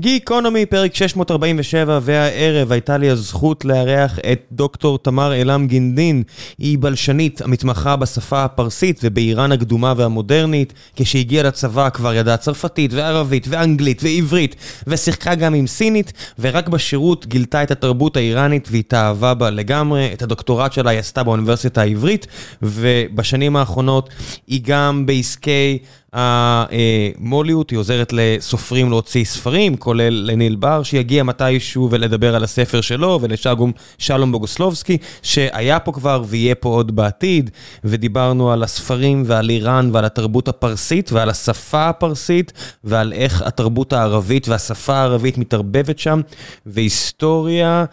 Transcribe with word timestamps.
גיקונומי, 0.00 0.66
פרק 0.66 0.94
647, 0.94 1.98
והערב 2.02 2.72
הייתה 2.72 2.96
לי 2.96 3.10
הזכות 3.10 3.64
לארח 3.64 4.18
את 4.18 4.42
דוקטור 4.52 4.98
תמר 4.98 5.34
אלעם 5.34 5.66
גינדין. 5.66 6.22
היא 6.58 6.78
בלשנית 6.80 7.42
המתמחה 7.42 7.96
בשפה 7.96 8.44
הפרסית 8.44 9.00
ובאיראן 9.02 9.52
הקדומה 9.52 9.94
והמודרנית. 9.96 10.72
כשהגיעה 10.96 11.42
לצבא 11.42 11.90
כבר 11.90 12.14
ידעה 12.14 12.36
צרפתית 12.36 12.92
וערבית 12.92 13.46
ואנגלית 13.48 14.02
ועברית, 14.02 14.56
ושיחקה 14.86 15.34
גם 15.34 15.54
עם 15.54 15.66
סינית, 15.66 16.12
ורק 16.38 16.68
בשירות 16.68 17.26
גילתה 17.26 17.62
את 17.62 17.70
התרבות 17.70 18.16
האיראנית 18.16 18.68
והתאהבה 18.70 19.34
בה 19.34 19.50
לגמרי. 19.50 20.10
את 20.12 20.22
הדוקטורט 20.22 20.72
שלה 20.72 20.90
היא 20.90 20.98
עשתה 20.98 21.22
באוניברסיטה 21.22 21.80
העברית, 21.80 22.26
ובשנים 22.62 23.56
האחרונות 23.56 24.08
היא 24.46 24.60
גם 24.64 25.06
בעסקי... 25.06 25.78
המוליות, 26.14 27.70
היא 27.70 27.78
עוזרת 27.78 28.12
לסופרים 28.12 28.90
להוציא 28.90 29.24
ספרים, 29.24 29.76
כולל 29.76 30.30
לניל 30.30 30.56
בר, 30.56 30.82
שיגיע 30.82 31.22
מתישהו 31.22 31.88
ולדבר 31.90 32.34
על 32.34 32.44
הספר 32.44 32.80
שלו, 32.80 33.18
ולשגום 33.22 33.72
שלום 33.98 34.32
בוגוסלובסקי, 34.32 34.98
שהיה 35.22 35.78
פה 35.78 35.92
כבר 35.92 36.22
ויהיה 36.26 36.54
פה 36.54 36.68
עוד 36.68 36.96
בעתיד, 36.96 37.50
ודיברנו 37.84 38.52
על 38.52 38.62
הספרים 38.62 39.22
ועל 39.26 39.50
איראן 39.50 39.90
ועל 39.92 40.04
התרבות 40.04 40.48
הפרסית 40.48 41.12
ועל 41.12 41.30
השפה 41.30 41.88
הפרסית, 41.88 42.52
ועל 42.84 43.12
איך 43.12 43.42
התרבות 43.42 43.92
הערבית 43.92 44.48
והשפה 44.48 44.94
הערבית 44.94 45.38
מתערבבת 45.38 45.98
שם, 45.98 46.20
והיסטוריה 46.66 47.84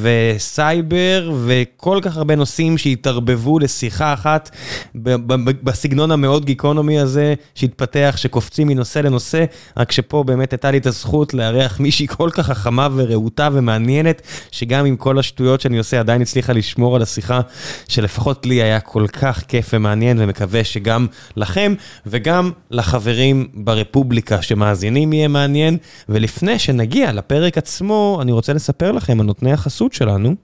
וסייבר, 0.00 1.32
וכל 1.46 1.98
כך 2.02 2.16
הרבה 2.16 2.36
נושאים 2.36 2.78
שהתערבבו 2.78 3.58
לשיחה 3.58 4.12
אחת 4.12 4.50
בסגנון 5.62 6.10
המאוד 6.10 6.44
גיקונומי 6.44 7.00
הזה. 7.00 7.34
שהתפתח, 7.54 8.14
שקופצים 8.16 8.68
מנושא 8.68 8.98
לנושא, 8.98 9.44
רק 9.76 9.92
שפה 9.92 10.24
באמת 10.26 10.52
הייתה 10.52 10.70
לי 10.70 10.78
את 10.78 10.86
הזכות 10.86 11.34
לארח 11.34 11.80
מישהי 11.80 12.06
כל 12.06 12.30
כך 12.32 12.46
חכמה 12.46 12.88
ורהוטה 12.94 13.48
ומעניינת, 13.52 14.22
שגם 14.50 14.86
עם 14.86 14.96
כל 14.96 15.18
השטויות 15.18 15.60
שאני 15.60 15.78
עושה 15.78 16.00
עדיין 16.00 16.22
הצליחה 16.22 16.52
לשמור 16.52 16.96
על 16.96 17.02
השיחה, 17.02 17.40
שלפחות 17.88 18.46
לי 18.46 18.62
היה 18.62 18.80
כל 18.80 19.06
כך 19.12 19.42
כיף 19.48 19.70
ומעניין, 19.72 20.16
ומקווה 20.20 20.64
שגם 20.64 21.06
לכם 21.36 21.74
וגם 22.06 22.50
לחברים 22.70 23.48
ברפובליקה 23.54 24.42
שמאזינים 24.42 25.12
יהיה 25.12 25.28
מעניין. 25.28 25.76
ולפני 26.08 26.58
שנגיע 26.58 27.12
לפרק 27.12 27.58
עצמו, 27.58 28.18
אני 28.22 28.32
רוצה 28.32 28.52
לספר 28.52 28.92
לכם 28.92 29.20
על 29.20 29.26
נותני 29.26 29.52
החסות 29.52 29.92
שלנו. 29.92 30.34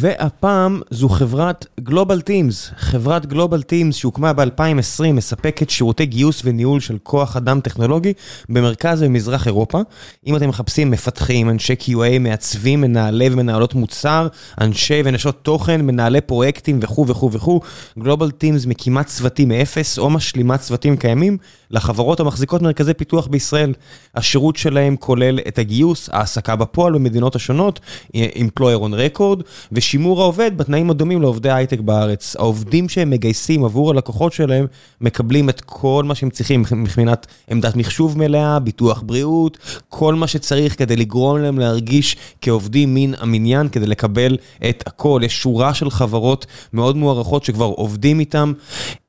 והפעם 0.00 0.80
זו 0.90 1.08
חברת 1.08 1.66
Global 1.80 2.20
Teams. 2.20 2.70
חברת 2.76 3.26
Global 3.26 3.62
Teams 3.62 3.96
שהוקמה 3.96 4.32
ב-2020 4.32 5.12
מספקת 5.12 5.70
שירותי 5.70 6.06
גיוס 6.06 6.42
וניהול 6.44 6.80
של 6.80 6.98
כוח 7.02 7.36
אדם 7.36 7.60
טכנולוגי 7.60 8.12
במרכז 8.48 9.02
ומזרח 9.02 9.46
אירופה. 9.46 9.80
אם 10.26 10.36
אתם 10.36 10.48
מחפשים 10.48 10.90
מפתחים, 10.90 11.50
אנשי 11.50 11.74
QA, 11.80 12.18
מעצבים, 12.20 12.80
מנהלי 12.80 13.28
ומנהלות 13.32 13.74
מוצר, 13.74 14.28
אנשי 14.60 15.02
ונשות 15.04 15.44
תוכן, 15.44 15.80
מנהלי 15.80 16.20
פרויקטים 16.20 16.78
וכו' 16.82 17.06
וכו' 17.06 17.32
וכו', 17.32 17.60
Global 17.98 18.30
Teams 18.30 18.66
מקימה 18.66 19.04
צוותים 19.04 19.48
מאפס 19.48 19.98
או 19.98 20.10
משלימה 20.10 20.58
צוותים 20.58 20.96
קיימים 20.96 21.38
לחברות 21.70 22.20
המחזיקות 22.20 22.62
מרכזי 22.62 22.94
פיתוח 22.94 23.26
בישראל. 23.26 23.72
השירות 24.14 24.56
שלהם 24.56 24.96
כולל 24.96 25.38
את 25.48 25.58
הגיוס, 25.58 26.08
העסקה 26.12 26.56
בפועל 26.56 26.92
במדינות 26.92 27.36
השונות, 27.36 27.80
Employer 28.14 28.80
on 28.82 29.16
Record, 29.16 29.42
ושימור 29.88 30.22
העובד 30.22 30.58
בתנאים 30.58 30.90
הדומים 30.90 31.22
לעובדי 31.22 31.50
הייטק 31.50 31.80
בארץ. 31.80 32.36
העובדים 32.36 32.88
שהם 32.88 33.10
מגייסים 33.10 33.64
עבור 33.64 33.90
הלקוחות 33.90 34.32
שלהם 34.32 34.66
מקבלים 35.00 35.48
את 35.48 35.60
כל 35.60 36.04
מה 36.06 36.14
שהם 36.14 36.30
צריכים 36.30 36.64
מבחינת 36.72 37.26
עמדת 37.50 37.76
מחשוב 37.76 38.18
מלאה, 38.18 38.58
ביטוח 38.58 39.02
בריאות, 39.06 39.58
כל 39.88 40.14
מה 40.14 40.26
שצריך 40.26 40.78
כדי 40.78 40.96
לגרום 40.96 41.38
להם 41.38 41.58
להרגיש 41.58 42.16
כעובדים 42.40 42.94
מן 42.94 43.12
המניין, 43.18 43.68
כדי 43.68 43.86
לקבל 43.86 44.36
את 44.68 44.84
הכל. 44.86 45.20
יש 45.24 45.42
שורה 45.42 45.74
של 45.74 45.90
חברות 45.90 46.46
מאוד 46.72 46.96
מוערכות 46.96 47.44
שכבר 47.44 47.64
עובדים 47.64 48.20
איתם. 48.20 48.52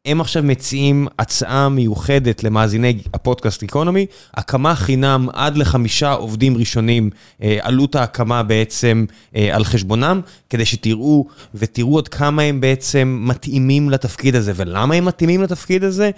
הם 0.05 0.21
עכשיו 0.21 0.43
מציעים 0.43 1.07
הצעה 1.19 1.69
מיוחדת 1.69 2.43
למאזיני 2.43 3.01
הפודקאסט 3.13 3.61
גיקונומי, 3.61 4.05
הקמה 4.33 4.75
חינם 4.75 5.27
עד 5.33 5.57
לחמישה 5.57 6.11
עובדים 6.11 6.57
ראשונים, 6.57 7.09
אה, 7.43 7.57
עלות 7.61 7.95
ההקמה 7.95 8.43
בעצם 8.43 9.05
אה, 9.35 9.55
על 9.55 9.63
חשבונם, 9.63 10.21
כדי 10.49 10.65
שתראו 10.65 11.27
ותראו 11.55 11.99
עד 11.99 12.07
כמה 12.07 12.41
הם 12.41 12.61
בעצם 12.61 13.19
מתאימים 13.27 13.89
לתפקיד 13.89 14.35
הזה, 14.35 14.51
ולמה 14.55 14.95
הם 14.95 15.05
מתאימים 15.05 15.41
לתפקיד 15.41 15.83
הזה? 15.83 16.11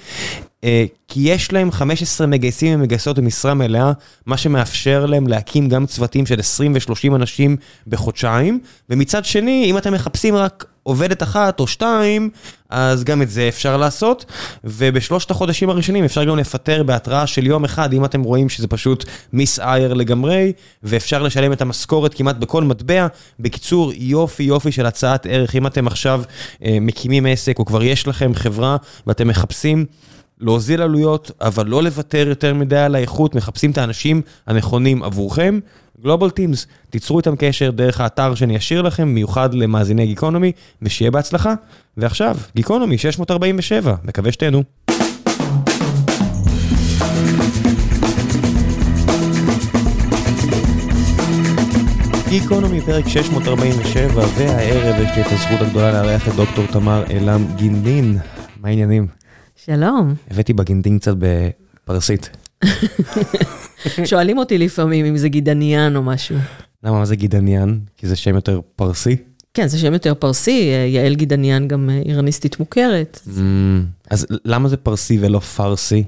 אה, 0.64 0.86
כי 1.08 1.20
יש 1.20 1.54
להם 1.54 1.72
15 1.72 2.28
מגייסים 2.28 2.80
ומגייסות 2.80 3.20
במשרה 3.20 3.54
מלאה, 3.54 3.92
מה 4.26 4.38
שמאפשר 4.38 5.06
להם 5.06 5.28
להקים 5.28 5.70
גם 5.70 5.86
צוותים 5.86 6.26
של 6.26 6.40
20 6.40 6.74
ו-30 6.74 7.16
אנשים 7.16 7.58
בחודשיים, 7.88 8.60
ומצד 8.90 9.26
שני, 9.26 9.66
אם 9.66 9.78
אתם 9.78 9.94
מחפשים 9.94 10.36
רק 10.36 10.66
עובדת 10.84 11.24
אחת 11.24 11.60
או 11.60 11.68
שתיים, 11.68 12.30
אז 12.70 13.04
גם 13.04 13.22
את 13.22 13.30
זה 13.30 13.48
אפשר 13.48 13.78
לעשות, 13.78 14.26
ובשלושת 14.64 15.32
החודשים 15.32 15.70
הראשונים 15.70 16.04
אפשר 16.04 16.24
גם 16.24 16.38
לפטר 16.38 16.84
בהתראה 16.84 17.28
של 17.28 17.48
יום 17.48 17.66
אחד, 17.66 17.94
אם 17.94 18.06
אתם 18.06 18.22
רואים 18.22 18.50
שזה 18.50 18.68
פשוט 18.68 19.06
מיס 19.34 19.60
אייר 19.60 19.94
לגמרי, 19.94 20.52
ואפשר 20.84 21.24
לשלם 21.24 21.54
את 21.54 21.62
המשכורת 21.62 22.14
כמעט 22.14 22.36
בכל 22.36 22.64
מטבע. 22.64 23.08
בקיצור, 23.40 23.92
יופי 23.96 24.44
יופי 24.44 24.72
של 24.72 24.86
הצעת 24.86 25.26
ערך, 25.30 25.56
אם 25.56 25.68
אתם 25.68 25.88
עכשיו 25.88 26.24
אה, 26.66 26.78
מקימים 26.82 27.26
עסק, 27.26 27.60
או 27.60 27.66
כבר 27.66 27.84
יש 27.84 28.08
לכם 28.08 28.34
חברה 28.34 28.78
ואתם 29.08 29.28
מחפשים 29.28 29.86
להוזיל 30.42 30.82
עלויות, 30.82 31.32
אבל 31.42 31.68
לא 31.68 31.84
לוותר 31.84 32.28
יותר 32.28 32.54
מדי 32.54 32.78
על 32.78 32.96
האיכות, 32.96 33.36
מחפשים 33.36 33.72
את 33.72 33.78
האנשים 33.78 34.22
הנכונים 34.48 35.04
עבורכם. 35.04 35.60
גלובל 36.04 36.30
טימס, 36.30 36.68
תיצרו 36.90 37.20
איתם 37.20 37.36
קשר 37.36 37.72
דרך 37.72 38.02
האתר 38.02 38.36
שאני 38.36 38.58
אשאיר 38.58 38.82
לכם, 38.82 39.08
מיוחד 39.08 39.54
למאזיני 39.54 40.06
גיקונומי, 40.06 40.52
ושיהיה 40.82 41.12
בהצלחה. 41.12 41.54
ועכשיו, 41.98 42.38
גיקונומי 42.56 42.98
647, 42.98 43.96
מקווה 44.04 44.32
שתהנו. 44.32 44.64
גיקונומי 52.30 52.82
פרק 52.82 53.08
647, 53.08 54.24
והערב 54.38 54.96
יש 55.02 55.16
לי 55.16 55.22
את 55.22 55.32
הזכות 55.32 55.68
הגדולה 55.68 55.92
לארח 55.92 56.28
את 56.28 56.34
דוקטור 56.34 56.66
תמר 56.66 57.04
אלעם 57.12 57.46
גינדין. 57.56 58.18
מה 58.62 58.70
העניינים? 58.70 59.21
שלום. 59.66 60.14
הבאתי 60.32 60.54
בגינדין 60.54 61.00
קצת 61.00 61.14
בפרסית. 61.18 62.30
שואלים 64.06 64.38
אותי 64.38 64.58
לפעמים 64.58 65.06
אם 65.06 65.18
זה 65.18 65.30
גידניאן 65.30 65.96
או 65.96 66.04
משהו. 66.04 66.36
למה, 66.84 67.00
מה 67.00 67.06
זה 67.06 67.16
גידניאן? 67.16 67.80
כי 67.98 68.08
זה 68.08 68.16
שם 68.16 68.36
יותר 68.36 68.62
פרסי? 68.76 69.16
כן, 69.54 69.68
זה 69.68 69.78
שם 69.78 69.94
יותר 69.94 70.14
פרסי, 70.14 70.72
יעל 70.88 71.16
גידניאן 71.16 71.68
גם 71.68 71.90
איראניסטית 72.06 72.60
מוכרת. 72.60 73.20
Mm, 73.28 73.40
אז 74.10 74.28
למה 74.46 74.70
זה 74.70 74.78
פרסי 74.78 75.18
ולא 75.22 75.40
פרסי? 75.40 76.04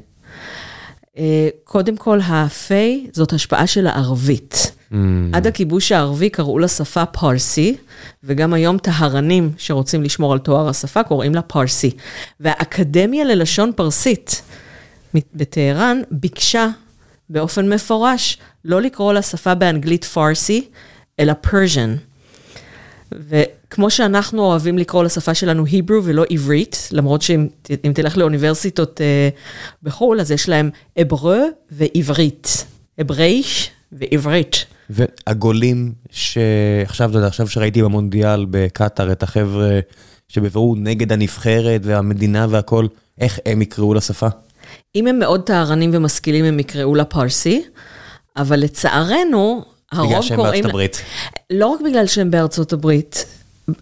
אה, 1.18 1.50
קודם 1.64 1.98
כל, 1.98 2.20
האפי 2.24 3.08
זאת 3.14 3.34
השפעה 3.34 3.68
של 3.68 3.88
הערבית. 3.88 4.72
Mm. 4.92 4.96
עד 5.34 5.48
הכיבוש 5.48 5.92
הערבי 5.92 6.30
קראו 6.30 6.60
לשפה 6.60 7.06
פרסי, 7.06 7.76
וגם 8.24 8.54
היום 8.54 8.78
טהרנים 8.78 9.52
שרוצים 9.58 10.04
לשמור 10.04 10.34
על 10.34 10.40
תואר 10.40 10.70
השפה 10.70 11.04
קוראים 11.04 11.36
לה 11.36 11.42
פרסי. 11.42 11.92
והאקדמיה 12.40 13.24
ללשון 13.24 13.72
פרסית 13.76 14.42
בטהרן 15.34 16.02
ביקשה 16.12 16.68
באופן 17.30 17.74
מפורש 17.74 18.38
לא 18.66 18.82
לקרוא 18.82 19.14
לשפה 19.14 19.56
באנגלית 19.56 20.04
פרסי, 20.04 20.68
אלא 21.20 21.34
פרז'ן. 21.34 21.96
וכמו 23.74 23.90
שאנחנו 23.90 24.42
אוהבים 24.42 24.78
לקרוא 24.78 25.04
לשפה 25.04 25.34
שלנו 25.34 25.66
היברו 25.66 26.04
ולא 26.04 26.26
עברית, 26.30 26.90
למרות 26.92 27.22
שאם 27.22 27.48
תלך 27.94 28.18
לאוניברסיטות 28.18 29.02
uh, 29.02 29.04
בחו"ל, 29.84 30.22
אז 30.22 30.32
יש 30.32 30.50
להם 30.50 30.70
אברו 31.02 31.34
ועברית. 31.72 32.66
אברייש 33.02 33.72
ועברית. 33.92 34.66
והגולים 34.90 35.92
שעכשיו, 36.12 37.10
אתה 37.10 37.18
יודע, 37.18 37.28
עכשיו 37.28 37.48
שראיתי 37.48 37.82
במונדיאל 37.82 38.46
בקטאר 38.50 39.12
את 39.12 39.24
החבר'ה 39.24 39.80
שבבירור 40.28 40.76
נגד 40.78 41.12
הנבחרת 41.12 41.82
והמדינה 41.84 42.48
והכל, 42.50 42.88
איך 43.20 43.40
הם 43.46 43.62
יקראו 43.62 43.94
לשפה? 43.94 44.28
אם 44.96 45.08
הם 45.08 45.20
מאוד 45.20 45.42
טהרנים 45.42 45.90
ומשכילים, 45.94 46.46
הם 46.46 46.60
יקראו 46.60 46.96
לה 46.96 47.06
פרסי, 47.06 47.64
אבל 48.38 48.60
לצערנו, 48.60 49.64
הרוב 49.92 50.12
קוראים... 50.12 50.20
בגלל 50.20 50.22
שהם 50.22 50.38
בארצות 50.38 50.66
הברית. 50.66 51.02
לא 51.50 51.68
רק 51.68 51.82
בגלל 51.82 52.08
שהם 52.08 52.32
בארצות 52.32 52.74
הברית. 52.74 53.26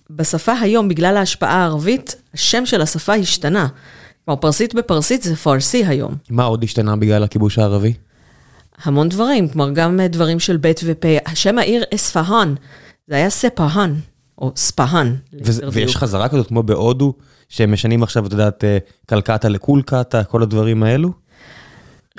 בשפה 0.09 0.53
היום, 0.53 0.87
בגלל 0.87 1.17
ההשפעה 1.17 1.61
הערבית, 1.61 2.15
השם 2.33 2.65
של 2.65 2.81
השפה 2.81 3.13
השתנה. 3.13 3.67
כלומר, 4.25 4.41
פרסית 4.41 4.73
בפרסית 4.73 5.23
זה 5.23 5.35
פרסי 5.35 5.85
היום. 5.85 6.15
מה 6.29 6.43
עוד 6.43 6.63
השתנה 6.63 6.95
בגלל 6.95 7.23
הכיבוש 7.23 7.59
הערבי? 7.59 7.93
המון 8.83 9.09
דברים, 9.09 9.49
כלומר, 9.49 9.71
גם 9.71 9.99
דברים 10.09 10.39
של 10.39 10.57
ב' 10.57 10.71
ופ'. 10.83 11.05
השם 11.25 11.57
העיר 11.57 11.83
אספהאן, 11.95 12.53
זה 13.07 13.15
היה 13.15 13.29
ספהאן, 13.29 13.95
או 14.37 14.51
ספהאן. 14.55 15.15
ויש 15.71 15.95
חזרה 15.95 16.29
כזאת 16.29 16.47
כמו 16.47 16.63
בהודו, 16.63 17.13
שהם 17.49 17.73
משנים 17.73 18.03
עכשיו, 18.03 18.25
את 18.25 18.31
יודעת, 18.31 18.63
קלקטה 19.05 19.49
לקולקטה, 19.49 20.23
כל 20.23 20.43
הדברים 20.43 20.83
האלו? 20.83 21.11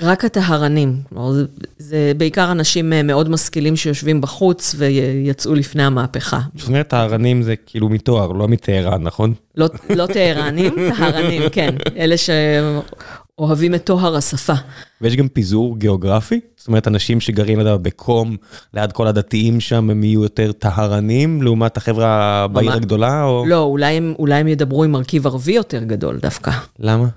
רק 0.01 0.25
הטהרנים. 0.25 1.01
זה, 1.31 1.45
זה 1.77 2.11
בעיקר 2.17 2.51
אנשים 2.51 2.93
אה, 2.93 3.03
מאוד 3.03 3.29
משכילים 3.29 3.75
שיושבים 3.75 4.21
בחוץ 4.21 4.75
ויצאו 4.77 5.53
לפני 5.53 5.83
המהפכה. 5.83 6.39
זאת 6.55 6.67
אומרת, 6.67 6.87
טהרנים 6.87 7.43
זה 7.43 7.55
כאילו 7.55 7.89
מתואר, 7.89 8.31
לא 8.31 8.47
מטהרן, 8.47 9.03
נכון? 9.03 9.33
לא, 9.55 9.67
לא 9.89 10.05
טהרנים, 10.05 10.73
טהרנים, 10.97 11.41
כן. 11.51 11.75
אלה 11.97 12.15
שאוהבים 12.17 13.75
את 13.75 13.83
טוהר 13.85 14.15
השפה. 14.15 14.53
ויש 15.01 15.15
גם 15.15 15.27
פיזור 15.27 15.77
גיאוגרפי? 15.77 16.39
זאת 16.57 16.67
אומרת, 16.67 16.87
אנשים 16.87 17.19
שגרים 17.19 17.59
ליד 17.59 17.83
בקום, 17.83 18.35
ליד 18.73 18.91
כל 18.91 19.07
הדתיים 19.07 19.59
שם, 19.59 19.89
הם 19.89 20.03
יהיו 20.03 20.23
יותר 20.23 20.51
טהרנים, 20.51 21.41
לעומת 21.41 21.77
החברה 21.77 22.47
בעיר 22.47 22.73
הגדולה, 22.73 23.23
או... 23.23 23.45
לא, 23.47 23.61
אולי 23.61 23.93
הם, 23.93 24.13
אולי 24.19 24.35
הם 24.35 24.47
ידברו 24.47 24.83
עם 24.83 24.91
מרכיב 24.91 25.27
ערבי 25.27 25.51
יותר 25.51 25.83
גדול 25.83 26.19
דווקא. 26.21 26.51
למה? 26.79 27.07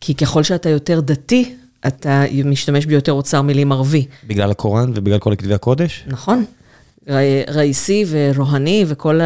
כי 0.00 0.14
ככל 0.14 0.42
שאתה 0.42 0.68
יותר 0.68 1.00
דתי, 1.00 1.54
אתה 1.86 2.24
משתמש 2.44 2.86
ביותר 2.86 3.12
אוצר 3.12 3.42
מילים 3.42 3.72
ערבי. 3.72 4.06
בגלל 4.26 4.50
הקוראן 4.50 4.90
ובגלל 4.94 5.18
כל 5.18 5.34
כתבי 5.38 5.54
הקודש? 5.54 6.04
נכון. 6.06 6.44
ראיסי 7.48 8.04
ורוהני 8.08 8.84
וכל 8.88 9.20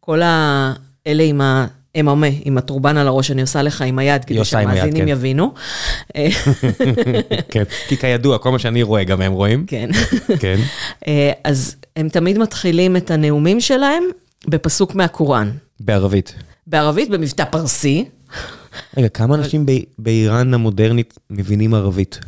כל 0.00 0.20
האלה 0.22 1.22
עם 1.22 1.40
האממה, 1.94 2.26
עם 2.44 2.58
הטורבן 2.58 2.96
על 2.96 3.08
הראש 3.08 3.28
שאני 3.28 3.42
עושה 3.42 3.62
לך 3.62 3.82
עם 3.82 3.98
היד, 3.98 4.24
כדי 4.24 4.44
שהמאזינים 4.44 5.04
כן. 5.04 5.08
יבינו. 5.08 5.54
כן, 7.48 7.64
כי 7.88 7.96
כידוע, 7.96 8.38
כל 8.38 8.50
מה 8.50 8.58
שאני 8.58 8.82
רואה, 8.82 9.04
גם 9.04 9.20
הם 9.20 9.32
רואים. 9.32 9.66
כן. 9.66 9.90
כן. 10.40 10.56
אז 11.44 11.76
הם 11.96 12.08
תמיד 12.08 12.38
מתחילים 12.38 12.96
את 12.96 13.10
הנאומים 13.10 13.60
שלהם 13.60 14.02
בפסוק 14.48 14.94
מהקוראן. 14.94 15.50
בערבית. 15.80 16.34
בערבית, 16.66 17.10
במבטא 17.10 17.44
פרסי. 17.44 18.04
רגע, 18.96 19.08
כמה 19.08 19.34
אנשים 19.34 19.66
באיראן 19.98 20.54
המודרנית 20.54 21.18
מבינים 21.30 21.74
ערבית? 21.74 22.18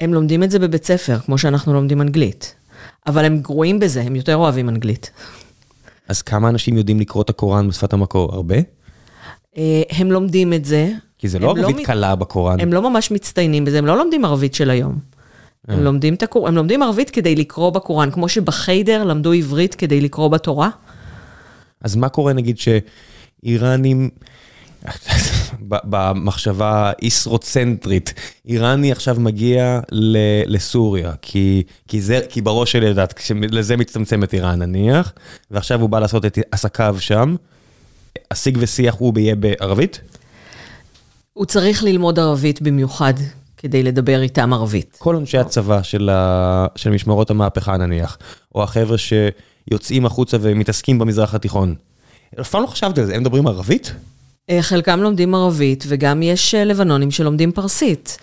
הם 0.00 0.14
לומדים 0.14 0.42
את 0.42 0.50
זה 0.50 0.58
בבית 0.58 0.84
ספר, 0.84 1.18
כמו 1.18 1.38
שאנחנו 1.38 1.74
לומדים 1.74 2.00
אנגלית. 2.00 2.54
אבל 3.06 3.24
הם 3.24 3.38
גרועים 3.38 3.80
בזה, 3.80 4.02
הם 4.02 4.16
יותר 4.16 4.36
אוהבים 4.36 4.68
אנגלית. 4.68 5.10
אז 6.08 6.22
כמה 6.22 6.48
אנשים 6.48 6.76
יודעים 6.76 7.00
לקרוא 7.00 7.22
את 7.22 7.30
הקוראן 7.30 7.68
בשפת 7.68 7.92
המקור? 7.92 8.34
הרבה? 8.34 8.56
אה, 9.56 9.82
הם 9.90 10.12
לומדים 10.12 10.52
את 10.52 10.64
זה. 10.64 10.92
כי 11.18 11.28
זה 11.28 11.38
לא 11.38 11.54
ערבית 11.58 11.76
לא 11.76 11.84
קלה 11.84 12.14
בקוראן. 12.14 12.60
הם 12.60 12.72
לא 12.72 12.90
ממש 12.90 13.10
מצטיינים 13.10 13.64
בזה, 13.64 13.78
הם 13.78 13.86
לא 13.86 13.96
לומדים 13.98 14.24
ערבית 14.24 14.54
של 14.54 14.70
היום. 14.70 14.98
הם 15.68 15.78
אה. 15.78 15.84
לומדים, 15.84 16.16
הקור... 16.22 16.48
הם 16.48 16.56
לומדים 16.56 16.82
ערבית 16.82 17.10
כדי 17.10 17.36
לקרוא 17.36 17.70
בקוראן, 17.70 18.10
כמו 18.10 18.28
שבחיידר 18.28 19.04
למדו 19.04 19.32
עברית 19.32 19.74
כדי 19.74 20.00
לקרוא 20.00 20.28
בתורה. 20.28 20.70
אז 21.80 21.96
מה 21.96 22.08
קורה 22.08 22.32
נגיד 22.32 22.58
שאיראנים... 22.58 24.10
במחשבה 25.62 26.92
איסרוצנטרית, 27.02 28.14
איראני 28.46 28.92
עכשיו 28.92 29.16
מגיע 29.18 29.80
לסוריה, 30.46 31.12
כי, 31.22 31.62
כי, 31.88 32.00
זה, 32.00 32.20
כי 32.28 32.40
בראש 32.40 32.72
שלי 32.72 32.86
יודעת, 32.86 33.20
לזה 33.50 33.76
מצטמצמת 33.76 34.34
איראן 34.34 34.62
נניח, 34.62 35.12
ועכשיו 35.50 35.80
הוא 35.80 35.88
בא 35.88 35.98
לעשות 35.98 36.24
את 36.24 36.38
עסקיו 36.52 36.96
שם, 36.98 37.36
השיג 38.30 38.58
ושיח 38.60 38.94
הוא 38.98 39.18
יהיה 39.18 39.34
בערבית? 39.34 40.00
הוא 41.32 41.46
צריך 41.46 41.82
ללמוד 41.82 42.18
ערבית 42.18 42.62
במיוחד 42.62 43.14
כדי 43.56 43.82
לדבר 43.82 44.22
איתם 44.22 44.52
ערבית. 44.52 44.96
כל 44.98 45.16
אנשי 45.16 45.38
הצבא 45.38 45.82
של, 45.82 46.10
ה... 46.12 46.66
של 46.76 46.90
משמרות 46.90 47.30
המהפכה 47.30 47.76
נניח, 47.76 48.18
או 48.54 48.62
החבר'ה 48.62 48.96
שיוצאים 48.98 50.06
החוצה 50.06 50.36
ומתעסקים 50.40 50.98
במזרח 50.98 51.34
התיכון. 51.34 51.74
אף 52.40 52.50
פעם 52.50 52.62
לא 52.62 52.66
חשבתי 52.66 53.00
על 53.00 53.06
זה, 53.06 53.14
הם 53.14 53.20
מדברים 53.20 53.46
ערבית? 53.46 53.94
אה, 54.50 54.62
חלקם 54.62 55.02
לומדים 55.02 55.34
ערבית, 55.34 55.84
וגם 55.88 56.22
יש 56.22 56.54
אה, 56.54 56.64
לבנונים 56.64 57.10
שלומדים 57.10 57.52
פרסית. 57.52 58.18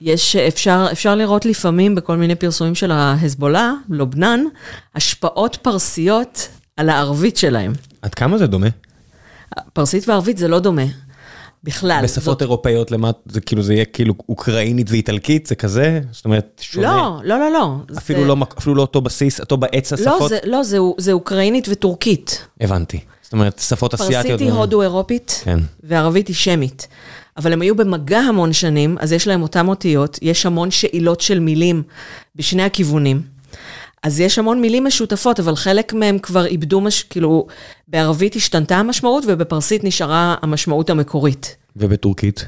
ויש, 0.00 0.36
אפשר, 0.36 0.86
אפשר 0.92 1.14
לראות 1.14 1.44
לפעמים 1.44 1.94
בכל 1.94 2.16
מיני 2.16 2.34
פרסומים 2.34 2.74
של 2.74 2.90
ההזבולה, 2.90 3.72
לובנן, 3.88 4.44
השפעות 4.94 5.58
פרסיות 5.62 6.48
על 6.76 6.88
הערבית 6.88 7.36
שלהם. 7.36 7.72
עד 8.02 8.14
כמה 8.14 8.38
זה 8.38 8.46
דומה? 8.46 8.68
פרסית 9.72 10.08
וערבית 10.08 10.38
זה 10.38 10.48
לא 10.48 10.60
דומה. 10.60 10.84
בכלל. 11.64 12.00
בשפות 12.04 12.24
זאת... 12.24 12.42
אירופאיות 12.42 12.90
למט, 12.90 13.16
זה 13.26 13.40
כאילו, 13.40 13.62
זה 13.62 13.74
יהיה 13.74 13.84
כאילו 13.84 14.14
אוקראינית 14.28 14.90
ואיטלקית, 14.90 15.46
זה 15.46 15.54
כזה? 15.54 16.00
זאת 16.12 16.24
אומרת, 16.24 16.60
שונה? 16.60 16.86
לא, 16.86 17.20
לא, 17.24 17.38
לא, 17.38 17.52
לא. 17.52 17.76
אפילו, 17.98 18.20
זה... 18.20 18.26
לא, 18.26 18.36
אפילו 18.58 18.74
לא 18.74 18.82
אותו 18.82 19.00
בסיס, 19.00 19.40
אותו 19.40 19.56
בעץ 19.56 19.92
לא, 19.92 19.96
השפות? 19.96 20.20
לא, 20.20 20.28
זה, 20.28 20.38
לא, 20.44 20.62
זה, 20.62 20.78
זה 20.98 21.12
אוקראינית 21.12 21.68
וטורקית. 21.70 22.46
הבנתי. 22.60 23.00
זאת 23.34 23.38
אומרת, 23.40 23.58
שפות 23.58 23.94
אסיאתיות. 23.94 24.22
פרסית 24.22 24.40
היא 24.40 24.50
הודו-אירופית, 24.50 25.40
כן. 25.44 25.58
וערבית 25.82 26.28
היא 26.28 26.36
שמית. 26.36 26.88
אבל 27.36 27.52
הם 27.52 27.62
היו 27.62 27.76
במגע 27.76 28.18
המון 28.18 28.52
שנים, 28.52 28.96
אז 29.00 29.12
יש 29.12 29.26
להם 29.28 29.42
אותם 29.42 29.68
אותיות, 29.68 30.18
יש 30.22 30.46
המון 30.46 30.70
שאילות 30.70 31.20
של 31.20 31.40
מילים 31.40 31.82
בשני 32.36 32.62
הכיוונים. 32.62 33.22
אז 34.02 34.20
יש 34.20 34.38
המון 34.38 34.60
מילים 34.60 34.84
משותפות, 34.84 35.40
אבל 35.40 35.56
חלק 35.56 35.92
מהם 35.92 36.18
כבר 36.18 36.46
איבדו, 36.46 36.80
מש... 36.80 37.02
כאילו, 37.02 37.46
בערבית 37.88 38.36
השתנתה 38.36 38.76
המשמעות, 38.76 39.24
ובפרסית 39.26 39.84
נשארה 39.84 40.34
המשמעות 40.42 40.90
המקורית. 40.90 41.56
ובטורקית? 41.76 42.46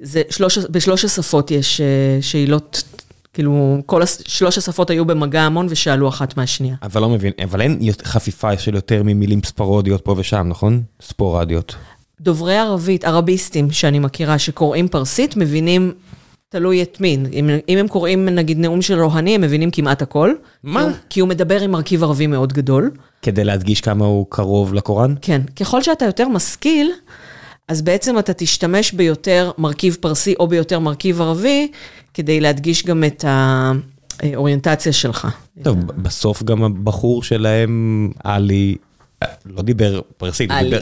זה 0.00 0.22
שלוש, 0.30 0.58
בשלוש 0.58 1.04
השפות 1.04 1.50
יש 1.50 1.80
uh, 1.80 2.24
שאילות 2.24 2.82
כאילו, 3.32 3.78
כל 3.86 4.02
שלוש 4.26 4.58
השפות 4.58 4.90
היו 4.90 5.04
במגע 5.04 5.42
המון 5.42 5.66
ושאלו 5.70 6.08
אחת 6.08 6.36
מהשנייה. 6.36 6.74
אבל 6.82 7.00
לא 7.00 7.08
מבין, 7.08 7.32
אבל 7.44 7.60
אין 7.60 7.78
חפיפה 8.02 8.58
של 8.58 8.74
יותר 8.74 9.02
ממילים 9.02 9.40
ספרודיות 9.44 10.00
פה 10.04 10.14
ושם, 10.18 10.46
נכון? 10.48 10.82
ספורדיות. 11.02 11.74
דוברי 12.20 12.56
ערבית, 12.56 13.04
ערביסטים 13.04 13.70
שאני 13.70 13.98
מכירה, 13.98 14.38
שקוראים 14.38 14.88
פרסית, 14.88 15.36
מבינים, 15.36 15.92
תלוי 16.48 16.82
את 16.82 17.00
מין. 17.00 17.26
אם, 17.32 17.50
אם 17.68 17.78
הם 17.78 17.88
קוראים 17.88 18.28
נגיד 18.28 18.58
נאום 18.58 18.82
של 18.82 19.00
רוהני, 19.00 19.34
הם 19.34 19.40
מבינים 19.40 19.70
כמעט 19.70 20.02
הכל. 20.02 20.34
מה? 20.62 20.80
כי 20.80 20.86
הוא, 20.86 20.92
כי 21.10 21.20
הוא 21.20 21.28
מדבר 21.28 21.60
עם 21.60 21.70
מרכיב 21.70 22.02
ערבי 22.02 22.26
מאוד 22.26 22.52
גדול. 22.52 22.90
כדי 23.22 23.44
להדגיש 23.44 23.80
כמה 23.80 24.04
הוא 24.04 24.26
קרוב 24.28 24.74
לקוראן? 24.74 25.14
כן. 25.22 25.40
ככל 25.56 25.82
שאתה 25.82 26.04
יותר 26.04 26.28
משכיל, 26.28 26.92
אז 27.68 27.82
בעצם 27.82 28.18
אתה 28.18 28.32
תשתמש 28.32 28.92
ביותר 28.92 29.50
מרכיב 29.58 29.96
פרסי 30.00 30.34
או 30.40 30.46
ביותר 30.46 30.78
מרכיב 30.78 31.20
ערבי, 31.20 31.68
כדי 32.20 32.40
להדגיש 32.40 32.86
גם 32.86 33.04
את 33.04 33.24
האוריינטציה 34.22 34.92
שלך. 34.92 35.28
טוב, 35.62 35.78
בסוף 35.86 36.42
גם 36.42 36.64
הבחור 36.64 37.22
שלהם, 37.22 38.10
עלי, 38.24 38.76
לא 39.46 39.62
דיבר 39.62 40.00
פרסית, 40.16 40.50
הוא 40.50 40.60
דיבר, 40.60 40.80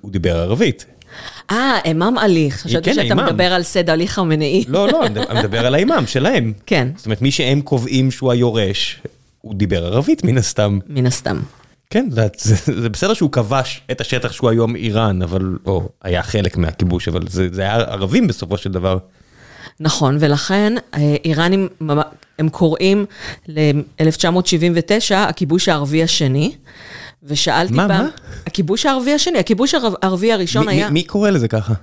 הוא 0.00 0.10
דיבר 0.10 0.36
ערבית. 0.36 0.86
אה, 1.50 1.78
אימאם 1.84 2.18
עלי, 2.18 2.50
חשבתי 2.50 2.94
כן, 2.94 2.94
שאתה 2.94 3.14
מדבר 3.14 3.52
על 3.52 3.62
סד 3.62 3.90
עלי 3.90 4.08
חמנאי. 4.08 4.64
לא, 4.68 4.88
לא, 4.88 5.06
אני 5.06 5.38
מדבר 5.40 5.66
על 5.66 5.74
האימאם 5.74 6.06
שלהם. 6.06 6.52
כן. 6.66 6.88
זאת 6.96 7.06
אומרת, 7.06 7.22
מי 7.22 7.30
שהם 7.30 7.60
קובעים 7.60 8.10
שהוא 8.10 8.32
היורש, 8.32 9.02
הוא 9.40 9.54
דיבר 9.54 9.86
ערבית 9.86 10.24
מן 10.24 10.38
הסתם. 10.38 10.78
מן 10.88 11.06
הסתם. 11.06 11.40
כן, 11.90 12.08
זה, 12.10 12.26
זה, 12.38 12.80
זה 12.80 12.88
בסדר 12.88 13.14
שהוא 13.14 13.32
כבש 13.32 13.82
את 13.90 14.00
השטח 14.00 14.32
שהוא 14.32 14.50
היום 14.50 14.76
איראן, 14.76 15.22
אבל, 15.22 15.56
או 15.66 15.88
היה 16.02 16.22
חלק 16.22 16.56
מהכיבוש, 16.56 17.08
אבל 17.08 17.28
זה, 17.28 17.48
זה 17.52 17.62
היה 17.62 17.76
ערבים 17.76 18.26
בסופו 18.26 18.56
של 18.56 18.72
דבר. 18.72 18.98
נכון, 19.80 20.16
ולכן 20.20 20.72
אה, 20.94 21.16
איראנים, 21.24 21.68
הם 22.38 22.48
קוראים 22.48 23.06
ל-1979 23.48 25.14
הכיבוש 25.14 25.68
הערבי 25.68 26.02
השני, 26.02 26.52
ושאלתי 27.22 27.74
מה, 27.74 27.88
פעם... 27.88 28.04
מה? 28.04 28.10
הכיבוש 28.46 28.86
הערבי 28.86 29.14
השני, 29.14 29.38
הכיבוש 29.38 29.74
הערבי 29.74 30.32
הראשון 30.32 30.66
מי, 30.66 30.72
היה... 30.72 30.86
מי, 30.86 30.92
מי 30.92 31.02
קורא 31.02 31.30
לזה 31.30 31.48
ככה? 31.48 31.74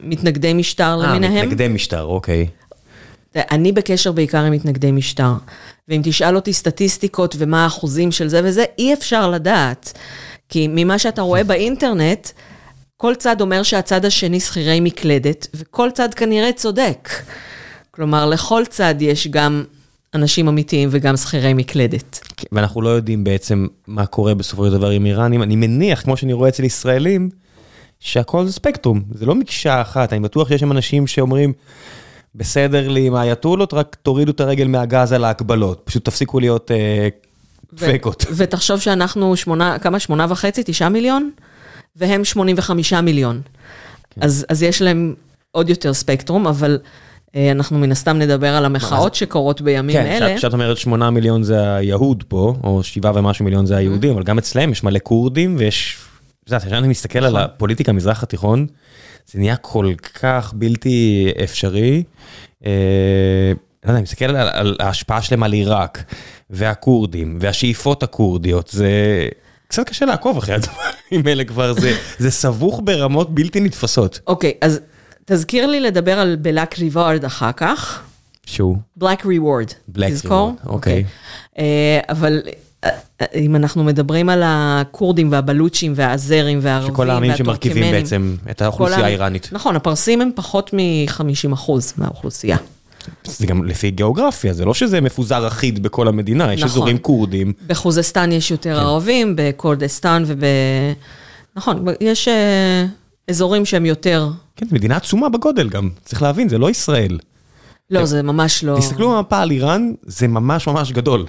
מתנגדי 0.00 0.52
משטר 0.52 0.98
아, 1.00 1.06
למיניהם. 1.06 1.36
אה, 1.36 1.42
מתנגדי 1.42 1.68
משטר, 1.68 2.02
אוקיי. 2.02 2.46
אני 3.36 3.72
בקשר 3.72 4.12
בעיקר 4.12 4.42
עם 4.42 4.52
מתנגדי 4.52 4.92
משטר. 4.92 5.32
ואם 5.88 6.00
תשאל 6.04 6.36
אותי 6.36 6.52
סטטיסטיקות 6.52 7.34
ומה 7.38 7.64
האחוזים 7.64 8.12
של 8.12 8.28
זה 8.28 8.40
וזה, 8.44 8.64
אי 8.78 8.94
אפשר 8.94 9.30
לדעת. 9.30 9.98
כי 10.48 10.68
ממה 10.70 10.98
שאתה 10.98 11.22
רואה 11.22 11.44
באינטרנט, 11.44 12.28
כל 12.96 13.14
צד 13.14 13.40
אומר 13.40 13.62
שהצד 13.62 14.04
השני 14.04 14.40
שכירי 14.40 14.80
מקלדת, 14.80 15.46
וכל 15.54 15.90
צד 15.94 16.14
כנראה 16.14 16.52
צודק. 16.52 17.08
כלומר, 17.90 18.26
לכל 18.26 18.62
צד 18.68 18.94
יש 19.00 19.28
גם 19.28 19.64
אנשים 20.14 20.48
אמיתיים 20.48 20.88
וגם 20.92 21.16
שכירי 21.16 21.54
מקלדת. 21.54 22.20
כן, 22.36 22.46
ואנחנו 22.52 22.82
לא 22.82 22.88
יודעים 22.88 23.24
בעצם 23.24 23.66
מה 23.86 24.06
קורה 24.06 24.34
בסופו 24.34 24.66
של 24.66 24.72
דבר 24.72 24.90
עם 24.90 25.06
איראנים. 25.06 25.42
אני 25.42 25.56
מניח, 25.56 26.02
כמו 26.02 26.16
שאני 26.16 26.32
רואה 26.32 26.48
אצל 26.48 26.64
ישראלים, 26.64 27.30
שהכל 28.00 28.46
זה 28.46 28.52
ספקטרום, 28.52 29.02
זה 29.14 29.26
לא 29.26 29.34
מקשה 29.34 29.80
אחת. 29.80 30.12
אני 30.12 30.20
בטוח 30.20 30.48
שיש 30.48 30.60
שם 30.60 30.72
אנשים 30.72 31.06
שאומרים, 31.06 31.52
בסדר 32.34 32.88
לי 32.88 33.06
עם 33.06 33.14
האייתולות, 33.14 33.74
רק 33.74 33.96
תורידו 34.02 34.32
את 34.32 34.40
הרגל 34.40 34.66
מהגז 34.66 35.12
על 35.12 35.24
ההקבלות. 35.24 35.82
פשוט 35.84 36.04
תפסיקו 36.04 36.40
להיות 36.40 36.70
אה, 36.70 37.08
פקות. 37.76 38.24
ותחשוב 38.36 38.80
שאנחנו 38.80 39.36
שמונה, 39.36 39.78
כמה? 39.78 39.98
שמונה 39.98 40.26
וחצי? 40.28 40.62
תשעה 40.64 40.88
מיליון? 40.88 41.30
והם 41.96 42.24
85 42.24 42.92
מיליון. 42.92 43.40
כן. 44.10 44.22
אז, 44.22 44.46
אז 44.48 44.62
יש 44.62 44.82
להם 44.82 45.14
עוד 45.50 45.70
יותר 45.70 45.94
ספקטרום, 45.94 46.46
אבל 46.46 46.78
אה, 47.36 47.50
אנחנו 47.50 47.78
מן 47.78 47.92
הסתם 47.92 48.18
נדבר 48.18 48.54
על 48.54 48.64
המחאות 48.64 49.12
אז... 49.12 49.18
שקורות 49.18 49.60
בימים 49.60 49.96
כן, 49.96 50.06
אלה. 50.06 50.28
כן, 50.28 50.36
כשאת 50.36 50.52
אומרת 50.52 50.76
8 50.76 51.10
מיליון 51.10 51.42
זה 51.42 51.74
היהוד 51.74 52.24
פה, 52.28 52.54
או 52.64 52.82
7 52.82 53.12
ומשהו 53.14 53.44
מיליון 53.44 53.66
זה 53.66 53.76
היהודים, 53.76 54.10
mm-hmm. 54.10 54.14
אבל 54.14 54.22
גם 54.22 54.38
אצלם 54.38 54.72
יש 54.72 54.84
מלא 54.84 54.98
כורדים 55.02 55.56
ויש... 55.58 55.96
את 56.44 56.50
יודעת, 56.50 56.64
כשאני 56.66 56.88
מסתכל 56.88 57.18
נכון. 57.18 57.36
על 57.36 57.44
הפוליטיקה 57.44 57.92
במזרח 57.92 58.22
התיכון, 58.22 58.66
זה 59.26 59.38
נהיה 59.38 59.56
כל 59.56 59.92
כך 60.22 60.52
בלתי 60.56 61.28
אפשרי. 61.44 62.02
אה, 62.66 63.52
לא 63.84 63.90
יודע, 63.90 63.98
אני 63.98 64.02
מסתכל 64.02 64.24
על, 64.24 64.36
על 64.36 64.76
ההשפעה 64.80 65.22
שלהם 65.22 65.42
על 65.42 65.52
עיראק, 65.52 66.04
והכורדים, 66.50 67.38
והשאיפות 67.40 68.02
הכורדיות, 68.02 68.68
זה 68.68 68.90
קצת 69.68 69.88
קשה 69.88 70.04
לעקוב 70.04 70.38
אחרי 70.38 70.54
הדברים 70.54 71.26
האלה 71.26 71.44
כבר, 71.44 71.72
זה, 71.72 71.96
זה 72.18 72.30
סבוך 72.30 72.80
ברמות 72.84 73.34
בלתי 73.34 73.60
נתפסות. 73.60 74.20
אוקיי, 74.26 74.52
אז 74.60 74.80
תזכיר 75.24 75.66
לי 75.66 75.80
לדבר 75.80 76.18
על 76.18 76.36
בלק 76.36 76.78
ריבארד 76.78 77.24
אחר 77.24 77.52
כך. 77.52 78.02
שהוא? 78.46 78.76
Black 79.00 79.20
Reward. 79.22 79.96
Black 79.96 80.10
תזכור? 80.10 80.52
Reward, 80.64 80.68
אוקיי. 80.68 81.04
אה, 81.58 82.00
אבל 82.08 82.42
אה, 82.84 82.90
אה, 83.20 83.26
אם 83.34 83.56
אנחנו 83.56 83.84
מדברים 83.84 84.28
על 84.28 84.42
הכורדים 84.44 85.32
והבלוצ'ים 85.32 85.92
והאזרים 85.96 86.58
והערבים 86.62 86.94
שכל 86.94 87.10
העמים 87.10 87.36
שמרכיבים 87.36 87.92
בעצם 87.92 88.36
את 88.50 88.58
כל 88.58 88.64
האוכלוסייה 88.64 89.06
האיראנית. 89.06 89.48
נכון, 89.52 89.76
הפרסים 89.76 90.20
הם 90.20 90.30
פחות 90.34 90.70
מ-50% 90.72 91.70
מהאוכלוסייה. 91.96 92.56
זה 93.24 93.46
גם 93.46 93.64
לפי 93.64 93.90
גיאוגרפיה, 93.90 94.52
זה 94.52 94.64
לא 94.64 94.74
שזה 94.74 95.00
מפוזר 95.00 95.46
אחיד 95.46 95.82
בכל 95.82 96.08
המדינה, 96.08 96.52
יש 96.54 96.60
נכון. 96.60 96.70
אזורים 96.70 96.98
כורדים. 96.98 97.52
בחוזסטן 97.66 98.32
יש 98.32 98.50
יותר 98.50 98.80
ערבים, 98.80 99.34
בכורדסטן 99.36 100.22
וב... 100.26 100.44
נכון, 101.56 101.84
יש 102.00 102.28
אה, 102.28 102.86
אזורים 103.30 103.64
שהם 103.64 103.86
יותר... 103.86 104.28
כן, 104.56 104.66
מדינה 104.70 104.96
עצומה 104.96 105.28
בגודל 105.28 105.68
גם, 105.68 105.90
צריך 106.04 106.22
להבין, 106.22 106.48
זה 106.48 106.58
לא 106.58 106.70
ישראל. 106.70 107.18
לא, 107.90 108.04
זה 108.04 108.22
ממש 108.22 108.64
לא... 108.64 108.76
תסתכלו 108.78 109.10
במפה 109.10 109.38
על 109.38 109.50
איראן, 109.50 109.92
זה 110.06 110.28
ממש 110.28 110.66
ממש 110.66 110.92
גדול. 110.92 111.26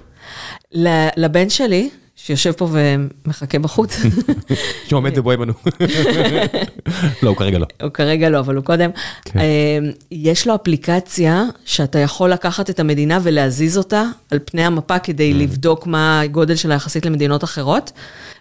לבן 1.17 1.49
שלי, 1.49 1.89
שיושב 2.27 2.51
פה 2.51 2.67
ומחכה 2.71 3.59
בחוץ, 3.59 3.97
שעומד 4.89 5.17
ובוהה 5.17 5.37
בנו. 5.37 5.53
לא, 7.23 7.29
הוא 7.29 7.37
כרגע 7.37 7.57
לא. 7.59 7.65
הוא 7.81 7.89
כרגע 7.89 8.29
לא, 8.29 8.39
אבל 8.39 8.55
הוא 8.55 8.63
קודם, 8.63 8.89
כן. 9.25 9.39
אה, 9.39 9.79
יש 10.11 10.47
לו 10.47 10.55
אפליקציה 10.55 11.43
שאתה 11.65 11.99
יכול 11.99 12.29
לקחת 12.31 12.69
את 12.69 12.79
המדינה 12.79 13.19
ולהזיז 13.23 13.77
אותה 13.77 14.03
על 14.31 14.39
פני 14.45 14.63
המפה 14.65 14.99
כדי 14.99 15.27
Mm. 15.31 15.35
לבדוק 15.35 15.87
מה 15.87 16.21
הגודל 16.21 16.55
שלה 16.55 16.75
יחסית 16.75 17.05
למדינות 17.05 17.43
אחרות, 17.43 17.91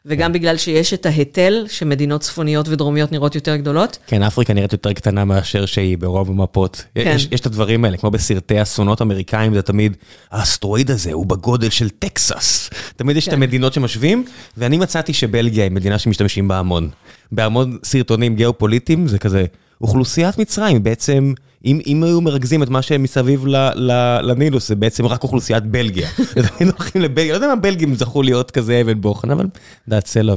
וגם 0.07 0.33
בגלל 0.33 0.57
שיש 0.57 0.95
את 0.95 1.07
ההיטל, 1.07 1.65
שמדינות 1.69 2.21
צפוניות 2.21 2.69
ודרומיות 2.69 3.13
נראות 3.13 3.35
יותר 3.35 3.57
גדולות. 3.57 3.99
כן, 4.07 4.23
אפריקה 4.23 4.55
נראית 4.55 4.73
יותר 4.73 4.93
קטנה 4.93 5.25
מאשר 5.25 5.67
שהיא 5.67 5.99
ברוב 5.99 6.31
המפות. 6.31 6.85
כן. 6.95 7.13
יש, 7.17 7.29
יש 7.33 7.41
את 7.41 7.47
הדברים 7.47 7.85
האלה, 7.85 7.97
כמו 7.97 8.11
בסרטי 8.11 8.63
אסונות 8.63 9.03
אמריקאים, 9.03 9.55
זה 9.55 9.63
תמיד, 9.63 9.97
האסטרואיד 10.31 10.91
הזה 10.91 11.13
הוא 11.13 11.27
בגודל 11.27 11.71
של 11.71 11.89
טקסס. 11.89 12.71
תמיד 12.97 13.17
יש 13.17 13.25
את 13.25 13.31
כן. 13.31 13.37
המדינות 13.37 13.76
שמשווים, 13.77 14.25
ואני 14.57 14.79
מצאתי 14.79 15.13
שבלגיה 15.13 15.65
היא 15.65 15.73
מדינה 15.73 15.99
שמשתמשים 15.99 16.49
בה 16.49 16.59
המון. 16.59 16.91
בהמון 17.33 17.79
סרטונים 17.85 18.37
גיאופוליטיים 18.37 19.09
זה 19.09 19.19
כזה, 19.19 19.45
אוכלוסיית 19.81 20.39
מצרים 20.39 20.83
בעצם, 20.83 21.33
אם, 21.67 21.81
אם 21.87 22.03
היו 22.03 22.21
מרכזים 22.21 22.63
את 22.63 22.69
מה 22.69 22.83
שהם 22.83 23.03
מסביב 23.03 23.47
ל, 23.47 23.57
ל, 23.75 24.19
לנילוס, 24.23 24.69
זה 24.69 24.75
בעצם 24.75 25.07
רק 25.07 25.23
אוכלוסיית 25.23 25.65
בלגיה. 25.65 26.09
תמיד 26.59 26.73
הולכים 26.79 27.03
לבלגיה, 27.03 27.33
לא 27.33 27.37
יודע 27.37 27.49
מה 27.49 27.57
בלגים 27.57 27.95
זכו 27.95 28.23
להיות 28.23 28.51
כזה 28.51 28.81
אבן 28.81 29.01
בוחן, 29.01 29.31
אבל 29.31 29.47
דעת 29.89 30.07
סלע 30.07 30.35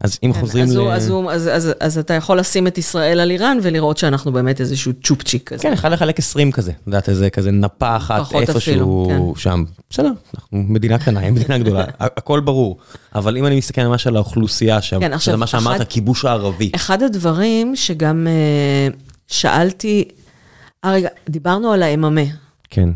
אז 0.00 0.18
אם 0.22 0.32
חוזרים 0.32 0.64
אז, 0.64 0.76
ל... 0.76 0.80
אז, 0.80 1.12
אז, 1.28 1.48
אז, 1.52 1.72
אז 1.80 1.98
אתה 1.98 2.14
יכול 2.14 2.38
לשים 2.38 2.66
את 2.66 2.78
ישראל 2.78 3.20
על 3.20 3.30
איראן 3.30 3.58
ולראות 3.62 3.98
שאנחנו 3.98 4.32
באמת 4.32 4.60
איזשהו 4.60 4.92
צ'ופצ'יק 5.04 5.48
כזה. 5.48 5.62
כן, 5.62 5.72
אחד 5.72 5.92
לחלק 5.92 6.18
20 6.18 6.52
כזה, 6.52 6.70
את 6.70 6.86
יודעת, 6.86 7.08
איזה 7.08 7.30
כזה 7.30 7.50
נפה 7.50 7.96
אחת 7.96 8.34
איפשהו 8.34 8.58
אפילו, 8.58 9.34
שם. 9.36 9.64
בסדר, 9.90 10.12
אנחנו 10.34 10.58
מדינה 10.58 10.98
קטנה, 10.98 11.20
היא 11.20 11.30
מדינה 11.30 11.58
גדולה, 11.58 11.84
הכל 12.00 12.40
ברור. 12.40 12.76
אבל 13.14 13.36
אם 13.36 13.46
אני 13.46 13.56
מסתכל 13.58 13.82
ממש 13.82 14.06
על 14.06 14.16
האוכלוסייה 14.16 14.82
שם, 14.82 15.00
כן, 15.00 15.18
זה 15.18 15.36
מה 15.36 15.46
שאמרת, 15.46 15.80
הכיבוש 15.80 16.24
הערבי. 16.24 16.70
אחד 16.74 17.02
הדברים 17.02 17.76
שגם 17.76 18.26
אה, 18.26 18.94
שאלתי, 19.28 20.04
רגע, 20.86 21.08
דיברנו 21.28 21.72
על 21.72 21.82
האממה. 21.82 22.20
כן. 22.70 22.88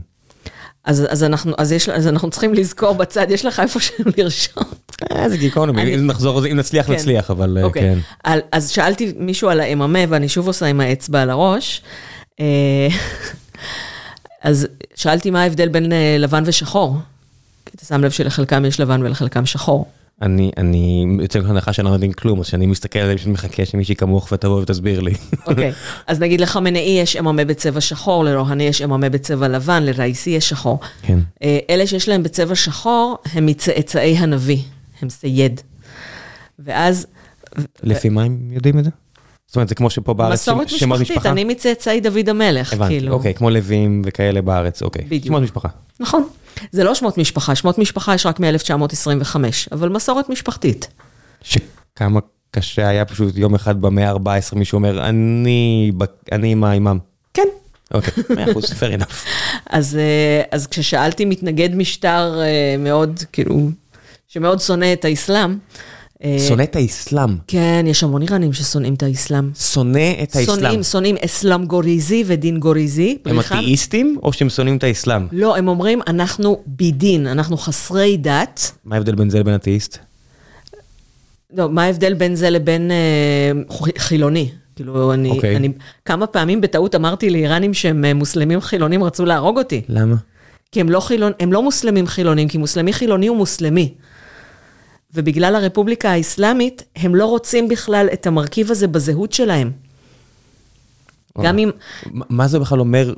אז, 0.85 1.07
אז, 1.09 1.25
אנחנו, 1.25 1.53
אז, 1.59 1.73
יש, 1.73 1.89
אז 1.89 2.07
אנחנו 2.09 2.31
צריכים 2.31 2.55
לזכור 2.55 2.95
בצד, 2.95 3.27
יש 3.31 3.45
לך 3.45 3.61
איפה 3.61 3.81
שם 3.81 3.95
לרשום. 4.17 4.63
אה, 5.13 5.29
זה 5.29 5.37
גיקונומי, 5.37 5.83
אני- 5.83 5.95
אם 5.95 6.07
נחזור, 6.07 6.47
אם 6.47 6.57
נצליח, 6.57 6.87
כן. 6.87 6.93
נצליח, 6.93 7.31
אבל 7.31 7.59
אה, 7.59 7.63
אוקיי. 7.65 7.83
כן. 7.83 7.99
על, 8.25 8.41
אז 8.53 8.71
שאלתי 8.71 9.13
מישהו 9.19 9.49
על 9.49 9.61
האממה, 9.61 9.99
ואני 10.09 10.29
שוב 10.29 10.47
עושה 10.47 10.67
עם 10.67 10.81
האצבע 10.81 11.23
על 11.23 11.31
הראש. 11.31 11.83
אה, 12.41 12.89
אז 14.43 14.67
שאלתי 14.95 15.31
מה 15.31 15.43
ההבדל 15.43 15.69
בין 15.69 15.93
אה, 15.93 16.17
לבן 16.19 16.43
ושחור. 16.47 16.97
כי 17.67 17.73
אתה 17.77 17.85
שם 17.85 18.01
לב 18.05 18.11
שלחלקם 18.11 18.65
יש 18.65 18.81
לבן 18.81 19.03
ולחלקם 19.03 19.47
שחור. 19.47 19.87
אני, 20.23 20.51
אני 20.57 21.07
יוצא 21.21 21.39
לך 21.39 21.51
הנחה 21.51 21.73
שאני 21.73 21.87
לא 21.87 21.93
מבין 21.93 22.13
כלום, 22.13 22.41
אז 22.41 22.47
כשאני 22.47 22.67
מסתכל 22.67 22.99
על 22.99 23.09
זה, 23.09 23.15
פשוט 23.17 23.29
מחכה 23.29 23.67
שמישהי 23.67 23.97
כמוך 23.97 24.33
ותבוא 24.33 24.63
ותסביר 24.63 25.01
לי. 25.01 25.15
אוקיי, 25.47 25.73
אז 26.07 26.21
נגיד 26.21 26.41
לחמנאי 26.41 26.99
יש 27.03 27.17
אממה 27.17 27.45
בצבע 27.45 27.81
שחור, 27.81 28.25
לרוהני 28.25 28.65
יש 28.65 28.83
אממה 28.83 29.09
בצבע 29.09 29.49
לבן, 29.49 29.83
לראיסי 29.83 30.31
יש 30.31 30.49
שחור. 30.49 30.81
כן. 31.03 31.19
אה, 31.43 31.59
אלה 31.71 31.87
שיש 31.87 32.09
להם 32.09 32.23
בצבע 32.23 32.55
שחור, 32.55 33.19
הם 33.33 33.47
מצאצאי 33.47 34.17
הנביא, 34.17 34.63
הם 35.03 35.11
סייד. 35.11 35.61
ואז 36.59 37.07
לפי 37.83 38.09
מה 38.09 38.23
הם 38.23 38.39
יודעים 38.51 38.79
את 38.79 38.85
זה? 38.85 38.91
זאת 39.47 39.57
אומרת, 39.57 39.69
זה 39.69 39.75
כמו 39.75 39.91
שפה 39.91 40.15
בארץ, 40.15 40.33
מסורת 40.33 40.69
שם- 40.69 40.79
שמות 40.79 41.01
משפחתית, 41.01 41.17
משפחה? 41.17 41.33
אני 41.33 41.45
מצאצאי 41.45 42.01
דוד 42.01 42.29
המלך, 42.29 42.73
הבנתי, 42.73 42.99
כאילו. 42.99 43.13
אוקיי, 43.15 43.35
כמו 43.35 43.51
לווים 43.51 44.03
וכאלה 44.05 44.43
בארץ, 44.43 44.83
אוקיי. 44.83 45.05
בדיוק. 45.05 45.27
שמות 45.27 45.43
משפחה. 45.43 45.69
נכון. 46.01 46.29
זה 46.73 46.85
לא 46.85 46.95
שמות 46.95 47.19
משפחה, 47.19 47.55
שמות 47.55 47.79
משפחה 47.79 48.15
יש 48.15 48.27
רק 48.27 48.41
מ-1925, 48.41 49.37
אבל 49.73 49.89
מסורת 49.89 50.29
משפחתית. 50.29 50.89
שכמה 51.43 52.21
קשה 52.51 52.89
היה 52.89 53.05
פשוט 53.05 53.37
יום 53.37 53.55
אחד 53.55 53.81
במאה 53.81 54.11
ה-14 54.11 54.19
מישהו 54.57 54.77
אומר, 54.77 55.09
אני, 55.09 55.93
אני 56.33 56.53
עם 56.53 56.65
האימאם. 56.65 56.99
כן. 57.35 57.43
אוקיי, 57.95 58.25
מאה 58.37 58.51
אחוז, 58.53 58.65
fair 58.65 59.01
enough. 59.01 59.13
אז, 59.71 59.97
אה, 59.97 60.43
אז 60.51 60.67
כששאלתי 60.67 61.25
מתנגד 61.25 61.75
משטר 61.75 62.41
אה, 62.41 62.47
מאוד, 62.79 63.21
כאילו, 63.33 63.69
שמאוד 64.29 64.61
שונא 64.61 64.93
את 64.93 65.05
האסלאם, 65.05 65.59
שונא 66.49 66.63
את 66.63 66.77
האסלאם. 66.77 67.37
כן, 67.47 67.85
יש 67.89 68.03
המון 68.03 68.23
איראנים 68.23 68.53
ששונאים 68.53 68.95
את 68.95 69.03
האסלאם. 69.03 69.51
שונא 69.55 70.13
את 70.23 70.37
האסלאם. 70.37 70.57
שונאים, 70.57 70.83
שונאים 70.83 71.17
אסלאם 71.25 71.67
גוריזי 71.67 72.25
ודין 72.27 72.61
גוריזי. 72.61 73.19
הם 73.25 73.41
אתאיסטים 73.41 74.19
או 74.23 74.33
שהם 74.33 74.49
שונאים 74.49 74.77
את 74.77 74.85
האסלאם? 74.85 75.27
לא, 75.33 75.57
הם 75.57 75.69
אומרים, 75.69 76.01
אנחנו 76.07 76.63
בידין, 76.67 77.27
אנחנו 77.27 77.57
חסרי 77.57 78.17
דת. 78.17 78.73
מה 78.85 78.95
ההבדל 78.95 79.15
בין 79.15 79.31
זה 79.31 79.39
לבין 79.39 79.55
אתאיסט? 79.55 79.99
לא, 81.57 81.69
מה 81.69 81.85
ההבדל 81.85 82.15
בין 82.15 82.35
זה 82.35 82.51
לבין 82.51 82.91
אה, 82.91 83.77
חילוני? 83.99 84.51
כאילו, 84.77 85.13
אני, 85.13 85.31
אוקיי. 85.31 85.57
אני 85.57 85.69
כמה 86.05 86.27
פעמים 86.27 86.61
בטעות 86.61 86.95
אמרתי 86.95 87.31
לאיראנים 87.31 87.75
שהם 87.75 88.05
אה, 88.05 88.15
מוסלמים 88.15 88.61
חילונים, 88.61 89.05
רצו 89.05 89.25
להרוג 89.25 89.59
אותי. 89.59 89.83
למה? 89.89 90.17
כי 90.73 90.81
הם 90.81 90.91
לא, 90.91 91.01
חילון, 91.01 91.33
הם 91.41 91.53
לא 91.53 91.63
מוסלמים 91.63 92.07
חילונים, 92.07 92.49
כי 92.49 92.59
מוסלמי 92.59 92.93
חילוני 92.93 93.27
הוא 93.27 93.37
מוסלמי. 93.37 93.95
ובגלל 95.15 95.55
הרפובליקה 95.55 96.11
האסלאמית, 96.11 96.83
הם 96.97 97.15
לא 97.15 97.27
רוצים 97.27 97.69
בכלל 97.69 98.09
את 98.13 98.27
המרכיב 98.27 98.71
הזה 98.71 98.87
בזהות 98.87 99.33
שלהם. 99.33 99.71
גם 101.43 101.59
אם, 101.59 101.71
מה- 102.13 102.49
זה 102.49 102.59
בכלל 102.59 102.81
אומר 102.81 103.15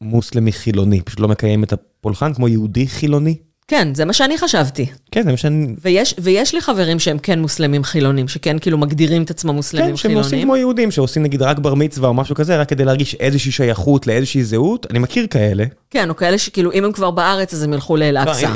מוסלמי 0.00 0.52
חילוני? 0.52 1.00
פשוט 1.00 1.20
לא 1.20 1.28
מקיים 1.28 1.64
את 1.64 1.72
הפולחן 1.72 2.34
כמו 2.34 2.48
יהודי 2.48 2.86
חילוני? 2.88 3.36
כן, 3.68 3.94
זה 3.94 4.04
מה 4.04 4.12
שאני 4.12 4.38
חשבתי. 4.38 4.86
כן, 5.10 5.22
זה 5.24 5.30
מה 5.30 5.36
שאני... 5.36 5.74
ויש, 5.82 6.14
ויש 6.18 6.54
לי 6.54 6.60
חברים 6.60 6.98
שהם 6.98 7.18
כן 7.18 7.40
מוסלמים 7.40 7.84
חילונים, 7.84 8.28
שכן 8.28 8.58
כאילו 8.58 8.78
מגדירים 8.78 9.22
את 9.22 9.30
עצמם 9.30 9.54
מוסלמים 9.54 9.90
כן, 9.90 9.96
שהם 9.96 10.08
חילונים. 10.10 10.24
עושים 10.24 10.42
כמו 10.42 10.56
יהודים, 10.56 10.90
שעושים 10.90 11.22
נגיד 11.22 11.42
רק 11.42 11.58
בר 11.58 11.74
מצווה 11.74 12.08
או 12.08 12.14
משהו 12.14 12.34
כזה, 12.34 12.56
רק 12.56 12.68
כדי 12.68 12.84
להרגיש 12.84 13.14
איזושהי 13.14 13.52
שייכות 13.52 14.06
לאיזושהי 14.06 14.44
זהות. 14.44 14.86
אני 14.90 14.98
מכיר 14.98 15.26
כאלה. 15.26 15.64
כן, 15.90 16.10
או 16.10 16.16
כאלה 16.16 16.38
שכאילו, 16.38 16.72
אם 16.72 16.84
הם 16.84 16.92
כבר 16.92 17.10
בארץ, 17.10 17.54
אז 17.54 17.62
הם 17.62 17.72
ילכו 17.72 17.96
לאל-אקצא. 17.96 18.52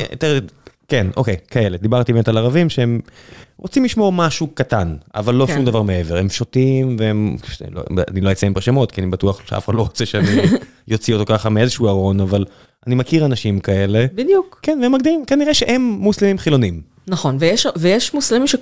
כן, 0.90 1.06
אוקיי, 1.16 1.36
כאלה. 1.50 1.76
דיברתי 1.76 2.12
באמת 2.12 2.28
על 2.28 2.38
ערבים 2.38 2.70
שהם 2.70 3.00
רוצים 3.56 3.84
לשמור 3.84 4.12
משהו 4.12 4.46
קטן, 4.46 4.96
אבל 5.14 5.34
לא 5.34 5.46
כן. 5.46 5.54
שום 5.54 5.64
דבר 5.64 5.82
מעבר. 5.82 6.16
הם 6.16 6.28
שותים 6.28 6.96
והם, 6.98 7.36
לא, 7.70 7.82
אני 8.08 8.20
לא 8.20 8.32
אציין 8.32 8.54
פה 8.54 8.60
שמות, 8.60 8.92
כי 8.92 9.00
אני 9.00 9.10
בטוח 9.10 9.42
שאף 9.48 9.64
אחד 9.64 9.74
לא 9.74 9.82
רוצה 9.82 10.06
שאני 10.06 10.40
יוציא 10.88 11.14
אותו 11.14 11.26
ככה 11.26 11.48
מאיזשהו 11.48 11.88
ארון, 11.88 12.20
אבל 12.20 12.44
אני 12.86 12.94
מכיר 12.94 13.26
אנשים 13.26 13.60
כאלה. 13.60 14.06
בדיוק. 14.14 14.60
כן, 14.62 14.78
והם 14.82 14.92
מגדירים, 14.92 15.24
כנראה 15.26 15.54
שהם 15.54 15.82
מוסלמים 15.82 16.38
חילונים. 16.38 16.80
נכון, 17.10 17.36
ויש, 17.40 17.66
ויש 17.76 18.14
מוסלמים, 18.14 18.46
ש... 18.46 18.54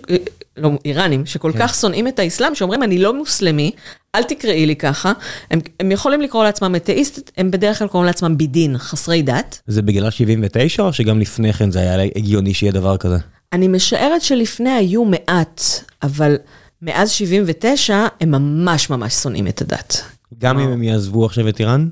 לא, 0.57 0.71
איראנים, 0.85 1.27
שכל 1.27 1.53
כן. 1.53 1.59
כך 1.59 1.75
שונאים 1.75 2.09
את 2.09 2.19
האסלאם, 2.19 2.55
שאומרים, 2.55 2.83
אני 2.83 2.99
לא 2.99 3.19
מוסלמי, 3.19 3.71
אל 4.15 4.23
תקראי 4.23 4.67
לי 4.67 4.77
ככה. 4.77 5.13
הם, 5.51 5.61
הם 5.81 5.93
יכולים 5.93 6.21
לקרוא 6.21 6.45
לעצמם 6.45 6.77
אתאיסט, 6.77 7.31
הם 7.37 7.51
בדרך 7.51 7.79
כלל 7.79 7.89
קוראים 7.89 8.07
לעצמם 8.07 8.39
בידין, 8.39 8.79
חסרי 8.79 9.23
דת. 9.23 9.61
זה 9.67 9.83
בגלל 9.83 10.11
79 10.11 10.83
או 10.83 10.93
שגם 10.93 11.21
לפני 11.21 11.53
כן 11.53 11.71
זה 11.71 11.81
היה 11.81 12.09
הגיוני 12.17 12.55
שיהיה 12.55 12.73
דבר 12.73 12.97
כזה? 12.97 13.17
אני 13.53 13.69
משערת 13.69 14.23
שלפני 14.23 14.71
היו 14.71 15.05
מעט, 15.05 15.63
אבל 16.03 16.37
מאז 16.83 17.11
79 17.11 18.07
הם 18.21 18.31
ממש 18.31 18.91
ממש 18.91 19.15
שונאים 19.15 19.47
את 19.47 19.63
הדת. 19.63 20.03
גם 20.39 20.59
אם 20.59 20.69
הם 20.69 20.83
יעזבו 20.83 21.27
עכשיו 21.27 21.49
את 21.49 21.61
איראן? 21.61 21.89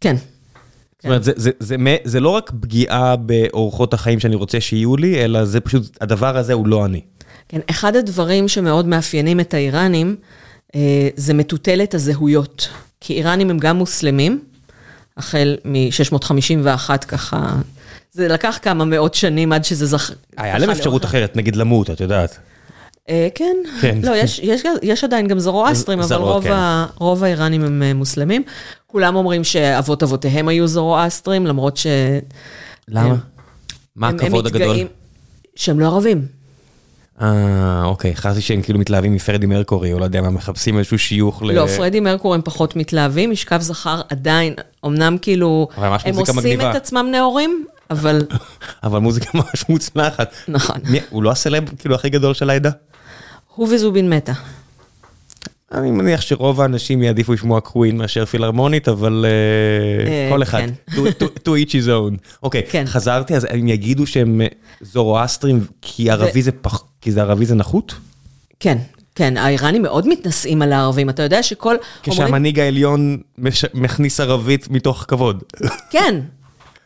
כן. 0.00 0.16
זאת 0.98 1.04
אומרת, 1.04 1.24
זה, 1.24 1.32
זה, 1.36 1.50
זה, 1.58 1.76
זה, 1.84 1.96
זה 2.04 2.20
לא 2.20 2.28
רק 2.28 2.52
פגיעה 2.60 3.16
באורחות 3.16 3.94
החיים 3.94 4.20
שאני 4.20 4.36
רוצה 4.36 4.60
שיהיו 4.60 4.96
לי, 4.96 5.24
אלא 5.24 5.44
זה 5.44 5.60
פשוט, 5.60 5.98
הדבר 6.00 6.36
הזה 6.36 6.52
הוא 6.52 6.66
לא 6.66 6.84
אני. 6.84 7.00
כן, 7.48 7.60
אחד 7.70 7.96
הדברים 7.96 8.48
שמאוד 8.48 8.86
מאפיינים 8.86 9.40
את 9.40 9.54
האיראנים, 9.54 10.16
אה, 10.74 11.08
זה 11.16 11.34
מטוטלת 11.34 11.94
הזהויות. 11.94 12.68
כי 13.00 13.14
איראנים 13.14 13.50
הם 13.50 13.58
גם 13.58 13.76
מוסלמים, 13.76 14.40
החל 15.16 15.56
מ-651 15.64 16.98
ככה, 17.08 17.56
זה 18.12 18.28
לקח 18.28 18.58
כמה 18.62 18.84
מאות 18.84 19.14
שנים 19.14 19.52
עד 19.52 19.64
שזה 19.64 19.86
זכ... 19.86 20.10
היה 20.36 20.58
להם 20.58 20.70
אפשרות 20.70 21.04
אחרת, 21.04 21.36
נגיד 21.36 21.56
למות, 21.56 21.90
את 21.90 22.00
יודעת. 22.00 22.38
אה, 23.08 23.28
כן, 23.34 23.56
כן. 23.80 23.98
לא, 24.02 24.16
יש, 24.16 24.38
יש, 24.38 24.62
יש 24.82 25.04
עדיין 25.04 25.28
גם 25.28 25.38
זרואסטרים, 25.38 26.00
אבל 26.00 26.16
רוב, 26.16 26.44
כן. 26.44 26.54
רוב 26.98 27.24
האיראנים 27.24 27.64
הם 27.64 27.82
אה, 27.82 27.94
מוסלמים. 27.94 28.42
כולם 28.86 29.16
אומרים 29.16 29.44
שאבות 29.44 30.02
אבותיהם 30.02 30.48
היו 30.48 30.66
זרואסטרים, 30.66 31.46
למרות 31.46 31.76
ש... 31.76 31.86
למה? 32.88 33.14
מה 33.96 34.08
הכבוד 34.08 34.46
הגדול? 34.46 34.76
שהם 35.56 35.80
לא 35.80 35.86
ערבים. 35.86 36.26
אה, 37.22 37.84
אוקיי, 37.84 38.16
חשבתי 38.16 38.40
שהם 38.40 38.62
כאילו 38.62 38.78
מתלהבים 38.78 39.14
מפרדי 39.14 39.46
מרקורי, 39.46 39.92
או 39.92 39.98
לא 39.98 40.04
יודע 40.04 40.20
מה, 40.20 40.30
מחפשים 40.30 40.78
איזשהו 40.78 40.98
שיוך 40.98 41.42
ל... 41.42 41.52
לא, 41.52 41.66
פרדי 41.66 42.00
מרקור 42.00 42.34
הם 42.34 42.40
פחות 42.44 42.76
מתלהבים, 42.76 43.30
משכב 43.30 43.60
זכר 43.60 44.00
עדיין, 44.08 44.54
אמנם 44.86 45.16
כאילו, 45.22 45.68
הם 45.76 46.14
עושים 46.18 46.36
מגניבה. 46.36 46.70
את 46.70 46.76
עצמם 46.76 47.08
נאורים, 47.12 47.64
אבל 47.90 48.26
אבל 48.84 48.98
מוזיקה 48.98 49.30
ממש 49.34 49.64
מוצלחת. 49.68 50.32
נכון. 50.48 50.76
מי- 50.84 51.00
הוא 51.10 51.22
לא 51.22 51.30
הסלב 51.30 51.64
כאילו 51.78 51.94
הכי 51.94 52.10
גדול 52.10 52.34
של 52.34 52.50
העדה? 52.50 52.70
הוא 53.58 53.68
וזובין 53.70 54.10
מתה. 54.10 54.32
אני 55.72 55.90
מניח 55.90 56.20
שרוב 56.20 56.60
האנשים 56.60 57.02
יעדיפו 57.02 57.32
לשמוע 57.32 57.60
קווין 57.60 57.96
מאשר 57.96 58.24
פילהרמונית, 58.26 58.88
אבל 58.88 59.24
אה, 59.28 60.30
כל 60.30 60.42
אחד. 60.42 60.58
כן. 60.58 60.70
To 60.90 60.98
to- 60.98 61.38
to 61.44 61.66
each 61.66 61.70
his 61.70 61.86
own. 61.88 62.16
אוקיי, 62.42 62.62
כן. 62.70 62.84
חזרתי, 62.86 63.34
אז 63.36 63.46
הם 63.50 63.68
יגידו 63.68 64.06
שהם 64.06 64.40
אה, 64.40 64.46
זורואסטרים 64.80 65.64
כי 65.82 66.10
ערבי 66.10 66.42
זה 66.42 66.52
פח... 66.52 66.82
כי 67.00 67.12
זה 67.12 67.22
ערבי 67.22 67.46
זה 67.46 67.54
נחות? 67.54 67.94
כן, 68.60 68.78
כן, 69.14 69.36
האיראנים 69.36 69.82
מאוד 69.82 70.08
מתנשאים 70.08 70.62
על 70.62 70.72
הערבים, 70.72 71.10
אתה 71.10 71.22
יודע 71.22 71.42
שכל... 71.42 71.68
אומרים, 71.68 71.82
כשהמנהיג 72.02 72.60
העליון 72.60 73.18
מש- 73.38 73.64
מכניס 73.74 74.20
ערבית 74.20 74.70
מתוך 74.70 75.04
כבוד. 75.08 75.42
כן. 75.90 76.20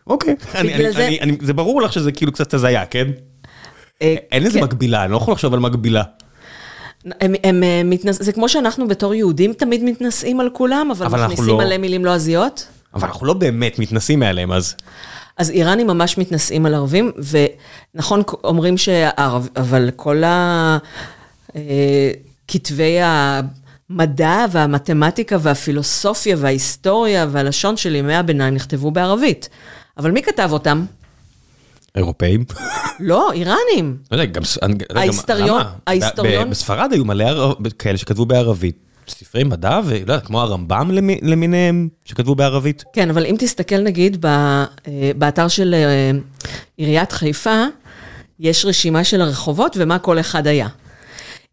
אוקיי. 0.06 0.34
זה- 0.92 1.08
זה 1.40 1.52
ברור 1.52 1.82
לך 1.82 1.92
שזה 1.92 2.12
כאילו 2.12 2.32
קצת 2.32 2.54
הזיה, 2.54 2.86
כן? 2.86 3.06
אין 4.00 4.42
לזה 4.42 4.58
כן. 4.58 4.64
מקבילה, 4.64 5.04
אני 5.04 5.12
לא 5.12 5.16
יכול 5.16 5.32
לחשוב 5.32 5.54
על 5.54 5.60
מקבילה. 5.60 6.02
הם, 7.20 7.34
הם 7.44 7.62
אה, 7.62 7.82
מתנס... 7.84 8.22
זה 8.22 8.32
כמו 8.32 8.48
שאנחנו 8.48 8.88
בתור 8.88 9.14
יהודים 9.14 9.52
תמיד 9.52 9.84
מתנשאים 9.84 10.40
על 10.40 10.50
כולם, 10.52 10.90
אבל, 10.90 11.06
אבל 11.06 11.24
מכניסים 11.24 11.46
לא- 11.46 11.58
מלא 11.58 11.78
מילים 11.78 12.04
לועזיות. 12.04 12.66
אבל 12.94 13.08
אנחנו 13.08 13.26
לא 13.26 13.34
באמת 13.34 13.78
מתנסים 13.78 14.20
מעליהם, 14.20 14.52
אז... 14.52 14.74
אז 15.36 15.50
איראנים 15.50 15.86
ממש 15.86 16.18
מתנשאים 16.18 16.66
על 16.66 16.74
ערבים, 16.74 17.12
ונכון, 17.94 18.22
אומרים 18.44 18.78
שהערב... 18.78 19.48
אבל 19.56 19.90
כל 19.96 20.22
הכתבי 21.54 22.98
המדע 23.02 24.44
והמתמטיקה 24.50 25.36
והפילוסופיה 25.40 26.36
וההיסטוריה 26.38 27.26
והלשון 27.30 27.76
של 27.76 27.94
ימי 27.94 28.14
הביניים 28.14 28.54
נכתבו 28.54 28.90
בערבית. 28.90 29.48
אבל 29.98 30.10
מי 30.10 30.22
כתב 30.22 30.48
אותם? 30.52 30.84
אירופאים? 31.96 32.44
לא, 33.00 33.32
איראנים. 33.32 33.96
לא 34.12 34.16
יודע, 34.16 34.24
גם... 34.24 34.42
ההיסטוריון-? 34.94 35.62
ההיסטוריון- 35.86 36.50
בספרד 36.50 36.88
היו 36.92 37.04
מלא 37.04 37.54
כאלה 37.78 37.98
שכתבו 37.98 38.26
בערבית. 38.26 38.76
ספרי 39.08 39.44
מדע, 39.44 39.80
ולא 39.84 39.98
יודע, 40.00 40.20
כמו 40.20 40.40
הרמב"ם 40.40 40.90
למי- 40.90 41.18
למיניהם, 41.22 41.88
שכתבו 42.04 42.34
בערבית. 42.34 42.84
כן, 42.92 43.10
אבל 43.10 43.26
אם 43.26 43.36
תסתכל 43.38 43.78
נגיד 43.80 44.26
אה, 44.26 44.64
באתר 45.18 45.48
של 45.48 45.74
אה, 45.74 46.10
עיריית 46.76 47.12
חיפה, 47.12 47.64
יש 48.40 48.64
רשימה 48.64 49.04
של 49.04 49.20
הרחובות 49.20 49.76
ומה 49.80 49.98
כל 49.98 50.20
אחד 50.20 50.46
היה. 50.46 50.68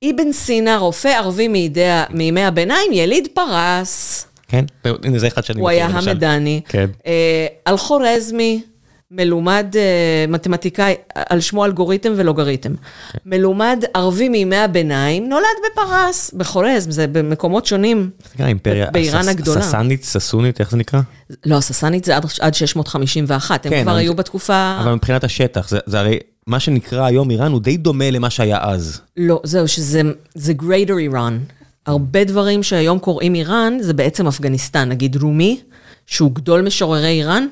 אבן 0.05 0.31
סינא, 0.31 0.75
רופא 0.77 1.08
ערבי 1.08 1.48
מידי, 1.48 1.86
ה- 1.89 2.03
מימי 2.10 2.43
הביניים, 2.43 2.91
יליד 2.93 3.27
פרס, 3.34 4.25
כן? 4.48 4.65
הנה, 5.03 5.19
זה 5.19 5.27
אחד 5.27 5.43
שאני 5.43 5.60
הוא 5.62 5.69
מכיר, 5.69 5.79
היה 5.86 5.89
למשל. 5.96 6.10
המדני. 6.10 6.62
כן. 6.69 6.89
אה, 7.05 7.48
אלחורזמי, 7.67 8.62
מלומד 9.11 9.65
אה, 9.75 9.81
מתמטיקאי, 10.27 10.93
על 11.15 11.39
שמו 11.41 11.65
אלגוריתם 11.65 12.13
ולוגריתם. 12.15 12.74
כן. 13.11 13.17
מלומד 13.25 13.83
ערבי 13.93 14.29
מימי 14.29 14.55
הביניים, 14.55 15.29
נולד 15.29 15.43
בפרס, 15.74 16.33
בחורזם, 16.33 16.91
זה 16.91 17.07
במקומות 17.07 17.65
שונים. 17.65 18.09
איך 18.39 18.48
נקרא? 18.48 18.85
באיראן 18.91 19.19
הסס- 19.22 19.27
הגדולה. 19.29 19.61
ססנית, 19.61 20.03
ססונית, 20.03 20.59
איך 20.59 20.72
זה 20.72 20.77
נקרא? 20.77 21.00
לא, 21.45 21.55
הססנית 21.57 22.05
זה 22.05 22.15
עד, 22.15 22.25
עד 22.39 22.53
651, 22.53 23.65
הם 23.65 23.72
כן, 23.72 23.81
כבר 23.83 23.91
אבל 23.91 24.00
היו 24.00 24.11
זה- 24.11 24.15
בתקופה... 24.17 24.77
אבל 24.83 24.93
מבחינת 24.93 25.24
השטח, 25.24 25.69
זה- 25.69 25.79
זה 25.85 26.00
הרי, 26.00 26.17
מה 26.48 26.59
שנקרא 26.59 27.05
היום 27.05 27.31
איראן 27.31 27.51
הוא 27.51 27.61
די 27.61 27.77
דומה 27.77 28.11
למה 28.11 28.29
שהיה 28.29 28.57
אז. 28.61 29.01
לא, 29.17 29.41
זהו, 29.43 29.67
שזה 29.67 30.01
זה 30.35 30.53
Greater 30.59 31.13
Iran. 31.13 31.53
הרבה 31.85 32.24
דברים 32.24 32.63
שהיום 32.63 33.00
קוראים 33.00 33.35
איראן, 33.35 33.77
זה 33.81 33.93
בעצם 33.93 34.27
אפגניסטן. 34.27 34.89
נגיד 34.89 35.15
רומי, 35.22 35.59
שהוא 36.07 36.31
גדול 36.31 36.61
משוררי 36.61 37.07
איראן, 37.07 37.48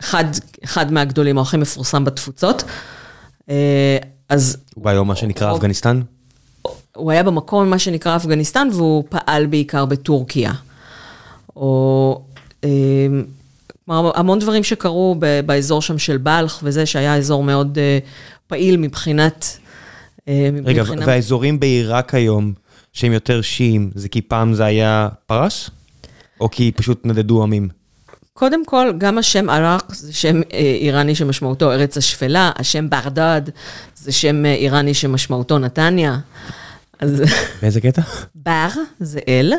אחד, 0.00 0.24
אחד 0.64 0.92
מהגדולים, 0.92 1.36
או 1.36 1.42
הכי 1.42 1.56
מפורסם 1.56 2.04
בתפוצות. 2.04 2.64
אה, 3.50 3.96
אז 4.28 4.56
הוא 4.74 4.88
היום 4.90 5.08
מה 5.08 5.16
שנקרא 5.16 5.48
רוב- 5.48 5.56
אפגניסטן? 5.56 6.00
הוא 6.96 7.10
היה 7.10 7.22
במקום, 7.22 7.70
מה 7.70 7.78
שנקרא 7.78 8.16
אפגניסטן, 8.16 8.68
והוא 8.72 9.04
פעל 9.08 9.46
בעיקר 9.46 9.84
בטורקיה. 9.84 10.52
או... 11.56 12.22
אה, 12.64 12.68
כלומר, 13.86 14.10
המון 14.14 14.38
דברים 14.38 14.64
שקרו 14.64 15.16
באזור 15.46 15.82
שם 15.82 15.98
של 15.98 16.16
בלח 16.16 16.60
וזה, 16.62 16.86
שהיה 16.86 17.16
אזור 17.16 17.42
מאוד 17.42 17.78
אה, 17.78 17.98
פעיל 18.46 18.76
מבחינת... 18.76 19.58
רגע, 20.64 20.82
מבחינה- 20.82 21.06
והאזורים 21.06 21.60
בעיראק 21.60 22.14
היום, 22.14 22.52
שהם 22.92 23.12
יותר 23.12 23.42
שיעים, 23.42 23.90
זה 23.94 24.08
כי 24.08 24.20
פעם 24.22 24.54
זה 24.54 24.64
היה 24.64 25.08
פרס? 25.26 25.70
או 26.40 26.50
כי 26.50 26.72
פשוט 26.76 27.00
נדדו 27.06 27.42
עמים? 27.42 27.68
קודם 28.38 28.64
כל, 28.64 28.92
גם 28.98 29.18
השם 29.18 29.50
עראק 29.50 29.94
זה 29.94 30.12
שם 30.12 30.40
אה, 30.52 30.58
איראני 30.58 31.14
שמשמעותו 31.14 31.72
ארץ 31.72 31.96
השפלה, 31.96 32.50
השם 32.56 32.90
ברדד 32.90 33.42
זה 33.96 34.12
שם 34.12 34.46
אה, 34.46 34.54
איראני 34.54 34.94
שמשמעותו 34.94 35.58
נתניה. 35.58 36.18
אז 36.98 37.22
באיזה 37.62 37.80
קטע? 37.80 38.02
בר 38.34 38.68
זה 39.00 39.20
אל, 39.28 39.52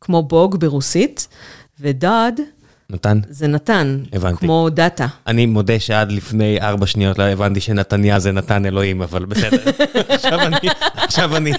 כמו 0.00 0.22
בוג 0.22 0.56
ברוסית, 0.60 1.28
ודד 1.80 2.32
נתן. 2.90 3.18
זה 3.30 3.46
נתן, 3.46 3.98
הבנתי. 4.12 4.36
כמו 4.38 4.68
דאטה. 4.70 5.06
אני 5.26 5.46
מודה 5.46 5.80
שעד 5.80 6.12
לפני 6.12 6.60
ארבע 6.60 6.86
שניות 6.86 7.18
לא 7.18 7.24
הבנתי 7.24 7.60
שנתניה 7.60 8.18
זה 8.18 8.32
נתן 8.32 8.66
אלוהים, 8.66 9.02
אבל 9.02 9.24
בסדר. 9.24 9.62
עכשיו 10.08 10.40
אני, 10.40 10.56
עכשיו 10.96 11.36
אני, 11.36 11.52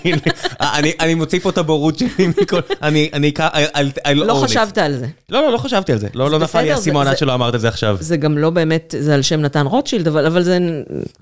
אני, 0.61 0.91
אני 0.99 1.13
מוציא 1.13 1.39
פה 1.39 1.49
את 1.49 1.57
הבורות 1.57 1.97
שלי 1.97 2.27
מכל, 2.41 2.59
אני, 2.83 3.09
אני, 3.13 3.31
I'll- 3.37 3.99
I'll 4.07 4.13
לא. 4.13 4.41
חשבת 4.43 4.77
על 4.77 4.97
זה. 4.97 5.07
לא, 5.29 5.41
לא, 5.41 5.51
לא 5.51 5.57
חשבתי 5.57 5.91
על 5.91 5.97
זה. 5.97 6.07
לא, 6.13 6.31
לא 6.31 6.39
נפל 6.39 6.61
לי 6.61 6.71
האסימון 6.71 7.07
עד 7.07 7.17
שלא 7.17 7.33
אמרת 7.33 7.55
את 7.55 7.61
זה 7.61 7.67
עכשיו. 7.67 7.97
זה 7.99 8.17
גם 8.17 8.37
לא 8.37 8.49
באמת, 8.49 8.95
זה 8.99 9.13
על 9.13 9.21
שם 9.21 9.41
נתן 9.41 9.65
רוטשילד, 9.65 10.07
אבל, 10.07 10.25
אבל 10.25 10.43
זה... 10.43 10.57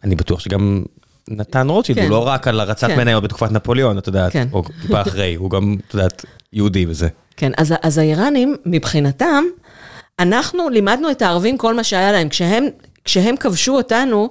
אני 0.04 0.16
בטוח 0.16 0.40
שגם 0.40 0.84
נתן 1.30 1.70
רוטשילד, 1.70 1.98
הוא 2.00 2.06
כן. 2.06 2.12
לא 2.12 2.28
רק 2.28 2.48
על 2.48 2.60
הרצת 2.60 2.88
כן. 2.88 2.98
מניות 2.98 3.24
בתקופת 3.24 3.52
נפוליאון, 3.52 3.98
את 3.98 4.08
יודעת, 4.08 4.32
כן. 4.34 4.48
או 4.54 4.64
טיפה 4.82 5.02
אחרי, 5.02 5.36
הוא 5.36 5.50
גם, 5.52 5.76
את 5.88 5.94
יודעת, 5.94 6.26
יהודי 6.54 6.86
וזה. 6.90 7.08
כן, 7.38 7.52
אז, 7.58 7.74
אז 7.82 7.98
האיראנים, 7.98 8.56
מבחינתם, 8.66 9.44
אנחנו 10.20 10.70
לימדנו 10.70 11.12
את 11.12 11.22
הערבים 11.22 11.58
כל 11.58 11.76
מה 11.76 11.84
שהיה 11.84 12.12
להם. 12.12 12.30
כשהם, 12.30 12.66
כשהם 13.04 13.38
כבשו 13.38 13.76
אותנו, 13.78 14.30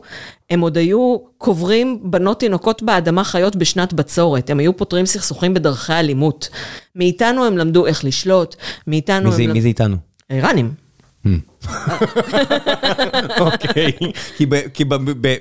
הם 0.51 0.61
עוד 0.61 0.77
היו 0.79 1.17
קוברים 1.39 1.99
בנות 2.03 2.41
תינוקות 2.41 2.83
באדמה 2.83 3.25
חיות 3.25 3.57
בשנת 3.57 3.93
בצורת. 3.93 4.51
הם 4.51 4.59
היו 4.59 4.77
פותרים 4.77 5.07
סכסוכים 5.07 5.55
בדרכי 5.55 5.93
אלימות. 5.93 6.49
מאיתנו 6.97 7.45
הם 7.45 7.59
למדו 7.59 7.87
איך 7.87 8.05
לשלוט, 8.05 8.57
מאיתנו 8.87 9.21
מי 9.25 9.31
הם... 9.31 9.37
זה- 9.37 9.43
למ- 9.43 9.53
מי 9.53 9.61
זה 9.63 9.69
איתנו? 9.69 9.97
האיראנים. 10.31 10.84
אוקיי, 13.41 13.93
כי 14.75 14.85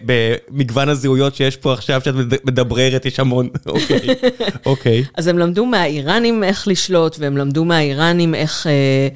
במגוון 0.05 0.89
הזהויות 0.89 1.35
שיש 1.35 1.57
פה 1.57 1.73
עכשיו, 1.73 2.01
שאת 2.05 2.15
מד- 2.15 2.45
מדבררת, 2.45 3.05
יש 3.05 3.19
המון, 3.19 3.49
אוקיי, 3.65 3.99
אוקיי. 4.65 5.03
אז 5.15 5.27
הם 5.27 5.37
למדו 5.37 5.65
מהאיראנים 5.65 6.43
איך 6.43 6.67
לשלוט, 6.67 7.15
והם 7.19 7.37
למדו 7.37 7.65
מהאיראנים 7.65 8.35
איך... 8.35 8.67
אה, 8.67 9.07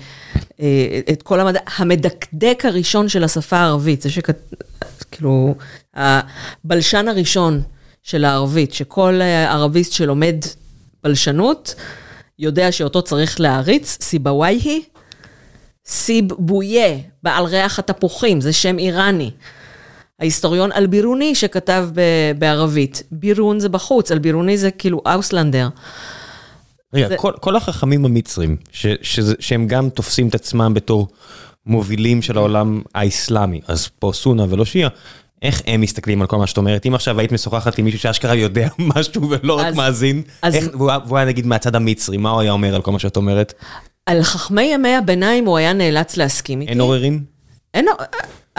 אה, 0.61 0.99
את 1.13 1.23
כל 1.23 1.39
המדע, 1.39 1.59
המדקדק 1.77 2.63
הראשון 2.65 3.09
של 3.09 3.23
השפה 3.23 3.57
הערבית, 3.57 4.01
זה 4.01 4.09
שכת... 4.09 4.53
כאילו, 5.11 5.55
הבלשן 5.95 7.07
הראשון 7.07 7.61
של 8.03 8.25
הערבית, 8.25 8.73
שכל 8.73 9.21
אה, 9.21 9.51
ערביסט 9.51 9.91
שלומד 9.91 10.35
בלשנות, 11.03 11.75
יודע 12.39 12.71
שאותו 12.71 13.01
צריך 13.01 13.39
להריץ, 13.39 13.97
סיבוואיהי, 14.01 14.81
סיב 15.87 16.25
בויה, 16.39 16.87
בעל 17.23 17.43
ריח 17.45 17.79
התפוחים, 17.79 18.41
זה 18.41 18.53
שם 18.53 18.79
איראני. 18.79 19.31
ההיסטוריון 20.19 20.71
אלבירוני 20.71 21.35
שכתב 21.35 21.87
ב- 21.93 22.01
בערבית, 22.39 23.03
בירון 23.11 23.59
זה 23.59 23.69
בחוץ, 23.69 24.11
אלבירוני 24.11 24.57
זה 24.57 24.71
כאילו 24.71 25.01
אוסלנדר. 25.15 25.67
רגע, 26.93 27.07
זה- 27.07 27.17
כל, 27.17 27.31
כל 27.39 27.55
החכמים 27.55 28.05
המצרים, 28.05 28.55
ש, 28.71 28.85
שזה, 29.01 29.35
שהם 29.39 29.67
גם 29.67 29.89
תופסים 29.89 30.27
את 30.27 30.35
עצמם 30.35 30.73
בתור 30.73 31.07
מובילים 31.65 32.21
של 32.21 32.37
העולם 32.37 32.81
האסלאמי, 32.95 33.61
אז 33.67 33.87
פה 33.99 34.11
סונה 34.13 34.45
ולא 34.49 34.65
שיעה, 34.65 34.89
איך 35.41 35.61
הם 35.67 35.81
מסתכלים 35.81 36.21
על 36.21 36.27
כל 36.27 36.37
מה 36.37 36.47
שאת 36.47 36.57
אומרת? 36.57 36.85
אם 36.85 36.93
עכשיו 36.95 37.19
היית 37.19 37.31
משוחחת 37.31 37.77
עם 37.77 37.85
מישהו 37.85 37.99
שאשכרה 37.99 38.35
יודע 38.35 38.67
משהו 38.95 39.29
ולא 39.29 39.53
רק 39.59 39.65
אז- 39.65 39.75
מאזין, 39.75 40.21
אז- 40.41 40.55
איך- 40.55 40.67
והוא 40.73 40.91
והוא 41.05 41.17
היה 41.17 41.27
נגיד 41.27 41.45
מהצד 41.47 41.75
המצרי, 41.75 42.17
מה 42.17 42.29
הוא 42.29 42.41
היה 42.41 42.51
אומר 42.51 42.75
על 42.75 42.81
כל 42.81 42.91
מה 42.91 42.99
שאת 42.99 43.17
אומרת? 43.17 43.53
על 44.07 44.23
חכמי 44.23 44.61
ימי 44.73 44.95
הביניים 44.95 45.45
הוא 45.45 45.57
היה 45.57 45.73
נאלץ 45.73 46.17
להסכים 46.17 46.61
איתי. 46.61 46.71
אין 46.71 46.81
עוררין? 46.81 47.23
אין, 47.73 47.85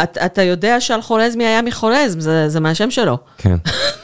אתה, 0.02 0.26
אתה 0.26 0.42
יודע 0.42 0.80
שעל 0.80 1.02
חורזמי 1.02 1.44
היה 1.46 1.62
מחורזם, 1.62 2.20
זה, 2.20 2.48
זה 2.48 2.60
מהשם 2.60 2.90
שלו. 2.90 3.18
כן. 3.38 3.56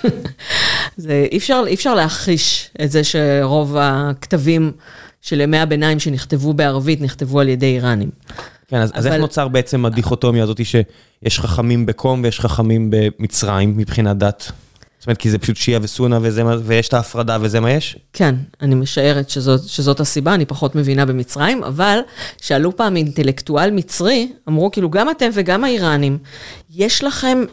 זה, 0.97 1.27
אי, 1.33 1.37
אפשר, 1.37 1.65
אי 1.67 1.75
אפשר 1.75 1.95
להכחיש 1.95 2.71
את 2.85 2.91
זה 2.91 3.05
שרוב 3.05 3.77
הכתבים 3.81 4.73
של 5.23 5.41
ימי 5.41 5.59
הביניים 5.59 5.99
שנכתבו 6.01 6.53
בערבית 6.55 7.01
נכתבו 7.01 7.41
על 7.41 7.49
ידי 7.49 7.67
איראנים. 7.67 8.11
כן, 8.69 8.77
אז, 8.77 8.91
אז 8.95 9.07
איך 9.07 9.13
אבל- 9.15 9.21
נוצר 9.23 9.49
בעצם 9.49 9.85
הדיכוטומיה 9.87 10.43
הזאת 10.43 10.61
שיש 10.67 11.41
חכמים 11.41 11.87
בקום 11.87 12.21
ויש 12.25 12.41
חכמים 12.41 12.91
במצרים 12.91 13.77
מבחינת 13.77 14.17
דת? 14.19 14.53
זאת 15.05 15.09
אומרת, 15.09 15.19
כי 15.19 15.31
זה 15.31 15.38
פשוט 15.38 15.57
שיעה 15.57 15.81
וסונה 15.83 16.19
וזה 16.23 16.45
מה- 16.45 16.57
ויש 16.64 16.88
את 16.88 16.95
ההפרדה 16.95 17.38
וזה 17.40 17.61
מה 17.61 17.71
יש? 17.71 17.97
כן, 18.12 18.35
אני 18.61 18.75
משערת 18.75 19.31
שזאת, 19.31 19.61
שזאת 19.69 20.01
הסיבה, 20.01 20.35
אני 20.35 20.45
פחות 20.47 20.75
מבינה 20.75 21.05
במצרים, 21.07 21.64
אבל 21.64 21.99
שאלו 22.40 22.77
פעם 22.77 22.97
אינטלקטואל 22.97 23.71
מצרי, 23.71 24.33
אמרו 24.49 24.71
כאילו, 24.71 24.90
גם 24.90 25.11
אתם 25.11 25.31
וגם 25.33 25.64
האיראנים, 25.64 26.19
יש 26.75 27.05
לכם 27.05 27.45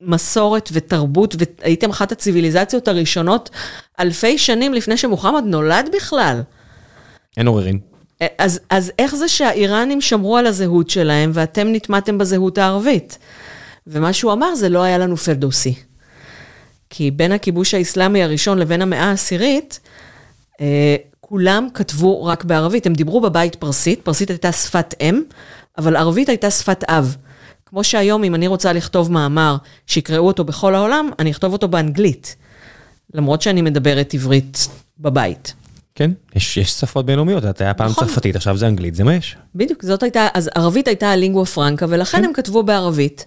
מסורת 0.00 0.68
ותרבות, 0.72 1.36
והייתם 1.38 1.90
אחת 1.90 2.12
הציוויליזציות 2.12 2.88
הראשונות 2.88 3.50
אלפי 4.00 4.38
שנים 4.38 4.74
לפני 4.74 4.96
שמוחמד 4.96 5.42
נולד 5.46 5.88
בכלל. 5.96 6.40
אין 7.36 7.46
עוררין. 7.46 7.78
אז, 8.38 8.60
אז 8.70 8.92
איך 8.98 9.14
זה 9.14 9.28
שהאיראנים 9.28 10.00
שמרו 10.00 10.36
על 10.36 10.46
הזהות 10.46 10.90
שלהם 10.90 11.30
ואתם 11.34 11.68
נטמעתם 11.72 12.18
בזהות 12.18 12.58
הערבית? 12.58 13.18
ומה 13.86 14.12
שהוא 14.12 14.32
אמר 14.32 14.54
זה 14.54 14.68
לא 14.68 14.82
היה 14.82 14.98
לנו 14.98 15.16
פרדוסי. 15.16 15.74
כי 16.90 17.10
בין 17.10 17.32
הכיבוש 17.32 17.74
האסלאמי 17.74 18.22
הראשון 18.22 18.58
לבין 18.58 18.82
המאה 18.82 19.04
העשירית, 19.04 19.80
אה, 20.60 20.96
כולם 21.20 21.68
כתבו 21.74 22.24
רק 22.24 22.44
בערבית. 22.44 22.86
הם 22.86 22.92
דיברו 22.92 23.20
בבית 23.20 23.54
פרסית, 23.54 24.00
פרסית 24.02 24.30
הייתה 24.30 24.52
שפת 24.52 24.94
אם, 25.00 25.22
אבל 25.78 25.96
ערבית 25.96 26.28
הייתה 26.28 26.50
שפת 26.50 26.84
אב. 26.84 27.16
כמו 27.66 27.84
שהיום, 27.84 28.24
אם 28.24 28.34
אני 28.34 28.46
רוצה 28.46 28.72
לכתוב 28.72 29.12
מאמר 29.12 29.56
שיקראו 29.86 30.26
אותו 30.26 30.44
בכל 30.44 30.74
העולם, 30.74 31.10
אני 31.18 31.30
אכתוב 31.30 31.52
אותו 31.52 31.68
באנגלית. 31.68 32.36
למרות 33.14 33.42
שאני 33.42 33.62
מדברת 33.62 34.14
עברית 34.14 34.68
בבית. 34.98 35.54
כן, 35.94 36.10
יש, 36.34 36.56
יש 36.56 36.70
שפות 36.70 37.06
בינלאומיות, 37.06 37.44
את 37.44 37.60
היה 37.60 37.74
פעם 37.74 37.90
נכון. 37.90 38.06
צרפתית, 38.06 38.36
עכשיו 38.36 38.56
זה 38.56 38.66
אנגלית, 38.66 38.94
זה 38.94 39.04
מה 39.04 39.14
יש. 39.14 39.36
בדיוק, 39.54 39.84
זאת 39.84 40.02
הייתה, 40.02 40.28
אז 40.34 40.50
ערבית 40.54 40.88
הייתה 40.88 41.10
הלינגואה 41.10 41.46
פרנקה, 41.46 41.86
ולכן 41.88 42.24
הם 42.24 42.32
כתבו 42.32 42.62
בערבית. 42.62 43.26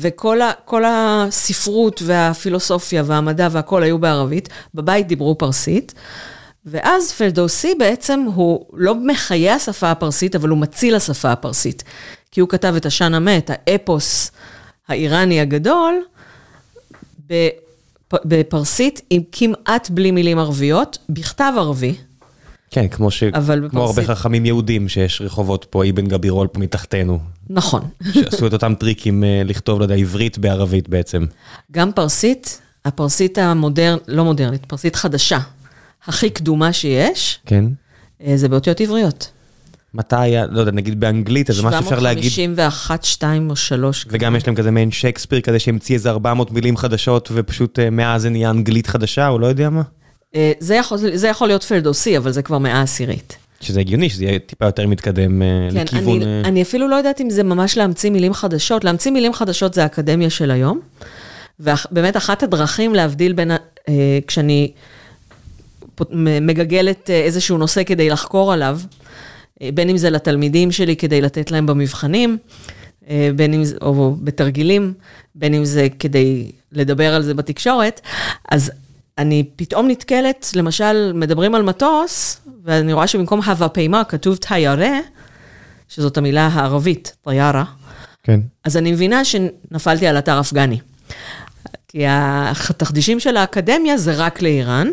וכל 0.00 0.40
ה, 0.84 1.24
הספרות 1.28 2.02
והפילוסופיה 2.04 3.02
והמדע 3.06 3.48
והכל 3.50 3.82
היו 3.82 3.98
בערבית, 3.98 4.48
בבית 4.74 5.06
דיברו 5.06 5.38
פרסית. 5.38 5.94
ואז 6.66 7.12
פרדוסי 7.12 7.74
בעצם 7.78 8.26
הוא 8.34 8.66
לא 8.72 8.94
מחיה 8.94 9.54
השפה 9.54 9.90
הפרסית, 9.90 10.34
אבל 10.36 10.48
הוא 10.48 10.58
מציל 10.58 10.94
השפה 10.94 11.32
הפרסית. 11.32 11.84
כי 12.30 12.40
הוא 12.40 12.48
כתב 12.48 12.74
את 12.76 12.86
השאן 12.86 13.14
המה, 13.14 13.38
את 13.38 13.50
האפוס 13.54 14.30
האיראני 14.88 15.40
הגדול, 15.40 15.94
בפ- 17.28 18.16
בפרסית, 18.24 19.00
עם 19.10 19.22
כמעט 19.32 19.90
בלי 19.90 20.10
מילים 20.10 20.38
ערביות, 20.38 20.98
בכתב 21.08 21.52
ערבי. 21.56 21.94
כן, 22.70 22.88
כמו, 22.88 23.10
ש... 23.10 23.24
כמו 23.70 23.84
הרבה. 23.84 24.02
חכמים 24.04 24.46
יהודים 24.46 24.88
שיש 24.88 25.20
רחובות 25.20 25.66
פה, 25.70 25.88
אבן 25.88 26.06
גבירול 26.06 26.46
פה 26.46 26.60
מתחתנו, 26.60 27.18
נכון. 27.50 27.82
שעשו 28.12 28.46
את 28.46 28.52
אותם 28.52 28.74
טריקים 28.74 29.24
אה, 29.24 29.42
לכתוב, 29.44 29.78
לא 29.78 29.84
יודע, 29.84 29.94
עברית 29.94 30.38
בערבית 30.38 30.88
בעצם. 30.88 31.26
גם 31.72 31.92
פרסית, 31.92 32.60
הפרסית 32.84 33.38
המודרנית, 33.38 34.02
לא 34.08 34.24
מודרנית, 34.24 34.64
פרסית 34.64 34.96
חדשה, 34.96 35.38
הכי 36.06 36.30
קדומה 36.30 36.72
שיש, 36.72 37.38
כן. 37.46 37.64
אה, 38.26 38.36
זה 38.36 38.48
באותיות 38.48 38.80
עבריות. 38.80 39.30
מתי 39.94 40.16
היה, 40.16 40.46
לא 40.46 40.60
יודע, 40.60 40.72
נגיד 40.72 41.00
באנגלית, 41.00 41.50
אז 41.50 41.60
מה 41.60 41.72
שאפשר 41.72 42.00
להגיד, 42.00 42.30
751, 42.30 43.04
2 43.04 43.50
או 43.50 43.56
3. 43.56 44.06
וגם 44.10 44.36
יש 44.36 44.46
להם 44.46 44.56
כזה 44.56 44.70
מעין 44.70 44.90
שייקספיר 44.90 45.40
כזה 45.40 45.58
שהמציא 45.58 45.94
איזה 45.94 46.10
400 46.10 46.50
מילים 46.50 46.76
חדשות, 46.76 47.28
ופשוט 47.32 47.78
אה, 47.78 47.90
מאז 47.90 48.22
זה 48.22 48.30
נהיה 48.30 48.50
אנגלית 48.50 48.86
חדשה, 48.86 49.28
או 49.28 49.38
לא 49.38 49.46
יודע 49.46 49.70
מה. 49.70 49.82
זה 50.60 50.74
יכול, 50.74 50.98
זה 51.14 51.28
יכול 51.28 51.48
להיות 51.48 51.64
פרדוסי, 51.64 52.16
אבל 52.16 52.32
זה 52.32 52.42
כבר 52.42 52.58
מאה 52.58 52.82
עשירית. 52.82 53.36
שזה 53.60 53.80
הגיוני, 53.80 54.10
שזה 54.10 54.24
יהיה 54.24 54.38
טיפה 54.38 54.66
יותר 54.66 54.86
מתקדם 54.86 55.42
אה, 55.42 55.68
כן, 55.72 55.82
לכיוון... 55.82 56.22
אני, 56.22 56.42
אה, 56.42 56.48
אני 56.48 56.62
אפילו 56.62 56.88
לא 56.88 56.96
יודעת 56.96 57.20
אם 57.20 57.30
זה 57.30 57.42
ממש 57.42 57.76
להמציא 57.76 58.10
מילים 58.10 58.34
חדשות. 58.34 58.84
להמציא 58.84 59.10
מילים 59.10 59.32
חדשות 59.32 59.74
זה 59.74 59.82
האקדמיה 59.82 60.30
של 60.30 60.50
היום. 60.50 60.80
ובאמת 61.60 62.16
אחת 62.16 62.42
הדרכים 62.42 62.94
להבדיל 62.94 63.32
בין, 63.32 63.50
אה, 63.50 64.18
כשאני 64.26 64.72
מגגלת 66.40 67.10
אה, 67.10 67.20
איזשהו 67.20 67.58
נושא 67.58 67.84
כדי 67.84 68.10
לחקור 68.10 68.52
עליו, 68.52 68.80
אה, 69.62 69.68
בין 69.74 69.88
אם 69.88 69.96
זה 69.96 70.10
לתלמידים 70.10 70.72
שלי 70.72 70.96
כדי 70.96 71.20
לתת 71.20 71.50
להם 71.50 71.66
במבחנים, 71.66 72.38
אה, 73.08 73.30
בין 73.36 73.54
אם 73.54 73.64
זה, 73.64 73.76
או 73.82 74.16
בתרגילים, 74.20 74.92
בין 75.34 75.54
אם 75.54 75.64
זה 75.64 75.88
כדי 75.98 76.50
לדבר 76.72 77.14
על 77.14 77.22
זה 77.22 77.34
בתקשורת, 77.34 78.00
אז 78.50 78.72
אני 79.18 79.44
פתאום 79.56 79.88
נתקלת, 79.88 80.50
למשל, 80.54 81.12
מדברים 81.14 81.54
על 81.54 81.62
מטוס, 81.62 82.40
ואני 82.64 82.92
רואה 82.92 83.06
שבמקום 83.06 83.40
הווה 83.42 83.68
פעימה 83.68 84.04
כתוב 84.04 84.36
טיירה, 84.36 84.98
שזאת 85.88 86.16
המילה 86.16 86.46
הערבית, 86.46 87.16
טיירה, 87.24 87.64
כן. 88.22 88.40
אז 88.64 88.76
אני 88.76 88.92
מבינה 88.92 89.24
שנפלתי 89.24 90.06
על 90.06 90.18
אתר 90.18 90.40
אפגני. 90.40 90.78
כי 91.88 92.02
התחדישים 92.06 93.20
של 93.20 93.36
האקדמיה 93.36 93.98
זה 93.98 94.14
רק 94.16 94.42
לאיראן, 94.42 94.88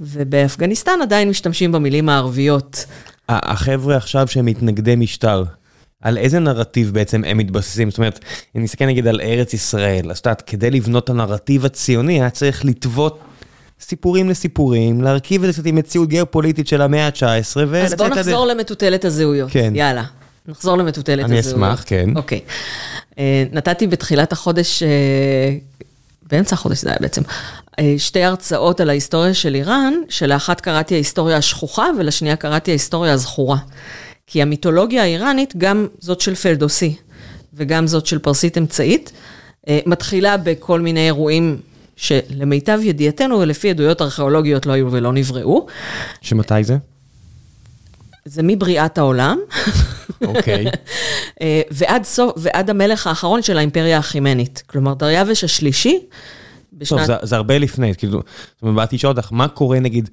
ובאפגניסטן 0.00 0.98
עדיין 1.02 1.28
משתמשים 1.28 1.72
במילים 1.72 2.08
הערביות. 2.08 2.84
החבר'ה 3.28 3.96
עכשיו 3.96 4.28
שהם 4.28 4.44
מתנגדי 4.44 4.96
משטר, 4.96 5.44
על 6.04 6.18
איזה 6.18 6.38
נרטיב 6.38 6.90
בעצם 6.94 7.24
הם 7.24 7.38
מתבססים? 7.38 7.90
זאת 7.90 7.98
אומרת, 7.98 8.20
אם 8.56 8.62
נסתכל 8.62 8.86
נגיד 8.86 9.06
על 9.06 9.20
ארץ 9.20 9.54
ישראל, 9.54 10.10
אז 10.10 10.18
את 10.18 10.26
יודעת, 10.26 10.42
כדי 10.42 10.70
לבנות 10.70 11.04
את 11.04 11.10
הנרטיב 11.10 11.64
הציוני, 11.64 12.20
היה 12.20 12.30
צריך 12.30 12.64
לטוות 12.64 13.18
סיפורים 13.80 14.30
לסיפורים, 14.30 15.02
להרכיב 15.02 15.44
את 15.44 15.46
זה 15.46 15.52
קצת 15.52 15.66
עם 15.66 15.74
מציאות 15.74 16.08
גיאופוליטית 16.08 16.68
של 16.68 16.82
המאה 16.82 17.06
ה-19, 17.06 17.20
ולצאת 17.56 17.92
אז 17.92 17.94
בואו 17.94 18.08
נחזור 18.08 18.46
למטוטלת 18.46 19.04
הזהויות. 19.04 19.50
כן. 19.50 19.72
יאללה, 19.76 20.04
נחזור 20.48 20.78
למטוטלת 20.78 21.24
אני 21.24 21.38
הזהויות. 21.38 21.68
אשמח, 21.72 21.84
כן. 21.86 22.10
אוקיי. 22.16 22.40
אה, 23.18 23.44
נתתי 23.52 23.86
בתחילת 23.86 24.32
החודש, 24.32 24.82
אה, 24.82 24.88
באמצע 26.30 26.54
החודש 26.54 26.82
זה 26.82 26.88
היה 26.88 26.98
בעצם, 27.00 27.22
אה, 27.78 27.94
שתי 27.98 28.22
הרצאות 28.22 28.80
על 28.80 28.90
ההיסטוריה 28.90 29.34
של 29.34 29.54
איראן, 29.54 29.94
שלאחת 30.08 30.60
קראתי 30.60 30.94
ההיסטוריה 30.94 31.36
השכוחה 31.36 31.86
ולשנייה 31.98 32.36
קראתי 32.36 32.70
ההיסטוריה 32.70 33.12
הזכורה. 33.12 33.56
כי 34.26 34.42
המיתולוגיה 34.42 35.02
האיראנית, 35.02 35.54
גם 35.56 35.86
זאת 36.00 36.20
של 36.20 36.34
פרדוסי 36.34 36.96
וגם 37.54 37.86
זאת 37.86 38.06
של 38.06 38.18
פרסית 38.18 38.58
אמצעית, 38.58 39.12
אה, 39.68 39.80
מתחילה 39.86 40.36
בכל 40.36 40.80
מיני 40.80 41.06
אירועים 41.06 41.60
שלמיטב 41.96 42.78
ידיעתנו 42.82 43.38
ולפי 43.38 43.70
עדויות 43.70 44.02
ארכיאולוגיות 44.02 44.66
לא 44.66 44.72
היו 44.72 44.92
ולא 44.92 45.12
נבראו. 45.12 45.66
שמתי 46.20 46.64
זה? 46.64 46.76
זה 48.24 48.42
מבריאת 48.42 48.98
העולם, 48.98 49.38
אוקיי. 50.24 50.64
אה, 51.42 51.62
ועד, 51.70 52.04
סוף, 52.04 52.32
ועד 52.36 52.70
המלך 52.70 53.06
האחרון 53.06 53.42
של 53.42 53.58
האימפריה 53.58 53.96
האחימנית. 53.96 54.62
כלומר, 54.66 54.94
דריווש 54.94 55.44
השלישי, 55.44 55.98
טוב, 55.98 56.08
בשנת... 56.80 57.06
זה, 57.06 57.14
זה 57.22 57.36
הרבה 57.36 57.58
לפני, 57.58 57.94
כאילו, 57.94 58.22
זאת 58.54 58.62
אומרת, 58.62 58.76
באתי 58.76 58.96
לשאול 58.96 59.16
אותך, 59.16 59.28
מה 59.32 59.48
קורה 59.48 59.80
נגיד 59.80 60.10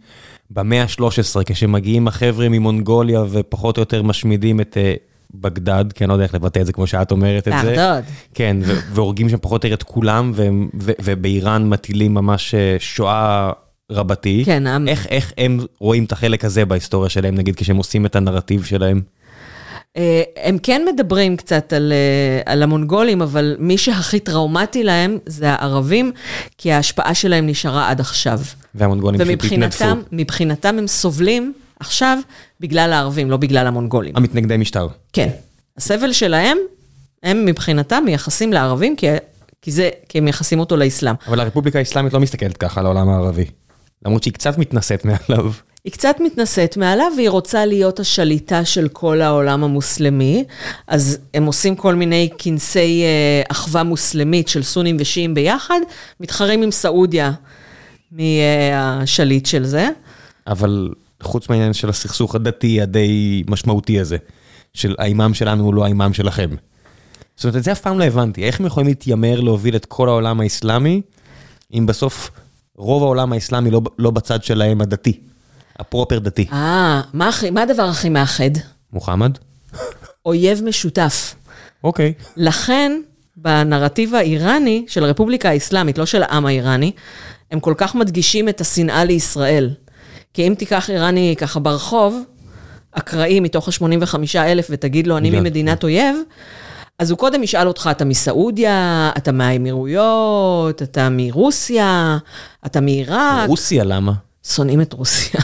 במאה 0.54 0.82
ה-13, 0.84 1.04
כשמגיעים 1.46 2.08
החבר'ה 2.08 2.50
ממונגוליה 2.50 3.24
ופחות 3.30 3.78
או 3.78 3.82
יותר 3.82 4.04
משמידים 4.04 4.62
את 4.62 4.78
אה, 4.78 4.94
בגדד, 5.36 5.86
כי 5.96 6.04
אני 6.04 6.10
לא 6.10 6.14
יודע 6.14 6.24
איך 6.26 6.36
לבטא 6.36 6.60
את 6.60 6.66
זה 6.66 6.74
כמו 6.74 6.88
שאת 6.88 7.12
אומרת 7.12 7.48
את 7.48 7.54
זה. 7.62 7.70
בגדד. 7.72 8.02
כן, 8.34 8.58
והורגים 8.94 9.30
שם 9.30 9.38
פחות 9.42 9.64
או 9.64 9.70
יותר 9.70 9.78
את 9.78 9.84
כולם, 9.84 10.32
ובאיראן 11.04 11.70
מטילים 11.70 12.14
ממש 12.14 12.56
אה, 12.56 12.76
שואה 12.80 13.52
רבתי. 13.92 14.44
כן, 14.46 14.68
העם- 14.68 14.88
איך, 14.88 15.08
איך 15.08 15.34
הם 15.38 15.60
רואים 15.80 16.04
את 16.04 16.12
החלק 16.12 16.46
הזה 16.46 16.66
בהיסטוריה 16.66 17.10
שלהם, 17.10 17.36
נגיד, 17.36 17.56
כשהם 17.56 17.78
עושים 17.78 18.06
את 18.06 18.16
הנרטיב 18.16 18.64
שלהם? 18.64 19.02
אה, 19.98 20.22
הם 20.44 20.58
כן 20.64 20.82
מדברים 20.94 21.38
קצת 21.38 21.74
על, 21.74 21.94
על 22.46 22.64
המונגולים, 22.64 23.22
אבל 23.22 23.56
מי 23.60 23.78
שהכי 23.78 24.20
טראומטי 24.20 24.84
להם 24.84 25.18
זה 25.26 25.50
הערבים, 25.52 26.12
כי 26.58 26.72
ההשפעה 26.72 27.14
שלהם 27.14 27.48
נשארה 27.48 27.90
עד 27.90 28.00
עכשיו. 28.00 28.40
והמונגולים 28.76 29.22
פשוט 29.22 29.34
התנדפו. 29.34 29.84
ומבחינתם, 29.84 30.02
מבחינתם 30.12 30.78
הם 30.78 30.88
סובלים 30.88 31.54
עכשיו 31.80 32.18
בגלל 32.60 32.94
הערבים, 32.94 33.32
לא 33.32 33.38
בגלל 33.38 33.68
המונגולים. 33.68 34.14
המתנגדי 34.18 34.58
משטר. 34.58 34.88
כן. 35.14 35.30
הסבל 35.78 36.14
שלהם, 36.14 36.58
הם 37.24 37.46
מבחינתם 37.46 38.04
מייחסים 38.06 38.54
לערבים, 38.54 38.96
כי, 38.96 39.08
כי, 39.62 39.72
זה, 39.72 39.90
כי 40.10 40.18
הם 40.18 40.24
מייחסים 40.24 40.60
אותו 40.60 40.78
לאסלאם. 40.78 41.16
אבל 41.28 41.40
הרפובליקה 41.40 41.80
האסלאמית 41.80 42.14
לא 42.14 42.20
מסתכלת 42.20 42.58
ככה 42.58 42.80
על 42.80 42.86
העולם 42.86 43.10
הערבי. 43.10 43.46
למרות 44.06 44.24
שהיא 44.24 44.34
קצת 44.34 44.58
מתנשאת 44.58 45.06
מעליו. 45.06 45.52
היא 45.84 45.94
קצת 45.94 46.16
מתנשאת 46.20 46.78
מעליו, 46.78 47.12
והיא 47.16 47.30
רוצה 47.30 47.66
להיות 47.66 48.00
השליטה 48.00 48.66
של 48.66 48.88
כל 48.88 49.22
העולם 49.22 49.64
המוסלמי. 49.64 50.44
אז 50.88 51.18
הם 51.34 51.46
עושים 51.46 51.76
כל 51.76 51.96
מיני 51.96 52.30
כנסי 52.38 53.04
אה, 53.04 53.42
אחווה 53.52 53.84
מוסלמית 53.84 54.48
של 54.48 54.64
סונים 54.64 54.98
ושיעים 55.00 55.34
ביחד, 55.34 55.80
מתחרים 56.20 56.62
עם 56.62 56.72
סעודיה 56.72 57.32
מהשליט 58.12 59.45
של 59.45 59.65
זה. 59.65 59.89
אבל 60.47 60.93
חוץ 61.21 61.50
מהעניין 61.50 61.74
של 61.74 61.89
הסכסוך 61.89 62.36
הדתי 62.36 62.82
הדי 62.82 63.43
משמעותי 63.47 64.00
הזה, 64.00 64.17
של 64.74 64.95
האימאם 65.00 65.34
שלנו 65.34 65.63
הוא 65.63 65.74
לא 65.74 65.86
האימאם 65.86 66.13
שלכם. 66.13 66.50
זאת 67.36 67.43
אומרת, 67.43 67.56
את 67.56 67.63
זה 67.63 67.71
אף 67.71 67.82
פעם 67.82 68.00
לא 68.00 68.04
הבנתי, 68.04 68.43
איך 68.43 68.60
הם 68.60 68.65
יכולים 68.65 68.88
להתיימר 68.88 69.39
להוביל 69.39 69.76
את 69.76 69.86
כל 69.86 70.10
העולם 70.10 70.41
האסלאמי, 70.41 71.02
אם 71.74 71.86
בסוף 71.86 72.32
רוב 72.78 73.04
העולם 73.04 73.34
האסלאמי 73.34 73.71
לא, 73.71 73.82
לא 74.00 74.12
בצד 74.12 74.43
שלהם 74.43 74.82
הדתי, 74.82 75.19
הפרופר 75.80 76.19
דתי. 76.19 76.47
אה, 76.52 77.02
מה, 77.13 77.30
מה 77.52 77.62
הדבר 77.62 77.84
הכי 77.84 78.10
מאחד? 78.10 78.52
מוחמד? 78.93 79.38
אויב 80.26 80.62
משותף. 80.63 81.36
אוקיי. 81.84 82.13
לכן, 82.38 83.02
בנרטיב 83.36 84.15
האיראני 84.15 84.86
של 84.88 85.04
הרפובליקה 85.04 85.50
האסלאמית, 85.50 85.97
לא 85.97 86.06
של 86.06 86.24
העם 86.24 86.45
האיראני, 86.45 86.91
הם 87.52 87.60
כל 87.60 87.74
כך 87.78 87.96
מדגישים 87.96 88.50
את 88.50 88.62
השנאה 88.62 89.04
לישראל. 89.04 89.70
כי 90.34 90.48
אם 90.48 90.54
תיקח 90.58 90.90
איראני 90.90 91.36
ככה 91.38 91.60
ברחוב, 91.60 92.24
אקראי 92.92 93.40
מתוך 93.40 93.68
ה-85 93.68 94.16
אלף 94.38 94.68
ותגיד 94.70 95.08
לו, 95.08 95.18
אני 95.18 95.28
מיליון. 95.30 95.44
ממדינת 95.44 95.84
אויב, 95.84 96.16
אז 97.00 97.12
הוא 97.12 97.18
קודם 97.18 97.44
ישאל 97.44 97.68
אותך, 97.68 97.90
אתה 97.92 98.06
מסעודיה, 98.06 99.12
אתה 99.18 99.32
מהאמירויות, 99.32 100.82
אתה 100.82 101.08
מרוסיה, 101.12 102.18
אתה 102.66 102.82
מעיראק, 102.82 103.50
רוסיה 103.50 103.84
למה? 103.84 104.14
שונאים 104.44 104.82
את 104.82 104.94
רוסיה. 104.94 105.42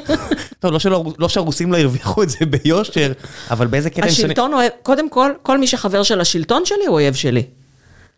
טוב, 0.60 0.72
לא, 0.72 0.78
שלא, 0.78 1.04
לא 1.18 1.28
שהרוסים 1.28 1.72
לא 1.72 1.78
הרוויחו 1.78 2.22
את 2.22 2.30
זה 2.30 2.38
ביושר, 2.46 3.12
אבל 3.50 3.66
באיזה 3.66 3.90
קטע 3.90 4.02
הם 4.02 4.08
שונאים- 4.10 4.26
השלטון 4.30 4.54
אוהב, 4.54 4.70
קודם 4.82 5.10
כל, 5.10 5.30
כל 5.42 5.58
מי 5.58 5.66
שחבר 5.66 6.02
של 6.02 6.20
השלטון 6.20 6.62
שלי 6.64 6.86
הוא 6.86 6.94
אויב 6.94 7.14
שלי. 7.14 7.42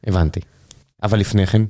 הבנתי. 0.07 0.41
אבל 1.03 1.19
לפני 1.19 1.47
כן? 1.47 1.62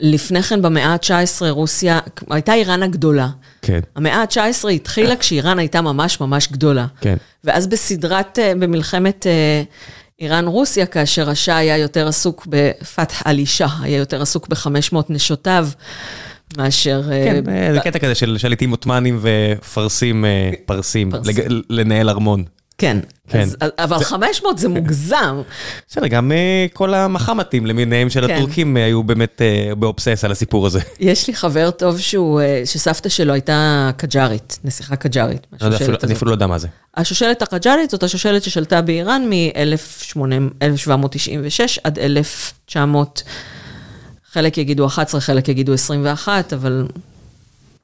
לפני 0.00 0.42
כן, 0.42 0.62
במאה 0.62 0.86
ה-19, 0.86 1.50
רוסיה, 1.50 2.00
הייתה 2.30 2.54
איראן 2.54 2.82
הגדולה. 2.82 3.28
כן. 3.62 3.80
המאה 3.96 4.16
ה-19 4.16 4.68
התחילה 4.68 5.16
כשאיראן 5.16 5.58
הייתה 5.58 5.80
ממש 5.80 6.20
ממש 6.20 6.48
גדולה. 6.52 6.86
כן. 7.00 7.16
ואז 7.44 7.66
בסדרת, 7.66 8.38
אה, 8.38 8.52
במלחמת 8.54 9.26
אה, 9.26 9.62
איראן-רוסיה, 10.20 10.86
כאשר 10.86 11.30
השאה 11.30 11.56
היה 11.56 11.76
יותר 11.76 12.08
עסוק 12.08 12.46
בפתח 12.48 13.22
אל-אישה, 13.26 13.66
היה 13.80 13.98
יותר 13.98 14.22
עסוק 14.22 14.48
ב-500 14.48 14.96
נשותיו, 15.08 15.68
מאשר... 16.56 17.02
אה, 17.12 17.24
כן, 17.24 17.72
זה 17.74 17.80
קטע 17.80 17.98
כזה 17.98 18.14
של 18.14 18.38
שליטים 18.38 18.70
עות'מאנים 18.70 19.20
ופרסים, 19.22 20.24
פרסים, 20.66 21.10
לנהל 21.70 22.08
ארמון. 22.08 22.44
כן. 22.82 22.98
כן. 23.28 23.40
אז, 23.40 23.56
אבל 23.78 24.04
500 24.04 24.58
זה 24.58 24.68
מוגזם. 24.68 25.42
בסדר, 25.88 26.06
גם 26.06 26.32
אה, 26.32 26.66
כל 26.72 26.94
המחמתים 26.94 27.66
למיניהם 27.66 28.10
של 28.10 28.26
כן. 28.26 28.34
הטורקים 28.34 28.76
אה, 28.76 28.84
היו 28.84 29.02
באמת 29.02 29.42
אה, 29.42 29.74
באובסס 29.74 30.24
על 30.24 30.32
הסיפור 30.32 30.66
הזה. 30.66 30.80
יש 31.00 31.28
לי 31.28 31.34
חבר 31.34 31.70
טוב 31.70 32.00
שהוא, 32.00 32.40
אה, 32.40 32.62
שסבתא 32.64 33.08
שלו 33.08 33.32
הייתה 33.32 33.90
קג'ארית, 33.96 34.58
נסיכה 34.64 34.96
קג'ארית. 34.96 35.46
לא 35.52 35.66
יודע, 35.66 35.76
אפילו- 35.76 35.90
מהשושלת 35.90 36.04
אני 36.04 36.12
הזאת. 36.12 36.16
אפילו 36.16 36.30
לא 36.30 36.34
יודע 36.34 36.46
מה 36.46 36.58
זה. 36.58 36.68
השושלת 36.96 37.42
הקג'ארית 37.42 37.90
זאת 37.90 38.02
השושלת 38.02 38.42
ששלטה 38.42 38.82
באיראן 38.82 39.30
מ-1796 39.30 41.60
עד 41.84 41.98
1900, 41.98 43.22
חלק 44.32 44.58
יגידו 44.58 44.86
11, 44.86 45.20
חלק 45.20 45.48
יגידו 45.48 45.74
21, 45.74 46.52
אבל... 46.52 46.86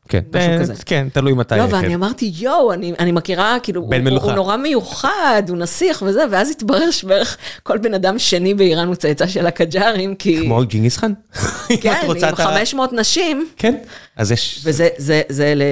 כן, 0.08 0.20
משהו 0.34 0.50
אה, 0.50 0.58
כזה. 0.58 0.74
כן, 0.86 1.08
תלוי 1.12 1.32
מתי. 1.32 1.54
לא, 1.56 1.66
כן. 1.66 1.74
ואני 1.74 1.94
אמרתי, 1.94 2.32
יואו, 2.38 2.72
אני, 2.72 2.92
אני 2.98 3.12
מכירה, 3.12 3.56
כאילו, 3.62 3.80
הוא. 3.80 3.94
הוא 4.22 4.32
נורא 4.32 4.56
מיוחד, 4.56 5.42
הוא 5.48 5.56
נסיך 5.56 6.02
וזה, 6.06 6.24
ואז 6.30 6.50
התברר 6.50 6.90
שבערך 6.90 7.36
כל 7.62 7.78
בן 7.78 7.94
אדם 7.94 8.18
שני 8.18 8.54
באיראן 8.54 8.86
הוא 8.86 8.94
צאצא 8.94 9.26
של 9.26 9.46
הקג'ארים, 9.46 10.14
כי... 10.14 10.40
כמו 10.42 10.62
ג'ינגיס 10.66 10.96
חאן? 10.96 11.12
כן, 11.82 11.94
עם 12.04 12.10
את 12.16 12.22
ה- 12.22 12.36
500 12.36 12.92
נשים, 12.92 13.48
כן, 13.56 13.74
אז 14.16 14.32
יש... 14.32 14.60
וזה 14.64 14.88
זה, 14.96 15.22
זה 15.28 15.54
ל, 15.56 15.62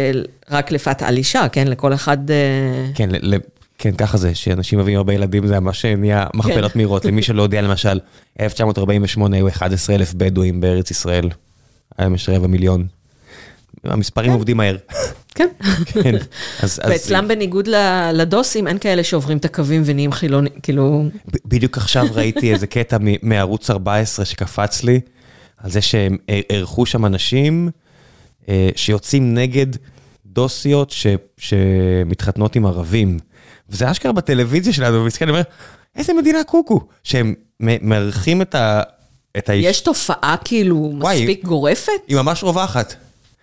רק 0.51 0.71
לפת 0.71 1.03
על 1.03 1.17
אישה, 1.17 1.49
כן? 1.53 1.69
לכל 1.69 1.95
אחד... 1.95 2.31
אה, 2.31 2.37
כן, 2.95 3.09
ל- 3.13 3.35
כן, 3.79 3.93
ככה 3.95 4.19
זה, 4.19 4.35
שאנשים 4.35 4.79
מביאים 4.79 4.99
הרבה 4.99 5.15
ילדים, 5.15 5.47
זה 5.47 5.61
ממש 5.61 5.85
נהיה 5.85 6.27
מכפלות 6.35 6.73
כן. 6.73 6.79
מהירות. 6.79 7.05
למי 7.05 7.23
שלא 7.23 7.43
יודע, 7.43 7.63
למשל, 7.63 8.01
1948 8.41 9.37
היו 9.37 9.49
11 9.49 9.97
אלף 9.97 10.15
בדואים 10.15 10.61
בארץ 10.61 10.91
ישראל. 10.91 11.29
היום 11.99 12.15
יש 12.15 12.29
רבע 12.29 12.47
מיליון. 12.47 12.87
המספרים 13.91 14.33
עובדים 14.33 14.57
מהר. 14.57 14.77
כן. 15.35 15.49
כן, 15.87 16.15
ואצלם 16.87 17.29
בניגוד 17.29 17.69
לדוסים, 18.13 18.69
אין 18.69 18.79
כאלה 18.79 19.05
שעוברים 19.05 19.39
את 19.39 19.45
הקווים 19.45 19.83
ונהיים 19.85 20.13
חילונים, 20.13 20.53
כאילו... 20.63 21.05
בדיוק 21.45 21.77
עכשיו 21.77 22.07
ראיתי 22.13 22.53
איזה 22.53 22.67
קטע 22.67 22.97
מערוץ 23.23 23.71
14 23.71 24.25
שקפץ 24.25 24.83
לי, 24.83 25.01
על 25.59 25.71
זה 25.71 25.81
שהם 25.81 26.17
אירחו 26.29 26.87
שם 26.87 27.07
אנשים 27.07 27.69
אה, 28.49 28.69
שיוצאים 28.77 29.35
נגד 29.35 29.67
דוסיות 30.27 30.91
ש- 30.91 31.07
שמתחתנות 31.39 32.57
עם 32.57 32.67
ערבים. 32.67 33.19
וזה 33.69 33.91
אשכרה 33.91 34.13
בטלוויזיה 34.13 34.73
שלנו, 34.73 35.03
ומסכן, 35.03 35.25
אני 35.25 35.31
אומר, 35.31 35.43
איזה 35.97 36.13
מדינה 36.15 36.45
קוקו, 36.45 36.81
שהם 37.05 37.35
מארחים 37.61 38.43
את 38.43 38.55
ה... 38.55 38.83
את 39.39 39.49
האיש... 39.49 39.67
יש 39.67 39.81
תופעה 39.81 40.37
כאילו 40.45 40.93
וואי. 41.01 41.21
מספיק 41.21 41.45
גורפת? 41.45 41.93
היא 42.09 42.17
ממש 42.17 42.43
רווחת. 42.43 42.95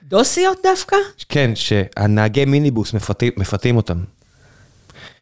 דוסיות 0.08 0.58
דווקא? 0.63 0.96
כן, 1.30 1.52
שהנהגי 1.56 2.46
מיניבוס 2.46 2.94
מפתים, 2.94 3.32
מפתים 3.38 3.78
אותם. 3.78 3.98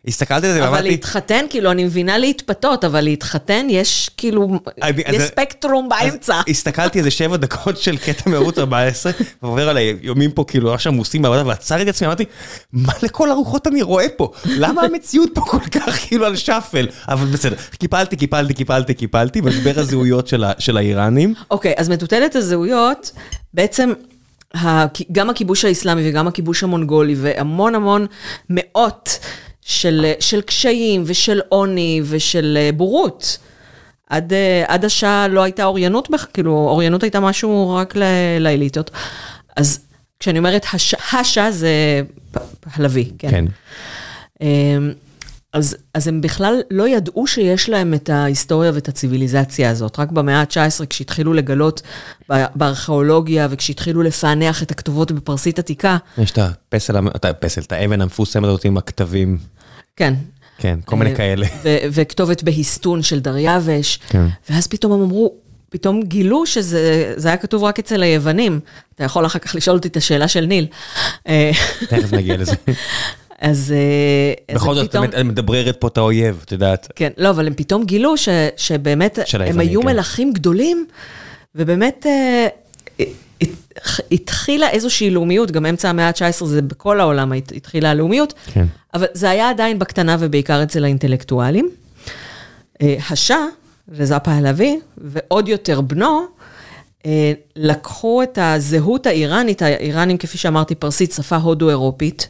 הסתכלתי 0.07 0.47
על 0.47 0.53
זה 0.53 0.59
אבל 0.59 0.67
ואמרתי, 0.67 0.89
להתחתן, 0.89 1.45
כאילו, 1.49 1.71
אני 1.71 1.83
מבינה 1.83 2.17
להתפתות, 2.17 2.83
אבל 2.85 3.01
להתחתן 3.01 3.67
יש 3.69 4.09
כאילו, 4.17 4.59
אני- 4.81 5.03
אז- 5.05 5.15
יש 5.15 5.21
ספקטרום 5.21 5.89
באמצע. 5.89 6.35
אז 6.35 6.43
הסתכלתי 6.55 6.99
איזה 6.99 7.11
שבע 7.11 7.37
דקות 7.37 7.77
של 7.77 7.97
קטע 7.97 8.29
מערוץ 8.29 8.57
14, 8.57 9.11
ועובר 9.43 9.69
עליי 9.69 9.97
יומים 10.01 10.31
פה 10.31 10.43
כאילו 10.47 10.71
ממש 10.71 10.87
עמוסים 10.87 11.21
בעבודה, 11.21 11.47
ועצרתי 11.47 11.83
את 11.83 11.87
עצמי, 11.87 12.07
אמרתי, 12.07 12.25
מה 12.73 12.93
לכל 13.03 13.31
הרוחות 13.31 13.67
אני 13.67 13.81
רואה 13.81 14.09
פה? 14.17 14.31
למה 14.45 14.81
המציאות 14.81 15.29
פה 15.33 15.41
כל 15.41 15.59
כך 15.71 15.99
כאילו 16.07 16.25
על 16.25 16.35
שאפל? 16.35 16.87
אבל 17.07 17.25
בסדר, 17.25 17.55
קיפלתי, 17.77 18.15
קיפלתי, 18.15 18.53
קיפלתי, 18.53 18.93
קיפלתי, 18.93 19.41
משבר 19.41 19.73
הזהויות 19.79 20.27
של 20.27 20.43
ה- 20.43 20.53
של 20.59 20.77
האיראנים. 20.77 21.33
אוקיי, 21.51 21.73
אז 21.77 21.89
מטוטלת 21.89 22.35
הזהויות, 22.35 23.11
בעצם 23.53 23.93
גם 25.11 25.29
הכיבוש 25.29 25.65
האסלאמי 25.65 26.09
וגם 26.09 26.27
הכיבוש 26.27 26.63
המונגולי, 26.63 27.15
והמון 27.17 27.75
המון 27.75 28.05
מאות 28.49 29.19
של, 29.61 30.11
של 30.19 30.41
קשיים 30.41 31.03
ושל 31.05 31.41
עוני 31.49 32.01
ושל 32.05 32.57
אה, 32.61 32.69
בורות. 32.71 33.37
עד, 34.09 34.33
אה, 34.33 34.63
עד 34.67 34.85
השעה 34.85 35.27
לא 35.27 35.43
הייתה 35.43 35.63
אוריינות, 35.63 36.09
כאילו, 36.33 36.51
אוריינות 36.51 37.03
הייתה 37.03 37.19
משהו 37.19 37.73
רק 37.75 37.93
לאליטות. 38.39 38.91
אז 39.55 39.79
כשאני 40.19 40.39
אומרת 40.39 40.65
הש, 40.73 40.95
השעה 41.13 41.51
זה 41.51 42.01
פהלוי, 42.59 43.11
כן? 43.19 43.29
כן. 43.31 43.45
אז, 45.53 45.77
אז 45.93 46.07
הם 46.07 46.21
בכלל 46.21 46.61
לא 46.71 46.87
ידעו 46.87 47.27
שיש 47.27 47.69
להם 47.69 47.93
את 47.93 48.09
ההיסטוריה 48.09 48.71
ואת 48.73 48.87
הציוויליזציה 48.87 49.69
הזאת. 49.69 49.99
רק 49.99 50.11
במאה 50.11 50.39
ה-19, 50.41 50.85
כשהתחילו 50.89 51.33
לגלות 51.33 51.81
בארכיאולוגיה 52.29 53.47
וכשהתחילו 53.49 54.01
לפענח 54.01 54.63
את 54.63 54.71
הכתובות 54.71 55.11
בפרסית 55.11 55.59
עתיקה, 55.59 55.97
יש 56.17 56.31
את 56.31 56.37
הפסל, 56.37 56.95
את 57.15 57.25
הפסל, 57.25 57.61
את 57.61 57.71
האבן 57.71 58.01
המפורסמת 58.01 58.43
הזאת 58.43 58.65
עם 58.65 58.77
הכתבים, 58.77 59.37
כן. 59.95 60.13
כן, 60.57 60.79
כל 60.85 60.95
מיני 60.95 61.11
אה, 61.11 61.15
כאלה. 61.15 61.47
וכתובת 61.91 62.43
בהיסטון 62.43 63.03
של 63.03 63.19
דריווש. 63.19 63.99
כן. 64.09 64.25
ואז 64.49 64.67
פתאום 64.67 64.91
הם 64.93 65.01
אמרו, 65.01 65.33
פתאום 65.69 66.03
גילו 66.03 66.45
שזה 66.45 67.13
זה 67.17 67.27
היה 67.27 67.37
כתוב 67.37 67.63
רק 67.63 67.79
אצל 67.79 68.03
היוונים. 68.03 68.59
אתה 68.95 69.03
יכול 69.03 69.25
אחר 69.25 69.39
כך 69.39 69.55
לשאול 69.55 69.77
אותי 69.77 69.87
את 69.87 69.97
השאלה 69.97 70.27
של 70.27 70.45
ניל. 70.45 70.67
אה, 71.27 71.51
תכף 71.89 72.13
נגיע 72.13 72.37
לזה. 72.37 72.55
אז... 73.41 73.73
אה, 73.77 74.55
אז 74.55 74.61
בכל 74.61 74.75
זאת, 74.75 74.89
פתאום- 74.89 75.03
את 75.05 75.15
מדבררת 75.15 75.77
פה 75.79 75.87
את 75.87 75.97
האויב, 75.97 76.41
את 76.45 76.51
יודעת. 76.51 76.87
כן, 76.95 77.09
לא, 77.17 77.29
אבל 77.29 77.47
הם 77.47 77.53
פתאום 77.53 77.85
גילו 77.85 78.17
ש, 78.17 78.29
שבאמת 78.57 79.19
הם 79.39 79.59
היו 79.59 79.81
כן. 79.81 79.87
מלכים 79.87 80.33
גדולים, 80.33 80.85
ובאמת 81.55 82.05
אה, 82.05 82.47
הת- 83.41 83.47
התחילה 84.11 84.69
איזושהי 84.69 85.09
לאומיות, 85.09 85.51
גם 85.51 85.65
אמצע 85.65 85.89
המאה 85.89 86.07
ה-19 86.07 86.45
זה 86.45 86.61
בכל 86.61 86.99
העולם 86.99 87.33
הת- 87.33 87.51
התחילה 87.55 87.91
הלאומיות, 87.91 88.33
כן. 88.53 88.65
אבל 88.93 89.05
זה 89.13 89.29
היה 89.29 89.49
עדיין 89.49 89.79
בקטנה 89.79 90.17
ובעיקר 90.19 90.63
אצל 90.63 90.83
האינטלקטואלים. 90.83 91.69
אה, 92.81 92.95
השאה, 93.09 93.45
רזה 93.97 94.19
פהלוי, 94.19 94.79
ועוד 94.97 95.47
יותר 95.47 95.81
בנו, 95.81 96.21
אה, 97.05 97.31
לקחו 97.55 98.23
את 98.23 98.37
הזהות 98.41 99.07
האיראנית, 99.07 99.61
האיראנים, 99.61 100.17
כפי 100.17 100.37
שאמרתי, 100.37 100.75
פרסית, 100.75 101.11
שפה 101.11 101.35
הודו-אירופית, 101.35 102.27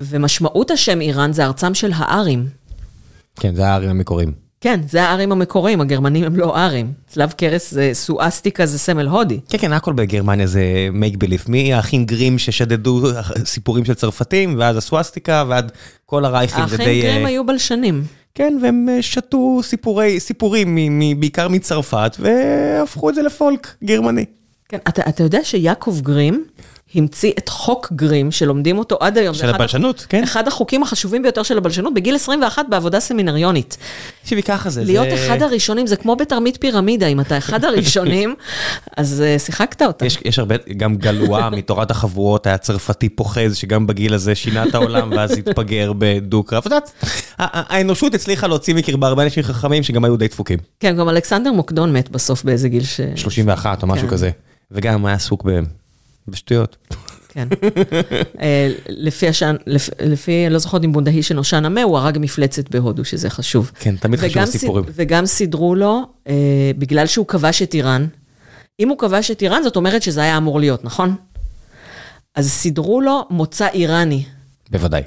ומשמעות 0.00 0.70
השם 0.70 1.00
איראן 1.00 1.32
זה 1.32 1.44
ארצם 1.44 1.74
של 1.74 1.90
הארים. 1.94 2.46
כן, 3.40 3.54
זה 3.54 3.66
הארים 3.66 3.90
המקוריים. 3.90 4.44
כן, 4.64 4.80
זה 4.88 5.02
הארים 5.02 5.32
המקוריים, 5.32 5.80
הגרמנים 5.80 6.24
הם 6.24 6.36
לא 6.36 6.56
ארים. 6.56 6.92
צלב 7.06 7.32
קרס 7.32 7.70
זה 7.70 7.90
סואסטיקה, 7.92 8.66
זה 8.66 8.78
סמל 8.78 9.08
הודי. 9.08 9.40
כן, 9.48 9.58
כן, 9.58 9.72
הכל 9.72 9.92
בגרמניה 9.92 10.46
זה 10.46 10.62
make 10.92 11.16
believe. 11.24 11.44
מי 11.48 11.74
האחים 11.74 12.04
גרים 12.04 12.38
ששדדו 12.38 13.02
סיפורים 13.44 13.84
של 13.84 13.94
צרפתים, 13.94 14.54
ואז 14.58 14.76
הסוואסטיקה, 14.76 15.44
ועד 15.48 15.72
כל 16.06 16.24
הרייכים, 16.24 16.68
זה 16.68 16.76
די... 16.76 16.84
האחים 16.84 17.02
גרים 17.02 17.26
היו 17.26 17.46
בלשנים. 17.46 18.04
כן, 18.34 18.58
והם 18.62 18.88
אה, 18.88 19.02
שתו 19.02 19.60
סיפורי, 19.62 20.20
סיפורים 20.20 20.74
מ, 20.74 20.98
מ, 20.98 21.20
בעיקר 21.20 21.48
מצרפת, 21.48 22.16
והפכו 22.18 23.10
את 23.10 23.14
זה 23.14 23.22
לפולק 23.22 23.74
גרמני. 23.84 24.24
כן, 24.68 24.78
אתה, 24.88 25.02
אתה 25.08 25.22
יודע 25.22 25.38
שיעקב 25.42 26.00
גרים 26.00 26.44
המציא 26.94 27.32
את 27.38 27.48
חוק 27.48 27.92
גרים, 27.92 28.30
שלומדים 28.30 28.78
אותו 28.78 28.96
עד 29.00 29.18
היום. 29.18 29.34
של 29.34 29.50
הבלשנות, 29.50 29.98
אחד, 29.98 30.06
כן. 30.08 30.22
אחד 30.22 30.48
החוקים 30.48 30.82
החשובים 30.82 31.22
ביותר 31.22 31.42
של 31.42 31.58
הבלשנות, 31.58 31.94
בגיל 31.94 32.14
21 32.14 32.64
בעבודה 32.68 33.00
סמינריונית. 33.00 33.76
תקשיבי, 34.22 34.42
ככה 34.42 34.70
זה. 34.70 34.84
להיות 34.84 35.06
זה... 35.10 35.14
אחד 35.14 35.42
הראשונים, 35.42 35.86
זה 35.86 35.96
כמו 35.96 36.16
בתרמית 36.16 36.56
פירמידה, 36.60 37.06
אם 37.06 37.20
אתה 37.20 37.38
אחד 37.38 37.64
הראשונים, 37.64 38.34
אז 38.96 39.22
uh, 39.36 39.38
שיחקת 39.38 39.82
אותה. 39.82 40.06
יש, 40.06 40.18
יש 40.24 40.38
הרבה, 40.38 40.54
גם 40.76 40.96
גלואה 40.96 41.50
מתורת 41.56 41.90
החבורות, 41.90 42.46
היה 42.46 42.58
צרפתי 42.58 43.08
פוחז, 43.08 43.56
שגם 43.56 43.86
בגיל 43.86 44.14
הזה 44.14 44.34
שינה 44.34 44.64
את 44.64 44.74
העולם, 44.74 45.10
ואז 45.16 45.38
התפגר 45.38 45.92
בדו-קרב. 45.98 46.58
את 46.58 46.64
יודעת, 46.64 46.92
האנושות 47.38 48.14
הצליחה 48.14 48.46
להוציא 48.46 48.74
מקרבה 48.74 49.06
הרבה 49.06 49.22
אנשים 49.22 49.42
חכמים 49.42 49.82
שגם 49.82 50.04
היו 50.04 50.16
די 50.16 50.28
דפוקים. 50.28 50.58
כן, 50.80 50.96
גם 50.96 51.08
אלכסנדר 51.08 51.52
מוקדון 51.52 51.92
מת 51.92 52.08
בסוף 52.08 52.44
באיזה 52.44 52.68
גיל 52.68 52.84
ש... 52.84 53.00
31 53.16 53.82
או 53.82 53.88
משהו 53.88 54.08
כן. 54.08 54.12
כזה. 54.12 54.30
וגם 54.70 55.06
היה 55.06 55.16
עסוק 55.16 55.42
בהם. 55.42 55.83
בשטויות. 56.28 56.76
כן. 57.28 57.48
אה, 58.40 58.72
לפי 58.88 59.28
השן, 59.28 59.56
לפי, 59.66 59.90
לפי, 60.00 60.46
לא 60.50 60.58
זוכרת 60.58 60.84
אם 60.84 60.92
בונדהישן 60.92 61.38
או 61.38 61.44
שאנה 61.44 61.68
מה, 61.68 61.82
הוא 61.82 61.98
הרג 61.98 62.18
מפלצת 62.20 62.70
בהודו, 62.70 63.04
שזה 63.04 63.30
חשוב. 63.30 63.70
כן, 63.74 63.96
תמיד 63.96 64.20
חשוב 64.20 64.42
הסיפורים. 64.42 64.84
וגם 64.88 65.26
סידרו 65.26 65.74
לו, 65.74 66.02
אה, 66.28 66.70
בגלל 66.78 67.06
שהוא 67.06 67.26
כבש 67.26 67.62
את 67.62 67.74
איראן, 67.74 68.06
אם 68.80 68.88
הוא 68.88 68.98
כבש 68.98 69.30
את 69.30 69.42
איראן, 69.42 69.62
זאת 69.62 69.76
אומרת 69.76 70.02
שזה 70.02 70.22
היה 70.22 70.36
אמור 70.36 70.60
להיות, 70.60 70.84
נכון? 70.84 71.14
אז 72.34 72.50
סידרו 72.50 73.00
לו 73.00 73.26
מוצא 73.30 73.68
איראני. 73.68 74.24
בוודאי. 74.70 75.02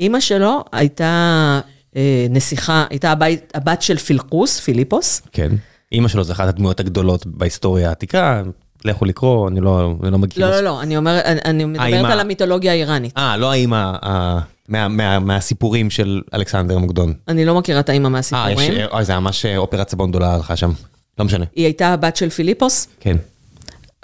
אימא 0.00 0.20
שלו 0.20 0.64
הייתה 0.72 1.60
אה, 1.96 2.26
נסיכה, 2.30 2.84
הייתה 2.90 3.12
הבית, 3.12 3.52
הבת 3.54 3.82
של 3.82 3.96
פילקוס, 3.96 4.60
פיליפוס. 4.60 5.22
כן. 5.32 5.52
אימא 5.92 6.08
שלו 6.08 6.24
זה 6.24 6.32
אחת 6.32 6.48
הדמויות 6.48 6.80
הגדולות 6.80 7.26
בהיסטוריה 7.26 7.88
העתיקה, 7.88 8.42
לכו 8.84 9.04
לקרוא, 9.04 9.48
אני 9.48 9.60
לא, 9.60 9.94
אני 10.02 10.10
לא 10.10 10.18
מכיר. 10.18 10.46
לא, 10.46 10.56
לא, 10.56 10.60
לא, 10.60 10.82
אני 10.82 10.96
אומרת, 10.96 11.24
אני, 11.24 11.40
אני 11.44 11.64
מדברת 11.64 11.92
האמא- 11.94 12.12
על 12.12 12.20
המיתולוגיה 12.20 12.72
האיראנית. 12.72 13.12
אה, 13.18 13.36
לא 13.36 13.52
האמא 13.52 13.92
ה- 14.02 14.38
מה- 14.68 14.88
מה- 14.88 15.18
מהסיפורים 15.18 15.90
של 15.90 16.20
אלכסנדר 16.34 16.78
מוקדון. 16.78 17.12
אני 17.28 17.44
לא 17.44 17.54
מכירה 17.58 17.80
את 17.80 17.88
האימא 17.88 18.04
אה, 18.04 18.10
מהסיפורים. 18.10 18.72
יש- 18.72 18.86
אוי, 18.92 19.04
זה 19.04 19.18
ממש 19.18 19.46
אופרת 19.56 19.88
סבון 19.90 20.10
גדולה 20.10 20.34
הלכה 20.34 20.56
שם. 20.56 20.72
לא 21.18 21.24
משנה. 21.24 21.44
היא 21.56 21.64
הייתה 21.64 21.88
הבת 21.88 22.16
של 22.16 22.28
פיליפוס? 22.30 22.88
כן. 23.00 23.16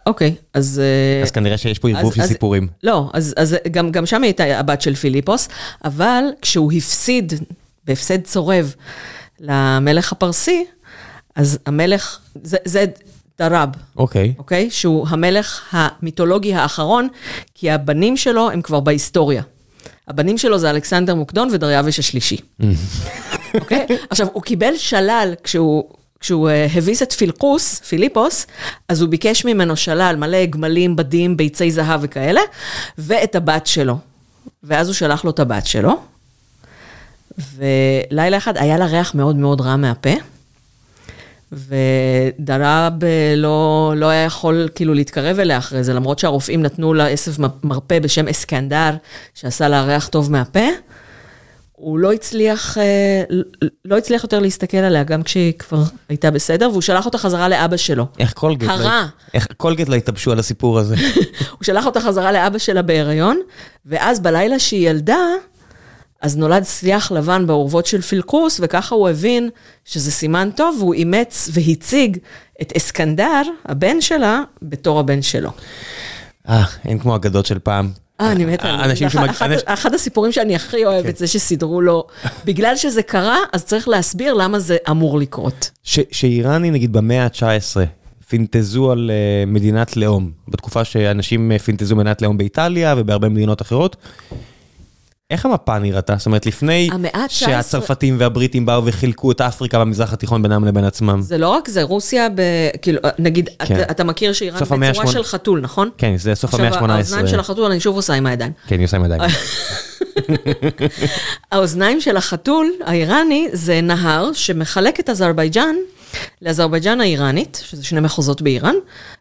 אוקיי, 0.07 0.35
אז... 0.55 0.81
אה, 0.85 1.23
אז 1.23 1.31
כנראה 1.31 1.59
שיש 1.59 1.79
פה 1.79 1.89
ערבוב 1.91 2.15
של 2.15 2.23
אז- 2.23 2.29
סיפורים. 2.29 2.69
לא, 2.83 3.11
אז, 3.13 3.35
אז 3.37 3.57
גם, 3.71 3.91
גם 3.91 4.07
שם 4.07 4.23
היא 4.23 4.29
הייתה 4.29 4.59
הבת 4.61 4.81
של 4.81 4.95
פיליפוס, 4.95 5.49
אבל 5.85 6.25
כשהוא 6.43 6.73
הפסיד, 6.73 7.33
בהפסד 7.87 8.23
צורב, 8.23 8.75
למלך 9.41 10.13
הפרסי, 10.13 10.65
אז 11.37 11.59
המלך, 11.67 12.19
זה, 12.43 12.57
זה 12.65 12.85
דרב, 13.39 13.69
אוקיי. 13.97 14.35
אוקיי? 14.39 14.71
שהוא 14.71 15.07
המלך 15.09 15.63
המיתולוגי 15.73 16.55
האחרון, 16.55 17.09
כי 17.55 17.71
הבנים 17.71 18.17
שלו 18.17 18.51
הם 18.51 18.63
כבר 18.63 18.81
בהיסטוריה. 18.81 19.43
הבנים 20.09 20.39
שלו 20.39 20.59
זה 20.59 20.71
אלכסנדר 20.71 21.15
מוקדון 21.15 21.49
ודריווש 21.53 21.99
השלישי. 21.99 22.37
אוקיי? 23.61 23.87
עכשיו, 24.11 24.27
הוא 24.33 24.43
קיבל 24.43 24.77
שלל 24.77 25.35
כשהוא... 25.43 25.85
כשהוא 26.21 26.49
אה, 26.49 26.67
הביס 26.75 27.03
את 27.03 27.13
פילקוס, 27.13 27.81
פיליפוס, 27.81 28.47
אז 28.89 29.01
הוא 29.01 29.11
ביקש 29.11 29.45
ממנו 29.45 29.77
שלל 29.77 30.17
מלא 30.19 30.47
גמלים, 30.47 30.97
בדים, 30.97 31.37
ביצי 31.37 31.71
זהב 31.71 32.01
וכאלה, 32.03 32.41
ואת 32.99 33.35
הבת 33.35 33.67
שלו. 33.67 33.99
ואז 34.63 34.87
הוא 34.87 34.95
שלח 34.95 35.25
לו 35.25 35.31
את 35.31 35.39
הבת 35.39 35.67
שלו, 35.67 36.01
ולילה 37.57 38.37
אחד 38.37 38.57
היה 38.57 38.79
לה 38.79 38.87
ריח 38.87 39.15
מאוד 39.15 39.37
מאוד 39.37 39.61
רע 39.61 39.77
מהפה, 39.77 40.11
ודרב 41.57 43.05
אה, 43.05 43.35
לא, 43.37 43.93
לא 43.97 44.07
היה 44.07 44.25
יכול 44.25 44.69
כאילו 44.75 44.95
להתקרב 44.95 45.39
אליה 45.39 45.59
אחרי 45.59 45.85
זה, 45.85 45.95
למרות 45.95 46.19
שהרופאים 46.19 46.63
נתנו 46.63 46.95
לה 46.95 47.07
עשב 47.07 47.33
מרפא 47.65 47.99
בשם 47.99 48.29
אסקנדר, 48.29 48.91
שעשה 49.35 49.69
לה 49.69 49.83
ריח 49.83 50.09
טוב 50.09 50.33
מהפה. 50.33 50.69
הוא 51.73 51.99
לא 51.99 52.13
הצליח, 52.13 52.79
אה, 52.79 53.23
לא 53.85 53.99
הצליח 53.99 54.23
יותר 54.23 54.39
להסתכל 54.39 54.77
עליה, 54.77 55.05
גם 55.05 55.23
כשהיא 55.23 55.53
כבר 55.53 55.83
הייתה 56.09 56.31
בסדר, 56.31 56.69
והוא 56.71 56.83
שלח 56.83 57.07
אותה 57.07 57.19
חזרה 57.19 57.49
לאבא 57.49 57.77
שלו. 57.77 58.07
איך 58.19 58.33
קולגייט 58.33 58.71
לא- 58.71 58.77
הרע. 58.77 59.07
איך 59.35 59.47
קולגייט 59.57 59.89
לא 59.89 59.95
התלבשו 59.95 60.33
על 60.33 60.39
הסיפור 60.39 60.79
הזה? 60.79 60.95
הוא 61.59 61.65
שלח 61.65 61.87
אותה 61.87 62.01
חזרה 62.01 62.33
לאבא 62.33 62.59
שלה 62.59 62.83
בהיריון, 62.83 63.41
ואז 63.87 64.21
בלילה 64.21 64.59
שהיא 64.59 64.91
ילדה, 64.91 65.19
אז 66.25 66.37
נולד 66.37 66.65
סייח 66.65 67.13
לבן 67.13 67.47
באורוות 67.47 67.87
של 67.87 68.01
פילקוס, 68.01 68.61
וככה 68.63 68.95
הוא 68.95 69.09
הבין 69.09 69.51
שזה 69.85 70.11
סימן 70.11 70.51
טוב, 70.57 70.77
והוא 70.79 70.95
אימץ 70.95 71.51
והציג 71.53 72.19
את 72.63 72.73
אסקנדר, 72.77 73.43
הבן 73.67 74.01
שלה, 74.01 74.41
בתור 74.63 75.01
הבן 75.01 75.23
שלו. 75.23 75.51
אה, 76.49 76.65
אין 76.85 76.99
כמו 76.99 77.17
אגדות 77.17 77.47
של 77.47 77.59
פעם. 77.59 77.91
אה, 78.21 78.33
אני 78.33 78.45
מתה 78.45 78.71
על 78.71 78.79
זה. 78.79 78.85
אנשים 78.85 79.09
שמג- 79.11 79.29
אחד- 79.31 79.51
אנש- 79.53 79.63
אחד 79.67 79.95
הסיפורים 79.95 80.33
שאני 80.33 80.55
הכי 80.57 80.85
אוהבת, 80.85 81.17
זה 81.17 81.27
שסידרו 81.27 81.81
לו, 81.81 82.07
בגלל 82.45 82.77
שזה 82.77 83.03
קרה, 83.03 83.39
אז 83.53 83.65
צריך 83.65 83.89
להסביר 83.89 84.35
למה 84.35 84.59
זה 84.59 84.77
אמור 84.91 85.19
לקרות. 85.19 85.71
ש- 85.83 85.99
שאיראני, 86.11 86.71
נגיד 86.71 86.93
במאה 86.93 87.25
ה-19, 87.25 87.77
פינטזו 88.29 88.93
על 88.93 89.11
uh, 89.11 89.51
מדינת 89.51 89.97
לאום, 89.97 90.31
בתקופה 90.49 90.85
שאנשים 90.85 91.53
uh, 91.53 91.59
פינטזו 91.59 91.97
מדינת 91.97 92.23
לאום 92.23 92.39
באיטליה 92.39 92.95
ובהרבה 92.99 93.29
מדינות 93.29 93.63
אחרות. 93.63 93.97
איך 95.31 95.47
המפה 95.47 95.79
נראתה? 95.79 96.15
זאת 96.19 96.27
אומרת, 96.27 96.47
לפני 96.47 96.89
המאה 96.93 97.11
ה-19 97.15 97.29
שהצרפתים 97.29 98.17
והבריטים 98.19 98.67
באו 98.67 98.85
וחילקו 98.87 99.31
את 99.33 99.41
אפריקה 99.41 99.79
במזרח 99.79 100.13
התיכון 100.13 100.43
בינם 100.43 100.65
לבין 100.65 100.85
עצמם. 100.85 101.23
זה 101.23 101.39
לא 101.39 101.49
רק 101.49 101.69
זה, 101.69 101.83
רוסיה, 101.83 102.29
ב... 102.35 102.41
כאילו, 102.83 103.01
נגיד, 103.19 103.49
כן. 103.67 103.75
אתה, 103.81 103.91
אתה 103.91 104.05
מכיר 104.05 104.33
שאיראן 104.33 104.61
בצורה 104.61 104.89
השמונה- 104.91 105.13
של 105.13 105.25
חתול, 105.25 105.61
נכון? 105.61 105.91
כן, 105.99 106.17
זה 106.17 106.35
סוף 106.35 106.55
המאה 106.55 106.69
עכשיו, 106.69 106.91
האוזניים 106.91 107.27
של 107.27 107.37
ה-18. 107.37 107.41
החתול, 107.41 107.71
אני 107.71 107.81
שוב 107.81 107.97
עושה 107.97 108.15
עם 108.15 108.27
הידיים. 108.27 108.53
כן, 108.67 108.79
היא 108.79 108.85
עושה 108.85 108.97
עם 108.97 109.05
ידיים. 109.05 109.31
האוזניים 111.53 112.01
של 112.01 112.17
החתול 112.17 112.71
האיראני 112.85 113.49
זה 113.53 113.81
נהר 113.81 114.31
שמחלק 114.33 115.01
את 115.01 115.11
אזרבייג'אן 115.11 115.75
לאזרבייג'אן 116.43 117.01
האיראנית, 117.01 117.63
שזה 117.65 117.85
שני 117.85 118.01
מחוזות 118.01 118.43
באיראן, 118.43 118.75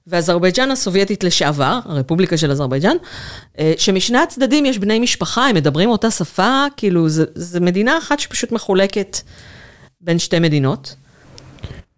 ואזרבייג'אן 0.08 0.72
הסובייטית 0.72 1.24
לשעבר, 1.24 1.80
הרפובליקה 1.86 2.38
של 2.38 2.52
אזרבייג'אן, 2.52 2.98
אה, 3.60 3.74
שמשני 3.78 4.18
הצדדים 4.18 4.66
יש 4.66 4.78
בני 4.78 5.00
משפחה, 5.00 5.48
הם 5.48 5.56
מדברים 5.56 5.90
אותה 5.90 6.12
שפה, 6.12 6.66
כאילו, 6.78 7.10
זה 7.36 7.60
מדינה 7.60 7.98
אחת 7.98 8.20
שפשוט 8.20 8.52
מחולקת 8.52 9.18
בין 10.02 10.20
שתי 10.20 10.40
מדינות. 10.40 10.96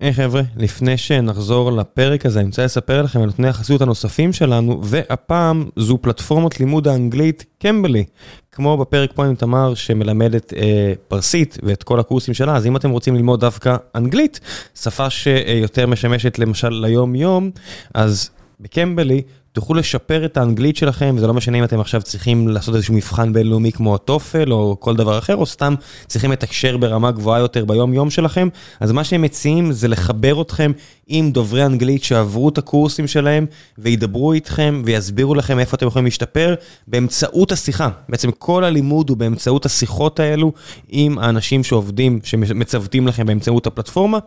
היי 0.05 0.13
חבר'ה, 0.13 0.41
לפני 0.57 0.97
שנחזור 0.97 1.71
לפרק 1.71 2.25
הזה, 2.25 2.39
אני 2.39 2.47
רוצה 2.47 2.65
לספר 2.65 3.01
לכם 3.01 3.19
על 3.19 3.25
נותני 3.25 3.47
החסות 3.47 3.81
הנוספים 3.81 4.33
שלנו, 4.33 4.81
והפעם 4.83 5.65
זו 5.75 5.97
פלטפורמת 6.01 6.59
לימוד 6.59 6.87
האנגלית 6.87 7.45
קמבלי. 7.59 8.03
כמו 8.51 8.77
בפרק 8.77 9.11
פה 9.15 9.25
עם 9.25 9.35
תמר 9.35 9.75
שמלמדת 9.75 10.53
אה, 10.53 10.93
פרסית 11.07 11.57
ואת 11.63 11.83
כל 11.83 11.99
הקורסים 11.99 12.33
שלה, 12.33 12.55
אז 12.55 12.65
אם 12.65 12.75
אתם 12.75 12.89
רוצים 12.89 13.15
ללמוד 13.15 13.39
דווקא 13.39 13.75
אנגלית, 13.95 14.39
שפה 14.75 15.09
שיותר 15.09 15.87
משמשת 15.87 16.39
למשל 16.39 16.69
ליום 16.69 17.15
יום, 17.15 17.51
אז 17.93 18.29
בקמבלי 18.59 19.21
תוכלו 19.55 19.75
לשפר 19.75 20.25
את 20.25 20.37
האנגלית 20.37 20.77
שלכם, 20.77 21.15
וזה 21.17 21.27
לא 21.27 21.33
משנה 21.33 21.59
אם 21.59 21.63
אתם 21.63 21.79
עכשיו 21.79 22.01
צריכים 22.01 22.47
לעשות 22.47 22.75
איזשהו 22.75 22.93
מבחן 22.93 23.33
בינלאומי 23.33 23.71
כמו 23.71 23.95
הטופל 23.95 24.53
או 24.53 24.77
כל 24.79 24.95
דבר 24.95 25.17
אחר, 25.17 25.35
או 25.35 25.45
סתם 25.45 25.75
צריכים 26.07 26.31
לתקשר 26.31 26.77
ברמה 26.77 27.11
גבוהה 27.11 27.39
יותר 27.39 27.65
ביום 27.65 27.93
יום 27.93 28.09
שלכם, 28.09 28.47
אז 28.79 28.91
מה 28.91 29.03
שהם 29.03 29.21
מציעים 29.21 29.71
זה 29.71 29.87
לחבר 29.87 30.41
אתכם 30.41 30.71
עם 31.07 31.31
דוברי 31.31 31.65
אנגלית 31.65 32.03
שעברו 32.03 32.49
את 32.49 32.57
הקורסים 32.57 33.07
שלהם, 33.07 33.45
וידברו 33.77 34.33
איתכם 34.33 34.81
ויסבירו 34.85 35.35
לכם 35.35 35.59
איפה 35.59 35.75
אתם 35.75 35.87
יכולים 35.87 36.05
להשתפר 36.05 36.55
באמצעות 36.87 37.51
השיחה. 37.51 37.89
בעצם 38.09 38.31
כל 38.31 38.63
הלימוד 38.63 39.09
הוא 39.09 39.17
באמצעות 39.17 39.65
השיחות 39.65 40.19
האלו 40.19 40.51
עם 40.89 41.17
האנשים 41.19 41.63
שעובדים, 41.63 42.19
שמצוותים 42.23 43.07
לכם 43.07 43.25
באמצעות 43.25 43.67
הפלטפורמה. 43.67 44.19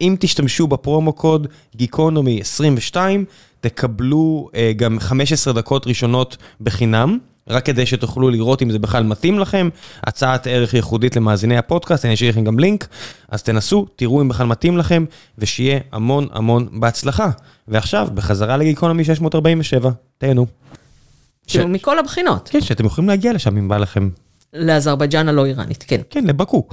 אם 0.00 0.16
תשתמשו 0.20 0.66
בפרומו 0.66 1.12
קוד 1.12 1.46
גיקונומי 1.76 2.40
22, 2.40 3.24
תקבלו 3.62 4.48
uh, 4.52 4.56
גם 4.76 5.00
15 5.00 5.52
דקות 5.52 5.86
ראשונות 5.86 6.36
בחינם, 6.60 7.18
רק 7.48 7.64
כדי 7.64 7.86
שתוכלו 7.86 8.30
לראות 8.30 8.62
אם 8.62 8.70
זה 8.70 8.78
בכלל 8.78 9.02
מתאים 9.02 9.38
לכם. 9.38 9.68
הצעת 10.04 10.46
ערך 10.46 10.74
ייחודית 10.74 11.16
למאזיני 11.16 11.58
הפודקאסט, 11.58 12.04
אני 12.04 12.14
אשאיר 12.14 12.30
לכם 12.30 12.44
גם 12.44 12.58
לינק, 12.58 12.88
אז 13.28 13.42
תנסו, 13.42 13.86
תראו 13.96 14.20
אם 14.22 14.28
בכלל 14.28 14.46
מתאים 14.46 14.78
לכם, 14.78 15.04
ושיהיה 15.38 15.78
המון 15.92 16.26
המון 16.32 16.68
בהצלחה. 16.72 17.30
ועכשיו, 17.68 18.08
בחזרה 18.14 18.56
לגיקונומי 18.56 19.04
647, 19.04 19.90
תהנו. 20.18 20.46
כאילו, 21.46 21.68
מכל 21.68 21.98
הבחינות. 21.98 22.48
כן, 22.48 22.60
שאתם 22.60 22.86
יכולים 22.86 23.08
להגיע 23.08 23.32
לשם 23.32 23.56
אם 23.56 23.68
בא 23.68 23.76
לכם. 23.76 24.08
לאזרבייג'אן 24.52 25.28
הלא 25.28 25.46
איראנית, 25.46 25.84
כן. 25.88 26.00
כן, 26.10 26.24
לבקו. 26.24 26.66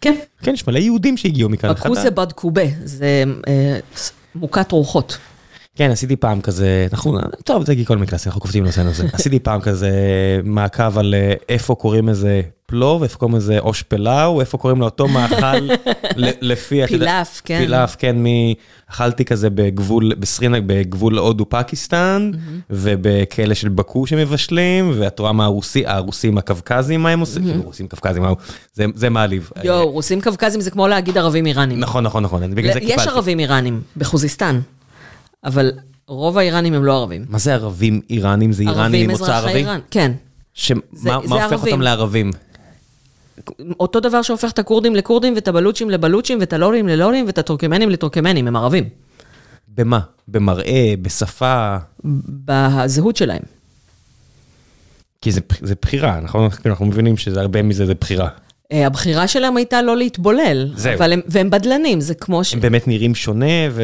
כן, 0.00 0.14
כן, 0.42 0.54
יש 0.54 0.66
מלא 0.66 0.78
יהודים 0.78 1.16
שהגיעו 1.16 1.48
מכאן. 1.48 1.70
בקו 1.70 1.94
זה 1.94 2.10
בד 2.10 2.32
קובה, 2.32 2.62
זה 2.84 3.24
אה, 3.48 3.78
מוכת 4.34 4.72
רוחות. 4.72 5.18
כן, 5.78 5.90
עשיתי 5.90 6.16
פעם 6.16 6.40
כזה, 6.40 6.86
אנחנו, 6.92 7.18
טוב, 7.44 7.64
זה 7.66 7.74
גיקונומי 7.74 8.06
קלאסי, 8.06 8.28
אנחנו 8.28 8.40
קופצים 8.40 8.62
לנושא 8.64 8.82
הזה. 8.82 9.06
עשיתי 9.12 9.38
פעם 9.38 9.60
כזה 9.60 9.90
מעקב 10.44 10.98
על 10.98 11.14
אה, 11.14 11.34
איפה 11.48 11.74
קוראים 11.74 12.08
לזה 12.08 12.40
פלוב, 12.66 13.02
איפה 13.02 13.18
קוראים 13.18 13.36
לזה 13.36 13.58
אוש 13.58 13.82
פלאו, 13.82 14.40
איפה 14.40 14.58
קוראים 14.58 14.80
לאותו 14.80 15.08
מאכל, 15.08 15.68
לפי... 16.16 16.86
פילאף, 16.86 17.40
כן. 17.44 17.58
פילאף, 17.58 17.96
כן, 17.98 18.16
מ... 18.22 18.26
אכלתי 18.90 19.24
כזה 19.24 19.50
בגבול, 19.50 20.14
בסרינה, 20.14 20.58
בגבול 20.66 21.18
הודו-פקיסטן, 21.18 22.30
ובכלא 22.70 23.54
של 23.54 23.68
בקו 23.68 24.06
שמבשלים, 24.06 24.92
ואת 24.94 25.18
רואה 25.18 25.32
מה 25.32 25.44
הרוסי, 25.44 25.86
הרוסים 25.86 26.38
הקווקזים, 26.38 27.02
מה 27.02 27.10
הם 27.10 27.20
עושים, 27.20 27.44
כאילו 27.44 27.62
רוסים 27.62 27.88
קווקזים, 27.88 28.22
זה- 28.74 29.10
מעליב. 29.10 29.50
יואו, 29.64 29.90
רוסים 29.90 30.20
קווקזים 30.20 30.60
זה 30.60 30.70
כמו 30.70 30.88
להגיד 30.88 31.18
ערבים 31.18 31.46
איראנים. 31.46 31.80
נכון, 31.80 32.04
נכון, 32.04 32.22
נכון, 32.22 32.54
בגלל 32.54 32.72
זה 32.72 32.78
יש 32.78 32.86
קיפלתי. 32.90 33.10
ערבים 33.10 33.38
איראנים 33.38 33.80
בחוזיסטן, 33.96 34.60
אבל 35.44 35.72
רוב 36.06 36.38
האיראנים 36.38 36.74
הם 36.74 36.84
לא 36.84 36.96
ערבים. 36.96 37.24
מה 37.28 37.38
זה 37.38 37.54
ערבים 37.54 38.00
איראנים? 38.10 38.52
זה 38.52 38.62
איראנים 38.62 38.80
ערבים 38.82 39.08
ממוצא 39.08 39.22
אזרחי 39.24 39.36
ערבי? 39.48 39.58
איראן, 39.58 39.80
כן. 39.90 40.12
שמה 40.54 40.80
זה- 40.92 41.10
מה 41.10 41.20
זה 41.28 41.34
הופך 41.34 41.52
ערבים. 41.52 41.72
אותם 41.72 41.82
לערבים? 41.82 42.30
אותו 43.80 44.00
דבר 44.00 44.22
שהופך 44.22 44.50
את 44.52 44.58
הכורדים 44.58 44.96
לכורדים 44.96 45.34
ואת 45.34 45.48
הבלוצ'ים 45.48 45.90
לבלוצ'ים 45.90 46.38
ואת 46.40 46.52
הלורים 46.52 46.88
ללורים 46.88 47.26
ואת 47.26 47.38
הטורקמנים 47.38 47.90
לטורקמנים, 47.90 48.48
הם 48.48 48.56
ערבים. 48.56 48.84
במה? 49.68 50.00
במראה, 50.28 50.94
בשפה? 51.02 51.76
בזהות 52.44 53.16
שלהם. 53.16 53.42
כי 55.20 55.32
זה, 55.32 55.40
זה 55.62 55.74
בחירה, 55.82 56.20
נכון? 56.20 56.48
אנחנו 56.66 56.86
מבינים 56.86 57.16
שזה 57.16 57.40
הרבה 57.40 57.62
מזה 57.62 57.86
זה 57.86 57.94
בחירה. 57.94 58.28
אה, 58.72 58.86
הבחירה 58.86 59.28
שלהם 59.28 59.56
הייתה 59.56 59.82
לא 59.82 59.96
להתבולל, 59.96 60.70
זהו. 60.74 60.94
אבל 60.94 61.12
הם, 61.12 61.20
והם 61.26 61.50
בדלנים, 61.50 62.00
זה 62.00 62.14
כמו 62.14 62.44
ש... 62.44 62.54
הם 62.54 62.60
באמת 62.60 62.88
נראים 62.88 63.14
שונה 63.14 63.46
ו... 63.70 63.82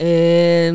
אה, 0.00 0.70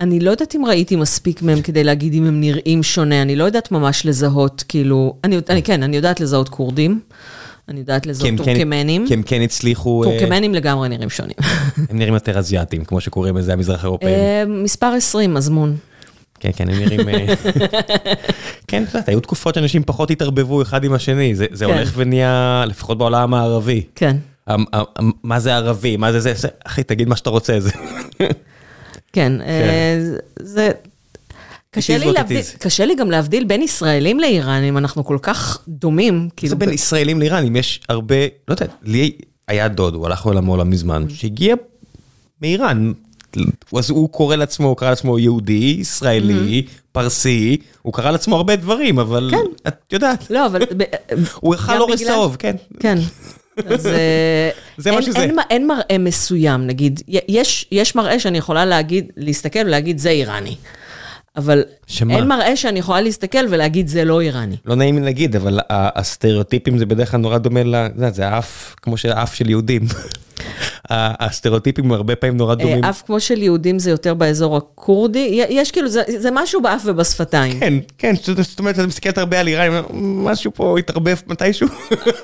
אני 0.00 0.20
לא 0.20 0.30
יודעת 0.30 0.54
אם 0.54 0.64
ראיתי 0.66 0.96
מספיק 0.96 1.42
מהם 1.42 1.62
כדי 1.62 1.84
להגיד 1.84 2.14
אם 2.14 2.26
הם 2.26 2.40
נראים 2.40 2.82
שונה, 2.82 3.22
אני 3.22 3.36
לא 3.36 3.44
יודעת 3.44 3.72
ממש 3.72 4.06
לזהות, 4.06 4.64
כאילו, 4.68 5.14
אני, 5.24 5.36
אני 5.50 5.62
כן, 5.62 5.82
אני 5.82 5.96
יודעת 5.96 6.20
לזהות 6.20 6.48
כורדים, 6.48 7.00
אני 7.68 7.80
יודעת 7.80 8.06
לזהות 8.06 8.30
כן- 8.30 8.36
טורקמנים, 8.36 9.06
כי 9.06 9.14
הם 9.14 9.22
כן 9.22 9.40
הצליחו... 9.42 10.04
אה, 10.04 10.08
טורקמנים 10.08 10.54
לגמרי 10.54 10.88
נראים 10.88 11.10
שונים. 11.10 11.36
הם 11.90 11.98
נראים 11.98 12.14
יותר 12.14 12.38
אזיאתים, 12.38 12.84
כמו 12.84 13.00
שקוראים 13.00 13.36
לזה 13.36 13.52
המזרח 13.52 13.84
אירופאים. 13.84 14.08
אה, 14.08 14.44
מספר 14.46 14.86
20, 14.86 15.34
מזמון. 15.34 15.76
כן, 16.40 16.50
כן, 16.56 16.68
הם 16.68 16.78
נראים... 16.78 17.08
אה, 17.08 17.34
כן, 18.68 18.82
את 18.82 18.88
יודעת, 18.88 19.08
היו 19.08 19.20
תקופות 19.20 19.54
שאנשים 19.54 19.82
פחות 19.86 20.10
התערבבו 20.10 20.62
אחד 20.62 20.84
עם 20.84 20.92
השני, 20.92 21.34
זה 21.34 21.46
זה 21.52 21.66
כן. 21.66 21.72
הולך 21.72 21.92
ונהיה, 21.96 22.64
לפחות 22.68 22.98
בעולם 22.98 23.34
הערבי. 23.34 23.82
כן, 23.94 24.16
מה 25.22 25.40
זה 25.40 25.56
ערבי? 25.56 25.96
מה 25.96 26.12
זה 26.12 26.20
זה? 26.20 26.34
זה- 26.34 26.48
אחי, 26.64 26.82
תגיד 26.82 27.08
מה 27.08 27.16
שאתה 27.16 27.30
רוצה. 27.30 27.60
זה- 27.60 27.70
כן, 29.12 29.32
אה, 29.40 29.98
זה... 30.42 30.70
קשה 31.70 31.98
לי, 31.98 32.12
להבדיל. 32.12 32.40
קשה 32.58 32.84
לי 32.84 32.94
גם 32.94 33.10
להבדיל 33.10 33.44
בין 33.44 33.62
ישראלים 33.62 34.20
לאיראנים, 34.20 34.78
אנחנו 34.78 35.04
כל 35.04 35.18
כך 35.22 35.58
דומים, 35.68 36.28
כאילו... 36.36 36.50
זה 36.50 36.56
בין 36.56 36.72
ישראלים 36.72 37.20
לאיראנים, 37.20 37.56
יש 37.56 37.80
הרבה, 37.88 38.14
לא 38.48 38.54
יודע, 38.54 38.66
לי 38.82 39.12
היה 39.48 39.68
דוד, 39.68 39.94
הוא 39.94 40.06
הלך 40.06 40.26
לעולמו 40.26 40.56
לא 40.56 40.64
מזמן, 40.64 41.04
שהגיע 41.08 41.54
מאיראן. 42.42 42.92
אז 43.78 43.90
הוא 43.90 44.08
קורא 44.10 44.36
לעצמו, 44.36 44.66
הוא 44.68 44.76
קרא 44.76 44.90
לעצמו 44.90 45.18
יהודי, 45.18 45.76
ישראלי, 45.80 46.66
פרסי, 46.92 47.56
הוא 47.82 47.92
קרא 47.92 48.10
לעצמו 48.10 48.36
הרבה 48.36 48.56
דברים, 48.56 48.98
אבל 48.98 49.30
את 49.68 49.92
יודעת, 49.92 50.30
לא, 50.30 50.46
אבל... 50.46 50.62
הוא 51.40 51.54
אכל 51.54 51.78
אורז 51.80 52.00
בגלל- 52.00 52.08
צהוב, 52.14 52.36
כן. 52.38 52.56
כן. 52.80 52.98
אז 53.68 53.86
אה, 53.86 54.50
זה 54.78 54.90
מה 54.90 54.96
אין- 54.96 55.04
שזה. 55.06 55.18
אין 55.18 55.36
מ- 55.36 55.46
אין 55.50 55.66
מראה 55.66 55.96
מסוים, 55.98 56.66
נגיד, 56.66 57.00
יש, 57.28 57.66
יש 57.72 57.94
מראה 57.94 58.20
שאני 58.20 58.38
יכולה 58.38 58.64
להגיד, 58.64 59.12
להסתכל 59.16 59.58
ולהגיד, 59.66 59.98
זה 59.98 60.10
איראני. 60.10 60.56
אבל 61.36 61.62
שמה? 61.86 62.16
אין 62.16 62.28
מראה 62.28 62.56
שאני 62.56 62.78
יכולה 62.78 63.00
להסתכל 63.00 63.38
ולהגיד, 63.50 63.88
זה 63.88 64.04
לא 64.04 64.20
איראני. 64.20 64.56
לא 64.64 64.74
נעים 64.74 64.98
לי 64.98 65.04
להגיד, 65.04 65.36
אבל 65.36 65.58
הסטריאוטיפים 65.70 66.78
זה 66.78 66.86
בדרך 66.86 67.10
כלל 67.10 67.20
נורא 67.20 67.38
דומה 67.38 67.62
ל... 67.62 67.74
זה 68.12 68.28
האף, 68.28 68.74
כמו 68.82 68.96
שהאף 68.96 69.34
של 69.34 69.50
יהודים. 69.50 69.82
הסטריאוטיפים 70.90 71.92
הרבה 71.92 72.16
פעמים 72.16 72.36
נורא 72.36 72.54
דומים. 72.54 72.84
אה, 72.84 72.90
אף 72.90 73.02
כמו 73.06 73.20
של 73.20 73.42
יהודים 73.42 73.78
זה 73.78 73.90
יותר 73.90 74.14
באזור 74.14 74.56
הכורדי, 74.56 75.44
יש 75.48 75.70
כאילו, 75.70 75.88
זה, 75.88 76.28
משהו 76.32 76.62
באף 76.62 76.82
ובשפתיים. 76.84 77.60
כן, 77.60 77.74
כן, 77.98 78.14
זאת 78.22 78.58
אומרת, 78.58 78.78
אני 78.78 78.86
מסתכלת 78.86 79.18
הרבה 79.18 79.40
על 79.40 79.48
איראן, 79.48 79.82
משהו 80.00 80.50
פה 80.54 80.78
התערבב 80.78 81.16
מתישהו. 81.26 81.68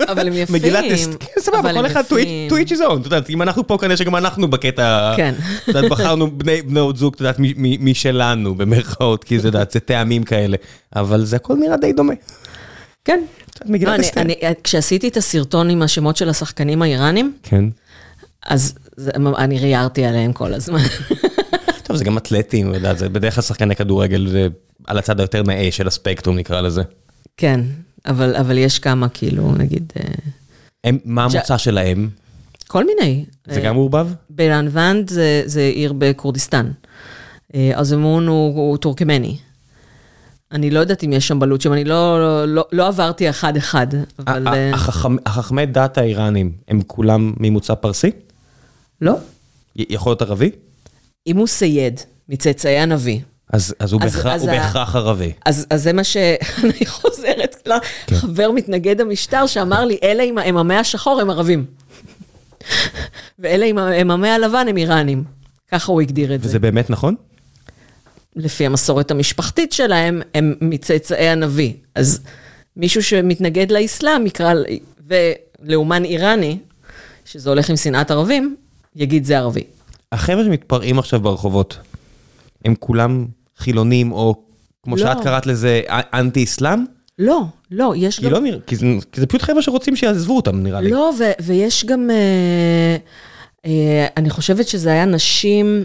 אבל 0.08 0.26
הם 0.26 0.32
יפים. 0.38 0.54
מגילת 0.54 0.84
אסתר, 0.94 1.16
כן, 1.20 1.40
סבבה, 1.40 1.72
כל 1.72 1.86
אחד 1.86 2.02
to 2.50 2.52
each 2.52 2.70
his 2.70 2.80
own, 2.80 3.00
את 3.00 3.04
יודעת, 3.04 3.30
אם 3.30 3.42
אנחנו 3.42 3.66
פה 3.66 3.78
כנראה 3.80 3.96
שגם 3.96 4.16
אנחנו 4.16 4.48
בקטע, 4.48 5.14
כן. 5.16 5.34
את 5.62 5.68
יודעת, 5.68 5.90
בחרנו 5.90 6.30
בני 6.38 6.62
בנות 6.62 6.96
זוג, 6.96 7.14
את 7.14 7.20
יודעת, 7.20 7.36
משלנו, 7.80 8.54
במרכאות, 8.54 9.24
כי 9.24 9.38
זה, 9.38 9.48
יודעת, 9.48 9.70
זה 9.70 9.80
טעמים 9.80 10.22
כאלה, 10.22 10.56
אבל 10.96 11.24
זה 11.24 11.36
הכל 11.36 11.54
נראה 11.56 11.76
די 11.76 11.92
דומה. 11.92 12.14
כן. 13.04 13.20
לא, 13.64 13.92
כשעשיתי 14.64 15.08
את 15.08 15.16
הסרטון 15.16 15.70
עם 15.70 15.82
השמות 15.82 16.16
של 16.16 16.28
השחקנים 16.28 16.82
האיראנים, 16.82 17.32
כן. 17.42 17.64
אז 18.46 18.74
זה, 18.96 19.10
אני 19.38 19.58
ריארתי 19.58 20.04
עליהם 20.04 20.32
כל 20.32 20.54
הזמן. 20.54 20.78
טוב, 21.82 21.96
זה 21.96 22.04
גם 22.04 22.18
אתלטים, 22.18 22.70
את 22.70 22.74
יודעת, 22.74 22.98
זה 22.98 23.08
בדרך 23.08 23.34
כלל 23.34 23.42
שחקני 23.42 23.76
כדורגל, 23.76 24.28
זה 24.28 24.48
על 24.86 24.98
הצד 24.98 25.20
היותר 25.20 25.42
נאה 25.42 25.68
של 25.70 25.86
הספקטרום, 25.86 26.36
נקרא 26.36 26.60
לזה. 26.60 26.82
כן, 27.36 27.60
אבל, 28.06 28.36
אבל 28.36 28.58
יש 28.58 28.78
כמה, 28.78 29.08
כאילו, 29.08 29.52
נגיד, 29.52 29.92
אה, 29.96 30.04
הם, 30.84 30.98
מה 31.04 31.24
המוצא 31.24 31.58
שלהם? 31.58 32.08
כל 32.68 32.84
מיני. 32.86 33.24
זה 33.46 33.60
אה, 33.60 33.64
גם 33.64 33.74
מעורבב? 33.74 34.08
בלנוונד 34.30 35.10
זה, 35.10 35.42
זה 35.44 35.60
עיר 35.60 35.92
בכורדיסטן. 35.98 36.70
אה, 37.54 37.70
עזמון 37.74 38.28
הוא, 38.28 38.56
הוא 38.56 38.76
טורקמני. 38.76 39.36
אני 40.52 40.70
לא 40.70 40.80
יודעת 40.80 41.04
אם 41.04 41.12
יש 41.12 41.28
שם 41.28 41.38
בלוצ'ים, 41.38 41.72
אני 41.72 41.84
לא, 41.84 42.18
לא, 42.20 42.54
לא, 42.54 42.64
לא 42.72 42.86
עברתי 42.86 43.30
אחד-אחד, 43.30 43.86
אבל... 44.26 44.72
החכמי 45.26 45.66
דת 45.66 45.98
האיראנים, 45.98 46.52
הם 46.68 46.80
כולם 46.86 47.32
ממוצא 47.40 47.74
פרסי? 47.74 48.10
לא. 49.00 49.12
יכול 49.76 50.10
להיות 50.10 50.22
ערבי? 50.22 50.50
אם 51.26 51.36
הוא 51.36 51.46
סייד, 51.46 52.00
מצאצאי 52.28 52.78
הנביא, 52.78 53.20
אז, 53.52 53.74
אז 53.78 53.92
הוא, 53.92 54.00
אז- 54.04 54.16
בהכרח, 54.16 54.32
אז 54.34 54.42
הוא 54.42 54.50
ה- 54.50 54.54
בהכרח 54.54 54.96
ערבי. 54.96 55.32
אז, 55.46 55.66
אז 55.70 55.82
זה 55.82 55.92
מה 55.92 56.04
שאני 56.04 56.86
חוזרת 57.00 57.68
לחבר 58.10 58.50
מתנגד 58.50 59.00
המשטר 59.00 59.46
שאמר 59.46 59.84
לי, 59.84 59.98
אלה 60.02 60.22
עם 60.22 60.38
האממי 60.38 60.74
השחור 60.74 61.20
הם 61.20 61.30
ערבים. 61.30 61.64
ואלה 63.38 63.66
עם 63.66 63.78
האממי 63.78 64.28
הלבן 64.28 64.66
הם 64.68 64.76
איראנים. 64.76 65.24
ככה 65.72 65.92
הוא 65.92 66.00
הגדיר 66.00 66.34
את 66.34 66.42
זה. 66.42 66.48
וזה 66.48 66.58
באמת 66.58 66.90
נכון? 66.90 67.14
לפי 68.36 68.66
המסורת 68.66 69.10
המשפחתית 69.10 69.72
שלהם, 69.72 70.22
הם 70.34 70.54
מצאצאי 70.60 71.28
הנביא. 71.28 71.72
אז 71.94 72.20
מישהו 72.76 73.02
שמתנגד 73.02 73.72
לאסלאם 73.72 74.26
יקרא, 74.26 74.54
ולאומן 75.06 76.04
איראני, 76.04 76.58
שזה 77.24 77.50
הולך 77.50 77.70
עם 77.70 77.76
שנאת 77.76 78.10
ערבים, 78.10 78.56
יגיד 78.96 79.24
זה 79.24 79.38
ערבי. 79.38 79.62
החבר'ה 80.12 80.44
שמתפרעים 80.44 80.98
עכשיו 80.98 81.20
ברחובות, 81.20 81.78
הם 82.64 82.74
כולם 82.80 83.26
חילונים, 83.58 84.12
או 84.12 84.34
כמו 84.82 84.96
לא. 84.96 85.02
שאת 85.02 85.20
קראת 85.22 85.46
לזה, 85.46 85.80
אנטי-אסלאם? 85.88 86.84
לא, 87.18 87.42
לא, 87.70 87.92
יש 87.96 88.18
כי, 88.18 88.24
גם... 88.26 88.32
לא 88.32 88.40
נראה, 88.40 88.58
כי, 88.66 88.76
זה, 88.76 88.86
כי 89.12 89.20
זה 89.20 89.26
פשוט 89.26 89.42
חבר'ה 89.42 89.62
שרוצים 89.62 89.96
שיעזבו 89.96 90.36
אותם, 90.36 90.62
נראה 90.62 90.80
לי. 90.80 90.90
לא, 90.90 91.12
ו- 91.18 91.42
ויש 91.44 91.84
גם, 91.84 92.10
אה, 92.10 92.96
אה, 93.66 94.06
אני 94.16 94.30
חושבת 94.30 94.68
שזה 94.68 94.90
היה 94.90 95.04
נשים, 95.04 95.84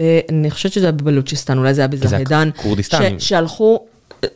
ב- 0.00 0.20
אני 0.28 0.50
חושבת 0.50 0.72
שזה 0.72 0.84
היה 0.86 0.92
בבלוצ'יסטן, 0.92 1.58
אולי 1.58 1.74
זה 1.74 1.80
היה 1.80 1.88
זה 1.96 2.06
בזהדן. 2.06 2.50
כורדיסטן. 2.56 3.18
ש- 3.18 3.28
שהלכו, 3.28 3.84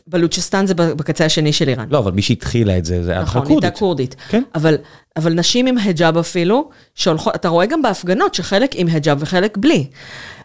בלוצ'יסטן 0.07 0.67
זה 0.67 0.75
בקצה 0.75 1.25
השני 1.25 1.53
של 1.53 1.69
איראן. 1.69 1.87
לא, 1.91 1.99
אבל 1.99 2.13
מי 2.13 2.23
שהתחילה 2.23 2.79
את 2.79 2.85
זה, 2.85 3.05
זה 3.05 3.19
נכון, 3.19 3.45
כורדית. 3.45 3.65
הייתה 3.65 3.79
כורדית. 3.79 4.17
כן. 4.29 4.43
אבל, 4.55 4.77
אבל 5.17 5.33
נשים 5.33 5.67
עם 5.67 5.79
היג'אב 5.79 6.17
אפילו, 6.17 6.71
שהולכות, 6.95 7.35
אתה 7.35 7.49
רואה 7.49 7.67
גם 7.67 7.83
בהפגנות 7.83 8.35
שחלק 8.35 8.71
עם 8.75 8.87
היג'אב 8.87 9.19
וחלק 9.21 9.57
בלי. 9.57 9.87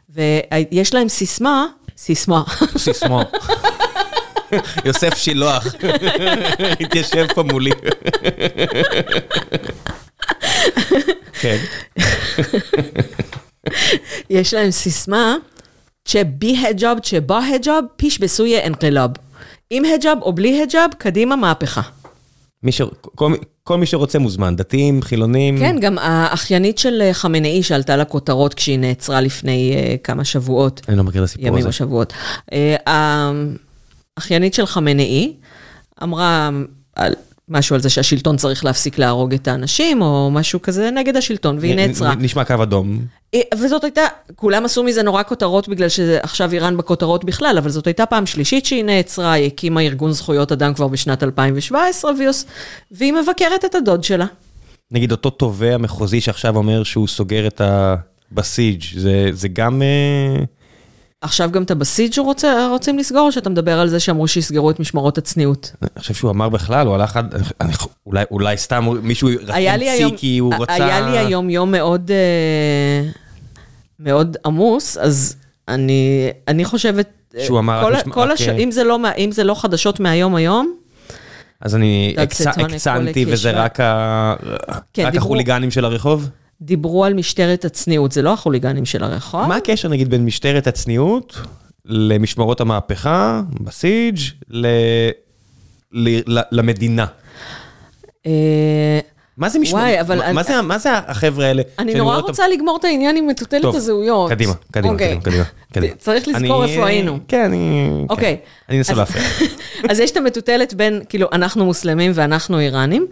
ויש 0.09 0.93
להם 0.93 1.09
סיסמה, 1.09 1.65
סיסמה, 1.97 2.43
סיסמו. 2.77 3.21
יוסף 4.85 5.17
שילוח, 5.17 5.75
התיישב 6.79 7.27
פה 7.35 7.43
מולי. 7.43 7.71
כן. 11.41 11.57
יש 14.29 14.53
להם 14.53 14.71
סיסמה, 14.71 15.35
שבי 16.05 16.57
היג'אב, 16.57 16.97
שבא 17.03 17.39
היג'אב, 17.39 17.83
פיש 17.95 18.19
בסויה 18.19 18.67
אנקלב. 18.67 19.09
עם 19.75 19.85
היג'אב 19.85 20.17
או 20.21 20.33
בלי 20.33 20.49
היג'אב, 20.59 20.89
קדימה 20.97 21.35
מהפכה. 21.35 21.81
מי 22.63 22.71
ש... 22.71 22.81
כל, 23.15 23.29
מי- 23.29 23.37
כל 23.63 23.77
מי 23.77 23.85
שרוצה 23.85 24.19
מוזמן, 24.19 24.55
דתיים, 24.55 25.01
חילונים. 25.01 25.57
כן, 25.59 25.75
גם 25.79 25.97
האחיינית 25.97 26.77
של 26.77 27.01
אה, 27.01 27.13
חמינאי 27.13 27.63
שעלתה 27.63 27.97
לכותרות 27.97 28.53
כשהיא 28.53 28.79
נעצרה 28.79 29.21
לפני 29.21 29.73
אה, 29.75 29.95
כמה 30.03 30.25
שבועות, 30.25 30.81
אני 30.87 30.97
לא 30.97 31.03
מכיר 31.03 31.23
את 31.23 31.29
הסיפור 31.29 31.47
ימים 31.47 31.59
הזה. 31.59 31.67
או 31.67 31.73
שבועות. 31.73 32.13
אה, 32.53 32.75
האחיינית 34.17 34.53
של 34.53 34.65
חמינאי 34.65 35.33
אמרה, 36.03 36.49
על- 36.95 37.13
משהו 37.49 37.75
על 37.75 37.81
זה 37.81 37.89
שהשלטון 37.89 38.37
צריך 38.37 38.65
להפסיק 38.65 38.97
להרוג 38.97 39.33
את 39.33 39.47
האנשים, 39.47 40.01
או 40.01 40.29
משהו 40.31 40.61
כזה 40.61 40.91
נגד 40.91 41.17
השלטון, 41.17 41.57
והיא 41.59 41.75
נעצרה. 41.75 42.15
נשמע 42.15 42.43
קו 42.43 42.63
אדום. 42.63 42.99
אה, 43.33 43.39
וזאת 43.55 43.83
הייתה, 43.83 44.01
כולם 44.35 44.65
עשו 44.65 44.83
מזה 44.83 45.03
נורא 45.03 45.23
כותרות 45.23 45.69
בגלל 45.69 45.89
שעכשיו 45.89 46.51
איראן 46.51 46.77
בכותרות 46.77 47.23
בכלל, 47.23 47.57
אבל 47.57 47.69
זאת 47.69 47.87
הייתה 47.87 48.05
פעם 48.05 48.25
שלישית 48.25 48.65
שהיא 48.65 48.83
נעצרה, 48.83 49.31
היא 49.31 49.47
הקימה 49.47 49.81
ארגון 49.81 50.11
זכויות 50.11 50.51
אדם 50.51 50.73
כבר 50.73 50.87
בשנת 50.87 51.23
2017, 51.23 52.11
והיא, 52.91 53.13
מבקרת 53.13 53.65
את 53.65 53.75
הדוד 53.75 54.03
שלה. 54.03 54.25
נגיד 54.91 55.11
אותו 55.11 55.29
תובע 55.29 55.77
מחוזי 55.77 56.21
שעכשיו 56.21 56.55
אומר 56.55 56.83
שהוא 56.83 57.07
סוגר 57.07 57.47
את 57.47 57.61
הבסיג', 58.31 58.83
זה, 58.95 59.29
זה 59.31 59.47
גם... 59.47 59.81
עכשיו 61.23 61.51
גם 61.51 61.63
את 61.63 61.71
הבסיג' 61.71 62.19
רוצים 62.69 62.97
לסגור, 62.97 63.21
או 63.21 63.31
שאתה 63.31 63.49
מדבר 63.49 63.79
על 63.79 63.87
זה 63.87 63.99
שאמרו 63.99 64.27
שיסגרו 64.27 64.71
את 64.71 64.79
משמרות 64.79 65.17
הצניעות? 65.17 65.71
אני 65.81 65.89
חושב 65.99 66.13
שהוא 66.13 66.31
אמר 66.31 66.49
בכלל, 66.49 66.87
הוא 66.87 66.95
הלך 66.95 67.17
עד... 67.17 67.35
אולי, 68.05 68.23
אולי 68.31 68.57
סתם 68.57 68.87
מישהו 69.01 69.29
המציא 69.49 70.07
כי 70.17 70.37
הוא 70.37 70.53
רצה... 70.59 70.73
היה 70.73 71.01
לי 71.09 71.17
היום 71.17 71.49
יום 71.49 71.71
מאוד, 71.71 72.11
אה, 72.11 73.09
מאוד 73.99 74.37
עמוס, 74.45 74.97
אז 74.97 75.35
אני, 75.67 76.29
אני 76.47 76.65
חושבת... 76.65 77.09
שהוא 77.39 77.59
אמר... 77.59 77.81
כל, 77.81 78.11
כל 78.11 78.31
הש... 78.31 78.47
אם, 78.47 78.71
זה 78.71 78.83
לא, 78.83 78.99
אם 79.17 79.31
זה 79.31 79.43
לא 79.43 79.53
חדשות 79.53 79.99
מהיום 79.99 80.35
היום, 80.35 80.73
אז 81.61 81.75
אני 81.75 82.15
הקצנתי 82.17 83.25
וזה 83.27 83.51
רק, 83.51 83.79
ה... 83.79 84.35
כן, 84.93 85.05
רק 85.05 85.11
דיברו... 85.11 85.27
החוליגנים 85.27 85.71
של 85.71 85.85
הרחוב? 85.85 86.29
דיברו 86.65 87.05
על 87.05 87.13
משטרת 87.13 87.65
הצניעות, 87.65 88.11
זה 88.11 88.21
לא 88.21 88.33
החוליגנים 88.33 88.85
של 88.85 89.03
הרחוב. 89.03 89.47
מה 89.47 89.55
הקשר 89.55 89.87
נגיד 89.89 90.09
בין 90.09 90.25
משטרת 90.25 90.67
הצניעות 90.67 91.39
למשמרות 91.85 92.61
המהפכה, 92.61 93.41
בסיג', 93.61 94.17
ל... 94.49 94.67
ל... 95.91 96.39
למדינה? 96.51 97.05
מה 99.37 99.49
זה 99.49 99.59
משמעות? 99.59 99.83
וואי, 99.83 100.01
אבל... 100.01 100.17
מה, 100.17 100.41
אני... 100.41 100.43
זה, 100.43 100.61
מה 100.61 100.77
זה 100.77 100.89
החבר'ה 100.93 101.45
האלה? 101.45 101.61
אני 101.79 101.93
נורא 101.93 102.17
רוצה 102.17 102.43
אותם... 102.43 102.53
לגמור 102.53 102.77
את 102.79 102.85
העניין 102.85 103.17
עם 103.17 103.27
מטוטלת 103.27 103.75
הזהויות. 103.75 104.31
קדימה, 104.31 104.53
קדימה, 104.71 104.93
אוקיי. 104.93 105.19
קדימה, 105.23 105.43
קדימה. 105.73 105.95
צריך 106.05 106.27
לזכור 106.27 106.65
איפה 106.65 106.87
היינו. 106.87 107.19
כן, 107.27 107.45
אני... 107.45 107.89
אוקיי. 108.09 108.37
כן. 108.37 108.69
אני 108.69 108.77
אנסה 108.77 108.93
להפריע. 108.93 109.23
אז 109.89 109.99
יש 109.99 110.11
את 110.11 110.17
המטוטלת 110.17 110.73
בין, 110.73 111.01
כאילו, 111.09 111.27
אנחנו 111.31 111.65
מוסלמים 111.65 112.11
ואנחנו 112.15 112.59
איראנים, 112.59 113.07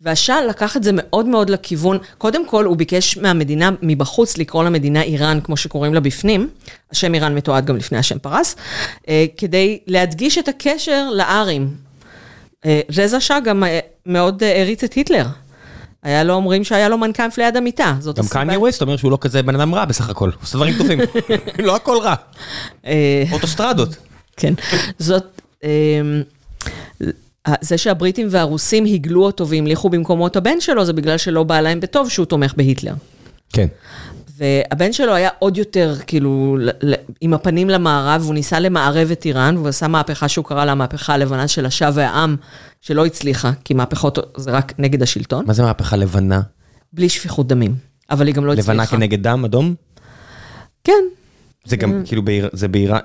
והשאה 0.00 0.44
לקח 0.44 0.76
את 0.76 0.84
זה 0.84 0.90
מאוד 0.94 1.26
מאוד 1.26 1.50
לכיוון, 1.50 1.98
קודם 2.18 2.46
כל 2.46 2.64
הוא 2.64 2.76
ביקש 2.76 3.18
מהמדינה 3.18 3.70
מבחוץ 3.82 4.38
לקרוא 4.38 4.64
למדינה 4.64 5.02
איראן, 5.02 5.40
כמו 5.44 5.56
שקוראים 5.56 5.94
לה 5.94 6.00
בפנים, 6.00 6.48
השם 6.92 7.14
איראן 7.14 7.34
מתועד 7.34 7.66
גם 7.66 7.76
לפני 7.76 7.98
השם 7.98 8.18
פרס, 8.18 8.56
אה, 9.08 9.24
כדי 9.36 9.78
להדגיש 9.86 10.38
את 10.38 10.48
הקשר 10.48 11.10
לארים. 11.10 11.68
אה, 12.66 12.80
רזה 12.98 13.20
שאה 13.20 13.40
גם 13.40 13.64
אה, 13.64 13.78
מאוד 14.06 14.42
העריץ 14.42 14.84
את 14.84 14.92
היטלר. 14.92 15.26
היה 16.06 16.24
לו 16.24 16.34
אומרים 16.34 16.64
שהיה 16.64 16.88
לו 16.88 16.98
מנקמפ 16.98 17.38
ליד 17.38 17.56
המיטה, 17.56 17.96
זאת 18.00 18.18
הסיבה. 18.18 18.34
גם 18.34 18.46
קניה 18.46 18.58
ווסט 18.58 18.82
אומר 18.82 18.96
שהוא 18.96 19.10
לא 19.10 19.18
כזה 19.20 19.42
בן 19.42 19.54
אדם 19.54 19.74
רע 19.74 19.84
בסך 19.84 20.10
הכל, 20.10 20.28
הוא 20.28 20.42
עושה 20.42 20.56
דברים 20.56 20.74
טובים, 20.78 20.98
לא 21.66 21.76
הכל 21.76 21.96
רע. 22.02 22.14
אוטוסטרדות. 23.32 23.96
כן, 24.36 24.54
זאת... 24.98 25.40
זה 27.60 27.78
שהבריטים 27.78 28.26
והרוסים 28.30 28.84
הגלו 28.84 29.24
אותו 29.24 29.48
והמליכו 29.48 29.90
במקומו 29.90 30.26
את 30.26 30.36
הבן 30.36 30.60
שלו, 30.60 30.84
זה 30.84 30.92
בגלל 30.92 31.18
שלא 31.18 31.42
בא 31.42 31.60
להם 31.60 31.80
בטוב 31.80 32.10
שהוא 32.10 32.26
תומך 32.26 32.54
בהיטלר. 32.56 32.94
כן. 33.52 33.66
והבן 34.36 34.92
שלו 34.92 35.14
היה 35.14 35.28
עוד 35.38 35.56
יותר, 35.56 35.94
כאילו, 36.06 36.56
עם 37.20 37.34
הפנים 37.34 37.68
למערב, 37.68 38.22
והוא 38.22 38.34
ניסה 38.34 38.60
למערב 38.60 39.10
את 39.10 39.24
איראן, 39.24 39.56
והוא 39.56 39.68
עשה 39.68 39.88
מהפכה 39.88 40.28
שהוא 40.28 40.44
קרא 40.44 40.64
לה 40.64 40.72
המהפכה 40.72 41.14
הלבנה 41.14 41.48
של 41.48 41.66
השאה 41.66 41.90
והעם, 41.94 42.36
שלא 42.80 43.06
הצליחה, 43.06 43.50
כי 43.64 43.74
מהפכות 43.74 44.18
זה 44.36 44.50
רק 44.50 44.72
נגד 44.78 45.02
השלטון. 45.02 45.46
מה 45.46 45.52
זה 45.52 45.62
מהפכה 45.62 45.96
לבנה? 45.96 46.40
בלי 46.92 47.08
שפיכות 47.08 47.48
דמים, 47.48 47.74
אבל 48.10 48.26
היא 48.26 48.34
גם 48.34 48.44
לא 48.44 48.52
הצליחה. 48.52 48.72
לבנה 48.72 48.86
כנגד 48.86 49.22
דם 49.22 49.44
אדום? 49.44 49.74
כן. 50.84 50.92
זה 51.64 51.76
גם, 51.76 52.02
כאילו, 52.04 52.22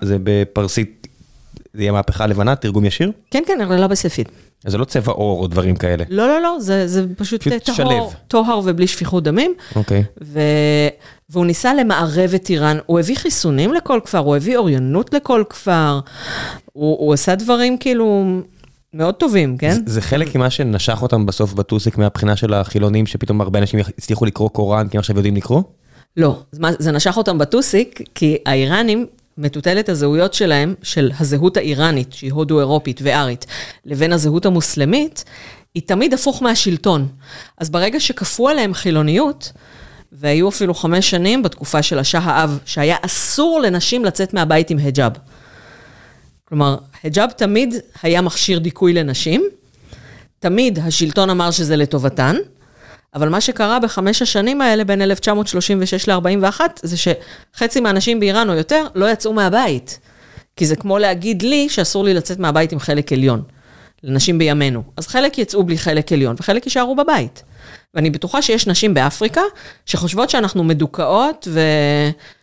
זה 0.01 0.17
בפרסית 0.23 1.07
זה 1.73 1.81
יהיה 1.81 1.91
מהפכה 1.91 2.27
לבנה, 2.27 2.55
תרגום 2.55 2.85
ישיר? 2.85 3.11
כן, 3.31 3.43
כן, 3.47 3.61
אבל 3.61 3.81
לא 3.81 3.87
בספית. 3.87 4.29
אז 4.65 4.71
זה 4.71 4.77
לא 4.77 4.85
צבע 4.85 5.11
עור 5.11 5.41
או 5.41 5.47
דברים 5.47 5.75
כאלה. 5.75 6.03
לא, 6.09 6.27
לא, 6.27 6.41
לא, 6.41 6.57
זה, 6.59 6.87
זה 6.87 7.05
פשוט, 7.17 7.47
פשוט 7.47 7.77
טהור, 7.77 8.13
טוהר 8.27 8.61
ובלי 8.63 8.87
שפיכות 8.87 9.23
דמים. 9.23 9.53
אוקיי. 9.75 10.03
ו... 10.23 10.39
והוא 11.29 11.45
ניסה 11.45 11.73
למערב 11.73 12.33
את 12.35 12.49
איראן, 12.49 12.77
הוא 12.85 12.99
הביא 12.99 13.15
חיסונים 13.15 13.73
לכל 13.73 13.99
כפר, 14.03 14.17
הוא 14.17 14.35
הביא 14.35 14.57
אוריינות 14.57 15.13
לכל 15.13 15.43
כפר, 15.49 15.99
הוא, 16.73 16.97
הוא 16.99 17.13
עשה 17.13 17.35
דברים 17.35 17.77
כאילו 17.77 18.39
מאוד 18.93 19.15
טובים, 19.15 19.57
כן? 19.57 19.73
זה, 19.73 19.81
זה 19.85 20.01
חלק 20.01 20.35
ממה 20.35 20.49
שנשך 20.49 21.01
אותם 21.01 21.25
בסוף 21.25 21.53
בטוסיק 21.53 21.97
מהבחינה 21.97 22.35
של 22.35 22.53
החילונים, 22.53 23.05
שפתאום 23.05 23.41
הרבה 23.41 23.59
אנשים 23.59 23.79
הצליחו 23.79 24.25
לקרוא 24.25 24.49
קוראן, 24.49 24.87
כי 24.87 24.97
עכשיו 24.97 25.15
יודעים 25.15 25.35
לקרוא? 25.35 25.61
לא, 26.17 26.39
זה 26.79 26.91
נשך 26.91 27.17
אותם 27.17 27.37
בטוסיק, 27.37 28.01
כי 28.15 28.37
האיראנים 28.45 29.05
מטוטלת 29.37 29.89
הזהויות 29.89 30.33
שלהם, 30.33 30.75
של 30.83 31.11
הזהות 31.19 31.57
האיראנית, 31.57 32.13
שהיא 32.13 32.31
הודו-אירופית 32.31 32.99
וארית, 33.03 33.45
לבין 33.85 34.13
הזהות 34.13 34.45
המוסלמית, 34.45 35.23
היא 35.75 35.83
תמיד 35.85 36.13
הפוך 36.13 36.41
מהשלטון. 36.41 37.07
אז 37.57 37.69
ברגע 37.69 37.99
שכפו 37.99 38.49
עליהם 38.49 38.73
חילוניות, 38.73 39.51
והיו 40.11 40.49
אפילו 40.49 40.73
חמש 40.73 41.09
שנים 41.09 41.43
בתקופה 41.43 41.81
של 41.83 41.99
השאה 41.99 42.21
האב, 42.21 42.59
שהיה 42.65 42.95
אסור 43.01 43.59
לנשים 43.59 44.05
לצאת 44.05 44.33
מהבית 44.33 44.69
עם 44.69 44.77
היג'אב. 44.77 45.11
כלומר, 46.45 46.77
היג'אב 47.03 47.31
תמיד 47.31 47.75
היה 48.03 48.21
מכשיר 48.21 48.59
דיכוי 48.59 48.93
לנשים, 48.93 49.43
תמיד 50.39 50.79
השלטון 50.79 51.29
אמר 51.29 51.51
שזה 51.51 51.75
לטובתן, 51.75 52.35
אבל 53.15 53.29
מה 53.29 53.41
שקרה 53.41 53.79
בחמש 53.79 54.21
השנים 54.21 54.61
האלה, 54.61 54.83
בין 54.83 55.01
1936 55.01 56.09
ל-41, 56.09 56.61
זה 56.83 56.95
שחצי 56.97 57.79
מהאנשים 57.79 58.19
באיראן 58.19 58.49
או 58.49 58.53
יותר 58.53 58.87
לא 58.95 59.11
יצאו 59.11 59.33
מהבית. 59.33 59.99
כי 60.55 60.65
זה 60.65 60.75
כמו 60.75 60.97
להגיד 60.97 61.41
לי 61.41 61.69
שאסור 61.69 62.03
לי 62.03 62.13
לצאת 62.13 62.39
מהבית 62.39 62.71
עם 62.71 62.79
חלק 62.79 63.13
עליון, 63.13 63.41
לנשים 64.03 64.37
בימינו. 64.37 64.83
אז 64.97 65.07
חלק 65.07 65.37
יצאו 65.37 65.63
בלי 65.63 65.77
חלק 65.77 66.11
עליון 66.11 66.35
וחלק 66.39 66.65
יישארו 66.65 66.95
בבית. 66.95 67.43
ואני 67.93 68.09
בטוחה 68.09 68.41
שיש 68.41 68.67
נשים 68.67 68.93
באפריקה 68.93 69.41
שחושבות 69.85 70.29
שאנחנו 70.29 70.63
מדוכאות 70.63 71.47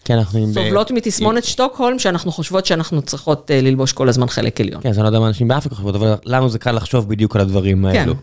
וסובלות 0.04 0.88
כן, 0.88 0.94
מתסמונת 0.94 1.44
שטוקהולם, 1.44 1.98
שאנחנו 1.98 2.32
חושבות 2.32 2.66
שאנחנו 2.66 3.02
צריכות 3.02 3.50
uh, 3.50 3.64
ללבוש 3.64 3.92
כל 3.92 4.08
הזמן 4.08 4.28
חלק 4.28 4.60
עליון. 4.60 4.82
כן, 4.82 4.88
אז 4.88 4.98
אני 4.98 5.02
לא 5.02 5.08
יודע 5.08 5.20
מה 5.20 5.28
אנשים 5.28 5.48
באפריקה 5.48 5.74
חושבות, 5.74 5.94
אבל 5.94 6.14
לנו 6.24 6.48
זה 6.48 6.58
קל 6.58 6.72
לחשוב 6.72 7.08
בדיוק 7.08 7.36
על 7.36 7.42
הדברים 7.42 7.86
כן. 7.92 7.98
האלו. 7.98 8.14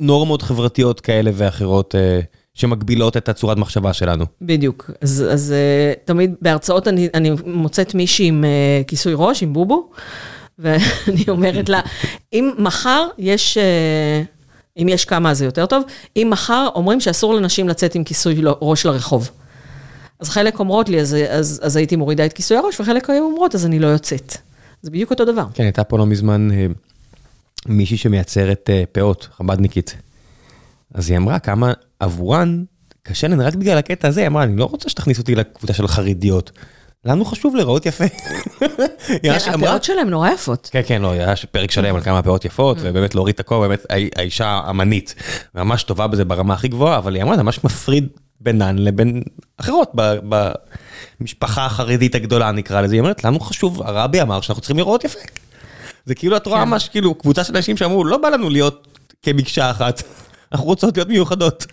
נורמות 0.00 0.42
חברתיות 0.42 1.00
כאלה 1.00 1.30
ואחרות. 1.34 1.94
Uh, 1.94 2.24
שמגבילות 2.54 3.16
את 3.16 3.28
הצורת 3.28 3.56
מחשבה 3.56 3.92
שלנו. 3.92 4.24
בדיוק. 4.42 4.90
אז, 5.00 5.24
אז 5.32 5.54
uh, 5.54 6.06
תמיד 6.06 6.34
בהרצאות 6.42 6.88
אני, 6.88 7.08
אני 7.14 7.30
מוצאת 7.46 7.94
מישהי 7.94 8.26
עם 8.26 8.44
כיסוי 8.86 9.12
ראש, 9.16 9.42
עם 9.42 9.52
בובו, 9.52 9.90
ואני 10.58 11.24
אומרת 11.28 11.68
לה, 11.68 11.80
אם 12.32 12.50
מחר 12.58 13.06
יש... 13.18 13.58
Uh, 13.58 14.39
אם 14.82 14.88
יש 14.88 15.04
כמה 15.04 15.34
זה 15.34 15.44
יותר 15.44 15.66
טוב. 15.66 15.82
אם 16.16 16.28
מחר 16.30 16.68
אומרים 16.74 17.00
שאסור 17.00 17.34
לנשים 17.34 17.68
לצאת 17.68 17.94
עם 17.94 18.04
כיסוי 18.04 18.34
לא, 18.34 18.58
ראש 18.60 18.86
לרחוב. 18.86 19.30
אז 20.20 20.28
חלק 20.28 20.58
אומרות 20.58 20.88
לי, 20.88 21.00
אז, 21.00 21.16
אז, 21.28 21.60
אז 21.62 21.76
הייתי 21.76 21.96
מורידה 21.96 22.26
את 22.26 22.32
כיסוי 22.32 22.56
הראש, 22.56 22.80
וחלק 22.80 23.10
היו 23.10 23.24
אומרות, 23.24 23.54
אז 23.54 23.66
אני 23.66 23.78
לא 23.78 23.86
יוצאת. 23.86 24.36
זה 24.82 24.90
בדיוק 24.90 25.10
אותו 25.10 25.24
דבר. 25.24 25.44
כן, 25.54 25.62
הייתה 25.62 25.84
פה 25.84 25.98
לא 25.98 26.06
מזמן 26.06 26.50
אה, 26.52 26.66
מישהי 27.66 27.96
שמייצרת 27.96 28.70
אה, 28.70 28.82
פאות, 28.92 29.28
חבדניקית. 29.36 29.96
אז 30.94 31.10
היא 31.10 31.16
אמרה 31.16 31.38
כמה 31.38 31.72
עבורן 32.00 32.64
קשה 33.02 33.28
להם 33.28 33.40
רק 33.40 33.54
בגלל 33.54 33.78
הקטע 33.78 34.08
הזה, 34.08 34.20
היא 34.20 34.26
אמרה, 34.26 34.42
אני 34.42 34.56
לא 34.56 34.64
רוצה 34.64 34.88
שתכניס 34.88 35.18
אותי 35.18 35.34
לקבוצה 35.34 35.72
של 35.72 35.88
חרדיות. 35.88 36.50
לנו 37.04 37.24
חשוב 37.24 37.56
לראות 37.56 37.86
יפה. 37.86 38.04
כן, 39.22 39.36
הפאות 39.54 39.84
שלהם 39.84 40.10
נורא 40.10 40.30
יפות. 40.30 40.68
כן, 40.72 40.80
כן, 40.86 41.02
לא, 41.02 41.10
היה 41.10 41.34
פרק 41.50 41.70
שלם 41.70 41.94
על 41.94 42.02
כמה 42.02 42.18
הפאות 42.18 42.44
יפות, 42.44 42.76
mm. 42.76 42.80
ובאמת 42.84 43.14
להוריד 43.14 43.34
את 43.34 43.40
הכובע, 43.40 43.68
באמת 43.68 43.86
האישה 44.16 44.60
אמנית, 44.70 45.14
ממש 45.54 45.82
טובה 45.82 46.06
בזה 46.06 46.24
ברמה 46.24 46.54
הכי 46.54 46.68
גבוהה, 46.68 46.98
אבל 46.98 47.14
היא 47.14 47.22
אמרה, 47.22 47.36
זה 47.36 47.42
ממש 47.42 47.64
מפריד 47.64 48.08
בינן 48.40 48.78
לבין 48.78 49.22
אחרות 49.56 49.92
במשפחה 51.20 51.66
החרדית 51.66 52.14
הגדולה 52.14 52.52
נקרא 52.52 52.80
לזה, 52.80 52.94
היא 52.94 53.00
אומרת, 53.00 53.24
לנו 53.24 53.40
חשוב, 53.40 53.82
הרבי 53.82 54.22
אמר 54.22 54.40
שאנחנו 54.40 54.60
צריכים 54.60 54.78
לראות 54.78 55.04
יפה. 55.04 55.18
זה 56.04 56.14
כאילו, 56.14 56.36
את 56.36 56.46
רואה 56.46 56.60
כן. 56.60 56.68
ממש 56.68 56.88
כאילו 56.88 57.14
קבוצה 57.14 57.44
של 57.44 57.56
אנשים 57.56 57.76
שאמרו, 57.76 58.04
לא 58.04 58.16
בא 58.16 58.28
לנו 58.28 58.50
להיות 58.50 58.98
כמקשה 59.22 59.70
אחת, 59.70 60.02
אנחנו 60.52 60.66
רוצות 60.66 60.96
להיות 60.96 61.08
מיוחדות. 61.08 61.66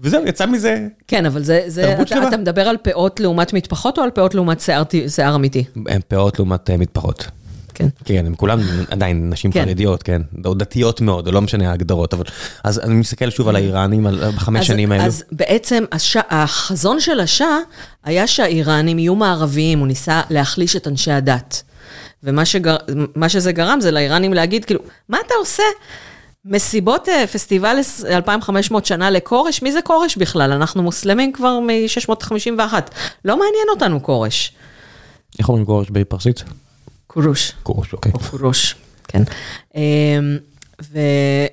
וזהו, 0.00 0.26
יצא 0.26 0.46
מזה 0.46 0.86
כן, 1.08 1.26
אבל 1.26 1.42
זה, 1.42 1.62
זה 1.66 2.02
אתה, 2.02 2.28
אתה 2.28 2.36
מדבר 2.36 2.68
על 2.68 2.76
פאות 2.76 3.20
לעומת 3.20 3.52
מטפחות 3.52 3.98
או 3.98 4.02
על 4.02 4.10
פאות 4.10 4.34
לעומת 4.34 4.60
שיער, 4.60 4.82
שיער 5.08 5.34
אמיתי? 5.34 5.64
הם 5.86 6.00
פאות 6.08 6.38
לעומת 6.38 6.70
uh, 6.70 6.72
מטפחות. 6.76 7.26
כן. 7.74 7.88
כן, 8.04 8.26
הם 8.26 8.34
כולם 8.34 8.60
עדיין 8.90 9.30
נשים 9.30 9.52
כן. 9.52 9.64
חרדיות, 9.64 10.02
כן, 10.02 10.22
או 10.44 10.54
דתיות 10.54 11.00
מאוד, 11.00 11.26
או 11.26 11.32
לא 11.32 11.42
משנה 11.42 11.70
ההגדרות, 11.70 12.14
אבל 12.14 12.24
אז 12.64 12.78
אני 12.78 12.94
מסתכל 12.94 13.30
שוב 13.30 13.48
על 13.48 13.56
האיראנים, 13.56 14.06
על 14.06 14.30
בחמש 14.36 14.60
אז, 14.60 14.66
שנים 14.66 14.92
האלו. 14.92 15.04
אז 15.04 15.24
בעצם 15.32 15.84
הש... 15.92 16.16
החזון 16.30 17.00
של 17.00 17.20
השאה 17.20 17.58
היה 18.04 18.26
שהאיראנים 18.26 18.98
יהיו 18.98 19.14
מערביים, 19.14 19.78
הוא 19.78 19.86
ניסה 19.86 20.22
להחליש 20.30 20.76
את 20.76 20.86
אנשי 20.88 21.12
הדת. 21.12 21.62
ומה 22.22 22.44
שגר... 22.44 22.76
שזה 23.28 23.52
גרם 23.52 23.80
זה 23.80 23.90
לאיראנים 23.90 24.34
להגיד, 24.34 24.64
כאילו, 24.64 24.80
מה 25.08 25.18
אתה 25.26 25.34
עושה? 25.38 25.62
מסיבות 26.48 27.08
אה, 27.08 27.26
פסטיבל 27.26 27.76
2500 28.10 28.86
שנה 28.86 29.10
לכורש, 29.10 29.62
מי 29.62 29.72
זה 29.72 29.82
כורש 29.82 30.16
בכלל? 30.16 30.52
אנחנו 30.52 30.82
מוסלמים 30.82 31.32
כבר 31.32 31.58
מ-651. 31.60 32.60
לא 33.24 33.36
מעניין 33.38 33.66
אותנו 33.74 34.02
כורש. 34.02 34.52
איך 35.38 35.48
אומרים 35.48 35.64
גורש 35.64 35.90
בפרסית? 35.90 36.44
כורוש. 37.06 37.52
גורש, 37.64 37.92
אוקיי. 37.92 38.12
או 38.14 38.18
כורוש, 38.20 38.74
כן. 39.08 39.22
אמ, 39.74 39.80
ו... 40.92 40.98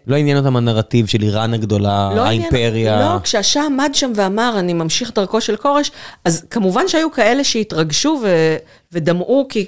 לא 0.08 0.16
עניין 0.16 0.38
אותם 0.38 0.56
הנרטיב 0.56 1.08
של 1.08 1.22
איראן 1.24 1.54
הגדולה, 1.54 2.10
לא 2.16 2.22
עניין- 2.26 2.42
האימפריה. 2.42 3.00
לא, 3.00 3.20
כשהשאה 3.24 3.66
עמד 3.66 3.90
שם 3.94 4.12
ואמר, 4.16 4.56
אני 4.60 4.74
ממשיך 4.74 5.12
דרכו 5.16 5.42
של 5.42 5.56
כורש, 5.56 5.92
אז 6.26 6.46
כמובן 6.50 6.88
שהיו 6.88 7.12
כאלה 7.12 7.44
שהתרגשו 7.44 8.20
ו... 8.24 8.56
ודמעו, 8.92 9.46
כי 9.50 9.66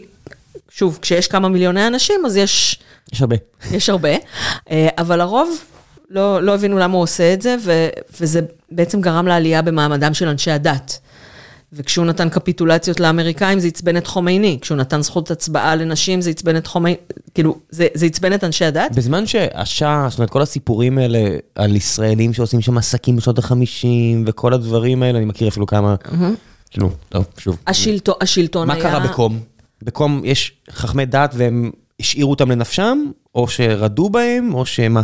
שוב, 0.69 0.99
כשיש 1.01 1.27
כמה 1.27 1.49
מיליוני 1.49 1.87
אנשים, 1.87 2.25
אז 2.25 2.37
יש, 2.37 2.79
יש 3.13 3.21
הרבה. 3.21 3.35
יש 3.71 3.89
הרבה, 3.89 4.09
אה, 4.71 4.87
אבל 4.97 5.21
הרוב 5.21 5.57
לא, 6.09 6.43
לא 6.43 6.53
הבינו 6.55 6.77
למה 6.77 6.93
הוא 6.93 7.03
עושה 7.03 7.33
את 7.33 7.41
זה, 7.41 7.55
ו... 7.63 7.87
וזה 8.21 8.41
בעצם 8.71 9.01
גרם 9.01 9.27
לעלייה 9.27 9.61
במעמדם 9.61 10.13
של 10.13 10.27
אנשי 10.27 10.51
הדת. 10.51 10.99
וכשהוא 11.73 12.05
נתן 12.05 12.29
קפיטולציות 12.29 12.99
לאמריקאים, 12.99 13.59
זה 13.59 13.67
עצבן 13.67 13.97
את 13.97 14.07
חומייני. 14.07 14.57
כשהוא 14.61 14.77
נתן 14.77 15.01
זכות 15.01 15.31
הצבעה 15.31 15.75
לנשים, 15.75 16.21
זה 16.21 16.29
עצבן 16.29 16.57
את 16.57 16.67
חומייני. 16.67 16.99
כאילו, 17.33 17.57
זה, 17.69 17.87
עצבן 18.05 18.33
את 18.33 18.43
אנשי 18.43 18.65
הדת. 18.65 18.95
בזמן 18.95 19.27
שהשאה, 19.27 20.07
זאת 20.09 20.19
אומרת, 20.19 20.29
כל 20.29 20.41
הסיפורים 20.41 20.97
האלה 20.97 21.19
על 21.55 21.75
ישראלים 21.75 22.33
שעושים 22.33 22.61
שם 22.61 22.77
עסקים 22.77 23.15
בשנות 23.15 23.39
ה-50 23.39 23.87
וכל 24.25 24.53
הדברים 24.53 25.03
האלה, 25.03 25.17
אני 25.17 25.25
מכיר 25.25 25.47
אפילו 25.47 25.65
כמה, 25.65 25.95
כאילו, 26.71 26.89
טוב, 27.09 27.25
שוב. 27.37 27.57
השלטון, 27.67 28.15
השלטון 28.21 28.67
מה 28.67 28.73
היה... 28.73 28.83
קרה 28.83 28.99
בקום? 28.99 29.39
בקום 29.83 30.21
יש 30.25 30.53
חכמי 30.71 31.05
דת 31.05 31.31
והם 31.37 31.71
השאירו 31.99 32.31
אותם 32.31 32.51
לנפשם, 32.51 32.97
או 33.35 33.47
שרדו 33.47 34.09
בהם, 34.09 34.53
או 34.53 34.65
שמה? 34.65 35.01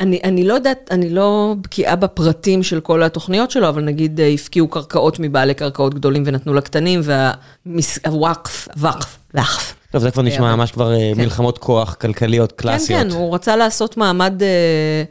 אני, 0.00 0.20
אני 0.24 0.44
לא 0.44 0.54
יודעת, 0.54 0.88
אני 0.90 1.10
לא 1.10 1.54
בקיאה 1.60 1.96
בפרטים 1.96 2.62
של 2.62 2.80
כל 2.80 3.02
התוכניות 3.02 3.50
שלו, 3.50 3.68
אבל 3.68 3.82
נגיד 3.82 4.20
אה, 4.20 4.28
הפקיעו 4.28 4.68
קרקעות 4.68 5.18
מבעלי 5.20 5.54
קרקעות 5.54 5.94
גדולים 5.94 6.22
ונתנו 6.26 6.54
לקטנים, 6.54 7.00
והוואקף, 7.02 8.68
וואקף, 8.76 9.18
וואקף. 9.34 9.74
טוב, 9.90 10.02
זה 10.02 10.10
כבר 10.10 10.22
נשמע 10.22 10.48
אבל- 10.48 10.54
ממש 10.56 10.70
כבר 10.72 10.92
אה, 10.94 11.12
מלחמות 11.16 11.58
כוח 11.58 11.94
כלכליות 11.94 12.52
כן, 12.52 12.56
קלאסיות. 12.56 13.00
כן, 13.00 13.10
הוא 13.10 13.34
רצה 13.34 13.56
לעשות 13.56 13.96
מעמד, 13.96 14.42
אה, 14.42 15.02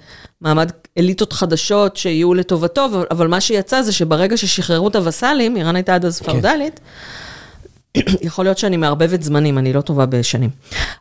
מעמד 0.41 0.71
אליטות 0.97 1.33
חדשות 1.33 1.97
שיהיו 1.97 2.33
לטובתו, 2.33 2.85
אבל- 3.11 3.27
מה 3.27 3.41
שיצא 3.41 3.81
זה 3.81 3.91
שברגע 3.91 4.37
ששחררו 4.37 4.87
את 4.87 4.95
הווסלים, 4.95 5.57
איראן 5.57 5.75
הייתה 5.75 5.95
עד 5.95 6.05
אז 6.05 6.19
כן. 6.19 6.31
יכול 8.21 8.45
להיות 8.45 8.57
שאני 8.57 8.77
מערבבת 8.77 9.23
זמנים, 9.23 9.57
אני 9.57 9.73
לא 9.73 9.81
טובה 9.81 10.05
בשנים. 10.05 10.49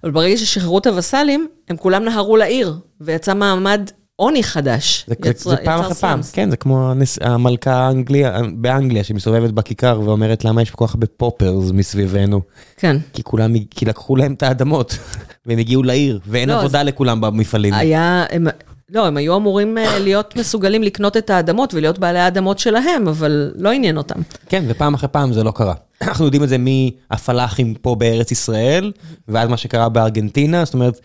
אבל 0.05 0.13
ברגע 0.13 0.37
ששחררו 0.37 0.79
את 0.79 0.87
הווסלים, 0.87 1.49
הם 1.69 1.77
כולם 1.77 2.05
נהרו 2.05 2.37
לעיר, 2.37 2.75
ויצא 3.01 3.35
מעמד 3.35 3.91
עוני 4.17 4.43
חדש. 4.43 5.05
זה, 5.09 5.15
זה, 5.25 5.31
יצר- 5.31 5.51
זה 5.51 5.57
פעם 5.57 5.79
יצר 5.79 5.87
אחרי 5.87 5.95
פעם. 5.95 6.21
כן, 6.33 6.51
זה 6.51 6.57
כמו 6.57 6.91
הנס, 6.91 7.19
המלכה 7.23 7.73
האנגליה, 7.75 8.39
באנגליה 8.57 9.05
שמסתובבת 9.05 9.51
בכיכר 9.51 10.01
ואומרת 10.05 10.45
למה 10.45 10.63
יש 10.63 10.71
כל 10.71 10.87
כך 10.87 10.95
הרבה 10.95 11.07
פופרס 11.07 11.71
מסביבנו. 11.71 12.41
כן. 12.77 12.97
כי 13.13 13.23
כולם, 13.23 13.53
כי 13.71 13.85
לקחו 13.85 14.17
להם 14.17 14.33
את 14.33 14.43
האדמות, 14.43 14.99
והם 15.47 15.59
הגיעו 15.59 15.83
לעיר, 15.83 16.21
ואין 16.27 16.49
לא, 16.49 16.59
עבודה 16.59 16.83
לכולם 16.83 17.21
במפעלים. 17.21 17.75
היה, 17.75 18.25
הם, 18.31 18.47
לא, 18.91 19.07
הם 19.07 19.17
היו 19.17 19.37
אמורים 19.37 19.79
אה, 19.79 19.99
להיות 19.99 20.37
מסוגלים 20.37 20.83
לקנות 20.83 21.17
את 21.17 21.31
האדמות 21.31 21.75
ולהיות 21.75 21.99
בעלי 21.99 22.19
האדמות 22.19 22.59
שלהם, 22.59 23.09
אבל 23.09 23.53
לא 23.57 23.73
עניין 23.73 23.97
אותם. 23.97 24.21
כן, 24.49 24.65
ופעם 24.69 24.95
אחרי 24.95 25.09
פעם 25.09 25.33
זה 25.33 25.45
לא 25.45 25.51
קרה. 25.51 25.75
אנחנו 26.03 26.25
יודעים 26.25 26.43
את 26.43 26.49
זה 26.49 26.57
מהפלאחים 26.59 27.75
פה 27.75 27.95
בארץ 27.95 28.33
ישראל, 28.33 28.93
ועד 29.29 29.49
מה 29.49 29.57
שקרה 29.57 29.89
בארגנטינה, 29.89 30.65
זאת 30.65 30.75
אומרת, 30.75 31.01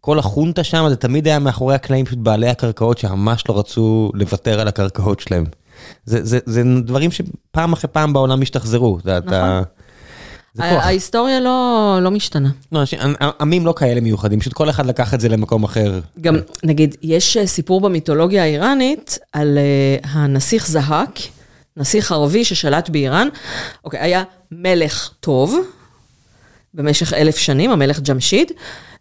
כל 0.00 0.18
החונטה 0.18 0.64
שם, 0.64 0.86
זה 0.88 0.96
תמיד 0.96 1.26
היה 1.26 1.38
מאחורי 1.38 1.74
הקלעים 1.74 2.04
פשוט 2.04 2.18
בעלי 2.18 2.48
הקרקעות 2.48 2.98
שממש 2.98 3.44
לא 3.48 3.58
רצו 3.58 4.10
לוותר 4.14 4.60
על 4.60 4.68
הקרקעות 4.68 5.20
שלהם. 5.20 5.44
זה, 6.04 6.24
זה, 6.24 6.38
זה 6.46 6.62
דברים 6.84 7.10
שפעם 7.10 7.72
אחרי 7.72 7.90
פעם 7.92 8.12
בעולם 8.12 8.42
השתחזרו, 8.42 8.98
נכון. 8.98 9.12
אתה... 9.16 9.62
ההיסטוריה 10.58 11.40
לא, 11.40 11.98
לא 12.02 12.10
משתנה. 12.10 12.48
לא, 12.72 12.82
עמים 13.40 13.66
לא 13.66 13.74
כאלה 13.76 14.00
מיוחדים, 14.00 14.40
פשוט 14.40 14.52
כל 14.52 14.70
אחד 14.70 14.86
לקח 14.86 15.14
את 15.14 15.20
זה 15.20 15.28
למקום 15.28 15.64
אחר. 15.64 16.00
גם, 16.20 16.36
נגיד, 16.64 16.96
יש 17.02 17.36
אה, 17.36 17.46
סיפור 17.46 17.80
במיתולוגיה 17.80 18.42
האיראנית 18.42 19.18
על 19.32 19.58
uh, 20.02 20.06
הנסיך 20.08 20.66
זהק, 20.66 21.18
נסיך 21.76 22.12
ערבי 22.12 22.44
ששלט 22.44 22.88
באיראן. 22.88 23.28
אוקיי, 23.84 24.00
היה 24.00 24.22
מלך 24.52 25.10
טוב 25.20 25.56
במשך 26.74 27.12
אלף 27.12 27.36
שנים, 27.36 27.70
המלך 27.70 28.00
ג'משיד, 28.00 28.52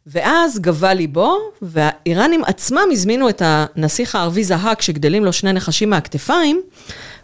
ואז 0.07 0.59
גבה 0.59 0.93
ליבו, 0.93 1.37
והאיראנים 1.61 2.43
עצמם 2.43 2.87
הזמינו 2.91 3.29
את 3.29 3.41
הנסיך 3.45 4.15
הערבי 4.15 4.43
זהק, 4.43 4.81
שגדלים 4.81 5.25
לו 5.25 5.33
שני 5.33 5.53
נחשים 5.53 5.89
מהכתפיים, 5.89 6.61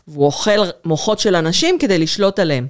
והוא 0.07 0.25
אוכל 0.25 0.59
מוחות 0.86 1.19
של 1.19 1.36
אנשים 1.36 1.79
כדי 1.79 1.99
לשלוט 1.99 2.39
עליהם. 2.39 2.67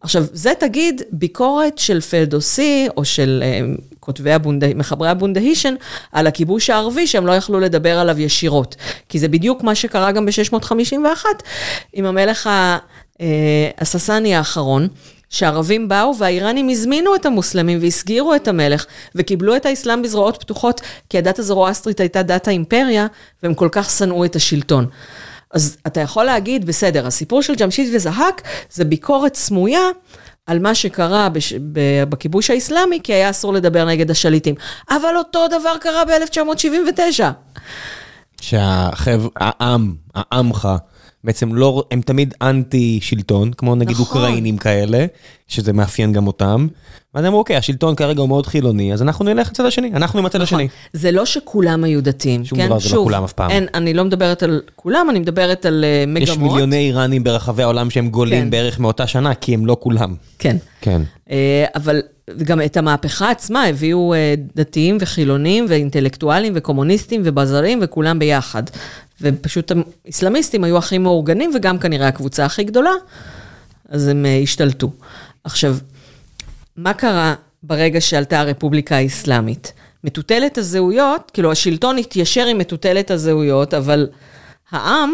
עכשיו, 0.00 0.24
זה 0.32 0.52
תגיד 0.58 1.02
ביקורת 1.12 1.78
של 1.78 2.00
פלדוסי, 2.00 2.86
או 2.96 3.04
של 3.04 3.42
אה, 3.46 3.60
כותבי 4.00 4.32
הבונדה, 4.32 4.66
מחברי 4.74 5.08
הבונדהישן, 5.08 5.74
על 6.12 6.26
הכיבוש 6.26 6.70
הערבי, 6.70 7.06
שהם 7.06 7.26
לא 7.26 7.32
יכלו 7.32 7.60
לדבר 7.60 7.98
עליו 7.98 8.20
ישירות. 8.20 8.76
כי 9.08 9.18
זה 9.18 9.28
בדיוק 9.28 9.62
מה 9.62 9.74
שקרה 9.74 10.12
גם 10.12 10.26
ב-651, 10.26 11.24
עם 11.92 12.04
המלך 12.04 12.46
אה, 13.20 13.70
הססני 13.78 14.34
האחרון. 14.34 14.88
שהערבים 15.32 15.88
באו 15.88 16.18
והאיראנים 16.18 16.68
הזמינו 16.68 17.14
את 17.14 17.26
המוסלמים 17.26 17.78
והסגירו 17.82 18.34
את 18.34 18.48
המלך 18.48 18.86
וקיבלו 19.14 19.56
את 19.56 19.66
האסלאם 19.66 20.02
בזרועות 20.02 20.36
פתוחות, 20.40 20.80
כי 21.08 21.18
הדת 21.18 21.38
הזרואסטרית 21.38 22.00
הייתה 22.00 22.22
דת 22.22 22.48
האימפריה, 22.48 23.06
והם 23.42 23.54
כל 23.54 23.68
כך 23.72 23.90
שנאו 23.90 24.24
את 24.24 24.36
השלטון. 24.36 24.86
אז 25.52 25.76
אתה 25.86 26.00
יכול 26.00 26.24
להגיד, 26.24 26.64
בסדר, 26.66 27.06
הסיפור 27.06 27.42
של 27.42 27.54
ג'משיד 27.54 27.94
וזהק 27.94 28.42
זה 28.70 28.84
ביקורת 28.84 29.34
סמויה 29.34 29.80
על 30.46 30.58
מה 30.58 30.74
שקרה 30.74 31.28
בש... 31.28 31.52
בכיבוש 32.08 32.50
האסלאמי, 32.50 33.00
כי 33.02 33.12
היה 33.12 33.30
אסור 33.30 33.52
לדבר 33.52 33.84
נגד 33.84 34.10
השליטים. 34.10 34.54
אבל 34.90 35.16
אותו 35.16 35.48
דבר 35.48 35.76
קרה 35.80 36.04
ב-1979. 36.04 37.22
שהחבר, 38.40 39.28
העם, 39.36 39.94
העמך, 40.14 40.68
בעצם 41.24 41.54
לא, 41.54 41.84
הם 41.90 42.00
תמיד 42.00 42.34
אנטי 42.42 42.98
שלטון, 43.02 43.52
כמו 43.52 43.74
נגיד 43.74 43.96
נכון. 43.96 44.06
אוקראינים 44.06 44.56
כאלה, 44.56 45.06
שזה 45.48 45.72
מאפיין 45.72 46.12
גם 46.12 46.26
אותם. 46.26 46.66
ואז 47.14 47.24
אמרו, 47.24 47.38
אוקיי, 47.38 47.56
השלטון 47.56 47.94
כרגע 47.94 48.20
הוא 48.20 48.28
מאוד 48.28 48.46
חילוני, 48.46 48.92
אז 48.92 49.02
אנחנו 49.02 49.24
נלך 49.24 49.48
לצד 49.48 49.64
השני, 49.64 49.90
אנחנו 49.94 50.18
עם 50.18 50.26
הצד 50.26 50.40
השני. 50.40 50.68
זה 50.92 51.12
לא 51.12 51.26
שכולם 51.26 51.84
היו 51.84 52.02
דתיים, 52.02 52.44
שום 52.44 52.58
כן? 52.58 52.66
דבר 52.66 52.78
זה 52.78 52.84
לא 52.84 52.90
שוב, 52.90 53.04
כולם 53.04 53.24
אף 53.24 53.32
פעם. 53.32 53.50
אין, 53.50 53.66
אני 53.74 53.94
לא 53.94 54.04
מדברת 54.04 54.42
על 54.42 54.60
כולם, 54.76 55.06
אני 55.10 55.18
מדברת 55.18 55.66
על 55.66 55.84
uh, 55.84 56.10
מגמות. 56.10 56.28
יש 56.28 56.38
מיליוני 56.38 56.76
איראנים 56.76 57.24
ברחבי 57.24 57.62
העולם 57.62 57.90
שהם 57.90 58.08
גולים 58.08 58.44
כן. 58.44 58.50
בערך 58.50 58.80
מאותה 58.80 59.06
שנה, 59.06 59.34
כי 59.34 59.54
הם 59.54 59.66
לא 59.66 59.76
כולם. 59.80 60.14
כן. 60.38 60.56
כן. 60.80 61.02
אה, 61.30 61.64
אבל 61.74 62.00
גם 62.42 62.62
את 62.62 62.76
המהפכה 62.76 63.30
עצמה 63.30 63.64
הביאו 63.64 64.14
אה, 64.14 64.34
דתיים 64.56 64.96
וחילונים 65.00 65.66
ואינטלקטואלים 65.68 66.52
וקומוניסטים 66.56 67.22
ובזרים 67.24 67.78
וכולם 67.82 68.18
ביחד. 68.18 68.62
ופשוט 69.20 69.72
האסלאמיסטים 70.06 70.64
היו 70.64 70.78
הכי 70.78 70.98
מאורגנים 70.98 71.50
וגם 71.54 71.78
כנראה 71.78 72.08
הקבוצה 72.08 72.44
הכי 72.44 72.64
גדולה, 72.64 72.90
אז 73.88 74.08
הם 74.08 74.26
אה, 74.26 74.38
השתלטו. 74.42 74.90
עכשיו, 75.44 75.76
מה 76.76 76.94
קרה 76.94 77.34
ברגע 77.62 78.00
שעלתה 78.00 78.40
הרפובליקה 78.40 78.96
האסלאמית? 78.96 79.72
מטוטלת 80.04 80.58
הזהויות, 80.58 81.30
כאילו 81.34 81.52
השלטון 81.52 81.98
התיישר 81.98 82.46
עם 82.46 82.58
מטוטלת 82.58 83.10
הזהויות, 83.10 83.74
אבל 83.74 84.08
העם 84.70 85.10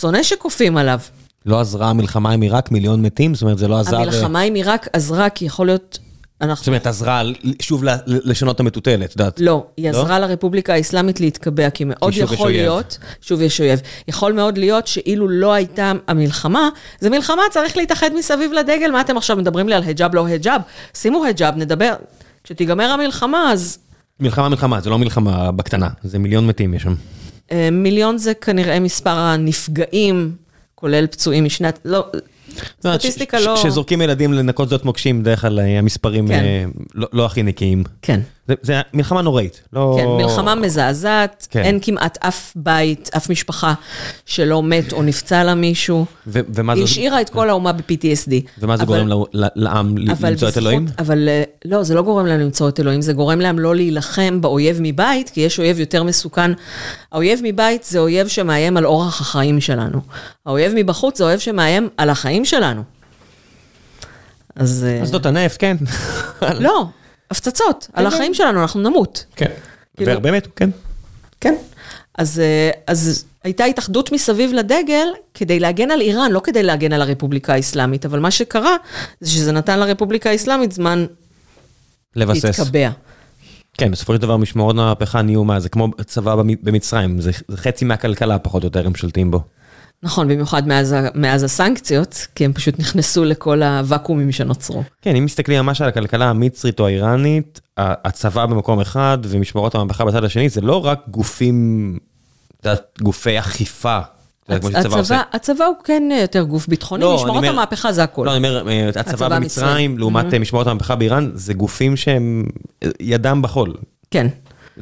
שונא 0.00 0.22
שכופים 0.22 0.76
עליו. 0.76 0.98
לא 1.46 1.60
עזרה 1.60 1.90
המלחמה 1.90 2.30
עם 2.30 2.40
עיראק, 2.40 2.70
מיליון 2.70 3.02
מתים? 3.02 3.34
זאת 3.34 3.42
אומרת, 3.42 3.58
זה 3.58 3.68
לא 3.68 3.80
עזר... 3.80 3.96
המלחמה 3.96 4.40
עם 4.40 4.54
עיראק 4.54 4.88
עזרה, 4.92 5.30
כי 5.30 5.44
יכול 5.44 5.66
להיות... 5.66 5.98
אנחנו... 6.40 6.56
זאת 6.62 6.66
אומרת, 6.66 6.86
עזרה 6.86 7.22
שוב 7.62 7.84
לשנות 8.04 8.54
את 8.54 8.60
המטוטלת, 8.60 9.04
את 9.04 9.12
יודעת. 9.12 9.40
לא, 9.40 9.66
היא 9.76 9.90
עזרה 9.90 10.18
לרפובליקה 10.18 10.74
האסלאמית 10.74 11.20
להתקבע, 11.20 11.70
כי 11.70 11.84
מאוד 11.84 12.12
כי 12.12 12.20
יכול 12.20 12.46
אויב. 12.46 12.56
להיות, 12.60 12.98
שוב 13.20 13.40
יש 13.40 13.60
אויב, 13.60 13.80
יכול 14.08 14.32
מאוד 14.32 14.58
להיות 14.58 14.86
שאילו 14.86 15.28
לא 15.28 15.52
הייתה 15.52 15.92
המלחמה, 16.08 16.68
זה 17.00 17.10
מלחמה, 17.10 17.42
צריך 17.50 17.76
להתאחד 17.76 18.10
מסביב 18.18 18.52
לדגל, 18.52 18.90
מה 18.90 19.00
אתם 19.00 19.16
עכשיו 19.16 19.36
מדברים 19.36 19.68
לי 19.68 19.74
על 19.74 19.82
היג'אב, 19.82 20.14
לא 20.14 20.26
היג'אב? 20.26 20.60
שימו 20.94 21.24
היג'אב, 21.24 21.56
נדבר. 21.56 21.94
כשתיגמר 22.44 22.84
המלחמה, 22.84 23.52
אז 23.52 23.78
מלחמה 24.20 24.48
מלחמה, 24.48 24.80
זה 24.80 24.90
לא 24.90 24.98
מלחמה 24.98 25.52
בקטנה, 25.52 25.88
זה 26.04 26.18
מיליון 26.18 26.46
מתים 26.46 26.74
יש 26.74 26.82
שם. 26.82 26.94
אה, 27.52 27.68
מיליון 27.72 28.18
זה 28.18 28.34
כנראה 28.34 28.80
מספר 28.80 29.10
הנפגעים, 29.18 30.32
כולל 30.74 31.06
פצועים 31.06 31.44
משנת, 31.44 31.78
לא, 31.84 32.06
סטטיסטיקה 32.80 33.40
ש- 33.40 33.44
לא... 33.46 33.54
כשזורקים 33.58 34.02
ילדים 34.02 34.32
לנקות 34.32 34.68
שדות 34.68 34.84
מוקשים, 34.84 35.20
בדרך 35.22 35.40
כלל 35.40 35.58
אה, 35.60 35.78
המספרים 35.78 36.28
כן. 36.28 36.34
אה, 36.34 36.64
לא- 36.94 37.08
לא 37.12 37.26
הכי 37.26 37.42
נקיים. 37.42 37.84
כן. 38.02 38.20
זה- 38.62 38.80
מלחמה 38.94 39.22
נוראית. 39.22 39.60
לא... 39.72 39.96
כן, 39.98 40.06
מלחמה 40.24 40.54
מזעזעת, 40.54 41.46
כן. 41.50 41.62
אין 41.62 41.78
כמעט 41.82 42.18
אף 42.20 42.52
בית, 42.56 43.10
אף 43.16 43.30
משפחה 43.30 43.74
שלא 44.26 44.62
מת 44.62 44.92
או 44.92 45.02
נפצע 45.02 45.44
לה 45.44 45.54
מישהו. 45.54 46.04
ו- 46.26 46.40
ומה 46.54 46.72
היא 46.72 46.80
זה... 46.80 46.84
השאירה 46.84 47.20
את 47.20 47.30
כל 47.30 47.50
האומה 47.50 47.72
ב-PTSD. 47.72 48.32
ומה 48.58 48.76
זה 48.76 48.82
אבל- 48.82 49.02
גורם 49.08 49.24
לעם 49.56 49.98
למצוא 49.98 50.28
את 50.28 50.32
בזכות- 50.32 50.56
אלוהים? 50.58 50.86
אבל 50.98 51.28
אה, 51.28 51.42
לא, 51.64 51.82
זה 51.82 51.94
לא 51.94 52.02
גורם 52.02 52.26
להם 52.26 52.40
למצוא 52.40 52.68
את 52.68 52.80
אלוהים, 52.80 53.02
זה 53.02 53.12
גורם 53.12 53.40
להם 53.40 53.58
לא 53.58 53.74
להילחם 53.74 54.40
באויב 54.40 54.78
מבית, 54.80 55.30
כי 55.30 55.40
יש 55.40 55.58
אויב 55.58 55.80
יותר 55.80 56.02
מסוכן. 56.02 56.50
האויב 57.12 57.40
מבית 57.42 57.84
זה 57.84 57.98
אויב 57.98 58.28
שמאיים 58.28 58.76
על 58.76 58.86
אורח 58.86 59.20
החיים 59.20 59.60
שלנו. 59.60 60.00
האויב 60.46 60.72
מבחוץ 60.76 61.18
זה 61.18 61.24
אויב 61.24 61.38
שמאיים 61.38 61.88
על 61.96 62.10
החיים 62.10 62.44
שלנו. 62.44 62.82
אז... 64.56 64.86
אה, 64.88 65.02
אסדות 65.02 65.26
הנפט, 65.26 65.56
כן. 65.60 65.76
לא, 66.60 66.86
הפצצות, 67.30 67.88
על 67.92 68.06
החיים 68.06 68.34
שלנו, 68.34 68.62
אנחנו 68.62 68.80
נמות. 68.80 69.24
כן. 69.36 69.50
כאילו- 69.96 70.10
והרבה 70.10 70.32
מתו, 70.32 70.50
כן. 70.56 70.70
כן. 71.40 71.54
אז, 72.18 72.38
אה, 72.40 72.70
אז 72.86 73.24
הייתה 73.44 73.64
התאחדות 73.64 74.12
מסביב 74.12 74.52
לדגל 74.52 75.06
כדי 75.34 75.60
להגן 75.60 75.90
על 75.90 76.00
איראן, 76.00 76.32
לא 76.32 76.40
כדי 76.44 76.62
להגן 76.62 76.92
על 76.92 77.02
הרפובליקה 77.02 77.54
האסלאמית, 77.54 78.06
אבל 78.06 78.20
מה 78.20 78.30
שקרה 78.30 78.76
זה 79.20 79.30
שזה 79.30 79.52
נתן 79.52 79.78
לרפובליקה 79.78 80.30
האסלאמית 80.30 80.72
זמן 80.72 81.06
לבסס. 82.16 82.44
להתקבע. 82.44 82.90
כן, 83.78 83.90
בסופו 83.90 84.14
של 84.14 84.20
דבר 84.20 84.36
משמרות 84.36 84.76
המהפכה 84.78 85.22
נהיו 85.22 85.44
מה, 85.44 85.60
זה 85.60 85.68
כמו 85.68 85.88
צבא 86.06 86.34
במ- 86.36 86.62
במצרים, 86.62 87.20
זה 87.20 87.30
זה 87.48 87.56
חצי 87.56 87.84
מהכלכלה 87.84 88.38
פחות 88.38 88.62
או 88.62 88.66
יותר 88.66 88.86
הם 88.86 88.94
שולטים 88.94 89.30
בו. 89.30 89.40
נכון, 90.02 90.28
במיוחד 90.28 90.68
מאז, 90.68 90.94
מאז 91.14 91.42
הסנקציות, 91.42 92.26
כי 92.34 92.44
הם 92.44 92.52
פשוט 92.52 92.78
נכנסו 92.78 93.24
לכל 93.24 93.62
הוואקומים 93.62 94.32
שנוצרו. 94.32 94.82
כן, 95.02 95.16
אם 95.16 95.24
מסתכלים 95.24 95.64
ממש 95.64 95.80
על 95.80 95.88
הכלכלה 95.88 96.30
המצרית 96.30 96.80
או 96.80 96.86
האיראנית, 96.86 97.60
הצבא 97.76 98.46
במקום 98.46 98.80
אחד 98.80 99.18
ומשמרות 99.22 99.74
המהפכה 99.74 100.04
בצד 100.04 100.24
השני, 100.24 100.48
זה 100.48 100.60
לא 100.60 100.86
רק 100.86 101.00
גופים, 101.08 101.98
את 102.60 102.66
יודעת, 102.66 102.98
גופי 103.02 103.38
אכיפה. 103.38 103.98
עושה. 104.98 105.14
הצבא, 105.14 105.22
הצבא 105.32 105.64
הוא 105.64 105.74
כן 105.84 106.02
יותר 106.20 106.42
גוף 106.42 106.68
ביטחוני, 106.68 107.02
לא, 107.02 107.14
משמרות 107.14 107.36
אומר- 107.36 107.50
המהפכה 107.50 107.92
זה 107.92 108.02
הכל. 108.02 108.22
לא, 108.26 108.30
אני 108.30 108.36
אומר, 108.36 108.68
אה, 108.68 108.88
הצבא 108.88 109.00
הצבא 109.00 109.28
במצרים 109.28 109.90
המצרי. 109.90 109.98
לעומת 109.98 110.34
אה, 110.34 110.38
משמרות 110.38 110.66
המהפכה 110.66 110.96
באיראן, 110.96 111.30
זה 111.34 111.54
גופים 111.54 111.96
שהם 111.96 112.44
אה, 112.82 112.88
ידם 113.00 113.42
בחול. 113.42 113.74
כן. 114.10 114.26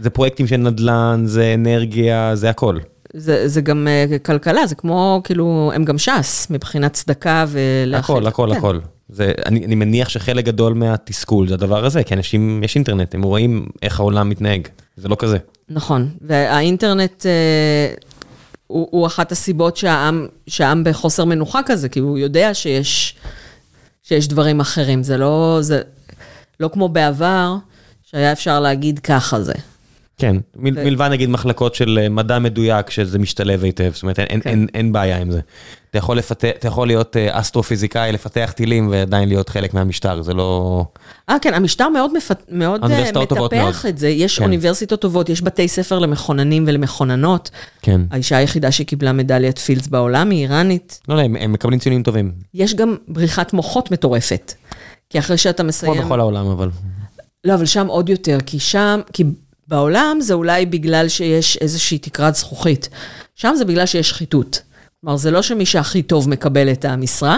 זה 0.00 0.10
פרויקטים 0.10 0.46
של 0.46 0.56
נדל"ן, 0.56 1.22
זה 1.26 1.54
אנרגיה, 1.54 2.30
זה 2.34 2.50
הכל. 2.50 2.78
זה, 3.16 3.48
זה 3.48 3.60
גם 3.60 3.88
אה, 3.88 4.18
כלכלה, 4.18 4.66
זה 4.66 4.74
כמו, 4.74 5.20
כאילו, 5.24 5.72
הם 5.74 5.84
גם 5.84 5.98
ש"ס, 5.98 6.46
מבחינת 6.50 6.92
צדקה 6.92 7.44
ולהכיל. 7.48 8.16
הכל, 8.16 8.26
הכל, 8.26 8.48
כן. 8.52 8.58
הכל. 8.58 8.78
זה, 9.08 9.32
אני, 9.46 9.66
אני 9.66 9.74
מניח 9.74 10.08
שחלק 10.08 10.44
גדול 10.44 10.74
מהתסכול 10.74 11.48
זה 11.48 11.54
הדבר 11.54 11.84
הזה, 11.84 12.02
כי 12.02 12.14
אנשים, 12.14 12.62
יש 12.64 12.74
אינטרנט, 12.74 13.14
הם 13.14 13.22
רואים 13.22 13.66
איך 13.82 14.00
העולם 14.00 14.28
מתנהג. 14.28 14.68
זה 14.96 15.08
לא 15.08 15.16
כזה. 15.18 15.38
נכון, 15.68 16.08
והאינטרנט 16.20 17.26
אה, 17.26 17.94
הוא, 18.66 18.88
הוא 18.90 19.06
אחת 19.06 19.32
הסיבות 19.32 19.76
שהעם, 19.76 20.26
שהעם 20.46 20.84
בחוסר 20.84 21.24
מנוחה 21.24 21.60
כזה, 21.66 21.88
כי 21.88 22.00
הוא 22.00 22.18
יודע 22.18 22.54
שיש, 22.54 23.14
שיש 24.02 24.28
דברים 24.28 24.60
אחרים. 24.60 25.02
זה 25.02 25.16
לא, 25.16 25.58
זה 25.60 25.82
לא 26.60 26.70
כמו 26.72 26.88
בעבר, 26.88 27.56
שהיה 28.02 28.32
אפשר 28.32 28.60
להגיד 28.60 28.98
ככה 28.98 29.40
זה. 29.40 29.54
כן, 30.18 30.36
מל, 30.56 30.78
ו- 30.78 30.84
מלבד 30.84 31.08
נגיד 31.12 31.30
מחלקות 31.30 31.74
של 31.74 31.98
אה, 32.02 32.08
מדע 32.08 32.38
מדויק, 32.38 32.90
שזה 32.90 33.18
משתלב 33.18 33.64
היטב, 33.64 33.90
זאת 33.94 34.02
אומרת, 34.02 34.18
אין, 34.18 34.40
כן. 34.40 34.50
אין, 34.50 34.66
אין 34.74 34.92
בעיה 34.92 35.18
עם 35.18 35.30
זה. 35.30 35.40
אתה 35.94 35.98
יכול, 35.98 36.18
לפתח, 36.18 36.48
אתה 36.58 36.68
יכול 36.68 36.86
להיות 36.86 37.16
אה, 37.16 37.40
אסטרופיזיקאי, 37.40 38.12
לפתח 38.12 38.52
טילים 38.56 38.88
ועדיין 38.90 39.28
להיות 39.28 39.48
חלק 39.48 39.74
מהמשטר, 39.74 40.22
זה 40.22 40.34
לא... 40.34 40.84
אה, 41.28 41.36
כן, 41.42 41.54
המשטר 41.54 41.88
מאוד, 41.88 42.16
מפת... 42.16 42.42
מאוד 42.48 42.84
אה, 42.84 43.10
טובות 43.12 43.54
מטפח 43.54 43.62
מאוד. 43.62 43.74
את 43.88 43.98
זה. 43.98 44.08
יש 44.08 44.38
כן. 44.38 44.44
אוניברסיטות 44.44 45.00
טובות, 45.00 45.28
יש 45.28 45.42
בתי 45.42 45.68
ספר 45.68 45.98
למכוננים 45.98 46.64
ולמכוננות. 46.66 47.50
כן. 47.82 48.00
האישה 48.10 48.36
היחידה 48.36 48.72
שקיבלה 48.72 49.12
מדליית 49.12 49.58
פילדס 49.58 49.86
בעולם 49.86 50.30
היא 50.30 50.42
איראנית. 50.42 51.00
לא, 51.08 51.16
לא, 51.16 51.20
הם, 51.20 51.36
הם 51.36 51.52
מקבלים 51.52 51.78
ציונים 51.78 52.02
טובים. 52.02 52.32
יש 52.54 52.74
גם 52.74 52.96
בריחת 53.08 53.52
מוחות 53.52 53.90
מטורפת. 53.90 54.52
כי 55.10 55.18
אחרי 55.18 55.36
שאתה 55.36 55.62
כמו 55.62 55.68
מסיים... 55.68 56.02
בכל 56.04 56.20
העולם, 56.20 56.46
אבל... 56.46 56.70
לא, 57.44 57.54
אבל 57.54 57.66
שם 57.66 57.86
עוד 57.86 58.08
יותר, 58.08 58.38
כי 58.46 58.58
שם, 58.58 59.00
כי 59.12 59.24
בעולם 59.68 60.18
זה 60.20 60.34
אולי 60.34 60.66
בגלל 60.66 61.08
שיש 61.08 61.56
איזושהי 61.56 61.98
תקרת 61.98 62.34
זכוכית. 62.34 62.88
שם 63.34 63.54
זה 63.58 63.64
בגלל 63.64 63.86
שיש 63.86 64.08
שחיתות. 64.08 64.62
כלומר, 65.00 65.16
זה 65.16 65.30
לא 65.30 65.42
שמי 65.42 65.66
שהכי 65.66 66.02
טוב 66.02 66.28
מקבל 66.28 66.72
את 66.72 66.84
המשרה, 66.84 67.36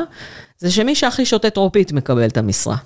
זה 0.58 0.70
שמי 0.70 0.94
שהכי 0.94 1.26
שותה 1.26 1.50
טרופית 1.50 1.92
מקבל 1.92 2.26
את 2.26 2.36
המשרה. 2.36 2.76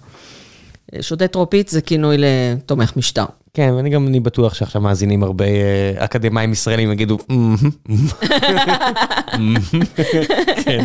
שותה 1.01 1.29
טרופית 1.29 1.69
זה 1.69 1.81
כינוי 1.81 2.17
לתומך 2.19 2.97
משטר. 2.97 3.25
כן, 3.55 3.73
ואני 3.77 3.91
גם 3.91 4.07
אני 4.07 4.21
בטוח 4.21 4.55
שעכשיו 4.55 4.83
מאזינים 4.83 5.23
הרבה 5.23 5.45
אה, 5.45 6.05
אקדמאים 6.05 6.53
ישראלים 6.53 6.93
יגידו, 6.93 7.19
"מהמם, 7.29 7.57
מהמם." 7.89 8.07
מהמם." 9.39 9.85
כן. 10.65 10.85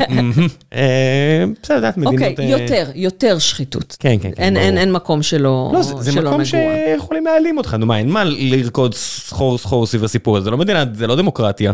אה, 0.74 1.44
בסדר, 1.64 1.76
יודעת, 1.76 1.98
מדינות... 1.98 2.14
אוקיי, 2.32 2.36
אה, 2.40 2.60
יותר, 2.60 2.92
יותר 2.96 3.40
שחיתות. 3.40 3.98
כן, 4.00 4.16
כן, 4.22 4.32
כן, 4.36 4.44
אין, 4.44 4.54
ברור. 4.54 4.66
אין, 4.66 4.78
אין 4.78 4.92
מקום 4.92 5.24
שלא, 5.24 5.72
לא, 5.74 5.82
זה, 5.82 6.12
מקום 6.12 6.34
נגוע. 6.34 6.46
שיכולים 6.46 7.26
להעלים 7.26 7.58
אותך, 7.58 7.74
נו 7.74 7.86
מה, 7.86 7.98
אין 7.98 8.10
מה 8.10 8.24
לרקוד 8.24 8.94
סחור 8.94 9.58
סחור 9.58 9.86
סביב 9.86 10.04
הסיפור 10.04 10.38
הזה, 10.38 10.44
זה 10.44 10.52
לא 10.52 10.58
מדינה, 10.58 10.84
זה 10.94 11.08
לא 11.08 11.16
דמוקרטיה, 11.16 11.74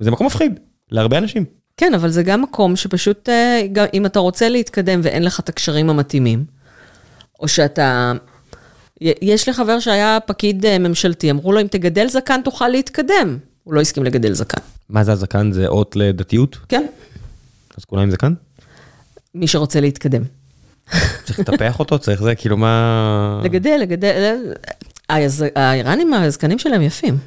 זה 0.00 0.10
מקום 0.10 0.26
מפחיד, 0.26 0.60
להרבה 0.90 1.18
אנשים. 1.18 1.44
כן, 1.76 1.94
אבל 1.94 2.08
זה 2.08 2.22
גם 2.22 2.42
מקום 2.42 2.76
שפשוט, 2.76 3.28
אם 3.94 4.06
אתה 4.06 4.18
רוצה 4.18 4.48
להתקדם 4.48 5.00
ואין 5.02 5.24
לך 5.24 5.40
את 5.40 5.48
הקשרים 5.48 5.90
המתאימים, 5.90 6.44
או 7.40 7.48
שאתה... 7.48 8.12
יש 9.00 9.46
לי 9.46 9.52
חבר 9.52 9.80
שהיה 9.80 10.18
פקיד 10.26 10.66
אה, 10.66 10.78
ממשלתי, 10.78 11.30
אמרו 11.30 11.52
לו, 11.52 11.60
אם 11.60 11.66
תגדל 11.66 12.08
זקן 12.08 12.40
תוכל 12.44 12.68
להתקדם. 12.68 13.38
הוא 13.64 13.74
לא 13.74 13.80
הסכים 13.80 14.04
לגדל 14.04 14.32
זקן. 14.32 14.60
מה 14.88 15.04
זה 15.04 15.12
הזקן? 15.12 15.52
זה 15.52 15.66
אות 15.66 15.96
לדתיות? 15.96 16.58
כן, 16.68 16.86
אז 17.78 17.84
כולם 17.84 18.02
עם 18.02 18.10
זקן? 18.10 18.34
מי 19.34 19.46
שרוצה 19.46 19.80
להתקדם. 19.80 20.22
צריך 21.24 21.40
לטפח 21.40 21.78
אותו? 21.78 21.98
צריך 21.98 22.22
זה? 22.22 22.34
כאילו 22.34 22.56
מה... 22.56 23.40
לגדל, 23.44 23.78
לגדל... 23.80 24.36
אה, 25.10 25.26
האיראנים, 25.56 26.14
הזקנים 26.14 26.58
שלהם 26.58 26.82
יפים. 26.82 27.18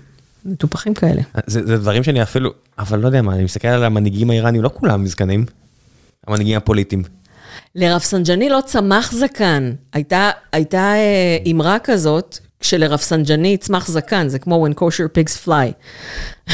מטופחים 0.46 0.94
כאלה. 0.94 1.22
זה, 1.48 1.66
זה 1.66 1.78
דברים 1.78 2.04
שאני 2.04 2.24
אפילו, 2.24 2.52
אבל 2.80 3.00
לא 3.00 3.08
יודע 3.08 3.22
מה, 3.22 3.36
אני 3.36 3.44
מסתכל 3.44 3.68
על 3.68 3.84
המנהיגים 3.84 4.30
האיראנים, 4.30 4.62
לא 4.62 4.70
כולם 4.74 5.08
זקנים. 5.08 5.46
המנהיגים 6.28 6.58
הפוליטיים. 6.58 7.04
לרפסנג'ני 7.76 8.50
לא 8.50 8.60
צמח 8.66 9.12
זקן. 9.12 9.72
הייתה, 9.94 10.30
הייתה 10.52 10.78
אה, 10.96 11.38
אמרה 11.52 11.78
כזאת, 11.84 12.38
כשלרפסנג'ני 12.60 13.48
יצמח 13.48 13.88
זקן, 13.88 14.28
זה 14.28 14.40
כמו 14.40 14.68
when 14.68 14.80
kosher 14.80 15.18
pigs 15.18 15.48
fly. 15.48 15.72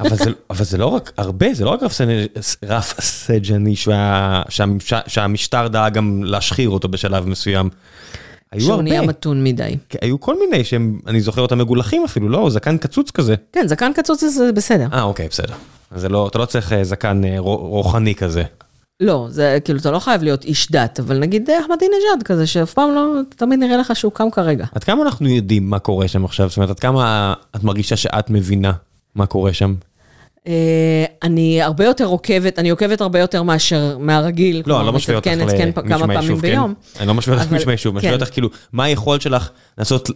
אבל 0.00 0.16
זה, 0.16 0.30
אבל 0.50 0.64
זה 0.64 0.78
לא 0.78 0.86
רק 0.86 1.12
הרבה, 1.16 1.54
זה 1.54 1.64
לא 1.64 1.70
רק 1.70 1.82
רף, 1.82 1.92
סנ- 1.92 2.38
רף 2.64 3.00
סג'ני 3.00 3.76
שה, 3.76 4.42
שהמש, 4.48 4.92
שהמשטר 5.06 5.68
דאג 5.68 5.94
גם 5.94 6.22
להשחיר 6.24 6.68
אותו 6.70 6.88
בשלב 6.88 7.26
מסוים. 7.28 7.68
היו 8.52 8.60
שהוא 8.60 8.72
הרבה, 8.72 8.82
נהיה 8.82 9.02
מתון 9.02 9.44
מדי. 9.44 9.76
כי 9.88 9.98
היו 10.00 10.20
כל 10.20 10.38
מיני 10.38 10.64
שהם, 10.64 11.00
אני 11.06 11.20
זוכר 11.20 11.42
אותם 11.42 11.58
מגולחים 11.58 12.04
אפילו, 12.04 12.28
לא, 12.28 12.50
זקן 12.50 12.78
קצוץ 12.78 13.10
כזה. 13.10 13.34
כן, 13.52 13.68
זקן 13.68 13.92
קצוץ 13.92 14.24
זה 14.24 14.52
בסדר. 14.52 14.86
אה, 14.92 15.02
אוקיי, 15.02 15.28
בסדר. 15.28 15.54
זה 15.96 16.08
לא, 16.08 16.28
אתה 16.28 16.38
לא 16.38 16.44
צריך 16.44 16.72
אה, 16.72 16.84
זקן 16.84 17.24
אה, 17.24 17.34
רו- 17.38 17.56
רוחני 17.68 18.14
כזה. 18.14 18.42
לא, 19.00 19.26
זה 19.30 19.58
כאילו, 19.64 19.78
אתה 19.78 19.90
לא 19.90 19.98
חייב 19.98 20.22
להיות 20.22 20.44
איש 20.44 20.70
דת, 20.70 21.00
אבל 21.00 21.18
נגיד 21.18 21.50
אה, 21.50 21.60
אחמדינג'אד 21.60 22.22
כזה, 22.24 22.46
שאף 22.46 22.74
פעם 22.74 22.94
לא, 22.94 23.20
תמיד 23.36 23.58
נראה 23.58 23.76
לך 23.76 23.96
שהוא 23.96 24.12
קם 24.12 24.30
כרגע. 24.30 24.66
עד 24.74 24.84
כמה 24.84 25.02
אנחנו 25.02 25.28
יודעים 25.28 25.70
מה 25.70 25.78
קורה 25.78 26.08
שם 26.08 26.24
עכשיו? 26.24 26.48
זאת 26.48 26.56
אומרת, 26.56 26.70
עד 26.70 26.80
כמה 26.80 27.34
את 27.56 27.64
מרגישה 27.64 27.96
שאת 27.96 28.30
מבינה 28.30 28.72
מה 29.14 29.26
קורה 29.26 29.52
שם? 29.52 29.74
אה, 30.46 31.04
אני 31.22 31.62
הרבה 31.62 31.84
יותר 31.84 32.04
עוקבת, 32.04 32.58
אני 32.58 32.70
עוקבת 32.70 33.00
הרבה 33.00 33.18
יותר 33.18 33.42
מאשר 33.42 33.98
מהרגיל. 33.98 34.62
לא, 34.66 34.78
אני 34.78 34.86
לא 34.86 34.92
משווה 34.92 35.16
אותך 35.16 35.28
כן, 35.28 35.38
למישהו 35.38 36.06
מהיישוב, 36.06 36.40
כן? 36.40 36.60
אני 37.00 37.08
לא 37.08 37.14
משווה 37.14 37.36
אותך 37.38 37.50
למישהו 37.50 37.66
מהיישוב, 37.66 37.96
אני 37.96 37.98
משווה 37.98 38.16
כן. 38.16 38.20
אותך 38.20 38.32
כאילו, 38.32 38.48
מה 38.72 38.84
היכולת 38.84 39.20
שלך 39.22 39.50
לנסות 39.78 40.10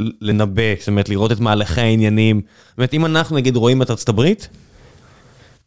ל- 0.00 0.10
לנבא, 0.20 0.62
זאת 0.78 0.88
אומרת, 0.88 1.08
לראות 1.08 1.32
את 1.32 1.40
מהלכי 1.40 1.80
העניינים. 1.80 2.40
זאת 2.68 2.78
אומרת, 2.78 2.94
אם 2.94 3.06
אנחנו 3.06 3.36
נגיד 3.36 3.56
רואים 3.56 3.82
את 3.82 3.90
ארצות 3.90 4.08
הברית, 4.08 4.48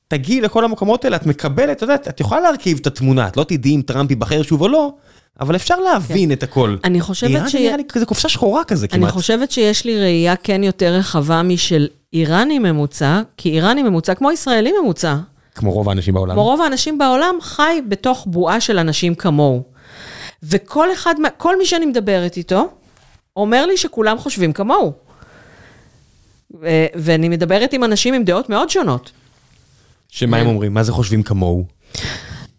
תגיעי 0.08 0.42
לכל 0.42 0.66
המקומות 0.66 1.06
האלה, 1.06 1.16
את 1.16 1.26
מקבלת, 1.26 1.78
את 1.78 1.82
יודעת, 1.82 2.08
את 2.08 2.20
יכולה 2.20 2.42
להרכיב 2.42 2.78
את 2.82 2.88
התמונה, 2.88 3.28
את 3.28 3.38
לא 3.38 3.44
תדעי 3.44 3.76
אם 3.76 3.82
טראמפ 3.86 4.10
ייבחר 4.10 4.42
שוב 4.44 4.62
או 4.62 4.68
לא, 4.68 4.94
אבל 5.42 5.56
אפשר 5.56 5.76
להבין 5.80 6.32
את 6.32 6.44
הכל. 6.44 6.78
אני 6.84 7.02
חושבת 7.02 7.30
איראן 7.30 7.50
ש- 7.50 7.56
נראה 7.56 7.78
לי 7.78 7.84
כזה 7.90 8.06
קופסה 8.06 8.30
שחורה 8.30 8.64
כזה 8.64 8.88
אני 8.92 9.00
כמעט. 9.02 9.12
חושבת 9.14 9.52
שיש 9.52 9.86
לי 9.86 10.00
ראייה 10.00 10.36
כן 10.36 10.64
יותר 10.64 10.94
רחבה 10.94 11.42
משל 11.44 11.88
איראני 12.14 12.60
ממוצע, 12.60 13.22
כי 13.38 13.50
איראני 13.50 13.84
ממוצע, 13.84 14.14
כמו 14.14 14.32
ישראלי 14.32 14.72
ממוצע, 14.82 15.16
כמו 15.56 15.72
רוב 15.72 15.90
האנשים 15.90 16.14
בעולם. 16.14 16.34
כמו 16.36 16.44
רוב 16.44 16.62
האנשים 16.62 16.98
בעולם, 16.98 17.36
חי 17.42 17.80
בתוך 17.88 18.28
בועה 18.30 18.60
של 18.60 18.78
אנשים 18.80 19.16
כמוהו. 19.16 19.64
וכל 20.44 20.94
אחד, 20.94 21.16
כל 21.38 21.58
מי 21.58 21.66
שאני 21.66 21.86
מדברת 21.86 22.38
איתו, 22.38 22.68
אומר 23.36 23.66
לי 23.66 23.78
שכולם 23.78 24.18
חושבים 24.18 24.54
כמוהו. 24.54 24.94
ו- 26.62 26.68
ואני 26.96 27.30
מדברת 27.30 27.74
עם 27.74 27.84
אנשים 27.84 28.14
עם 28.14 28.24
דעות 28.24 28.50
מאוד 28.50 28.70
שונות. 28.70 29.12
שמה 30.16 30.38
הם 30.38 30.48
אומרים? 30.48 30.74
מה 30.74 30.84
זה 30.84 30.92
חושבים 30.92 31.24
כמוהו? 31.24 31.66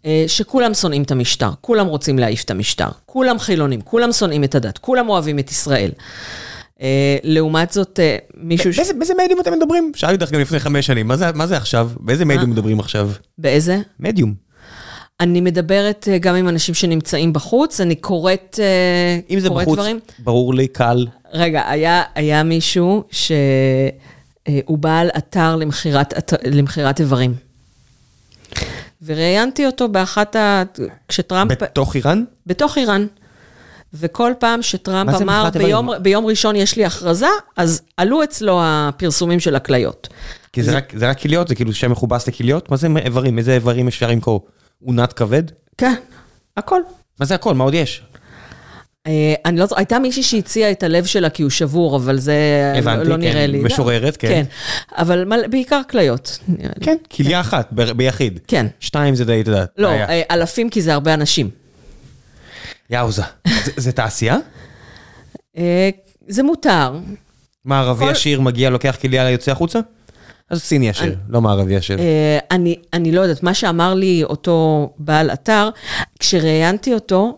אה, 0.05 0.23
שכולם 0.27 0.73
שונאים 0.73 1.03
את 1.03 1.11
המשטר, 1.11 1.49
כולם 1.61 1.87
רוצים 1.87 2.19
להעיף 2.19 2.43
את 2.43 2.51
המשטר, 2.51 2.87
כולם 3.05 3.39
חילונים, 3.39 3.81
כולם 3.81 4.11
שונאים 4.11 4.43
את 4.43 4.55
הדת, 4.55 4.77
כולם 4.77 5.09
אוהבים 5.09 5.39
את 5.39 5.51
ישראל. 5.51 5.91
אה, 6.81 7.17
לעומת 7.23 7.71
זאת, 7.71 7.99
אה, 7.99 8.17
מישהו... 8.37 8.73
ש... 8.73 8.77
באיזה 8.77 8.93
באיזה 8.93 9.13
מדיום 9.25 9.39
אתם 9.41 9.53
מדברים? 9.53 9.91
שאלתי 9.95 10.23
אותך 10.23 10.31
גם 10.33 10.39
לפני 10.39 10.59
חמש 10.59 10.85
שנים, 10.85 11.07
מה 11.07 11.17
זה- 11.17 11.31
מה 11.31 11.47
זה 11.47 11.57
עכשיו? 11.57 11.89
באיזה 11.99 12.25
מדיום 12.25 12.49
מדברים 12.49 12.79
עכשיו? 12.79 13.09
באיזה? 13.37 13.77
מדיום. 13.99 14.33
אני 15.19 15.41
מדברת 15.41 16.07
גם 16.21 16.35
עם 16.35 16.49
אנשים 16.49 16.75
שנמצאים 16.75 17.33
בחוץ, 17.33 17.81
אני 17.81 17.95
קוראת, 17.95 18.59
אה, 18.63 19.19
אם 19.29 19.39
זה 19.39 19.49
בחוץ, 19.49 19.77
דברים. 19.79 19.99
ברור 20.19 20.53
לי, 20.53 20.67
קל. 20.67 21.07
רגע, 21.33 21.69
היה, 21.69 22.03
היה 22.15 22.43
מישהו 22.43 23.03
שהוא 23.11 24.77
בעל 24.77 25.09
אתר 25.17 25.55
למכירת, 25.55 26.17
את- 26.17 26.33
למכירת 26.51 26.99
איברים. 26.99 27.33
וראיינתי 29.05 29.65
אותו 29.65 29.87
באחת 29.87 30.35
ה... 30.35 30.63
כשטראמפ... 31.07 31.51
בתוך 31.63 31.95
איראן? 31.95 32.23
בתוך 32.45 32.77
איראן. 32.77 33.07
וכל 33.93 34.33
פעם 34.39 34.61
שטראמפ 34.61 35.17
זה 35.17 35.23
אמר? 35.23 35.49
ביום, 35.53 35.89
ביום 36.01 36.25
ראשון 36.25 36.55
יש 36.55 36.75
לי 36.75 36.85
הכרזה, 36.85 37.27
אז 37.57 37.81
עלו 37.97 38.23
אצלו 38.23 38.59
הפרסומים 38.63 39.39
של 39.39 39.55
הכליות. 39.55 40.07
כי 40.53 40.63
זה 40.63 40.77
רק- 40.77 40.93
זה 40.97 41.09
רק 41.09 41.19
כליות, 41.19 41.47
זה 41.47 41.55
כאילו 41.55 41.73
שם 41.73 41.91
מכובס 41.91 42.27
לכליות? 42.27 42.71
מה 42.71 42.77
זה 42.77 42.87
איברים? 43.05 43.37
איזה 43.37 43.53
איברים 43.53 43.87
אפשר 43.87 44.07
למכור? 44.09 44.45
אונת 44.87 45.13
כבד? 45.13 45.43
כן, 45.77 45.93
הכל. 46.57 46.81
מה 47.19 47.25
זה 47.25 47.35
הכל? 47.35 47.53
מה 47.53 47.63
עוד 47.63 47.73
יש? 47.73 48.03
אה, 49.07 49.33
אני 49.45 49.57
לא 49.59 49.65
זוכרת, 49.65 49.77
הייתה 49.79 49.99
מישהי 49.99 50.23
שהציעה 50.23 50.71
את 50.71 50.83
הלב 50.83 51.05
שלה 51.05 51.29
כי 51.29 51.43
הוא 51.43 51.49
שבור, 51.49 51.95
אבל 51.95 52.17
זה 52.19 52.35
הבנתי, 52.77 53.09
לא 53.09 53.15
כן, 53.15 53.21
נראה 53.21 53.47
לי. 53.47 53.59
משוררת, 53.59 54.17
כן. 54.17 54.27
כן, 54.27 54.43
אבל 54.97 55.25
בעיקר 55.49 55.81
כליות. 55.89 56.39
כן, 56.83 56.95
כליה 57.15 57.39
אחת, 57.39 57.69
ביחיד. 57.71 58.39
כן. 58.47 58.67
שתיים 58.79 59.15
זה 59.15 59.25
די, 59.25 59.41
אתה 59.41 59.49
יודע. 59.49 59.65
לא. 59.77 59.87
אה, 59.89 60.21
אלפים 60.31 60.69
כי 60.69 60.81
זה 60.81 60.93
הרבה 60.93 61.13
אנשים. 61.13 61.49
יאוזה. 62.89 63.21
זה- 63.77 63.91
תעשייה? 63.91 64.37
אה, 65.57 65.89
זה 66.27 66.43
מותר. 66.43 66.95
מה, 67.65 67.79
ערבי 67.79 68.09
עשיר 68.09 68.41
מגיע, 68.41 68.69
לוקח 68.69 68.97
כליה, 69.01 69.29
יוצא 69.29 69.51
החוצה? 69.51 69.79
אז 70.49 70.61
סיני 70.61 70.89
עשיר, 70.89 71.15
לא 71.29 71.41
מערבי 71.41 71.75
עשיר. 71.75 71.97
אני 72.93 73.11
לא 73.11 73.21
יודעת, 73.21 73.43
מה 73.43 73.53
שאמר 73.53 73.93
לי 73.93 74.23
אותו 74.23 74.89
בעל 74.99 75.29
אתר, 75.33 75.69
כשראיינתי 76.19 76.93
אותו, 76.93 77.37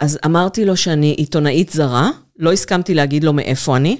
אז 0.00 0.18
אמרתי 0.24 0.64
לו 0.64 0.76
שאני 0.76 1.10
עיתונאית 1.10 1.70
זרה, 1.70 2.10
לא 2.38 2.52
הסכמתי 2.52 2.94
להגיד 2.94 3.24
לו 3.24 3.32
מאיפה 3.32 3.76
אני, 3.76 3.96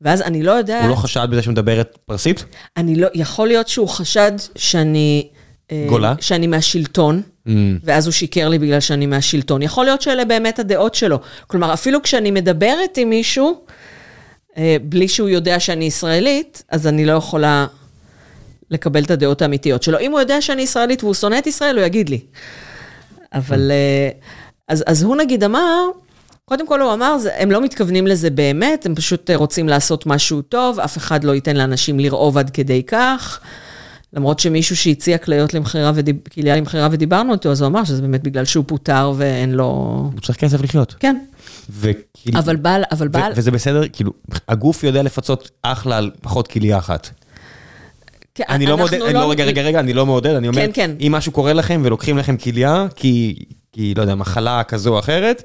ואז 0.00 0.22
אני 0.22 0.42
לא 0.42 0.52
יודעת... 0.52 0.82
הוא 0.82 0.90
לא 0.90 0.94
חשד 0.94 1.28
בזה 1.30 1.42
שמדברת 1.42 1.98
פרסית? 2.04 2.44
אני 2.76 2.96
לא, 2.96 3.08
יכול 3.14 3.48
להיות 3.48 3.68
שהוא 3.68 3.88
חשד 3.88 4.32
שאני... 4.56 5.28
אה, 5.72 5.86
גולה? 5.88 6.14
שאני 6.20 6.46
מהשלטון, 6.46 7.22
Mm. 7.46 7.50
ואז 7.84 8.06
הוא 8.06 8.12
שיקר 8.12 8.48
לי 8.48 8.58
בגלל 8.58 8.80
שאני 8.80 9.06
מהשלטון. 9.06 9.62
יכול 9.62 9.84
להיות 9.84 10.02
שאלה 10.02 10.24
באמת 10.24 10.58
הדעות 10.58 10.94
שלו. 10.94 11.20
כלומר, 11.46 11.72
אפילו 11.72 12.02
כשאני 12.02 12.30
מדברת 12.30 12.96
עם 12.96 13.10
מישהו, 13.10 13.64
אה, 14.56 14.76
בלי 14.82 15.08
שהוא 15.08 15.28
יודע 15.28 15.60
שאני 15.60 15.84
ישראלית, 15.84 16.62
אז 16.68 16.86
אני 16.86 17.06
לא 17.06 17.12
יכולה 17.12 17.66
לקבל 18.70 19.04
את 19.04 19.10
הדעות 19.10 19.42
האמיתיות 19.42 19.82
שלו. 19.82 19.98
אם 19.98 20.12
הוא 20.12 20.20
יודע 20.20 20.40
שאני 20.40 20.62
ישראלית 20.62 21.04
והוא 21.04 21.14
שונא 21.14 21.38
את 21.38 21.46
ישראל, 21.46 21.78
הוא 21.78 21.84
יגיד 21.84 22.08
לי. 22.08 22.20
אבל... 23.32 23.70
אה, 23.70 24.10
אז, 24.70 24.84
אז 24.86 25.02
הוא 25.02 25.16
נגיד 25.16 25.44
אמר, 25.44 25.84
קודם 26.44 26.66
כל 26.66 26.80
הוא 26.80 26.92
אמר, 26.94 27.18
זה, 27.18 27.30
הם 27.38 27.50
לא 27.50 27.62
מתכוונים 27.62 28.06
לזה 28.06 28.30
באמת, 28.30 28.86
הם 28.86 28.94
פשוט 28.94 29.30
אה, 29.30 29.36
רוצים 29.36 29.68
לעשות 29.68 30.06
משהו 30.06 30.42
טוב, 30.42 30.80
אף 30.80 30.96
אחד 30.96 31.24
לא 31.24 31.34
ייתן 31.34 31.56
לאנשים 31.56 32.00
לרעוב 32.00 32.38
עד 32.38 32.50
כדי 32.50 32.82
כך. 32.82 33.40
למרות 34.12 34.38
שמישהו 34.38 34.76
שהציע 34.76 35.18
כליות 35.18 35.54
למכירה 35.54 35.92
ודיב... 35.94 36.16
כליה 36.34 36.56
למכירה 36.56 36.88
ודיברנו 36.90 37.32
איתו, 37.32 37.50
אז 37.50 37.60
הוא 37.60 37.66
אמר 37.68 37.84
שזה 37.84 38.02
באמת 38.02 38.22
בגלל 38.22 38.44
שהוא 38.44 38.64
פוטר 38.66 39.12
ואין 39.16 39.52
לו... 39.52 39.64
הוא 40.12 40.20
צריך 40.22 40.38
כסף 40.38 40.62
לחיות. 40.62 40.94
כן. 41.00 41.16
וכאילו- 41.70 42.38
אבל 42.38 42.56
בעל, 42.56 42.82
אבל 42.92 43.06
ו- 43.06 43.10
בעל... 43.10 43.32
וזה 43.36 43.50
בסדר, 43.50 43.82
כאילו, 43.92 44.12
הגוף 44.48 44.84
יודע 44.84 45.02
לפצות 45.02 45.50
אחלה 45.62 45.98
על 45.98 46.10
פחות 46.20 46.48
כליה 46.48 46.78
אחת. 46.78 47.10
כן, 48.34 48.44
אני 48.48 48.66
לא 48.66 48.76
מעודד, 48.76 49.02
אני 49.02 49.14
לא, 49.14 49.30
רגע, 49.30 49.44
רגע, 49.44 49.62
רגע, 49.62 49.80
אני 49.80 49.92
לא 49.92 50.06
מעודד, 50.06 50.34
אני 50.34 50.48
אומר, 50.48 50.62
כן, 50.62 50.70
כן. 50.74 50.90
אם 51.00 51.12
משהו 51.12 51.32
קורה 51.32 51.52
לכם 51.52 51.80
ולוקחים 51.84 52.18
לכם 52.18 52.36
כליה, 52.36 52.86
כי, 52.96 53.34
כי, 53.72 53.94
לא 53.94 54.02
יודע, 54.02 54.14
מחלה 54.14 54.64
כזו 54.64 54.94
או 54.94 54.98
אחרת, 54.98 55.42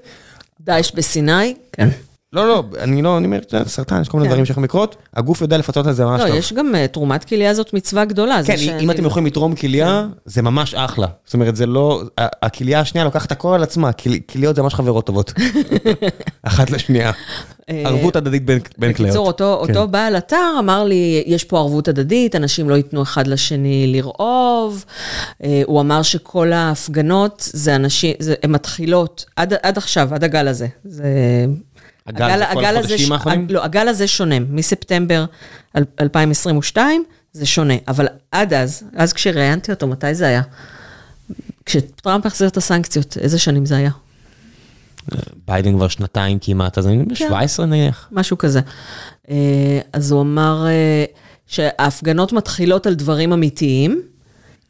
דאעש 0.61 0.91
בסיני, 0.91 1.55
כן. 1.71 1.89
לא, 2.35 2.47
לא, 2.47 2.63
אני 2.79 3.01
לא, 3.01 3.17
אני 3.17 3.25
אומר, 3.25 3.39
סרטן, 3.65 4.01
יש 4.01 4.09
כל 4.09 4.17
מיני 4.17 4.27
כן. 4.27 4.31
דברים 4.31 4.45
שיכולים 4.45 4.65
לקרות, 4.65 4.95
הגוף 5.13 5.41
יודע 5.41 5.57
לפצות 5.57 5.87
על 5.87 5.93
זה 5.93 6.05
ממש 6.05 6.21
לא, 6.21 6.27
טוב. 6.27 6.35
יש 6.35 6.53
גם 6.53 6.75
אה, 6.75 6.87
תרומת 6.87 7.23
כליה 7.23 7.53
זאת 7.53 7.73
מצווה 7.73 8.05
גדולה. 8.05 8.41
כן, 8.45 8.55
אם 8.79 8.91
אתם 8.91 9.05
יכולים 9.05 9.25
לתרום 9.25 9.55
כליה, 9.55 10.07
זה 10.25 10.41
ממש 10.41 10.73
אחלה. 10.75 11.07
זאת 11.25 11.33
אומרת, 11.33 11.55
זה 11.55 11.65
לא, 11.65 12.01
הכליה 12.17 12.79
השנייה 12.79 13.05
לוקחת 13.05 13.31
הכל 13.31 13.53
על 13.53 13.63
עצמה, 13.63 13.91
כל- 13.91 14.19
כליות 14.31 14.55
זה 14.55 14.61
ממש 14.61 14.73
חברות 14.73 15.05
טובות. 15.05 15.33
אחת 16.43 16.69
לשנייה. 16.69 17.11
אה, 17.69 17.83
ערבות 17.85 18.15
הדדית 18.15 18.45
בין 18.45 18.59
כליות. 18.59 18.99
בקיצור, 18.99 19.27
אותו, 19.27 19.63
כן. 19.67 19.73
אותו 19.75 19.87
בעל 19.87 20.17
אתר 20.17 20.55
אמר 20.59 20.83
לי, 20.83 21.23
יש 21.25 21.43
פה 21.43 21.57
ערבות 21.59 21.87
הדדית, 21.87 22.35
אנשים 22.35 22.69
לא 22.69 22.75
ייתנו 22.75 23.01
אחד 23.01 23.27
לשני 23.27 23.87
לרעוב. 23.87 24.85
אה, 25.43 25.61
הוא 25.65 25.81
אמר 25.81 26.01
שכל 26.01 26.53
ההפגנות, 26.53 27.49
זה 27.53 27.75
אנשים, 27.75 28.13
הן 28.43 28.51
מתחילות, 28.51 29.25
עד 29.35 29.77
עכשיו, 29.77 30.13
עד 30.13 30.23
הגל 30.23 30.47
הזה. 30.47 30.67
זה... 30.83 31.05
הגל 32.07 32.37
זה 32.39 32.45
כל 32.53 32.65
החודשים 32.65 33.07
ש-? 33.17 33.27
לא, 33.49 33.63
הגל 33.63 33.87
הזה 33.87 34.07
שונה, 34.07 34.39
מספטמבר 34.39 35.25
אל- 35.75 35.83
2022 36.01 37.03
זה 37.33 37.45
שונה, 37.45 37.73
אבל 37.87 38.07
עד 38.31 38.53
אז, 38.53 38.83
אז 38.95 39.13
כשראיינתי 39.13 39.71
אותו, 39.71 39.87
מתי 39.87 40.15
זה 40.15 40.27
היה? 40.27 40.41
כשטראמפ 41.65 42.25
החזיר 42.25 42.47
את 42.47 42.57
הסנקציות, 42.57 43.17
איזה 43.21 43.39
שנים 43.39 43.65
זה 43.65 43.77
היה? 43.77 43.89
ביידן 45.47 45.73
כבר 45.75 45.87
שנתיים 45.87 46.37
כמעט, 46.41 46.77
אז 46.77 46.87
אני 46.87 47.03
כן. 47.15 47.29
ב-17 47.29 47.61
נניח. 47.65 48.07
משהו 48.11 48.37
כזה. 48.37 48.59
אה, 49.29 49.35
אז 49.93 50.11
הוא 50.11 50.21
אמר 50.21 50.65
אה, 50.67 51.05
שההפגנות 51.47 52.33
מתחילות 52.33 52.87
על 52.87 52.93
דברים 52.93 53.33
אמיתיים, 53.33 54.01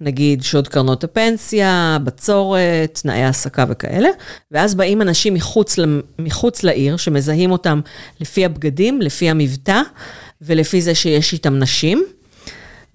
נגיד 0.02 0.44
שוד 0.44 0.68
קרנות 0.68 1.04
הפנסיה, 1.04 1.98
בצורת, 2.04 3.00
תנאי 3.02 3.24
העסקה 3.24 3.66
וכאלה, 3.70 4.10
ואז 4.52 4.76
באים 4.76 5.02
אנשים 5.02 5.34
מחוץ, 5.34 5.76
מחוץ 6.20 6.64
לעיר, 6.64 6.98
שמזהים 6.98 7.52
אותם 7.52 7.82
לפי 8.22 8.46
הבגדים, 8.46 9.02
לפי 9.02 9.30
המבטא, 9.30 9.82
ולפי 10.42 10.82
זה 10.82 10.96
שיש 10.96 11.34
איתם 11.34 11.60
נשים, 11.60 12.06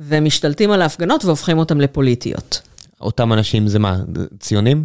ומשתלטים 0.01 0.71
על 0.71 0.83
ההפגנות 0.83 1.25
והופכים 1.25 1.59
אותם 1.59 1.81
לפוליטיות. 1.81 2.61
אותם 3.01 3.33
אנשים 3.33 3.69
זה 3.69 3.79
מה, 3.79 3.99
ציונים? 4.41 4.85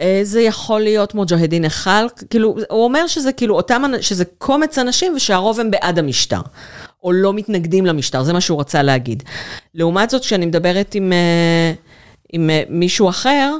אה, 0.00 0.20
זה 0.22 0.40
יכול 0.40 0.80
להיות 0.80 1.14
מוג'הדין 1.14 1.64
אחד, 1.64 2.06
כאילו, 2.30 2.56
הוא 2.70 2.84
אומר 2.84 3.06
שזה 3.06 3.32
כאילו 3.32 3.56
אותם, 3.56 3.82
שזה 4.00 4.24
קומץ 4.38 4.78
אנשים 4.78 5.12
ושהרוב 5.16 5.60
הם 5.60 5.70
בעד 5.70 5.98
המשטר, 5.98 6.40
או 7.04 7.12
לא 7.12 7.34
מתנגדים 7.34 7.86
למשטר, 7.86 8.22
זה 8.22 8.32
מה 8.32 8.40
שהוא 8.40 8.60
רצה 8.60 8.82
להגיד. 8.82 9.22
לעומת 9.74 10.10
זאת, 10.10 10.22
כשאני 10.22 10.46
מדברת 10.46 10.94
עם, 10.94 11.12
אה, 11.12 11.72
עם 12.32 12.50
אה, 12.50 12.62
מישהו 12.68 13.08
אחר, 13.08 13.56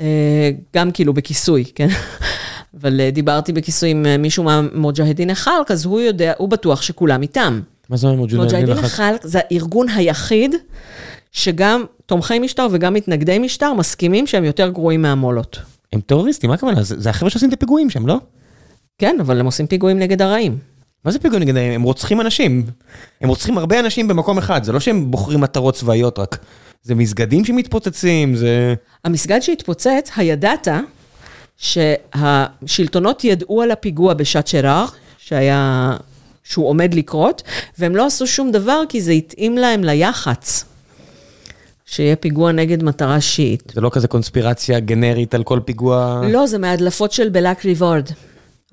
אה, 0.00 0.50
גם 0.76 0.90
כאילו 0.90 1.12
בכיסוי, 1.12 1.64
כן? 1.74 1.88
אבל 2.80 3.10
דיברתי 3.10 3.52
בכיסוי 3.52 3.90
עם 3.90 4.06
מישהו 4.18 4.44
מהמוג'הדין 4.44 5.30
החלק, 5.30 5.70
אז 5.70 5.84
הוא 5.84 6.00
יודע, 6.00 6.32
הוא 6.38 6.48
בטוח 6.48 6.82
שכולם 6.82 7.22
איתם. 7.22 7.60
מה 7.88 7.96
זה 7.96 8.06
אומר 8.06 8.18
מוג'הדין? 8.18 8.70
החלק 8.70 9.20
זה 9.22 9.40
הארגון 9.44 9.88
היחיד 9.88 10.54
שגם 11.32 11.84
תומכי 12.06 12.38
משטר 12.38 12.66
וגם 12.70 12.94
מתנגדי 12.94 13.38
משטר 13.38 13.72
מסכימים 13.72 14.26
שהם 14.26 14.44
יותר 14.44 14.68
גרועים 14.68 15.02
מהמולות. 15.02 15.58
הם 15.92 16.00
טרוריסטים, 16.00 16.50
מה 16.50 16.54
הכוונה? 16.54 16.82
זה 16.82 17.00
זה 17.00 17.10
החבר'ה 17.10 17.30
שעושים 17.30 17.48
את 17.48 17.54
הפיגועים 17.54 17.90
שם, 17.90 18.06
לא? 18.06 18.18
כן, 18.98 19.16
אבל 19.20 19.40
הם 19.40 19.46
עושים 19.46 19.66
פיגועים 19.66 19.98
נגד 19.98 20.22
הרעים. 20.22 20.58
מה 21.04 21.10
זה 21.10 21.18
פיגועים 21.18 21.42
נגד 21.42 21.56
הם 21.56 21.82
רוצחים 21.82 22.20
אנשים. 22.20 22.66
הם 23.20 23.28
רוצחים 23.28 23.58
הרבה 23.58 23.80
אנשים 23.80 24.08
במקום 24.08 24.38
אחד, 24.38 24.64
זה 24.64 24.72
לא 24.72 24.80
שהם 24.80 25.10
בוחרים 25.10 25.40
מטרות 25.40 25.74
צבאיות 25.74 26.18
רק. 26.18 26.38
זה 26.82 26.94
מסגדים 26.94 27.44
שמתפוצצים, 27.44 28.36
זה... 28.36 28.74
המסגד 29.04 29.40
שהתפוצץ, 29.40 30.10
הידעת 30.16 30.68
שהשלטונות 31.56 33.24
ידעו 33.24 33.62
על 33.62 33.70
הפיגוע 33.70 34.14
בשעת 34.14 34.46
שרר, 34.46 34.84
שהיה, 35.18 35.96
שהוא 36.44 36.68
עומד 36.68 36.94
לקרות, 36.94 37.42
והם 37.78 37.96
לא 37.96 38.06
עשו 38.06 38.26
שום 38.26 38.52
דבר 38.52 38.82
כי 38.88 39.00
זה 39.00 39.12
התאים 39.12 39.58
להם 39.58 39.84
ליח"צ. 39.84 40.64
שיהיה 41.86 42.16
פיגוע 42.16 42.52
נגד 42.52 42.82
מטרה 42.82 43.20
שיעית. 43.20 43.72
זה 43.74 43.80
לא 43.80 43.90
כזה 43.92 44.08
קונספירציה 44.08 44.80
גנרית 44.80 45.34
על 45.34 45.42
כל 45.42 45.60
פיגוע... 45.64 46.22
לא, 46.32 46.46
זה 46.46 46.58
מההדלפות 46.58 47.12
של 47.12 47.28
בלק 47.28 47.64
ריבורד. 47.64 48.08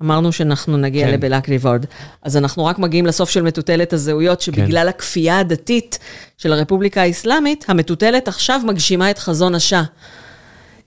אמרנו 0.02 0.32
שאנחנו 0.32 0.76
נגיע 0.76 1.06
כן. 1.06 1.12
לבלק 1.12 1.48
ריבורד. 1.48 1.86
אז 2.22 2.36
אנחנו 2.36 2.64
רק 2.64 2.78
מגיעים 2.78 3.06
לסוף 3.06 3.30
של 3.30 3.42
מטוטלת 3.42 3.92
הזהויות, 3.92 4.40
שבגלל 4.40 4.88
הכפייה 4.88 5.38
הדתית 5.38 5.98
של 6.38 6.52
הרפובליקה 6.52 7.02
האסלאמית, 7.02 7.64
המטוטלת 7.68 8.28
עכשיו 8.28 8.60
מגשימה 8.66 9.10
את 9.10 9.18
חזון 9.18 9.54
השאה. 9.54 9.82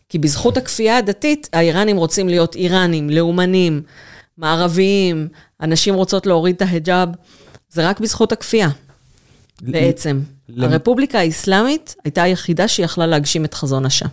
כי 0.10 0.20
בזכות 0.20 0.58
הכפייה 0.58 0.98
הדתית, 0.98 1.50
האיראנים 1.54 1.98
רוצים 1.98 2.30
להיות 2.30 2.56
איראנים, 2.56 3.10
לאומנים, 3.10 3.82
מערביים, 4.38 5.28
הנשים 5.60 5.94
רוצות 5.94 6.26
להוריד 6.26 6.56
את 6.56 6.62
ההיג'אב. 6.62 7.10
זה 7.70 7.90
רק 7.90 8.00
בזכות 8.00 8.32
הכפייה, 8.32 8.70
בעצם. 9.62 10.20
למ- 10.50 10.64
הרפובליקה 10.72 11.20
האסלאמית 11.20 11.96
הייתה 12.04 12.24
היחידה 12.24 12.68
שיכלה 12.68 13.08
להגשים 13.08 13.46
את 13.46 13.54
חזון 13.54 13.86
השאה. 13.86 14.08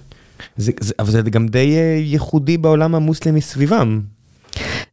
זה, 0.57 0.73
זה, 0.81 0.95
אבל 0.99 1.11
זה 1.11 1.23
גם 1.23 1.49
די 1.49 1.77
אה, 1.77 1.97
ייחודי 2.01 2.59
בעולם 2.59 2.95
המוסלמי 2.95 3.41
סביבם. 3.41 4.01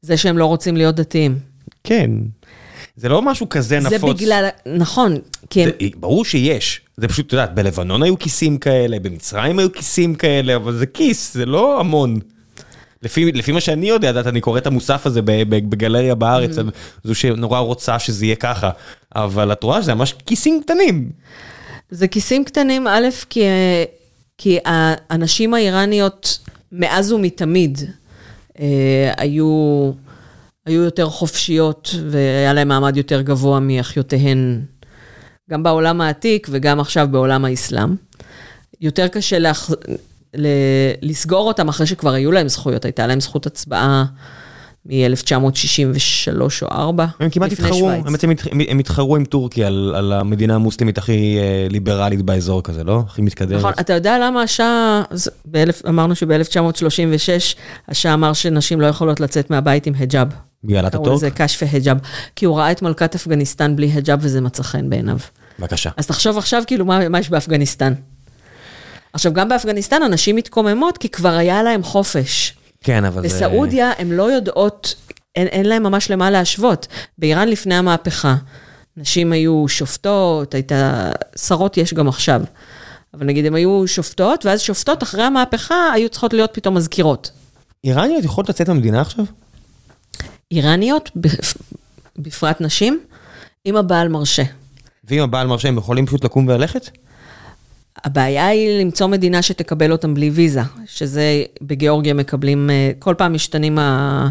זה 0.02 0.18
שהם 0.18 0.38
לא 0.38 0.46
רוצים 0.46 0.78
להיות 0.78 0.96
דתיים. 0.96 1.40
כן. 1.84 2.12
זה 2.96 3.10
לא 3.10 3.22
משהו 3.22 3.50
כזה 3.50 3.80
זה 3.82 3.96
נפוץ. 3.96 4.22
בגלל, 4.22 4.48
נכון, 4.66 5.18
כי 5.50 5.64
הם, 5.64 5.70
זה, 5.70 5.88
ברור 5.96 6.26
שיש. 6.26 6.82
זה 6.98 7.08
פשוט, 7.08 7.28
את 7.28 7.34
יודעת, 7.34 7.56
בלבנון 7.56 8.04
היו 8.04 8.20
כיסים 8.20 8.58
כאלה, 8.58 9.00
במצרים 9.00 9.60
היו 9.60 9.74
כיסים 9.74 10.16
כאלה, 10.16 10.56
אבל 10.56 10.78
זה 10.78 10.86
כיס, 10.86 11.34
זה 11.34 11.46
לא 11.46 11.80
המון. 11.80 12.20
לפי, 13.04 13.32
לפי 13.32 13.52
מה 13.52 13.62
שאני 13.62 13.90
יודע, 13.90 14.08
יודעת, 14.08 14.28
אני 14.28 14.42
קורא 14.42 14.58
את 14.58 14.68
המוסף 14.68 15.06
הזה 15.06 15.22
בגלריה 15.24 16.16
בארץ, 16.16 16.58
Mm-hmm. 16.58 16.62
זו 17.04 17.16
שנורא 17.16 17.60
רוצה 17.60 18.00
שזה 18.00 18.26
יהיה 18.26 18.36
ככה, 18.36 18.70
אבל 19.16 19.52
את 19.52 19.64
רואה 19.64 19.82
שזה 19.82 19.94
ממש 19.94 20.14
כיסים 20.26 20.62
קטנים. 20.64 21.10
זה 21.92 22.08
כיסים 22.08 22.44
קטנים, 22.44 22.88
א', 22.88 23.08
כי, 23.30 23.44
כי 24.38 24.58
הנשים 25.10 25.54
האיראניות 25.54 26.40
מאז 26.72 27.12
ומתמיד 27.12 27.78
אה, 27.80 27.86
היו, 29.18 29.92
היו 30.66 30.84
יותר 30.84 31.10
חופשיות 31.10 31.96
והיה 32.10 32.54
להן 32.54 32.68
מעמד 32.68 32.98
יותר 32.98 33.22
גבוה 33.22 33.60
מאחיותיהן, 33.60 34.62
גם 35.50 35.64
בעולם 35.64 36.02
העתיק 36.02 36.48
וגם 36.52 36.80
עכשיו 36.80 37.08
בעולם 37.12 37.46
האסלאם. 37.46 37.96
יותר 38.82 39.08
קשה 39.08 39.40
להח... 39.40 39.70
ל... 40.36 40.48
לסגור 41.02 41.48
אותם 41.48 41.70
אחרי 41.70 41.88
שכבר 41.88 42.14
היו 42.14 42.32
להם 42.32 42.48
זכויות, 42.48 42.86
הייתה 42.86 43.08
להם 43.08 43.20
זכות 43.20 43.46
הצבעה 43.46 44.06
מ-1963 44.86 46.42
או 46.62 46.68
4. 46.72 47.06
הם 47.20 47.30
כמעט 47.30 47.52
התחרו. 47.52 47.90
הם 47.92 48.12
בעצם 48.12 48.30
הם 48.70 48.80
התחרו 48.80 49.16
עם 49.16 49.26
טורקיה 49.26 49.68
על, 49.68 49.94
על 49.98 50.14
המדינה 50.14 50.56
המוסלמית 50.56 50.98
הכי 50.98 51.38
אה, 51.40 51.68
ליברלית 51.70 52.22
באזור 52.22 52.64
כזה, 52.64 52.84
לא? 52.84 53.04
הכי 53.08 53.22
מתקדמת. 53.22 53.60
נכון, 53.60 53.74
אתה 53.80 53.94
יודע 53.94 54.20
למה 54.20 54.42
השאה, 54.42 55.02
זה- 55.12 55.32
באלף- 55.46 55.82
אמרנו 55.90 56.16
שב-1936, 56.16 57.56
השאה 57.88 58.14
אמר 58.14 58.34
שנשים 58.34 58.82
לא 58.82 58.88
יכולות 58.88 59.20
לצאת 59.20 59.50
מהבית 59.50 59.86
עם 59.88 59.94
היג'אב. 59.98 60.28
בגלל 60.64 60.78
קראו 60.80 60.88
אטאטורק? 60.88 61.14
לזה 61.18 61.32
קש 61.32 61.64
והיג'אב, 61.64 61.98
כי 62.36 62.46
הוא 62.46 62.58
ראה 62.58 62.72
את 62.72 62.82
מלכת 62.82 63.16
אפגניסטן 63.16 63.76
בלי 63.76 63.88
היג'אב 63.88 64.20
וזה 64.22 64.42
מצא 64.42 64.64
חן 64.64 64.90
בעיניו. 64.90 65.18
בבקשה. 65.60 65.90
אז 65.98 66.08
תחשוב 66.08 66.38
עכשיו 66.38 66.64
כאילו 66.68 66.86
מה, 66.86 67.10
מה 67.10 67.20
יש 67.20 67.30
באפגניסטן. 67.30 67.94
עכשיו, 69.14 69.34
גם 69.34 69.50
באפגניסטן 69.50 70.04
אנשים 70.06 70.36
מתקוממות 70.36 70.98
כי 70.98 71.10
כבר 71.10 71.30
היה 71.30 71.64
להם 71.64 71.84
חופש. 71.84 72.54
כן, 72.82 73.06
אבל 73.06 73.22
זה... 73.22 73.28
בסעודיה 73.28 73.92
הן 73.98 74.10
לא 74.12 74.32
יודעות, 74.32 74.96
אין, 75.36 75.48
אין 75.48 75.66
להם 75.66 75.84
ממש 75.84 76.12
למה 76.12 76.30
להשוות. 76.32 76.88
באיראן 77.18 77.48
לפני 77.48 77.76
המהפכה, 77.76 78.36
נשים 78.98 79.32
היו 79.32 79.66
שופטות, 79.68 80.54
הייתה, 80.54 81.12
שרות 81.38 81.78
יש 81.78 81.94
גם 81.94 82.08
עכשיו. 82.08 82.42
אבל 83.14 83.26
נגיד 83.26 83.46
הן 83.46 83.56
היו 83.56 83.84
שופטות, 83.88 84.46
ואז 84.46 84.62
שופטות 84.62 85.04
אחרי 85.04 85.24
המהפכה 85.24 85.92
היו 85.94 86.10
צריכות 86.10 86.34
להיות 86.34 86.50
פתאום 86.54 86.76
מזכירות. 86.78 87.32
איראניות 87.84 88.24
יכולות 88.24 88.50
לצאת 88.50 88.70
מהמדינה 88.70 89.02
עכשיו? 89.02 89.26
איראניות, 90.52 91.12
בפ- 91.18 91.58
בפרט 92.18 92.62
נשים, 92.62 93.00
אם 93.66 93.76
הבעל 93.76 94.08
מרשה. 94.08 94.44
ואם 95.04 95.22
הבעל 95.22 95.48
מרשה, 95.48 95.68
הם 95.68 95.78
יכולים 95.78 96.06
פשוט 96.06 96.24
לקום 96.26 96.48
וללכת? 96.48 96.90
הבעיה 98.04 98.48
היא 98.48 98.82
למצוא 98.82 99.08
מדינה 99.08 99.42
שתקבל 99.42 99.92
אותם 99.92 100.14
בלי 100.14 100.30
ויזה, 100.30 100.62
שזה 100.86 101.44
בגיאורגיה 101.62 102.14
מקבלים, 102.14 102.70
אה, 102.70 102.92
כל 103.00 103.16
פעם 103.18 103.34
משתנים 103.34 103.80
ה... 103.80 104.30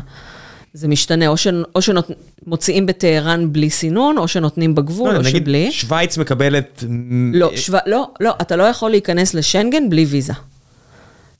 זה 0.73 0.89
משתנה, 0.89 1.27
או, 1.29 1.37
ש... 1.37 1.47
או 1.75 1.81
שמוציאים 1.83 2.87
בטהרן 2.87 3.53
בלי 3.53 3.71
סינון, 3.71 4.19
או 4.19 4.29
שנותנים 4.29 4.75
בגבול, 4.75 5.17
או 5.17 5.23
נגיד, 5.23 5.43
שבלי. 5.43 5.73
שווייץ 5.73 6.19
מקבלת... 6.19 6.85
לא, 7.33 7.51
שו... 7.57 7.73
לא, 7.87 8.11
לא, 8.21 8.35
אתה 8.41 8.57
לא 8.57 8.63
יכול 8.63 8.91
להיכנס 8.91 9.35
לשנגן 9.35 9.91
בלי 9.91 10.05
ויזה. 10.05 10.33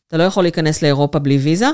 אתה 0.09 0.17
לא 0.17 0.23
יכול 0.23 0.45
להיכנס 0.45 0.83
לאירופה 0.83 1.19
בלי 1.19 1.39
ויזה. 1.39 1.69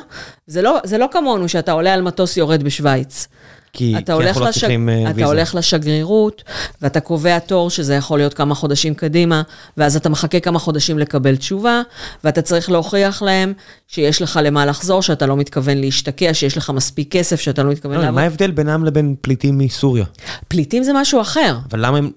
זה 0.47 0.63
לא, 0.63 0.79
זה 0.85 0.99
לא 0.99 1.09
כמונו 1.13 1.49
שאתה 1.49 1.73
עולה 1.73 1.95
על 1.95 2.03
מטוס 2.03 2.37
יורד 2.37 2.63
בשוויץ. 2.63 3.29
כי, 3.75 3.95
אתה 3.99 4.05
כי 4.07 4.13
הולך, 4.13 4.27
אנחנו 4.27 4.43
לא 4.43 4.49
לשג... 4.49 4.61
צריכים 4.61 4.89
אה, 4.89 5.03
אתה 5.03 5.17
ויזה. 5.17 5.25
הולך 5.25 5.55
לשגרירות, 5.55 6.43
ואתה 6.83 7.01
קובע 7.01 7.39
תור, 7.39 7.71
שזה 7.71 7.95
יכול 7.95 8.19
להיות 8.19 8.35
כמה 8.35 8.55
חודשים 8.55 8.95
קדימה, 8.95 9.43
ואז 9.77 9.97
אתה 9.97 10.09
מחכה 10.09 10.41
כמה 10.41 10.59
חודשים 10.59 10.99
לקבל 10.99 11.37
תשובה, 11.37 11.83
ואתה 12.25 12.43
צריך 12.43 12.71
להוכיח 12.71 13.23
להם 13.23 13.53
שיש 13.89 14.23
לך 14.23 14.41
למה 14.43 14.67
לחזור, 14.67 15.03
שאתה 15.03 15.27
לא 15.27 15.37
מתכוון 15.37 15.79
להשתקע, 15.79 16.35
שיש 16.35 16.57
לך 16.57 16.71
מספיק 16.71 17.13
כסף, 17.13 17.41
שאתה 17.41 17.63
לא 17.63 17.71
מתכוון 17.71 17.97
לא, 17.97 18.01
לעבוד. 18.01 18.15
מה 18.15 18.23
ההבדל 18.23 18.51
בינם 18.51 18.85
לבין 18.85 19.15
פליטים 19.21 19.59
מסוריה? 19.59 20.05
פליטים 20.49 20.83
זה 20.83 20.93
משהו 20.95 21.21
אחר. 21.21 21.57
אבל 21.71 21.87
למה 21.87 21.99
הם... 21.99 22.11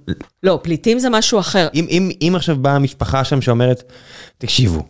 לא, 0.44 0.60
פליטים 0.64 1.00
זה 1.00 1.10
משהו 1.10 1.40
אחר. 1.40 1.68
אם, 1.74 1.86
אם, 1.90 2.10
אם 2.22 2.34
עכשיו 2.36 2.58
באה 2.58 2.80
משפחה 2.80 3.24
שם 3.24 3.42
שאומרת, 3.42 3.84
תקשיבו, 4.38 4.84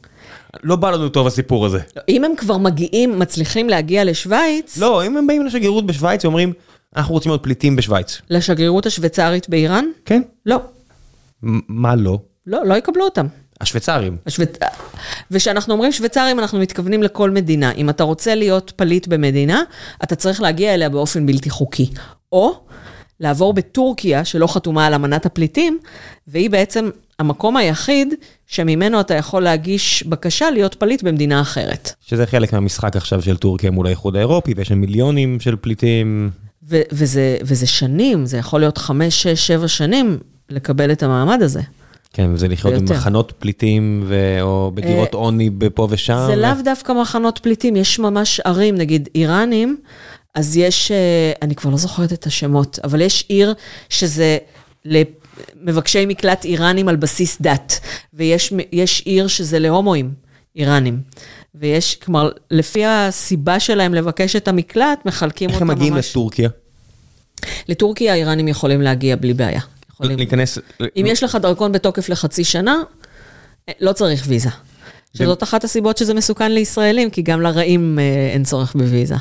לא 0.64 0.76
בא 0.76 0.92
לנו 0.92 1.10
טוב 1.10 1.28
הסיפור 1.28 1.66
הזה. 1.66 1.80
אם 2.10 2.24
הם 2.24 2.32
כבר 2.38 2.58
מגיעים, 2.58 3.20
מצליחים 3.20 3.70
להגיע 3.70 4.04
לשוויץ, 4.04 4.78
לא, 4.78 5.06
אם 5.06 5.18
הם 5.18 5.28
באים 5.28 5.46
לשגרירות 5.46 5.86
בשוויץ 5.86 6.26
ואומרים, 6.26 6.54
אנחנו 6.96 7.14
רוצים 7.14 7.32
להיות 7.32 7.44
פליטים 7.44 7.76
בשוויץ. 7.76 8.22
לשגרירות 8.30 8.86
השוויצרית 8.86 9.50
באיראן, 9.50 9.86
כן? 10.06 10.22
לא. 10.46 10.58
מה 11.68 11.96
לא? 11.96 12.20
לא, 12.48 12.66
לא 12.66 12.74
יקבלו 12.74 13.06
אותם. 13.06 13.28
השוויצרים. 13.62 14.18
השוויצ... 14.26 14.50
וכשאנחנו 15.32 15.74
אומרים 15.74 15.92
שוויצרים, 15.92 16.40
אנחנו 16.40 16.60
מתכוונים 16.60 17.04
לכל 17.04 17.32
מדינה. 17.32 17.72
אם 17.72 17.90
אתה 17.90 18.04
רוצה 18.04 18.36
להיות 18.36 18.74
פליט 18.76 19.08
במדינה, 19.08 19.64
אתה 20.04 20.16
צריך 20.16 20.42
להגיע 20.42 20.74
אליה 20.74 20.90
באופן 20.90 21.26
בלתי 21.26 21.50
חוקי. 21.50 21.90
או 22.32 22.60
לעבור 23.20 23.54
בטורקיה, 23.54 24.26
שלא 24.26 24.48
חתומה 24.48 24.88
על 24.88 24.94
אמנת 24.94 25.26
הפליטים, 25.26 25.80
והיא 26.28 26.50
בעצם 26.50 26.90
המקום 27.20 27.58
היחיד 27.58 28.14
שממנו 28.48 29.00
אתה 29.00 29.14
יכול 29.14 29.44
להגיש 29.44 30.04
בקשה 30.04 30.52
להיות 30.52 30.76
פליט 30.76 31.04
במדינה 31.04 31.42
אחרת. 31.42 31.94
שזה 32.08 32.26
חלק 32.26 32.54
מהמשחק 32.54 32.96
עכשיו 32.96 33.22
של 33.22 33.38
טורקיה 33.38 33.72
מול 33.72 33.88
האיחוד 33.88 34.16
האירופי, 34.16 34.54
ויש 34.58 34.68
שם 34.68 34.78
מיליונים 34.78 35.40
של 35.40 35.56
פליטים. 35.56 36.30
ו- 36.70 36.82
וזה, 36.92 37.38
וזה 37.42 37.68
שנים, 37.68 38.26
זה 38.26 38.38
יכול 38.38 38.60
להיות 38.60 38.78
חמש, 38.78 39.24
שש, 39.24 39.48
שבע 39.48 39.68
שנים 39.68 40.18
לקבל 40.50 40.92
את 40.92 41.04
המעמד 41.04 41.42
הזה. 41.42 41.62
כן, 42.14 42.30
וזה 42.34 42.48
לחיות 42.48 42.74
ויותר. 42.74 42.94
במחנות 42.94 43.34
פליטים, 43.40 44.04
ו... 44.08 44.38
או 44.42 44.72
בדירות 44.76 45.16
אה, 45.16 45.20
עוני 45.20 45.50
פה 45.74 45.88
ושם. 45.92 46.24
זה 46.28 46.36
לאו 46.36 46.52
דווקא 46.64 46.92
מחנות 46.92 47.40
פליטים, 47.44 47.76
יש 47.76 48.00
ממש 48.00 48.40
ערים, 48.40 48.76
נגיד 48.76 49.10
איראנים, 49.16 49.78
אז 50.36 50.58
יש, 50.58 50.92
אה, 50.92 51.32
אני 51.42 51.56
כבר 51.56 51.72
לא 51.72 51.78
זוכרת 51.78 52.14
את 52.14 52.26
השמות, 52.26 52.80
אבל 52.84 53.02
יש 53.02 53.26
עיר 53.28 53.54
שזה 53.90 54.38
למבקשי 55.62 56.06
מקלט 56.06 56.46
איראנים 56.46 56.88
על 56.88 56.96
בסיס 56.96 57.38
דת, 57.42 57.80
ויש 58.14 58.54
יש 58.72 59.02
עיר 59.06 59.28
שזה 59.28 59.60
להומואים 59.60 60.14
איראנים. 60.56 61.02
ויש, 61.56 61.96
כלומר, 61.96 62.30
לפי 62.52 62.86
הסיבה 62.86 63.60
שלהם 63.60 63.94
לבקש 63.94 64.36
את 64.36 64.48
המקלט, 64.48 65.06
מחלקים 65.06 65.50
איך 65.50 65.56
אותם 65.56 65.70
הם 65.70 65.78
ממש. 65.78 65.78
מגיעים 65.80 65.96
לטורקיה? 65.96 66.50
לטורקיה 67.68 68.14
האיראנים 68.14 68.48
יכולים 68.48 68.82
להגיע 68.82 69.16
בלי 69.16 69.34
בעיה. 69.34 69.62
יכולים... 69.92 70.18
להיכנס... 70.18 70.58
אם 70.82 71.06
יש 71.08 71.24
לך 71.24 71.36
דרכון 71.36 71.72
בתוקף 71.72 72.10
לחצי 72.10 72.44
שנה, 72.44 72.76
אה, 73.70 73.74
לא 73.80 73.94
צריך 73.94 74.24
ויזה. 74.28 74.50
שזאת 75.14 75.44
אחת 75.44 75.64
הסיבות 75.64 75.98
שזה 75.98 76.14
מסוכן 76.14 76.52
לישראלים, 76.52 77.10
כי 77.10 77.22
גם 77.22 77.42
לרעים 77.42 78.00
אה, 78.00 78.30
אין 78.34 78.44
צורך 78.44 78.74
בוויזה. 78.76 79.16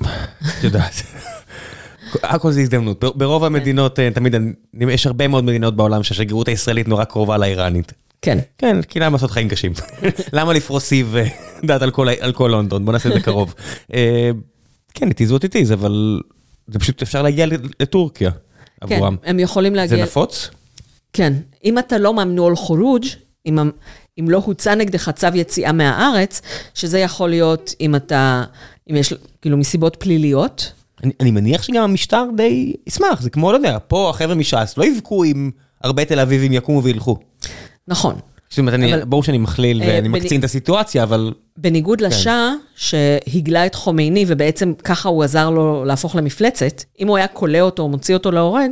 את 0.00 0.64
יודעת. 0.64 0.94
הכל 2.22 2.52
זה 2.52 2.60
הזדמנות. 2.60 3.04
ברוב 3.16 3.44
המדינות, 3.44 3.98
אה, 3.98 4.10
תמיד, 4.10 4.34
אני- 4.34 4.52
יש 4.92 5.06
הרבה 5.06 5.28
מאוד 5.28 5.44
מדינות 5.44 5.76
בעולם 5.76 6.02
שהשגרירות 6.02 6.48
הישראלית 6.48 6.88
נורא 6.88 7.04
קרובה 7.04 7.38
לאיראנית. 7.38 7.92
כן. 8.22 8.38
כן, 8.58 8.82
כי 8.82 9.00
למה 9.00 9.12
לעשות 9.16 9.30
חיים 9.30 9.48
קשים? 9.48 9.72
למה 10.32 10.52
לפרוס 10.52 10.84
סיב, 10.84 11.16
אה, 11.16 11.26
יודעת, 11.62 11.82
על 11.82 11.90
כל 11.90 12.08
ה- 12.08 12.12
על 12.20 12.32
כל 12.32 12.48
לונדון? 12.52 12.84
בוא 12.84 12.92
נעשה 12.92 13.08
את 13.08 13.14
זה 13.14 13.20
קרוב. 13.20 13.54
אה, 13.94 14.30
כן, 14.94 15.08
it 15.08 15.28
is 15.28 15.32
what 15.32 15.44
it 15.44 15.68
is, 15.68 15.72
אבל 15.72 16.20
זה 16.68 16.78
פשוט 16.78 17.02
אפשר 17.02 17.22
להגיע 17.22 17.46
לטורקיה 17.80 18.30
כן, 18.30 18.94
עבורם. 18.94 19.16
הם 19.24 19.38
יכולים 19.38 19.72
זה 19.72 19.76
להגיע... 19.76 20.02
נפוץ? 20.02 20.50
כן. 21.12 21.32
אם 21.64 21.78
אתה 21.78 21.98
לא 21.98 22.14
ממנוע 22.14 22.56
חורוג', 22.56 23.04
אם 23.48 24.30
לא 24.30 24.42
הוצא 24.44 24.74
נגדך 24.74 25.10
צו 25.14 25.26
יציאה 25.34 25.72
מהארץ, 25.72 26.42
שזה 26.74 26.98
יכול 26.98 27.30
להיות 27.30 27.74
אם 27.80 27.94
אתה, 27.96 28.44
אם 28.90 28.96
יש, 28.96 29.14
כאילו, 29.42 29.56
מסיבות 29.56 29.96
פליליות. 29.98 30.72
אני, 31.04 31.12
אני 31.20 31.30
מניח 31.30 31.62
שגם 31.62 31.82
המשטר 31.82 32.24
די 32.36 32.72
ישמח, 32.86 33.20
זה 33.20 33.30
כמו, 33.30 33.52
לא 33.52 33.56
יודע, 33.56 33.78
פה 33.88 34.10
החבר'ה 34.10 34.34
מש"ס 34.34 34.74
לא 34.76 34.84
יבכו 34.84 35.24
אם 35.24 35.50
הרבה 35.84 36.04
תל 36.04 36.20
אביבים 36.20 36.52
יקומו 36.52 36.82
וילכו. 36.82 37.16
נכון. 37.88 38.14
זאת 38.50 38.58
אומרת, 38.58 38.74
אבל- 38.80 39.04
ברור 39.04 39.22
שאני 39.22 39.38
מכליל 39.38 39.82
אה, 39.82 39.86
ואני 39.88 40.08
בני- 40.08 40.20
מקצין 40.20 40.38
את 40.40 40.44
הסיטואציה, 40.44 41.02
אבל 41.02 41.32
בניגוד 41.56 42.00
לשאה, 42.00 42.52
שהגלה 42.76 43.66
את 43.66 43.74
חומייני, 43.74 44.24
ובעצם 44.28 44.72
ככה 44.84 45.08
הוא 45.08 45.24
עזר 45.24 45.50
לו 45.50 45.84
להפוך 45.84 46.16
למפלצת, 46.16 46.82
אם 47.00 47.08
הוא 47.08 47.16
היה 47.16 47.26
כולא 47.28 47.60
אותו 47.60 47.82
או 47.82 47.88
מוציא 47.88 48.14
אותו 48.14 48.30
להורג, 48.30 48.70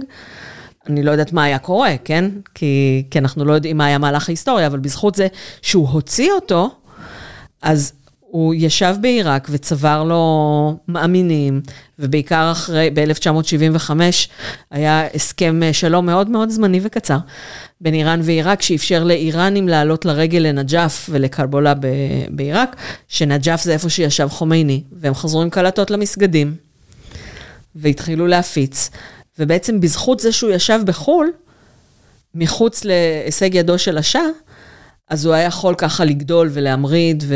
אני 0.88 1.02
לא 1.02 1.10
יודעת 1.10 1.32
מה 1.32 1.44
היה 1.44 1.58
קורה, 1.58 1.94
כן? 2.04 2.30
כי, 2.54 3.02
כי 3.10 3.18
אנחנו 3.18 3.44
לא 3.44 3.52
יודעים 3.52 3.76
מה 3.76 3.86
היה 3.86 3.98
מהלך 3.98 4.28
ההיסטוריה, 4.28 4.66
אבל 4.66 4.78
בזכות 4.78 5.14
זה 5.14 5.26
שהוא 5.62 5.88
הוציא 5.88 6.32
אותו, 6.32 6.70
אז 7.62 7.92
הוא 8.30 8.54
ישב 8.54 8.94
בעיראק 9.00 9.48
וצבר 9.50 10.04
לו 10.04 10.76
מאמינים, 10.88 11.60
ובעיקר 11.98 12.52
אחרי, 12.52 12.90
ב-1975, 12.94 13.90
היה 14.70 15.06
הסכם 15.14 15.62
אה, 15.62 15.72
שלום 15.72 16.06
מאוד 16.06 16.30
מאוד 16.30 16.50
זמני 16.50 16.80
וקצר 16.82 17.16
בין 17.80 17.94
איראן 17.94 18.20
ועיראק, 18.22 18.62
שאפשר 18.62 19.04
לאיראנים 19.04 19.68
לעלות 19.68 20.04
לרגל 20.04 20.38
לנג'אף 20.38 21.08
ולקרבולה 21.12 21.74
ב- 21.74 21.86
בעיראק, 22.28 22.76
שנג'אף 23.08 23.62
זה 23.62 23.72
איפה 23.72 23.88
שישב 23.88 24.28
חומייני, 24.28 24.82
והם 24.92 25.14
חזרו 25.14 25.42
עם 25.42 25.50
קלטות 25.50 25.90
למסגדים. 25.90 26.54
והתחילו 27.74 28.26
להפיץ. 28.26 28.90
ובעצם 29.38 29.80
בזכות 29.80 30.20
זה 30.20 30.32
שהוא 30.32 30.50
ישב 30.50 30.80
בחו"ל, 30.84 31.32
מחוץ 32.34 32.84
להישג 32.84 33.54
ידו 33.54 33.78
של 33.78 33.98
השאה, 33.98 34.26
אז 35.08 35.26
הוא 35.26 35.34
היה 35.34 35.44
יכול 35.44 35.74
ככה 35.78 36.04
לגדול 36.04 36.50
ולהמריד 36.52 37.24
ו... 37.26 37.34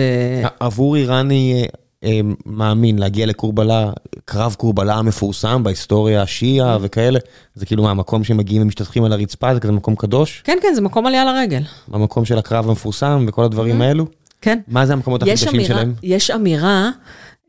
עבור 0.61 0.97
איראני 0.97 1.67
אה, 2.05 2.21
מאמין 2.47 2.99
להגיע 2.99 3.27
לקורבלה, 3.27 3.91
קרב 4.25 4.55
קורבלה 4.59 4.95
המפורסם 4.95 5.63
בהיסטוריה 5.63 6.23
השיעה 6.23 6.79
וכאלה, 6.81 7.19
זה 7.55 7.67
כאילו 7.67 7.83
מה, 7.83 7.91
המקום 7.91 8.25
שמגיעים 8.25 8.63
ומשתטחים 8.63 9.05
על 9.05 9.13
הרצפה, 9.13 9.55
זה 9.55 9.61
כזה 9.61 9.73
מקום 9.73 9.95
קדוש? 9.95 10.43
כן, 10.45 10.59
כן, 10.63 10.75
זה 10.75 10.81
מקום 10.81 11.07
עלייה 11.07 11.25
לרגל. 11.25 11.63
המקום 11.93 12.25
של 12.25 12.39
הקרב 12.39 12.69
המפורסם 12.69 13.25
וכל 13.29 13.45
הדברים 13.45 13.83
האלו? 13.83 14.07
כן. 14.41 14.59
מה 14.69 14.87
זה 14.87 14.93
המקומות 14.93 15.23
הקדושים 15.23 15.65
שלהם? 15.65 15.95
יש 16.03 16.31
אמירה, 16.31 16.91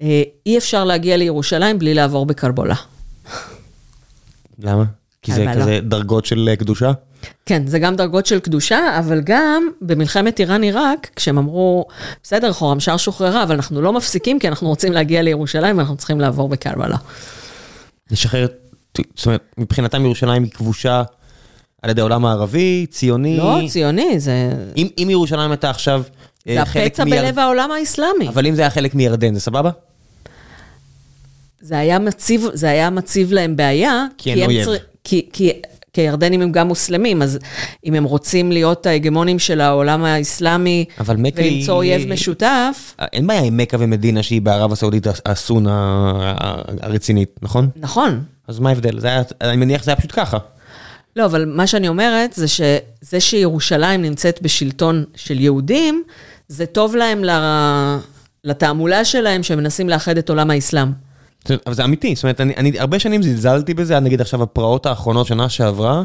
אה, 0.01 0.23
אי 0.45 0.57
אפשר 0.57 0.83
להגיע 0.83 1.17
לירושלים 1.17 1.79
בלי 1.79 1.93
לעבור 1.93 2.25
בקרבולה. 2.25 2.75
למה? 4.59 4.83
כי 5.21 5.33
זה 5.33 5.45
קרבלה. 5.45 5.61
כזה 5.61 5.79
דרגות 5.81 6.25
של 6.25 6.49
אה, 6.51 6.55
קדושה? 6.55 6.91
כן, 7.45 7.67
זה 7.67 7.79
גם 7.79 7.95
דרגות 7.95 8.25
של 8.25 8.39
קדושה, 8.39 8.99
אבל 8.99 9.21
גם 9.23 9.69
במלחמת 9.81 10.39
איראן-עיראק, 10.39 11.09
כשהם 11.15 11.37
אמרו, 11.37 11.85
בסדר, 12.23 12.53
חורמשר 12.53 12.97
שוחררה, 12.97 13.43
אבל 13.43 13.55
אנחנו 13.55 13.81
לא 13.81 13.93
מפסיקים 13.93 14.39
כי 14.39 14.47
אנחנו 14.47 14.67
רוצים 14.67 14.91
להגיע 14.93 15.21
לירושלים 15.21 15.77
ואנחנו 15.77 15.95
צריכים 15.97 16.19
לעבור 16.21 16.49
בקרבלה. 16.49 16.97
לשחרר, 18.11 18.47
זאת 19.15 19.25
אומרת, 19.25 19.41
מבחינתם 19.57 20.01
ירושלים 20.05 20.43
היא 20.43 20.51
כבושה 20.51 21.03
על 21.81 21.89
ידי 21.89 22.01
העולם 22.01 22.25
הערבי, 22.25 22.85
ציוני. 22.91 23.37
לא, 23.37 23.59
ציוני, 23.69 24.19
זה, 24.19 24.51
אם, 24.77 24.87
אם 24.97 25.07
ירושלים 25.09 25.51
הייתה 25.51 25.69
עכשיו 25.69 26.03
זה 26.45 26.59
אה, 26.59 26.65
חלק 26.65 26.87
הפצע 26.87 27.03
מירד- 27.03 27.23
בלב 27.25 27.39
העולם 27.39 27.71
האסלאמי. 27.71 28.27
אבל 28.27 28.47
אם 28.47 28.55
זה 28.55 28.61
היה 28.61 28.69
חלק 28.69 28.95
מירדן, 28.95 29.33
זה 29.33 29.39
סבבה? 29.39 29.69
זה 31.61 31.77
היה 31.77 31.99
מציב, 31.99 32.47
זה 32.53 32.69
היה 32.69 32.89
מציב 32.89 33.33
להם 33.33 33.55
בעיה. 33.55 34.05
כי 34.17 34.29
אין 34.31 34.39
הם 34.39 34.45
אויב. 34.45 34.67
כי, 35.03 35.29
כי, 35.33 35.51
כי 35.93 36.01
הירדנים 36.01 36.41
הם 36.41 36.51
גם 36.51 36.67
מוסלמים, 36.67 37.21
אז 37.21 37.39
אם 37.85 37.93
הם 37.93 38.03
רוצים 38.03 38.51
להיות 38.51 38.85
ההגמונים 38.85 39.39
של 39.39 39.61
העולם 39.61 40.03
האסלאמי, 40.03 40.85
ולמצוא 41.05 41.73
אויב 41.75 42.09
משותף, 42.09 42.95
אה, 42.99 43.05
אין 43.13 43.27
בעיה 43.27 43.41
עם 43.41 43.57
מכה 43.57 43.77
ומדינה 43.79 44.23
שהיא 44.23 44.41
בערב 44.41 44.71
הסעודית 44.71 45.07
הסון 45.25 45.67
ה- 45.67 45.71
ה- 46.41 46.61
הרצינית, 46.81 47.29
נכון? 47.41 47.69
נכון. 47.75 48.23
אז 48.47 48.59
מה 48.59 48.69
ההבדל? 48.69 48.99
היה, 49.03 49.21
אני 49.41 49.57
מניח 49.57 49.81
שזה 49.81 49.91
היה 49.91 49.95
פשוט 49.97 50.11
ככה. 50.15 50.37
לא, 51.15 51.25
אבל 51.25 51.45
מה 51.45 51.67
שאני 51.67 51.87
אומרת 51.87 52.33
זה 52.33 52.47
שזה 52.47 53.19
שירושלים 53.19 54.01
נמצאת 54.01 54.39
בשלטון 54.41 55.03
של 55.15 55.39
יהודים, 55.39 56.03
זה 56.47 56.65
טוב 56.65 56.95
להם 56.95 57.23
ל... 57.23 57.29
לתעמולה 58.43 59.05
שלהם 59.05 59.43
שמנסים 59.43 59.89
לאחד 59.89 60.17
את 60.17 60.29
עולם 60.29 60.51
האסלאם. 60.51 61.10
אבל 61.65 61.73
זה 61.73 61.83
אמיתי, 61.83 62.15
זאת 62.15 62.23
אומרת, 62.23 62.41
אני, 62.41 62.53
אני 62.57 62.79
הרבה 62.79 62.99
שנים 62.99 63.23
זלזלתי 63.23 63.73
בזה, 63.73 63.97
עד 63.97 64.03
נגיד 64.03 64.21
עכשיו 64.21 64.43
הפרעות 64.43 64.85
האחרונות, 64.85 65.27
שנה 65.27 65.49
שעברה, 65.49 66.03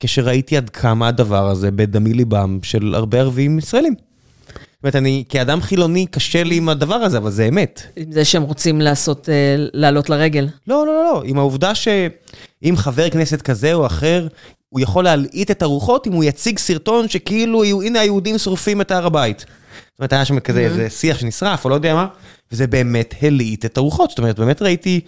כשראיתי 0.00 0.56
עד 0.56 0.70
כמה 0.70 1.08
הדבר 1.08 1.48
הזה 1.48 1.70
בדמי 1.70 2.12
ליבם 2.12 2.58
של 2.62 2.94
הרבה 2.94 3.20
ערבים 3.20 3.58
ישראלים. 3.58 3.94
זאת 3.96 4.84
אומרת, 4.84 4.96
אני 4.96 5.24
כאדם 5.28 5.60
חילוני 5.60 6.06
קשה 6.06 6.42
לי 6.42 6.56
עם 6.56 6.68
הדבר 6.68 6.94
הזה, 6.94 7.18
אבל 7.18 7.30
זה 7.30 7.48
אמת. 7.48 7.82
עם 7.96 8.12
זה 8.12 8.24
שהם 8.24 8.42
רוצים 8.42 8.80
לעשות, 8.80 9.28
אה, 9.28 9.54
לעלות 9.56 10.10
לרגל. 10.10 10.48
לא, 10.66 10.86
לא, 10.86 10.92
לא, 10.92 11.04
לא, 11.04 11.22
עם 11.24 11.38
העובדה 11.38 11.74
שאם 11.74 12.74
חבר 12.76 13.10
כנסת 13.10 13.42
כזה 13.42 13.74
או 13.74 13.86
אחר, 13.86 14.26
הוא 14.68 14.80
יכול 14.80 15.04
להלהיט 15.04 15.50
את 15.50 15.62
הרוחות 15.62 16.06
אם 16.06 16.12
הוא 16.12 16.24
יציג 16.24 16.58
סרטון 16.58 17.08
שכאילו, 17.08 17.64
הנה 17.64 18.00
היהודים 18.00 18.38
שורפים 18.38 18.80
את 18.80 18.90
הר 18.90 19.06
הבית. 19.06 19.44
זאת 19.90 19.98
אומרת, 19.98 20.12
היה 20.12 20.24
שם 20.24 20.40
כזה 20.40 20.60
איזה 20.60 20.90
שיח 20.90 21.18
שנשרף, 21.18 21.64
או 21.64 21.70
לא 21.70 21.74
יודע 21.74 21.94
מה, 21.94 22.06
וזה 22.52 22.66
באמת 22.66 23.14
הלהיט 23.22 23.64
את 23.64 23.76
הרוחות. 23.76 24.10
זאת 24.10 24.18
אומרת, 24.18 24.38
באמת 24.38 24.62
ראיתי 24.62 25.00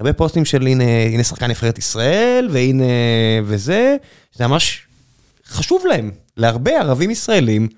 הרבה 0.00 0.12
פוסטים 0.12 0.44
של 0.44 0.66
הנה, 0.66 0.84
הנה 1.12 1.24
שחקן 1.24 1.50
נבחרת 1.50 1.78
ישראל, 1.78 2.48
והנה 2.50 2.84
וזה, 3.44 3.96
זה 4.34 4.46
ממש 4.46 4.86
חשוב 5.46 5.82
להם, 5.86 6.10
להרבה 6.36 6.80
ערבים 6.80 7.10
ישראלים, 7.10 7.68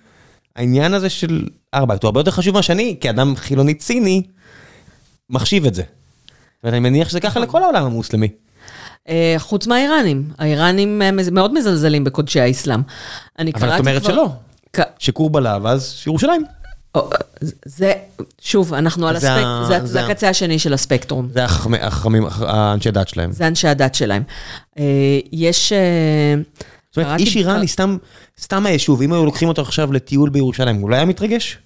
העניין 0.57 0.95
הזה 0.95 1.11
של 1.11 1.47
הבית 1.73 2.03
הוא 2.03 2.09
הרבה 2.09 2.21
יותר 2.21 2.31
חשוב 2.31 2.55
מה 2.55 2.63
שאני, 2.63 2.97
כאדם 3.01 3.37
חילוני 3.37 3.75
ציני, 3.75 4.23
מחשיב 5.31 5.67
את 5.67 5.75
זה. 5.75 5.83
זאת 5.83 5.93
אומרת, 6.63 6.73
אני 6.75 6.81
מניח 6.81 7.09
שזה 7.09 7.21
ככה 7.21 7.41
לכל 7.41 7.63
העולם 7.63 7.85
המוסלמי. 7.85 8.29
אה, 9.09 9.35
חוץ 9.39 9.67
מהאיראנים. 9.67 10.31
האיראנים 10.39 11.03
אה, 11.03 11.11
מאוד 11.33 11.55
מזלזלים 11.55 12.05
בקודשי 12.05 12.41
האסלאם. 12.41 12.81
אבל 13.55 13.75
את 13.75 13.81
אומרת 13.81 14.03
כבר- 14.03 14.13
שלא. 14.13 14.29
שקורבלה, 14.99 15.59
ואז 15.63 16.03
ירושלים. 16.07 16.45
או, 16.95 17.11
זה, 17.65 17.93
שוב, 18.41 18.75
אנחנו 18.75 19.09
על 19.09 19.19
זה 19.19 19.33
הספק, 19.35 19.45
ה- 19.47 19.65
זה, 19.69 19.81
זה 19.81 19.87
זה 19.93 20.05
הקצה 20.07 20.29
השני 20.29 20.59
של 20.59 20.73
הספקטרום. 20.75 21.29
זה 21.33 21.45
החכמי- 21.45 21.79
החכמים, 21.81 22.27
הח- 22.27 22.43
האנשי 22.43 22.91
דת 22.91 23.09
שלהם. 23.09 23.33
זה 23.33 23.47
אנשי 23.47 23.69
הדת 23.69 23.95
שלהם. 23.95 24.23
אה, 24.79 24.85
יש... 25.33 25.73
אה, 25.73 25.79
זאת 26.91 27.07
אומרת, 27.07 27.21
איש 27.21 27.37
איראני, 27.37 27.69
סתם, 27.69 27.97
סתם 28.41 28.67
היישוב, 28.67 29.03
אם 29.03 29.13
היו 29.13 29.25
לוקחים 29.25 29.49
אותו 29.49 29.63
עכשיו 29.63 29.93
לטיול 29.93 30.31
בירושלים, 30.31 30.77
הוא 30.77 30.91
לא 30.91 30.97
היה 30.97 31.05
מתרגש? 31.05 31.59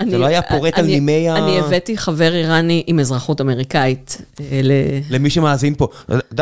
אני- 0.00 0.18
לא 0.18 0.26
היה 0.26 0.42
פורט 0.42 0.78
על 0.78 0.84
נימי 0.86 1.28
ה- 1.28 1.36
אני 1.36 1.58
הבאתי 1.58 1.98
חבר 1.98 2.34
איראני 2.34 2.82
עם 2.86 3.00
אזרחות 3.00 3.40
אמריקאית. 3.40 4.18
אה, 4.40 4.60
ל... 4.62 4.72
למי 5.10 5.30
שמאזין 5.30 5.74
פה, 5.74 5.88
את 6.06 6.40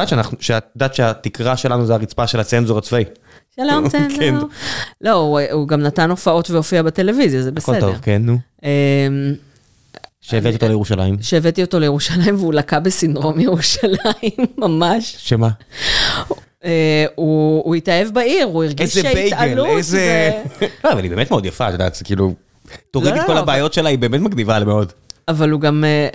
יודעת 0.74 0.94
שהתקרה 0.94 1.56
שלנו 1.56 1.86
זה 1.86 1.94
הרצפה 1.94 2.26
של 2.26 2.40
הצנזור 2.40 2.78
הצבאי. 2.78 3.04
שלום, 3.56 3.88
כן. 3.90 4.08
צנזור. 4.08 4.48
לא, 5.00 5.12
הוא, 5.52 5.68
גם 5.68 5.80
נתן 5.80 6.10
הופעות 6.10 6.50
והופיע 6.50 6.82
בטלוויזיה, 6.82 7.42
זה 7.42 7.48
הכל 7.48 7.56
בסדר. 7.56 7.80
טוב, 7.80 7.96
כן, 8.02 8.22
נו. 8.24 8.38
אמ, 8.62 8.68
שהבאת 10.20 10.54
אותו 10.54 10.68
לירושלים. 10.68 11.16
שהבאתי 11.20 11.62
אותו 11.62 11.78
לירושלים 11.78 12.34
והוא 12.36 12.54
לקה 12.54 12.80
בסינדרום 12.80 13.40
ירושלים, 13.40 14.36
ממש. 14.58 15.16
שמה? 15.18 15.48
אה, 16.64 17.04
הוא 17.14 17.74
התאהב 17.74 18.08
בעיר, 18.08 18.46
הוא 18.46 18.64
הרגיש 18.64 18.96
איזה 18.96 19.08
בייגל, 19.14 19.30
שהתעלות. 19.30 19.66
איזה... 19.66 20.30
לא, 20.84 20.92
אבל 20.92 21.02
היא 21.02 21.10
באמת 21.10 21.30
מאוד 21.30 21.46
יפה, 21.46 21.68
את 21.68 21.72
יודעת, 21.72 21.94
זה 21.94 22.04
כאילו... 22.04 22.34
תוריד 22.90 23.14
לא, 23.14 23.20
את 23.20 23.26
כל 23.26 23.32
אבל- 23.32 23.40
הבעיות 23.40 23.72
שלה, 23.72 23.88
היא 23.88 23.98
באמת 23.98 24.20
מגניבה 24.20 24.64
מאוד. 24.64 24.92
אבל 25.28 25.50
הוא 25.50 25.60
גם, 25.60 25.84
אה, 25.84 26.08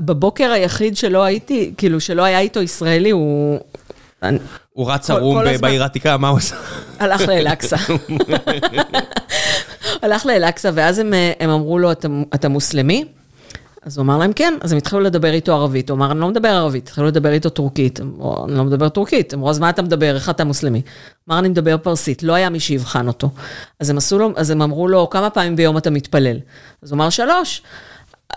בבוקר 0.00 0.50
היחיד 0.50 0.96
שלא 0.96 1.22
הייתי, 1.24 1.72
כאילו 1.76 2.00
שלא 2.00 2.22
היה 2.22 2.40
איתו 2.40 2.62
ישראלי, 2.62 3.10
הוא 3.10 3.60
הוא 4.72 4.92
רץ 4.92 5.10
ערום. 5.10 5.44
בעיר 5.60 5.82
העתיקה, 5.82 6.16
מה 6.16 6.28
הוא 6.28 6.36
עושה? 6.36 6.56
הלך 6.98 7.20
לאל-אקצא. 7.20 7.76
הלך 10.02 10.26
לאל-אקצא, 10.26 10.70
ואז 10.74 10.98
הם, 10.98 11.14
אה, 11.14 11.32
אמרו 11.44 11.78
לו, 11.78 11.92
אתה, 12.34 12.48
מוסלמי? 12.48 13.04
אז 13.82 13.98
הוא 13.98 14.04
אמר 14.04 14.18
להם, 14.18 14.32
כן. 14.32 14.54
אז 14.60 14.72
הם 14.72 14.78
התחילו 14.78 15.00
לדבר 15.00 15.32
איתו 15.32 15.52
ערבית. 15.52 15.90
הוא 15.90 15.96
אמר, 15.96 16.12
אני 16.12 16.20
לא 16.20 16.28
מדבר 16.28 16.48
ערבית. 16.48 16.88
התחילו 16.88 17.06
לדבר 17.06 17.32
איתו 17.32 17.48
טורקית. 17.50 18.00
אמרו, 18.00 18.44
אני 18.44 18.54
לא 18.56 18.64
מדבר 18.64 18.88
טורקית. 18.88 19.34
אמרו, 19.34 19.50
אז 19.50 19.58
מה 19.58 19.70
אתה 19.70 19.82
מדבר? 19.82 20.14
איך 20.14 20.30
אתה 20.30 20.44
מוסלמי? 20.44 20.82
אמר, 21.28 21.38
אני 21.38 21.48
מדבר 21.48 21.76
פרסית. 21.78 22.22
לא 22.22 22.32
היה 22.32 22.50
מי 22.50 22.60
שיבחן 22.60 23.08
אותו. 23.08 23.30
אז 23.80 23.90
הם, 23.90 23.98
לו, 24.18 24.32
אז 24.36 24.50
הם 24.50 24.62
אמרו 24.62 24.88
לו, 24.88 25.10
כמה 25.10 25.30
פעמים 25.30 25.56
ביום 25.56 25.78
אתה 25.78 25.90
מתפלל? 25.90 26.36
אז 26.82 26.90
הוא 26.90 26.96
אמר, 26.96 27.10
שלוש. 27.10 27.62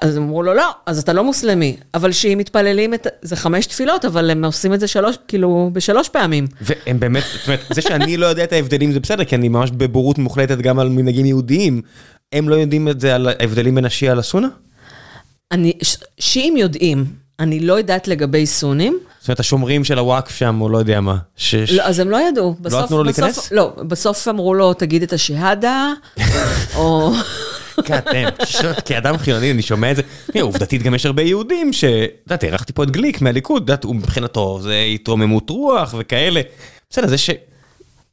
אז 0.02 0.18
אמרו 0.18 0.44
לו, 0.44 0.54
לא, 0.54 0.70
אז 0.86 1.00
אתה 1.00 1.14
לא 1.14 1.24
מוסלמי. 1.24 1.78
אבל 1.94 2.12
שאם 2.12 2.38
מתפללים, 2.38 2.94
את, 2.94 3.08
זה 3.22 3.36
חמש 3.36 3.66
תפילות, 3.66 4.06
אבל 4.06 4.30
הם 4.30 4.46
עושים 4.46 4.74
את 4.74 4.80
זה 4.80 4.88
שלוש, 4.88 5.16
כאילו, 5.28 5.70
בשלוש 5.74 6.10
פעמים. 6.10 6.48
והם 6.62 7.00
באמת, 7.00 7.24
זאת 7.34 7.48
אומרת, 7.48 7.60
זה 7.74 7.82
שאני 7.82 8.18
לא 8.18 8.26
יודע 8.26 8.44
את 8.44 8.54
ההבדלים 8.54 8.92
זה 8.92 9.00
בסדר, 9.00 9.24
כי 9.24 9.36
אני 9.36 9.50
ממש 9.50 9.72
בבורות 9.72 10.18
מוחלטת 10.18 10.58
גם 10.58 10.80
על 10.80 10.90
מנהגים 10.90 11.26
יהודיים. 11.26 11.82
הם 12.34 12.50
לא 12.50 12.56
יודעים 12.56 12.88
את 12.88 13.00
זה 13.02 13.16
על 13.16 13.28
ההבדלים 13.40 13.76
בין 13.76 13.86
השיעה 13.86 14.16
לסונה? 14.16 14.48
אני, 15.52 15.74
שיעים 16.20 16.58
יודעים, 16.58 17.06
אני 17.40 17.60
לא 17.60 17.74
יודעת 17.74 18.08
לגבי 18.08 18.46
סונים, 18.46 19.00
זאת 19.20 19.28
אומרת, 19.28 19.40
השומרים 19.40 19.84
של 19.84 20.00
הוואקף 20.00 20.36
שם, 20.36 20.62
או 20.62 20.70
לא 20.70 20.78
יודע 20.78 21.02
מה. 21.02 21.18
ש- 21.36 21.56
ש- 21.56 21.72
לא, 21.72 21.84
אז 21.84 22.00
הם 22.00 22.10
לא 22.10 22.28
ידעו. 22.28 22.56
בסוף, 22.62 22.84
נתנו 22.84 22.98
לו 22.98 23.04
להיכנס? 23.04 23.52
לא, 23.52 23.74
בסוף 23.88 24.28
אמרו 24.28 24.54
לו, 24.54 24.74
תגיד 24.74 25.04
את 25.04 25.14
השהדה, 25.14 25.94
או... 26.76 27.12
כאדם 28.86 29.18
חילוני 29.18 29.52
אני 29.52 29.62
שומע 29.62 29.92
את 29.92 29.96
זה, 29.96 30.02
עובדתית 30.42 30.84
גם 30.84 30.96
יש 30.96 31.06
הרבה 31.06 31.22
יהודים 31.22 31.74
ש... 31.74 31.84
את 31.84 32.10
יודעת, 32.26 32.44
הערכתי 32.44 32.74
פה 32.74 32.84
את 32.84 32.92
גליק 32.92 33.22
מהליכוד, 33.22 33.64
את 33.64 33.70
יודעת, 33.70 33.84
הוא 33.84 33.96
מבחינתו 33.96 34.60
זה 34.62 34.82
התרוממות 34.94 35.50
רוח 35.50 35.96
וכאלה. 35.98 36.42
בסדר, 36.90 37.08
זה 37.08 37.18
ש... 37.18 37.30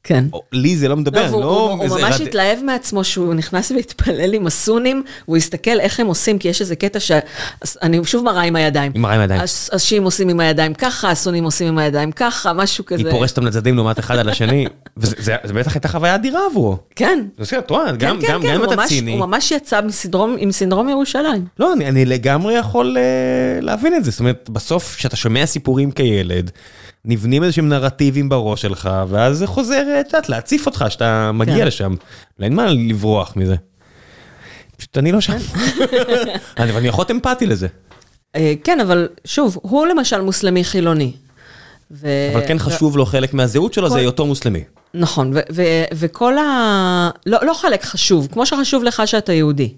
כן. 0.05 0.25
או, 0.33 0.43
לי 0.53 0.77
זה 0.77 0.89
לא 0.89 0.95
לא, 0.95 1.01
מדבר, 1.01 1.27
והוא, 1.31 1.41
לא... 1.41 1.47
הוא, 1.47 1.89
הוא 1.89 1.99
ממש 2.01 2.21
רד- 2.21 2.27
התלהב 2.27 2.59
מעצמו 2.65 3.05
שהוא 3.05 3.35
נכנס 3.35 3.71
והתפלל 3.71 4.35
עם 4.35 4.47
הסונים, 4.47 5.03
הוא 5.25 5.37
הסתכל 5.37 5.81
איך 5.81 6.01
הם 6.01 6.07
עושים, 6.07 6.39
כי 6.39 6.49
יש 6.49 6.61
איזה 6.61 6.77
קטע 6.77 6.99
שאני 7.01 8.01
שוב 8.05 8.25
מראה 8.25 8.43
עם 8.43 8.57
הידיים. 8.57 8.93
עם 8.95 9.03
מראה 9.03 9.15
עם 9.15 9.21
הידיים. 9.21 9.41
הש- 9.41 9.71
השיעים 9.73 10.05
עושים 10.05 10.29
עם 10.29 10.41
הידיים 10.41 10.75
ככה, 10.75 11.11
הסונים 11.11 11.45
עושים 11.45 11.69
עם 11.69 11.79
הידיים 11.79 12.13
ככה, 12.13 12.53
משהו 12.53 12.87
כזה. 12.87 13.03
היא 13.03 13.11
פורסת 13.11 13.37
אותם 13.37 13.47
לצדדים 13.47 13.77
לעומת 13.77 13.99
אחד 13.99 14.17
על 14.19 14.29
השני, 14.29 14.67
וזה 14.97 15.15
זה- 15.19 15.37
זה 15.45 15.53
בטח 15.53 15.75
הייתה 15.75 15.89
חוויה 15.89 16.15
אדירה 16.15 16.41
עבורו. 16.51 16.77
כן. 16.97 17.19
זה 17.39 17.43
בסדר, 17.43 17.59
את 17.59 17.71
רואה, 17.71 17.93
גם 17.93 18.21
כן, 18.21 18.27
כן, 18.27 18.43
כן, 18.43 18.55
גם 18.55 18.63
אם 18.65 18.73
אתה 18.73 18.83
ציני. 18.87 19.11
הוא 19.13 19.21
ממש 19.21 19.51
יצא 19.51 19.81
עם 20.39 20.53
סינדרום 20.53 20.89
ירושלים. 20.89 21.45
לא, 21.59 21.73
אני, 21.73 21.89
אני 21.89 22.05
לגמרי 22.05 22.55
יכול 22.55 22.97
uh, 22.97 23.65
להבין 23.65 23.95
את 23.95 24.05
זה. 24.05 24.11
זאת 24.11 24.21
אומרת, 24.21 24.51
בסוף, 24.53 24.95
כשאתה 24.97 25.17
שומע 25.17 25.47
סיפורים 25.47 25.91
כילד, 25.91 26.51
נבנים 27.09 27.45
איזשהם 27.45 27.69
נרטיבים 27.69 28.29
בראש 28.29 28.63
שלך, 28.63 28.91
ואז 29.09 29.39
זה 29.39 29.47
חוזר, 29.47 29.83
את 30.01 30.07
יודעת, 30.07 30.29
להציף 30.29 30.67
אותך, 30.67 30.85
שאתה 30.89 31.31
מגיע 31.35 31.57
כן. 31.59 31.67
לשם. 31.67 31.95
אין 32.43 32.55
מה 32.55 32.67
לברוח 32.67 33.33
מזה. 33.37 33.57
פשוט 34.77 34.99
אני 34.99 35.13
לא 35.13 35.21
שם. 35.21 35.33
אני, 36.59 36.71
אבל 36.71 36.79
אני 36.79 36.89
יכול 36.89 37.03
להיות 37.03 37.11
אמפתי 37.11 37.47
לזה. 37.47 37.67
אה, 38.37 38.53
כן, 38.65 38.81
אבל 38.81 39.09
שוב, 39.25 39.59
הוא 39.63 39.87
למשל 39.87 40.21
מוסלמי 40.21 40.65
חילוני. 40.65 41.13
ו... 41.91 42.09
אבל 42.35 42.47
כן 42.49 42.59
חשוב 42.59 42.97
לו 42.97 43.07
חלק 43.07 43.35
מהזהות 43.35 43.75
שלו, 43.75 43.89
זה 43.89 43.95
כל- 43.95 44.01
היותו 44.01 44.27
מוסלמי. 44.27 44.65
נכון, 44.95 45.31
ו- 45.35 45.41
ו- 45.53 45.85
וכל 45.95 46.39
ה... 46.39 47.11
לא, 47.27 47.39
לא 47.43 47.55
חלק 47.55 47.85
חשוב, 47.85 48.29
כמו 48.33 48.47
שחשוב 48.47 48.83
לך 48.85 49.03
שאתה 49.07 49.33
יהודי. 49.33 49.75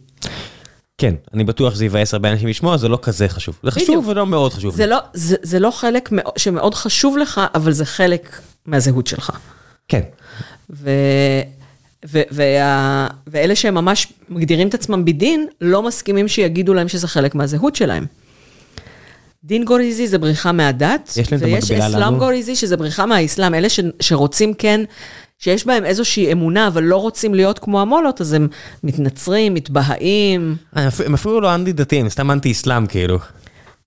כן, 1.00 1.14
אני 1.34 1.44
בטוח 1.44 1.74
שזה 1.74 1.84
יבאס 1.84 2.14
הרבה 2.14 2.32
אנשים 2.32 2.48
לשמוע, 2.48 2.76
זה 2.76 2.88
לא 2.88 2.98
כזה 3.02 3.28
חשוב. 3.28 3.58
זה 3.62 3.70
חשוב. 3.70 4.08
ולא 4.08 4.26
מאוד 4.26 4.52
חשוב. 4.52 4.74
זה 4.74 4.86
לא, 4.86 4.96
זה, 5.14 5.36
זה 5.42 5.58
לא 5.58 5.70
חלק 5.70 6.12
מאו- 6.12 6.32
שמאוד 6.36 6.74
חשוב 6.74 7.18
לך, 7.18 7.40
אבל 7.54 7.72
זה 7.72 7.84
חלק 7.84 8.40
מהזהות 8.66 9.06
שלך. 9.06 9.30
כן. 9.88 10.00
ו... 10.70 10.90
ו- 12.06 12.22
וה... 12.30 13.06
ואלה 13.26 13.54
שהם 13.54 13.74
ממש 13.74 14.12
מגדירים 14.28 14.68
את 14.68 14.74
עצמם 14.74 15.04
בדין, 15.04 15.46
לא 15.60 15.82
מסכימים 15.82 16.28
שיגידו 16.28 16.74
להם 16.74 16.88
שזה 16.88 17.08
חלק 17.08 17.34
מהזהות 17.34 17.76
שלהם. 17.76 18.06
דין 19.44 19.64
גוריזי 19.64 20.08
זה 20.08 20.18
בריחה 20.18 20.52
מהדת, 20.52 21.18
ויש 21.38 21.70
אסלאם 21.70 22.00
לנו? 22.02 22.18
גוריזי 22.18 22.56
שזה 22.56 22.76
בריחה 22.76 23.06
מהאסלאם, 23.06 23.54
אלה 23.54 23.68
ש... 23.68 23.80
שרוצים 24.00 24.54
כן, 24.54 24.80
שיש 25.40 25.66
בהם 25.66 25.84
איזושהי 25.84 26.32
אמונה, 26.32 26.66
אבל 26.68 26.82
לא 26.82 26.96
רוצים 26.96 27.34
להיות 27.34 27.58
כמו 27.58 27.80
המולות, 27.80 28.20
אז 28.20 28.32
הם 28.32 28.48
מתנצרים, 28.84 29.54
מתבהעים. 29.54 30.56
הם 30.72 30.86
אפילו- 30.86 31.08
הם 31.08 31.14
אפילו 31.14 31.40
לא 31.40 31.54
אנטי 31.54 31.72
דתיים, 31.72 32.08
סתם 32.08 32.30
אנטי 32.30 32.52
אסלאם 32.52 32.86
כאילו. 32.86 33.18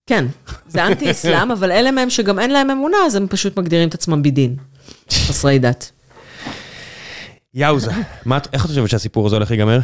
כן, 0.07 0.25
זה 0.67 0.85
אנטי 0.87 1.11
אסלאם, 1.11 1.51
אבל 1.57 1.71
אלה 1.71 1.91
מהם 1.91 2.09
שגם 2.09 2.39
אין 2.39 2.51
להם 2.51 2.69
אמונה, 2.69 2.97
אז 3.05 3.15
הם 3.15 3.27
פשוט 3.29 3.57
מגדירים 3.57 3.89
את 3.89 3.93
עצמם 3.93 4.21
בדין. 4.23 4.55
חסרי 5.11 5.59
דת. 5.59 5.91
יאוזה. 7.53 7.91
איך 8.53 8.65
את 8.65 8.69
חושבת 8.69 8.89
שהסיפור 8.89 9.27
הזה 9.27 9.35
הולך 9.35 9.51
להיגמר? 9.51 9.79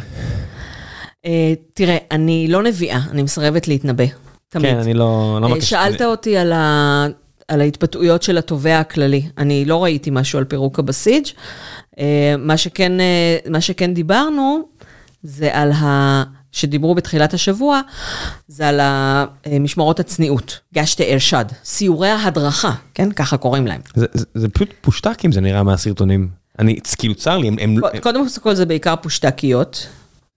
אה, 1.26 1.54
תראה, 1.74 1.96
אני 2.10 2.46
לא 2.48 2.62
נביאה, 2.62 3.00
אני 3.10 3.22
מסרבת 3.22 3.68
להתנבא. 3.68 4.04
תמיד. 4.48 4.66
כן, 4.70 4.78
אני 4.78 4.94
לא 4.94 5.38
לא 5.42 5.54
אה. 5.54 5.60
שאלת 5.60 6.02
אותי 6.02 6.36
על, 6.36 6.52
ה... 6.52 7.06
על 7.50 7.60
ההתבטאויות 7.60 8.22
של 8.22 8.38
התובע 8.38 8.78
הכללי. 8.78 9.22
אני 9.38 9.64
לא 9.64 9.84
ראיתי 9.84 10.10
משהו 10.12 10.38
על 10.38 10.44
פירוק 10.44 10.78
הבסיג'. 10.78 11.26
אה, 11.98 12.34
מה 12.38 12.56
שכן, 12.56 13.00
אה, 13.00 13.36
מה 13.50 13.60
שכן 13.60 13.94
דיברנו, 13.94 14.62
זה 15.22 15.50
על 15.54 15.72
ה... 15.72 16.22
שדיברו 16.52 16.94
בתחילת 16.94 17.34
השבוע, 17.34 17.80
זה 18.48 18.68
על 18.68 18.80
המשמרות 18.82 20.00
הצניעות, 20.00 20.60
גשטה 20.74 21.04
ארשד, 21.04 21.44
סיורי 21.64 22.08
ההדרכה, 22.08 22.72
כן? 22.94 23.12
ככה 23.12 23.36
קוראים 23.36 23.66
להם. 23.66 23.80
זה- 23.94 24.06
זה- 24.14 24.24
זה 24.34 24.48
פשוט 24.48 24.68
פושטקים 24.80 25.32
זה 25.32 25.40
נראה 25.40 25.62
מהסרטונים. 25.62 26.28
אני, 26.58 26.78
כאילו 26.98 27.14
צר 27.14 27.38
לי, 27.38 27.48
הם- 27.48 27.56
הם... 27.60 27.76
קודם 28.00 28.20
כל 28.42 28.54
זה 28.54 28.66
בעיקר 28.66 28.94
פושטקיות. 29.02 29.86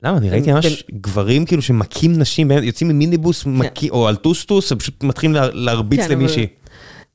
למה? 0.03 0.17
אני 0.17 0.29
ראיתי 0.29 0.51
ממש 0.51 0.83
גברים 1.01 1.45
כאילו 1.45 1.61
שמכים 1.61 2.19
נשים, 2.19 2.51
יוצאים 2.51 2.89
ממיניבוס 2.89 3.43
מקיא- 3.45 3.89
או 3.91 4.07
על 4.07 4.15
טוסטוס, 4.15 4.71
הם 4.71 4.77
פשוט 4.79 5.03
מתחילים 5.03 5.35
לה- 5.35 5.47
להרביץ 5.53 5.99
כן, 5.99 6.11
למישהי. 6.11 6.47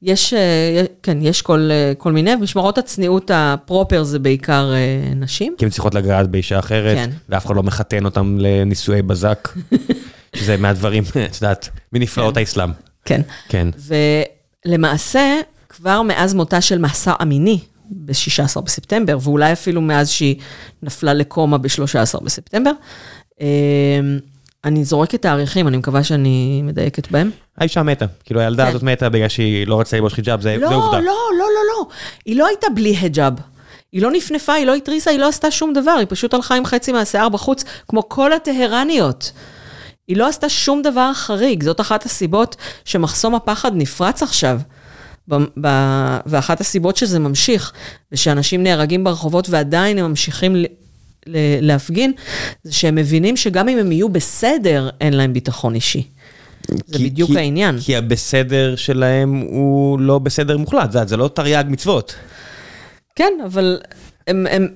יש, 0.02 0.34
אה, 0.34 0.84
כן, 1.02 1.18
יש 1.22 1.42
כל, 1.42 1.68
אה, 1.70 1.92
כל 1.98 2.12
מיני, 2.12 2.34
משמרות 2.34 2.78
הצניעות 2.78 3.30
הפרופר 3.34 4.02
זה 4.02 4.18
בעיקר 4.18 4.72
אה, 4.74 5.14
נשים. 5.14 5.54
כי 5.58 5.64
הן 5.64 5.70
צריכות 5.70 5.94
לגעת 5.94 6.28
באישה 6.28 6.58
אחרת, 6.58 6.96
כן. 6.96 7.10
ואף 7.28 7.46
אחד 7.46 7.56
לא 7.56 7.62
מחתן 7.62 8.04
אותם 8.04 8.36
לנישואי 8.40 9.02
בזק, 9.02 9.48
שזה 10.36 10.56
מהדברים, 10.56 11.04
את 11.30 11.42
יודעת, 11.42 11.68
מנפלאות 11.92 12.36
האסלאם. 12.36 12.70
כן. 13.04 13.20
כן. 13.48 13.68
ולמעשה, 14.66 15.40
כבר 15.68 16.02
מאז 16.02 16.34
מותה 16.34 16.60
של 16.60 16.78
מאסר 16.78 17.14
אמיני, 17.22 17.58
ב-16 17.90 18.60
בספטמבר, 18.60 19.18
ואולי 19.22 19.52
אפילו 19.52 19.80
מאז 19.80 20.10
שהיא 20.10 20.36
נפלה 20.82 21.14
לקומה 21.14 21.58
ב-13 21.58 22.24
בספטמבר, 22.24 22.72
אה, 23.40 23.46
אני 24.64 24.84
זורקת 24.84 25.22
תאריכים, 25.22 25.68
אני 25.68 25.76
מקווה 25.76 26.04
שאני 26.04 26.62
מדייקת 26.64 27.10
בהם. 27.10 27.30
האישה 27.58 27.82
מתה, 27.82 28.06
כאילו 28.24 28.40
הילדה 28.40 28.62
כן. 28.64 28.68
הזאת 28.70 28.82
מתה 28.82 29.08
בגלל 29.08 29.28
שהיא 29.28 29.66
לא 29.66 29.80
רצתה 29.80 29.96
ללבוש 29.96 30.14
חיג'אב, 30.14 30.40
זה 30.40 30.56
לא, 30.56 30.74
עובדה. 30.74 30.98
לא, 31.00 31.04
לא, 31.04 31.38
לא, 31.38 31.44
לא. 31.78 31.86
היא 32.24 32.36
לא 32.36 32.46
הייתה 32.46 32.66
בלי 32.74 32.96
היג'אב. 32.96 33.34
היא 33.92 34.02
לא 34.02 34.10
נפנפה, 34.10 34.52
היא 34.52 34.66
לא 34.66 34.74
התריסה, 34.74 35.10
היא 35.10 35.18
לא 35.18 35.28
עשתה 35.28 35.50
שום 35.50 35.72
דבר, 35.72 35.90
היא 35.90 36.06
פשוט 36.10 36.34
הלכה 36.34 36.54
עם 36.54 36.64
חצי 36.66 36.92
מהשיער 36.92 37.28
בחוץ, 37.28 37.64
כמו 37.88 38.08
כל 38.08 38.32
הטהרניות. 38.32 39.32
היא 40.08 40.16
לא 40.16 40.28
עשתה 40.28 40.48
שום 40.48 40.82
דבר 40.82 41.10
חריג, 41.14 41.62
זאת 41.62 41.80
אחת 41.80 42.04
הסיבות 42.04 42.56
שמחסום 42.84 43.34
הפחד 43.34 43.72
נפרץ 43.74 44.22
עכשיו. 44.22 44.60
ב- 45.28 45.66
ב- 45.66 46.18
ואחת 46.26 46.60
הסיבות 46.60 46.96
שזה 46.96 47.18
ממשיך, 47.18 47.72
ושאנשים 48.12 48.62
נהרגים 48.62 49.04
ברחובות 49.04 49.48
ועדיין 49.50 49.98
הם 49.98 50.06
ממשיכים 50.08 50.56
להפגין, 51.62 52.12
זה 52.64 52.72
שהם 52.72 52.94
מבינים 52.94 53.36
שגם 53.36 53.68
אם 53.68 53.78
הם 53.78 53.92
יהיו 53.92 54.08
בסדר, 54.08 54.88
אין 55.00 55.12
להם 55.14 55.32
ביטחון 55.32 55.74
אישי. 55.74 56.02
זה 56.86 56.98
כי- 56.98 57.04
בדיוק 57.04 57.30
כי- 57.30 57.38
העניין. 57.38 57.78
כי 57.80 57.96
הבסדר 57.96 58.76
שלהם 58.76 59.36
הוא 59.40 60.00
לא 60.00 60.18
בסדר 60.18 60.58
מוחלט, 60.58 60.92
זה- 60.92 61.04
זה 61.06 61.16
לא 61.16 61.28
תרי"ג 61.28 61.64
מצוות. 61.68 62.14
כן, 63.16 63.32
אבל 63.46 63.78
הם... 64.26 64.46
הם 64.50 64.68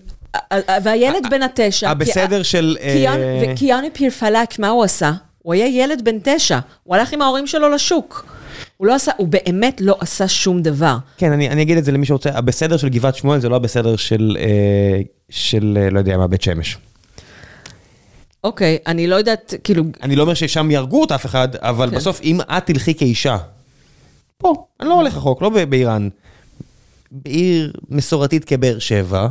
והילד 0.82 1.26
בן 1.30 1.42
התשע... 1.42 1.90
הבסדר 1.90 2.42
של... 2.42 2.76
אה, 2.80 3.42
וקיאנו 3.52 3.86
פירפלק, 3.92 4.58
מה 4.58 4.68
הוא 4.68 4.84
עשה? 4.84 5.12
הוא 5.38 5.54
היה 5.54 5.82
ילד 5.82 6.04
בן 6.04 6.16
תשע, 6.22 6.58
הוא 6.82 6.96
הלך 6.96 7.12
עם 7.12 7.22
ההורים 7.22 7.46
שלו 7.46 7.68
לשוק. 7.70 8.26
הוא 8.82 8.88
לא 8.88 8.94
עשה, 8.94 9.12
הוא 9.16 9.28
באמת 9.28 9.80
לא 9.80 9.96
עשה 10.00 10.28
שום 10.28 10.62
דבר. 10.62 10.96
כן, 11.16 11.32
אני, 11.32 11.50
אני 11.50 11.62
אגיד 11.62 11.78
את 11.78 11.84
זה 11.84 11.92
למי 11.92 12.06
שרוצה, 12.06 12.30
הבסדר 12.30 12.76
של 12.76 12.88
גבעת 12.88 13.16
שמואל 13.16 13.40
זה 13.40 13.48
לא 13.48 13.56
הבסדר 13.56 13.96
של, 13.96 14.36
אה, 14.40 15.00
של 15.30 15.78
אה, 15.80 15.90
לא 15.90 15.98
יודע 15.98 16.16
מה, 16.16 16.26
בית 16.26 16.42
שמש. 16.42 16.78
אוקיי, 18.44 18.78
אני 18.86 19.06
לא 19.06 19.16
יודעת, 19.16 19.54
כאילו, 19.64 19.84
אני 20.02 20.16
לא 20.16 20.22
אומר 20.22 20.34
ששם 20.34 20.70
יהרגו 20.70 21.04
את 21.04 21.12
אף 21.12 21.26
אחד, 21.26 21.56
אבל 21.56 21.90
כן. 21.90 21.96
בסוף 21.96 22.20
אם 22.22 22.40
את 22.40 22.66
תלכי 22.66 22.94
כאישה, 22.94 23.36
פה, 24.38 24.66
אני 24.80 24.88
לא 24.88 24.94
הולך 24.94 25.16
רחוק, 25.16 25.42
לא 25.42 25.48
באיראן, 25.48 26.08
בעיר 27.10 27.72
מסורתית 27.88 28.44
כבאר 28.44 28.78
שבע, 28.78 29.28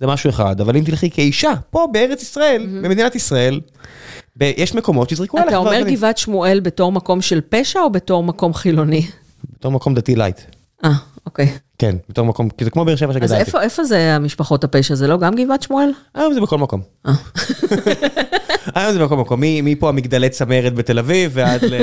זה 0.00 0.06
משהו 0.06 0.30
אחד, 0.30 0.60
אבל 0.60 0.76
אם 0.76 0.84
תלכי 0.84 1.10
כאישה, 1.10 1.52
פה 1.70 1.86
בארץ 1.92 2.22
ישראל, 2.22 2.66
במדינת 2.82 3.14
ישראל, 3.14 3.60
יש 4.40 4.74
מקומות 4.74 5.08
שיזרקו 5.08 5.38
עליך 5.38 5.48
אתה 5.48 5.56
אומר. 5.56 5.82
גבעת 5.90 6.18
שמואל 6.18 6.60
בתור 6.60 6.92
מקום 6.92 7.20
של 7.20 7.40
פשע 7.48 7.80
או 7.80 7.90
בתור 7.90 8.22
מקום 8.22 8.54
חילוני? 8.54 9.06
בתור 9.52 9.72
מקום 9.72 9.94
דתי 9.94 10.16
לייט. 10.16 10.40
אה, 10.84 10.90
אוקיי. 11.26 11.52
כן, 11.80 11.96
בתור 12.08 12.26
מקום, 12.26 12.48
כי 12.50 12.64
זה 12.64 12.70
כמו 12.70 12.84
באר 12.84 12.96
שבע 12.96 13.10
אז 13.10 13.14
שגדלתי. 13.16 13.40
איפה, 13.40 13.62
איפה 13.62 13.84
זה 13.84 14.14
המשפחות 14.14 14.64
הפשע? 14.64 14.94
זה 14.94 15.06
לא 15.06 15.16
גם 15.16 15.34
גבעת 15.34 15.62
שמואל? 15.62 15.90
היום 16.14 16.34
זה 16.34 16.40
בכל 16.40 16.58
מקום. 16.58 16.80
אה. 17.06 17.12
היום 18.74 18.92
זה 18.92 18.98
בכל 19.04 19.16
מקום, 19.16 19.40
מפה 19.44 19.88
המגדלי 19.88 20.28
צמרת 20.28 20.74
בתל 20.74 20.98
אביב, 20.98 21.30
ועד 21.34 21.64
ל- 21.64 21.74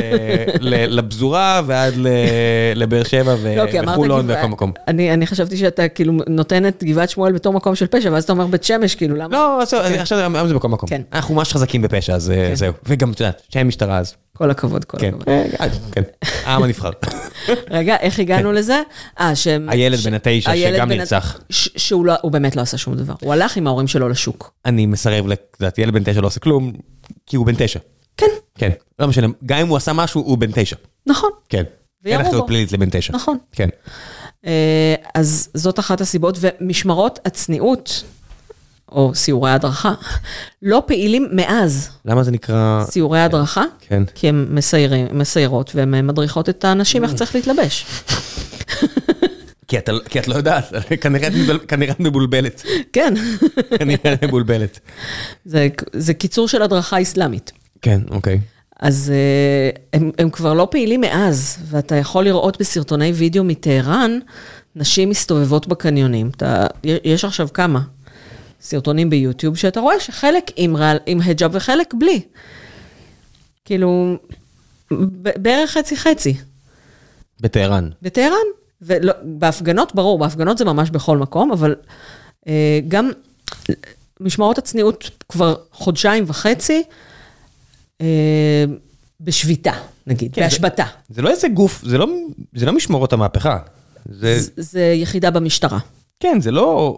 ל- 0.59 0.99
לפזורה, 0.99 1.61
ועד 1.65 1.93
לבאר 2.75 3.03
שבע 3.03 3.35
לא, 3.55 3.63
וחולון 3.91 4.25
ובכל 4.29 4.47
מקום. 4.47 4.71
אני, 4.87 5.27
חשבתי 5.27 5.57
שאתה 5.57 5.87
כאילו 5.87 6.13
נותן 6.27 6.67
את 6.67 6.83
גבעת 6.83 7.09
שמואל 7.09 7.31
בתור 7.33 7.53
מקום 7.53 7.75
של 7.75 7.87
פשע, 7.87 8.11
ואז 8.11 8.23
אתה 8.23 8.33
אומר 8.33 8.47
בית 8.47 8.63
שמש, 8.63 8.95
כאילו, 8.95 9.15
למה? 9.15 9.27
לא, 9.31 9.61
אז 9.61 9.73
עכשיו 9.73 10.35
היום 10.35 10.47
זה 10.47 10.53
בכל 10.53 10.67
מקום. 10.69 10.89
כן. 10.89 11.01
אנחנו 11.13 11.35
ממש 11.35 11.53
חזקים 11.53 11.81
בפשע, 11.81 12.13
אז 12.15 12.31
אה, 12.31 12.49
זהו. 12.53 12.73
וגם, 12.85 13.11
את 13.11 13.19
יודעת, 13.19 13.41
שאין 13.49 13.67
משטרה 13.67 13.97
אז. 13.97 14.15
כל 14.37 14.51
הכבוד, 14.51 14.85
כל 14.85 14.97
כן. 14.99 15.07
הכבוד. 15.07 15.29
אה, 15.29 15.67
כן. 15.91 16.01
העם 16.45 16.63
הנבחר. 16.63 16.89
רגע, 17.69 17.95
איך 17.99 18.19
הגענו 18.19 18.51
לזה? 18.51 18.81
אה, 19.19 19.35
שהם... 19.35 19.69
הילד 19.69 19.97
ש- 19.97 20.07
בן 20.07 20.13
התשע 20.13 20.51
שגם 20.55 20.89
נרצח. 20.89 21.39
שהוא 21.49 22.05
לא, 22.05 22.13
באמת 22.23 22.55
לא 22.55 22.61
עשה 22.61 22.77
שום 22.77 22.95
דבר. 22.95 23.13
הוא 23.21 23.33
הלך 23.33 23.57
עם 23.57 23.67
ההורים 23.67 23.87
שלו 23.87 24.09
לשוק. 24.09 24.53
אני 24.65 24.85
מסרב, 24.85 25.27
ל- 25.27 25.33
את 25.33 25.57
יודעת, 25.59 25.77
ילד 25.77 25.93
בן 25.93 26.03
תשע 26.03 26.21
לא 26.21 26.27
עושה 26.27 26.39
כלום, 26.39 26.71
כי 27.25 27.35
הוא 27.35 27.45
בן 27.45 27.53
תשע. 27.57 27.79
כן, 28.17 28.25
כן. 28.55 28.69
לא 28.99 29.07
משנה, 29.07 29.27
גם 29.45 29.57
אם 29.59 29.67
הוא 29.67 29.77
עשה 29.77 29.93
משהו, 29.93 30.21
הוא 30.21 30.37
בן 30.37 30.49
תשע. 30.53 30.75
נכון, 31.05 31.29
כן. 31.49 31.63
אין 32.05 32.21
אחריות. 32.21 32.47
פלילית 32.47 32.71
לבן 32.71 32.87
תשע. 32.91 33.13
נכון. 33.13 33.37
כן. 33.51 33.69
אה, 34.45 34.95
אז 35.15 35.49
זאת 35.53 35.79
אחת 35.79 36.01
הסיבות, 36.01 36.37
ומשמרות 36.41 37.19
הצניעות, 37.25 38.03
או 38.91 39.11
סיורי 39.15 39.51
הדרכה, 39.51 39.93
לא 40.61 40.83
פעילים 40.85 41.27
מאז 41.31 41.89
למה 42.05 42.23
זה 42.23 42.31
נקרא... 42.31 42.83
סיורי 42.89 43.19
הדרכה, 43.21 43.63
כן. 43.87 44.03
כי 44.15 44.29
הן 44.29 44.47
מסיירים- 44.49 45.07
מסיירות 45.11 45.71
והן 45.75 46.07
מדריכות 46.07 46.49
את 46.49 46.65
האנשים 46.65 47.03
איך 47.03 47.13
צריך 47.13 47.35
להתלבש. 47.35 47.85
כי 49.67 49.77
אתה- 49.77 49.91
כי 50.09 50.19
את 50.19 50.27
לא 50.27 50.35
יודעת, 50.35 50.73
כנראה 51.01 51.27
את 51.27 51.33
מבול- 51.35 51.59
כנראה 51.67 51.91
את 51.91 51.99
מבולבלת. 51.99 52.63
כן, 52.93 53.13
כנראה 53.79 54.13
את 54.13 54.23
מבולבלת. 54.23 54.79
זה, 55.45 55.67
זה 55.93 56.13
קיצור 56.13 56.47
של 56.47 56.61
הדרכה 56.61 57.01
אסלאמית. 57.01 57.51
כן, 57.81 57.99
אוקיי. 58.11 58.39
אז 58.79 59.11
אה, 59.15 59.69
הם, 59.93 60.11
הם 60.19 60.29
כבר 60.29 60.53
לא 60.53 60.67
פעילים 60.71 61.01
מאז, 61.01 61.57
ואתה 61.69 61.95
יכול 61.95 62.23
לראות 62.25 62.59
בסרטוני 62.59 63.11
וידאו 63.11 63.43
מטהרן, 63.43 64.19
נשים 64.75 65.09
מסתובבות 65.09 65.67
בקניונים. 65.67 66.29
אתה, 66.37 66.67
יש 66.83 67.25
עכשיו 67.25 67.47
כמה 67.53 67.79
סרטונים 68.61 69.09
ביוטיוב, 69.09 69.57
שאתה 69.57 69.79
רואה 69.79 69.99
שחלק 69.99 70.43
עם, 70.55 70.75
עם 71.05 71.21
היג'אב 71.21 71.51
וחלק 71.53 71.93
בלי. 71.93 72.21
כאילו, 73.65 74.15
בערך 75.37 75.71
חצי-חצי. 75.71 76.33
בטהרן. 77.41 77.89
בטהרן, 78.01 78.47
ובהפגנות, 78.81 79.95
ברור, 79.95 80.19
בהפגנות 80.19 80.57
זה 80.57 80.65
ממש 80.65 80.89
בכל 80.89 81.17
מקום, 81.17 81.51
אבל 81.51 81.75
אה, 82.47 82.79
גם 82.87 83.11
משמרות 84.19 84.57
הצניעות 84.57 85.09
כבר 85.29 85.55
חודשיים 85.71 86.23
וחצי, 86.27 86.83
אה, 88.01 88.05
בשביתה, 89.21 89.71
נגיד, 90.07 90.33
כן, 90.35 90.41
בהשבתה. 90.41 90.83
זה 91.09 91.21
לא 91.21 91.29
איזה 91.29 91.47
גוף, 91.47 91.81
זה 91.85 91.97
לא, 91.97 92.07
זה 92.55 92.65
לא 92.65 92.73
משמרות 92.73 93.13
המהפכה. 93.13 93.57
זה, 94.09 94.39
זה- 94.39 94.51
זה 94.57 94.81
יחידה 94.95 95.31
במשטרה. 95.31 95.79
כן, 96.19 96.41
זה 96.41 96.51
לא... 96.51 96.97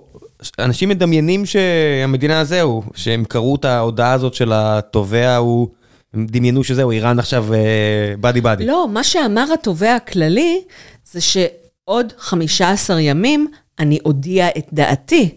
אנשים 0.60 0.90
מדמיינים 0.90 1.46
שהמדינה 1.46 2.44
זהו, 2.44 2.84
שהם 2.96 3.24
קראו 3.26 3.56
את 3.56 3.66
ההודעה 3.66 4.14
הזאת 4.14 4.34
של 4.34 4.52
התובע, 4.54 5.36
הוא... 5.36 5.68
הם 6.14 6.26
דמיינו 6.30 6.64
שזהו, 6.64 6.91
איראן 6.91 7.20
עכשיו 7.20 7.54
אה, 7.54 7.60
באדי 8.20 8.41
באדי. 8.41 8.66
לא, 8.66 8.88
מה 8.90 9.04
שאמר 9.04 9.46
התובע 9.54 9.96
הכללי, 9.96 10.62
זה 11.12 11.20
שעוד 11.22 12.14
15 12.18 13.02
ימים 13.02 13.48
אני 13.80 14.00
אודיע 14.06 14.48
את 14.58 14.66
דעתי 14.74 15.30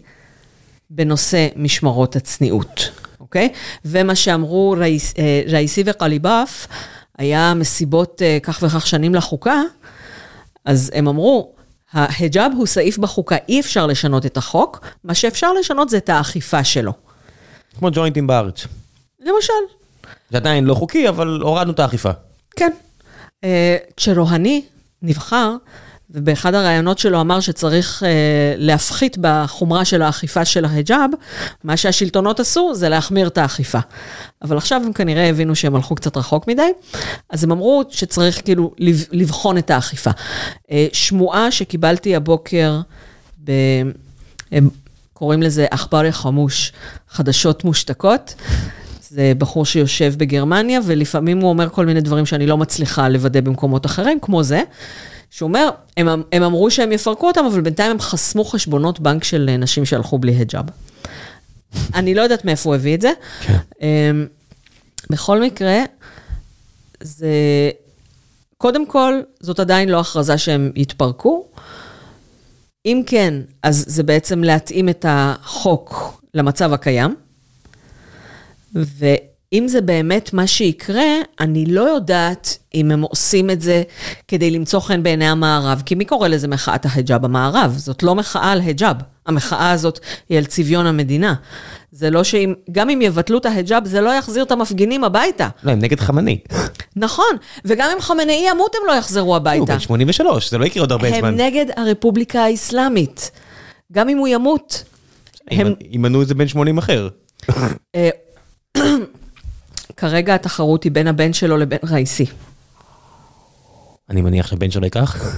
בנושא 0.89 1.47
משמרות 1.55 2.15
הצניעות, 2.15 2.89
אוקיי? 3.19 3.49
ומה 3.85 4.15
שאמרו 4.15 4.75
ראיס- 4.77 5.13
אה, 5.17 5.41
ראיסי 5.47 5.83
וקליבאף, 5.85 6.67
היה 7.17 7.53
מסיבות 7.53 8.21
אה, 8.21 8.37
כך 8.43 8.59
וכך 8.63 8.87
שנים 8.87 9.15
לחוקה, 9.15 9.61
אז 10.65 10.91
הם 10.95 11.07
אמרו, 11.07 11.53
ההיג'אב 11.93 12.51
הוא 12.57 12.65
סעיף 12.65 12.97
בחוקה, 12.97 13.35
אי 13.49 13.59
אפשר 13.59 13.87
לשנות 13.87 14.25
את 14.25 14.37
החוק, 14.37 14.87
מה 15.03 15.13
שאפשר 15.13 15.53
לשנות 15.53 15.89
זה 15.89 15.97
את 15.97 16.09
האכיפה 16.09 16.63
שלו. 16.63 16.93
כמו 17.79 17.89
ג'וינטים 17.91 18.27
בארץ. 18.27 18.67
למשל, 19.19 19.53
זה 20.29 20.37
עדיין 20.37 20.65
לא 20.65 20.73
חוקי, 20.73 21.09
אבל 21.09 21.39
הורדנו 21.41 21.71
את 21.71 21.79
האכיפה. 21.79 22.11
כן. 22.55 22.71
אה, 23.43 23.77
כשרוהני 23.97 24.65
נבחר, 25.01 25.55
ובאחד 26.13 26.53
הראיונות 26.53 26.99
שלו 26.99 27.21
אמר 27.21 27.39
שצריך 27.39 28.03
אה, 28.03 28.09
להפחית 28.57 29.17
בחומרה 29.21 29.85
של 29.85 30.01
האכיפה 30.01 30.45
של 30.45 30.65
ההיג'אב, 30.65 31.09
מה 31.63 31.77
שהשלטונות 31.77 32.39
עשו 32.39 32.71
זה 32.75 32.89
להחמיר 32.89 33.27
את 33.27 33.37
האכיפה. 33.37 33.79
אבל 34.41 34.57
עכשיו 34.57 34.81
הם 34.85 34.93
כנראה 34.93 35.29
הבינו 35.29 35.55
שהם 35.55 35.75
הלכו 35.75 35.95
קצת 35.95 36.17
רחוק 36.17 36.47
מדי, 36.47 36.71
אז 37.29 37.43
הם 37.43 37.51
אמרו 37.51 37.83
שצריך 37.89 38.41
כאילו 38.43 38.71
לב- 38.77 39.05
לבחון 39.11 39.57
את 39.57 39.71
האכיפה. 39.71 40.11
אה, 40.71 40.87
שמועה 40.93 41.51
שקיבלתי 41.51 42.15
הבוקר, 42.15 42.79
ב... 43.43 43.51
הם 44.51 44.69
קוראים 45.13 45.43
לזה 45.43 45.65
עכברי 45.71 46.11
חמוש, 46.11 46.73
חדשות 47.09 47.63
מושתקות. 47.63 48.35
זה 49.09 49.33
בחור 49.37 49.65
שיושב 49.65 50.13
בגרמניה, 50.17 50.79
ולפעמים 50.85 51.41
הוא 51.41 51.49
אומר 51.49 51.69
כל 51.69 51.85
מיני 51.85 52.01
דברים 52.01 52.25
שאני 52.25 52.47
לא 52.47 52.57
מצליחה 52.57 53.09
לוודא 53.09 53.41
במקומות 53.41 53.85
אחרים, 53.85 54.19
כמו 54.21 54.43
זה, 54.43 54.63
שהוא 55.33 55.47
אומר, 55.47 55.69
הם, 55.97 56.07
הם 56.31 56.43
אמרו 56.43 56.71
שהם 56.71 56.91
יפרקו 56.91 57.27
אותם, 57.27 57.45
אבל 57.45 57.61
בינתיים 57.61 57.91
הם 57.91 57.99
חסמו 57.99 58.45
חשבונות 58.45 58.99
בנק 58.99 59.23
של 59.23 59.49
אה, 59.49 59.57
נשים 59.57 59.85
שהלכו 59.85 60.17
בלי 60.17 60.31
היג'אב. 60.31 60.65
אני 61.95 62.15
לא 62.15 62.21
יודעת 62.21 62.45
מאיפה 62.45 62.69
הוא 62.69 62.75
הביא 62.75 62.95
את 62.95 63.01
זה. 63.01 63.11
כן. 63.41 63.57
אמ, 63.81 64.27
בכל 65.09 65.41
מקרה, 65.41 65.77
זה... 67.01 67.27
קודם 68.57 68.85
כל, 68.85 69.21
זאת 69.39 69.59
עדיין 69.59 69.89
לא 69.89 69.99
הכרזה 69.99 70.37
שהם 70.37 70.71
יתפרקו. 70.75 71.45
אם 72.85 73.03
כן, 73.05 73.33
אז 73.63 73.85
זה 73.87 74.03
בעצם 74.03 74.43
להתאים 74.43 74.89
את 74.89 75.05
החוק 75.09 76.21
למצב 76.33 76.73
הקיים. 76.73 77.15
ואם 79.53 79.67
זה 79.67 79.81
באמת 79.81 80.33
מה 80.33 80.47
שיקרה, 80.47 81.03
אני 81.39 81.65
לא 81.65 81.81
יודעת 81.81 82.57
אם 82.75 82.91
הם 82.91 83.01
עושים 83.01 83.49
את 83.49 83.61
זה 83.61 83.83
כדי 84.27 84.51
למצוא 84.51 84.79
חן 84.79 85.03
בעיני 85.03 85.27
המערב, 85.27 85.81
כי 85.85 85.95
מי 85.95 86.05
קורא 86.05 86.27
לזה 86.27 86.47
מחאת 86.47 86.85
ההיג'אב 86.85 87.25
המערב? 87.25 87.73
זאת 87.77 88.03
לא 88.03 88.15
מחאה 88.15 88.51
על 88.51 88.61
היג'אב. 88.61 88.95
המחאה 89.25 89.71
הזאת 89.71 89.99
היא 90.29 90.37
על 90.37 90.45
צביון 90.45 90.85
המדינה. 90.85 91.33
זה 91.91 92.09
לא 92.09 92.23
שאם, 92.23 92.53
גם 92.71 92.89
אם 92.89 93.01
יבטלו 93.01 93.37
את 93.37 93.45
ההיג'אב, 93.45 93.87
זה 93.87 94.01
לא 94.01 94.09
יחזיר 94.09 94.43
את 94.43 94.51
המפגינים 94.51 95.03
הביתה. 95.03 95.49
לא, 95.63 95.71
הם 95.71 95.79
נגד 95.79 95.99
חמני. 95.99 96.39
נכון, 96.95 97.35
וגם 97.65 97.89
אם 97.95 98.01
חמינאי 98.01 98.45
ימות, 98.49 98.75
הם 98.75 98.81
לא 98.87 98.93
יחזרו 98.93 99.27
הוא 99.27 99.35
הביתה. 99.35 99.65
בן 99.65 99.79
83, 99.79 100.51
זה 100.51 100.57
לא 100.57 100.65
יקרה 100.65 100.83
עוד 100.83 100.91
הרבה 100.91 101.07
הם 101.07 101.19
זמן. 101.19 101.35
נגד 101.35 101.65
הרפובליקה 101.75 102.43
האסלאמית. 102.43 103.31
גם 103.91 104.09
אם 104.09 104.17
הוא 104.17 104.27
ימות. 104.27 104.83
הם, 105.51 105.73
ימנו 105.91 106.21
את 106.21 106.27
זה 106.27 106.35
בן 106.35 106.47
80 106.47 106.77
אחר. 106.77 107.09
כרגע 109.97 110.35
התחרות 110.35 110.83
היא 110.83 110.91
בין 110.91 111.07
הבן 111.07 111.33
שלו 111.33 111.57
לבין 111.57 111.79
ראיסי. 111.83 112.25
אני 114.09 114.21
מניח 114.21 114.47
שהבן 114.47 114.71
שלו 114.71 114.83
ייקח. 114.85 115.35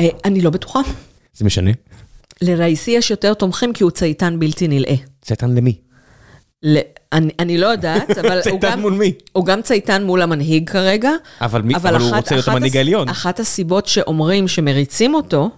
אה, 0.00 0.08
אני 0.24 0.40
לא 0.40 0.50
בטוחה. 0.50 0.80
זה 1.34 1.44
משנה. 1.44 1.70
לראיסי 2.42 2.90
יש 2.90 3.10
יותר 3.10 3.34
תומכים 3.34 3.72
כי 3.72 3.82
הוא 3.84 3.90
צייתן 3.90 4.38
בלתי 4.38 4.68
נלאה. 4.68 4.94
צייתן 5.22 5.50
למי? 5.54 5.78
ל- 6.62 6.78
אני, 7.12 7.30
אני 7.38 7.58
לא 7.58 7.66
יודעת, 7.66 8.10
אבל 8.18 8.32
הוא 8.34 8.42
צייתן 8.42 8.70
גם, 8.72 8.80
מול 8.80 8.92
מי? 8.92 9.12
הוא 9.32 9.44
גם 9.46 9.62
צייתן 9.62 10.04
מול 10.04 10.22
המנהיג 10.22 10.70
כרגע. 10.70 11.10
אבל 11.40 11.62
מי- 11.62 11.76
אבל 11.76 11.96
הוא 12.00 12.16
רוצה 12.16 12.34
להיות 12.34 12.44
אחת 12.48 12.54
המנהיג 12.54 12.76
העליון. 12.76 13.08
אחת 13.08 13.40
הסיבות 13.40 13.86
שאומרים 13.86 14.48
שמריצים 14.48 15.14
אותו, 15.14 15.50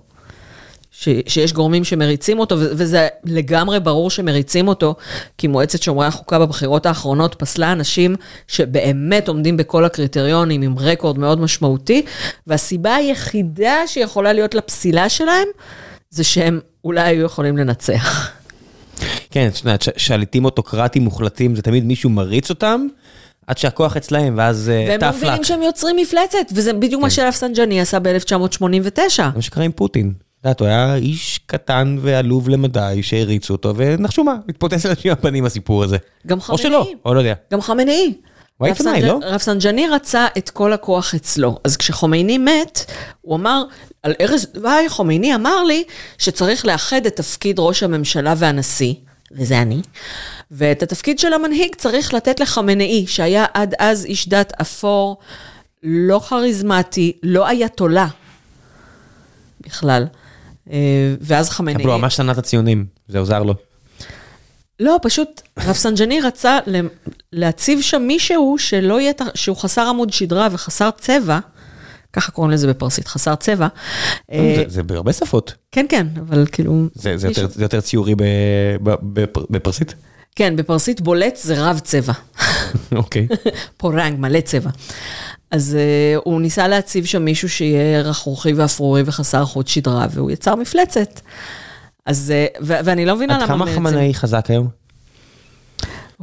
ש, 0.99 1.09
שיש 1.27 1.53
גורמים 1.53 1.85
שמריצים 1.85 2.39
אותו, 2.39 2.59
ו- 2.59 2.69
וזה 2.71 3.09
לגמרי 3.25 3.81
ברור 3.81 4.11
שמריצים 4.11 4.69
אותו, 4.69 4.95
כי 5.39 5.47
מועצת 5.47 5.83
שומרי 5.83 6.07
החוקה 6.07 6.39
בבחירות 6.39 6.87
האחרונות 6.87 7.35
פסלה 7.35 7.73
אנשים 7.73 8.15
שבאמת 8.49 9.29
עומדים 9.29 9.57
בכל 9.57 9.85
הקריטריונים 9.85 10.63
עם 10.63 10.79
רקורד 10.79 11.19
מאוד 11.19 11.41
משמעותי, 11.41 12.03
והסיבה 12.47 12.95
היחידה 12.95 13.75
שיכולה 13.87 14.33
להיות 14.33 14.55
לפסילה 14.55 15.09
שלהם, 15.09 15.49
זה 16.11 16.25
שהם 16.25 16.61
אולי 16.85 17.03
היו 17.03 17.25
יכולים 17.25 17.57
לנצח. 17.57 18.31
כן, 19.31 19.49
את 19.53 19.59
יודעת, 19.59 19.85
שליטים 19.97 20.45
אוטוקרטיים 20.45 21.05
מוחלטים, 21.05 21.57
זה 21.57 21.63
תמיד 21.63 21.85
מישהו 21.85 22.11
מריץ 22.11 22.51
אותם, 22.51 22.87
עד 23.47 23.59
שהכוח 23.59 23.97
אצלהם, 23.97 24.35
ואז 24.39 24.69
אה, 24.69 24.85
והם 24.89 25.01
לא 25.01 25.19
מבינים. 25.19 25.45
שהם 25.45 25.63
יוצרים 25.63 25.97
מפלצת, 25.97 26.53
וזה 26.55 26.73
בדיוק 26.73 27.03
מה 27.03 27.11
שרפסנג'ני 27.11 27.81
עשה 27.81 27.99
ב-1989. 27.99 29.17
זה 29.17 29.23
מה 29.35 29.43
שקרה 29.43 29.65
עם 29.65 29.73
פוטין. 29.73 30.26
יודעת, 30.49 30.61
הוא 30.61 30.69
היה 30.69 30.95
איש 30.95 31.41
קטן 31.47 31.97
ועלוב 32.01 32.49
למדי 32.49 32.99
שהריצו 33.03 33.55
אותו, 33.55 33.73
ונחשו 33.77 34.25
מה, 34.25 34.35
מתפוצץ 34.49 34.87
לאנשים 34.87 35.13
בפנים 35.13 35.45
הסיפור 35.45 35.85
הזה. 35.85 35.97
גם 36.27 36.37
או 36.39 36.43
חמינאי. 36.43 36.63
שלא, 36.63 36.87
או 37.05 37.15
לא 37.15 37.19
יודע. 37.21 37.35
גם 37.53 37.61
חמינאי. 37.61 38.15
הוא 38.59 38.67
היה 38.67 38.73
רב 38.75 38.79
עיתונאי, 38.79 39.01
סנג'- 39.01 39.09
לא? 39.09 39.19
רפסנג'ני 39.23 39.89
רצה 39.89 40.27
את 40.39 40.51
כל 40.51 40.73
הכוח 40.73 41.15
אצלו. 41.15 41.59
אז 41.65 41.77
כשחומייני 41.77 42.39
מת, 42.39 42.91
הוא 43.23 43.37
אמר, 43.37 43.63
על 44.03 44.15
ערש 44.21 44.47
דווי, 44.55 44.89
חומייני 44.89 45.35
אמר 45.35 45.65
לי 45.65 45.85
שצריך 46.19 46.67
לאחד 46.67 47.07
את 47.07 47.17
תפקיד 47.17 47.59
ראש 47.59 47.83
הממשלה 47.83 48.35
והנשיא, 48.37 48.95
וזה 49.33 49.63
אני, 49.63 49.81
ואת 50.51 50.83
התפקיד 50.83 51.19
של 51.19 51.33
המנהיג 51.33 51.75
צריך 51.75 52.15
לתת 52.15 52.41
לחמינאי, 52.41 53.07
שהיה 53.07 53.45
עד 53.55 53.75
אז 53.79 54.05
איש 54.05 54.29
דת 54.29 54.53
אפור, 54.61 55.17
לא 55.83 56.19
כריזמטי, 56.29 57.13
לא 57.23 57.49
אייתולה 57.49 58.07
בכלל. 59.61 60.07
אה, 60.71 60.77
ואז 61.21 61.51
חמינאי... 61.51 61.83
אבל 61.85 61.93
הוא 61.93 62.01
ממש 62.01 62.17
שנא 62.17 62.33
את 62.33 62.39
הציונים, 62.39 62.87
זה 63.09 63.19
עוזר 63.19 63.43
לו. 63.43 63.55
לא, 64.81 64.99
פשוט 65.03 65.43
רפסנג'ני 65.59 66.21
רצה 66.21 66.59
להציב 67.33 67.81
שם 67.83 68.03
מישהו 68.03 68.57
שלא 68.59 69.01
יהיה, 69.01 69.13
שהוא 69.35 69.57
חסר 69.57 69.83
עמוד 69.89 70.13
שדרה 70.13 70.49
וחסר 70.53 70.91
צבע, 71.01 71.39
ככה 72.13 72.33
קוראים 72.33 72.53
לזה 72.53 72.69
בפרסית, 72.69 73.09
חסר 73.09 73.35
צבע. 73.35 73.69
אה, 74.33 74.55
זה- 74.57 74.65
זה 74.69 74.83
בהרבה 74.83 75.13
שפות. 75.13 75.55
כן, 75.73 75.87
כן, 75.89 76.07
אבל 76.29 76.47
כאילו... 76.53 76.89
זה 76.95 77.17
זה 77.17 77.29
מישהו- 77.29 77.43
יותר- 77.43 77.55
זה 77.55 77.65
יותר 77.65 77.81
ציורי 77.81 78.15
ב- 78.15 78.23
ב- 78.83 78.95
בפר- 79.03 79.45
בפרסית? 79.51 79.95
כן, 80.37 80.57
בפרסית 80.57 81.01
בולט 81.01 81.37
זה 81.37 81.55
רב 81.71 81.79
צבע. 81.79 82.13
אוקיי. 82.93 83.27
פורנג, 83.79 84.19
מלא 84.21 84.41
צבע. 84.41 84.71
אז 85.51 85.77
uh, 86.17 86.21
הוא 86.25 86.41
ניסה 86.41 86.69
להציב 86.69 87.05
שם 87.05 87.23
מישהו 87.25 87.49
שיהיה 87.49 88.01
רכרוכי 88.03 88.53
ואפרורי 88.53 89.03
וחסר 89.07 89.45
חוט 89.45 89.67
שדרה, 89.69 90.07
והוא 90.11 90.31
יצר 90.31 90.55
מפלצת. 90.55 91.21
אז, 92.07 92.33
uh, 92.57 92.59
ו- 92.65 92.79
ואני 92.85 93.07
לא 93.07 93.17
מבינה 93.17 93.35
עד 93.35 93.41
למה... 93.41 93.49
כמה 93.49 93.65
בעצם- 93.65 93.77
חמנאי 93.77 94.15
חזק 94.15 94.47
היום? 94.51 94.69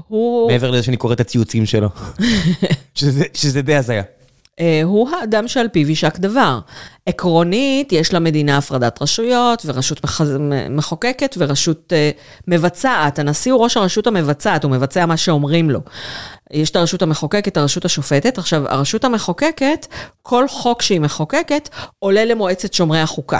הוא... 0.08 0.52
מעבר 0.52 0.72
לזה 0.72 0.84
שאני 0.84 0.98
קורא 0.98 1.14
את 1.14 1.20
הציוצים 1.20 1.66
שלו. 1.66 1.90
שזה- 2.95 3.26
שזה 3.34 3.62
די 3.62 3.76
הזיה. 3.76 4.04
אה, 4.60 4.82
הוא 4.84 5.10
האדם 5.10 5.48
שעל 5.48 5.68
פיו 5.68 5.90
יישק 5.90 6.18
דבר. 6.18 6.60
עקרונית, 7.06 7.92
יש 7.92 8.14
למדינה 8.14 8.58
הפרדת 8.58 9.02
רשויות, 9.02 9.62
ורשות 9.66 10.04
מח... 10.04 10.22
מחוקקת 10.70 11.36
ורשות 11.38 11.94
uh, 11.94 12.22
מבצעת. 12.48 13.20
הנשיא 13.20 13.54
הוא 13.54 13.64
ראש 13.64 13.78
הרשות 13.78 14.08
המבצעת, 14.08 14.64
הוא 14.64 14.72
מבצע 14.72 15.06
מה 15.06 15.18
שאומרים 15.18 15.70
לו. 15.70 15.80
יש 16.52 16.70
את 16.70 16.76
הרשות 16.76 17.02
המחוקקת, 17.02 17.58
הרשות 17.58 17.86
השופטת. 17.86 18.38
עכשיו, 18.38 18.64
הרשות 18.68 19.04
המחוקקת, 19.04 19.88
כל 20.22 20.48
חוק 20.48 20.82
שהיא 20.82 21.00
מחוקקת, 21.00 21.70
עולה 22.00 22.26
למועצת 22.26 22.74
שומרי 22.74 23.00
החוקה. 23.00 23.40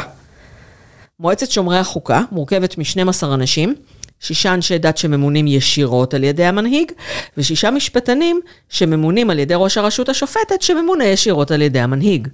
מועצת 1.19 1.52
שומרי 1.52 1.77
החוקה 1.77 2.22
מורכבת 2.31 2.77
מ-12 2.77 3.26
אנשים, 3.34 3.76
שישה 4.23 4.53
אנשי 4.53 4.77
דת 4.77 4.97
שממונים 4.97 5.47
ישירות 5.47 6.13
על 6.13 6.23
ידי 6.23 6.45
המנהיג, 6.45 6.91
ושישה 7.37 7.71
משפטנים 7.71 8.39
שממונים 8.69 9.29
על 9.29 9.39
ידי 9.39 9.53
ראש 9.57 9.77
הרשות 9.77 10.09
השופטת, 10.09 10.61
שממונה 10.61 11.03
ישירות 11.05 11.51
על 11.51 11.61
ידי 11.61 11.79
המנהיג. 11.79 12.27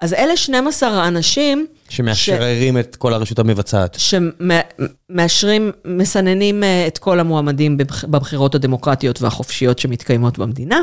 אז 0.00 0.14
אלה 0.14 0.36
12 0.36 0.88
האנשים 1.02 1.66
שמאשררים 1.88 2.78
את 2.78 2.96
כל 2.96 3.14
הרשות 3.14 3.38
המבצעת. 3.38 3.96
שמאשרים, 3.98 5.72
מסננים 5.84 6.64
אה, 6.64 6.86
את 6.86 6.98
כל 6.98 7.20
המועמדים 7.20 7.76
בבח- 7.76 8.04
בבחירות 8.04 8.54
הדמוקרטיות 8.54 9.22
והחופשיות 9.22 9.78
שמתקיימות 9.78 10.38
במדינה, 10.38 10.80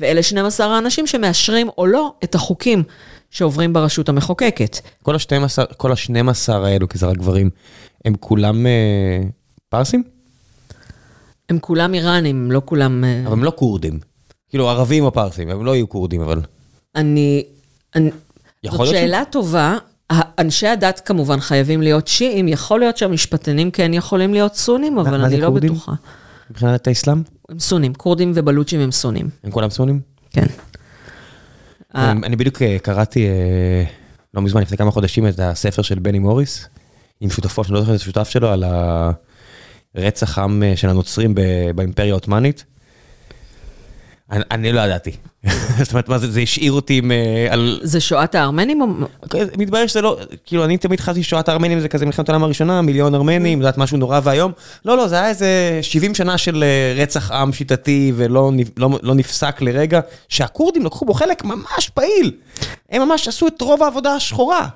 ואלה 0.00 0.22
12 0.22 0.66
האנשים 0.66 1.06
שמאשרים 1.06 1.68
או 1.78 1.86
לא 1.86 2.12
את 2.24 2.34
החוקים 2.34 2.82
שעוברים 3.30 3.72
ברשות 3.72 4.08
המחוקקת. 4.08 4.78
כל 5.02 5.14
ה-12, 5.14 5.74
כל 5.76 5.92
ה-12 5.92 6.52
האלו, 6.52 6.88
כי 6.88 6.98
זה 6.98 7.06
רק 7.06 7.16
גברים, 7.16 7.50
הם 8.04 8.14
כולם 8.20 8.66
אה, 8.66 8.72
פרסים? 9.72 10.02
הם 11.48 11.58
כולם 11.58 11.94
איראנים, 11.94 12.50
לא 12.50 12.62
כולם... 12.64 13.04
אה, 13.04 13.22
אבל 13.26 13.32
הם 13.32 13.44
לא 13.44 13.52
כורדים. 13.56 14.00
כאילו 14.48 14.68
ערבים 14.68 15.04
או 15.04 15.12
פרסים, 15.12 15.50
הם 15.50 15.64
לא 15.64 15.74
יהיו 15.74 15.88
כורדים, 15.88 16.20
אבל... 16.20 16.40
אני... 16.94 17.44
אני 17.94 18.10
זאת 18.64 18.86
שאלה 18.86 19.22
טובה. 19.30 19.76
אנשי 20.38 20.66
הדת 20.66 21.00
כמובן 21.04 21.40
חייבים 21.40 21.82
להיות 21.82 22.08
שיעים, 22.08 22.48
יכול 22.48 22.80
להיות 22.80 22.96
שהמשפטנים 22.96 23.70
כן 23.70 23.94
יכולים 23.94 24.32
להיות 24.32 24.54
סונים, 24.54 24.98
אבל 24.98 25.24
אני 25.24 25.40
לא 25.40 25.46
כורדים? 25.46 25.72
בטוחה. 25.72 25.92
מבחינת 26.50 26.86
האסלאם? 26.86 27.22
הם 27.48 27.58
סונים, 27.58 27.94
כורדים 27.94 28.32
ובלוצ'ים 28.34 28.80
הם 28.80 28.92
סונים, 28.92 29.28
הם 29.44 29.50
כולם 29.50 29.70
סונים? 29.70 30.00
כן. 30.30 30.46
אה, 31.96 32.10
אני 32.10 32.26
אני 32.26 32.36
בדיוק 32.36 32.62
אה, 32.62 32.78
קראתי 32.78 33.26
אה, 33.26 33.84
לא 34.34 34.42
מזמן, 34.42 34.62
לפני 34.62 34.76
כמה 34.76 34.90
חודשים, 34.90 35.26
את 35.26 35.38
הספר 35.38 35.82
של 35.82 35.98
בני 35.98 36.18
מוריס, 36.18 36.68
עם 37.20 37.30
שותפו, 37.30 37.64
שאני 37.64 37.74
לא 37.74 37.80
זוכר 37.80 37.94
את 37.94 38.00
השותף 38.00 38.28
שלו, 38.28 38.48
על 38.48 38.64
הרצח 39.94 40.38
עם 40.38 40.62
אה, 40.62 40.76
של 40.76 40.88
הנוצרים 40.88 41.34
ב- 41.34 41.70
באימפריה 41.74 42.12
העות'מאנית. 42.12 42.64
אני, 44.32 44.42
אני 44.50 44.72
לא 44.72 44.80
ידעתי. 44.80 45.10
זאת 45.82 45.92
אומרת, 45.92 46.08
מה 46.08 46.18
זה, 46.18 46.30
זה 46.30 46.40
השאיר 46.40 46.72
אותי 46.72 46.98
עם... 46.98 47.12
אה, 47.12 47.46
על... 47.50 47.80
זה 47.82 48.00
שואת 48.00 48.34
הארמנים 48.34 48.82
או... 48.82 48.86
מתברר 49.58 49.86
שזה 49.86 50.00
לא, 50.00 50.18
כאילו 50.44 50.64
אני 50.64 50.76
תמיד 50.76 51.00
חשבתי 51.00 51.22
שואת 51.22 51.48
הארמנים 51.48 51.80
זה 51.80 51.88
כזה 51.88 52.06
מלחמת 52.06 52.28
העולם 52.28 52.44
הראשונה, 52.44 52.82
מיליון 52.82 53.14
ארמנים, 53.14 53.58
זה 53.58 53.62
יודעת 53.62 53.78
משהו 53.78 53.96
נורא 53.98 54.20
ואיום. 54.22 54.52
לא, 54.84 54.96
לא, 54.96 55.08
זה 55.08 55.14
היה 55.14 55.28
איזה 55.28 55.78
70 55.82 56.14
שנה 56.14 56.38
של 56.38 56.64
אה, 56.64 57.02
רצח 57.02 57.30
עם 57.30 57.52
שיטתי 57.52 58.12
ולא 58.16 58.52
לא, 58.76 58.98
לא 59.02 59.14
נפסק 59.14 59.62
לרגע, 59.62 60.00
שהכורדים 60.28 60.86
לקחו 60.86 61.04
בו 61.04 61.14
חלק 61.14 61.44
ממש 61.44 61.88
פעיל. 61.94 62.32
הם 62.90 63.08
ממש 63.08 63.28
עשו 63.28 63.46
את 63.46 63.60
רוב 63.60 63.82
העבודה 63.82 64.14
השחורה. 64.14 64.68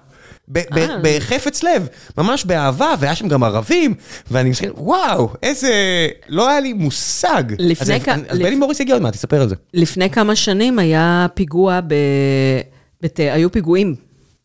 אה. 0.56 0.62
בחפץ 1.02 1.62
לב, 1.62 1.89
ממש 2.18 2.44
באהבה, 2.44 2.94
והיה 2.98 3.14
שם 3.14 3.28
גם 3.28 3.44
ערבים, 3.44 3.94
ואני 4.31 4.51
מסתכל, 4.51 4.70
וואו, 4.77 5.28
איזה... 5.43 5.73
לא 6.28 6.48
היה 6.48 6.60
לי 6.60 6.73
מושג. 6.73 7.43
לפני 7.59 7.97
אז, 7.97 8.02
כ- 8.02 8.09
אז 8.28 8.39
בני 8.39 8.56
מוריס 8.56 8.81
יגיע 8.81 8.94
עוד 8.94 9.02
מעט, 9.02 9.12
תספר 9.12 9.40
על 9.43 9.48
זה. 9.48 9.55
לפני 9.74 10.10
כמה 10.10 10.36
שנים 10.36 10.78
היה 10.78 11.27
פיגוע 11.35 11.81
ב... 11.81 11.94
היו 13.18 13.52
פיגועים 13.52 13.94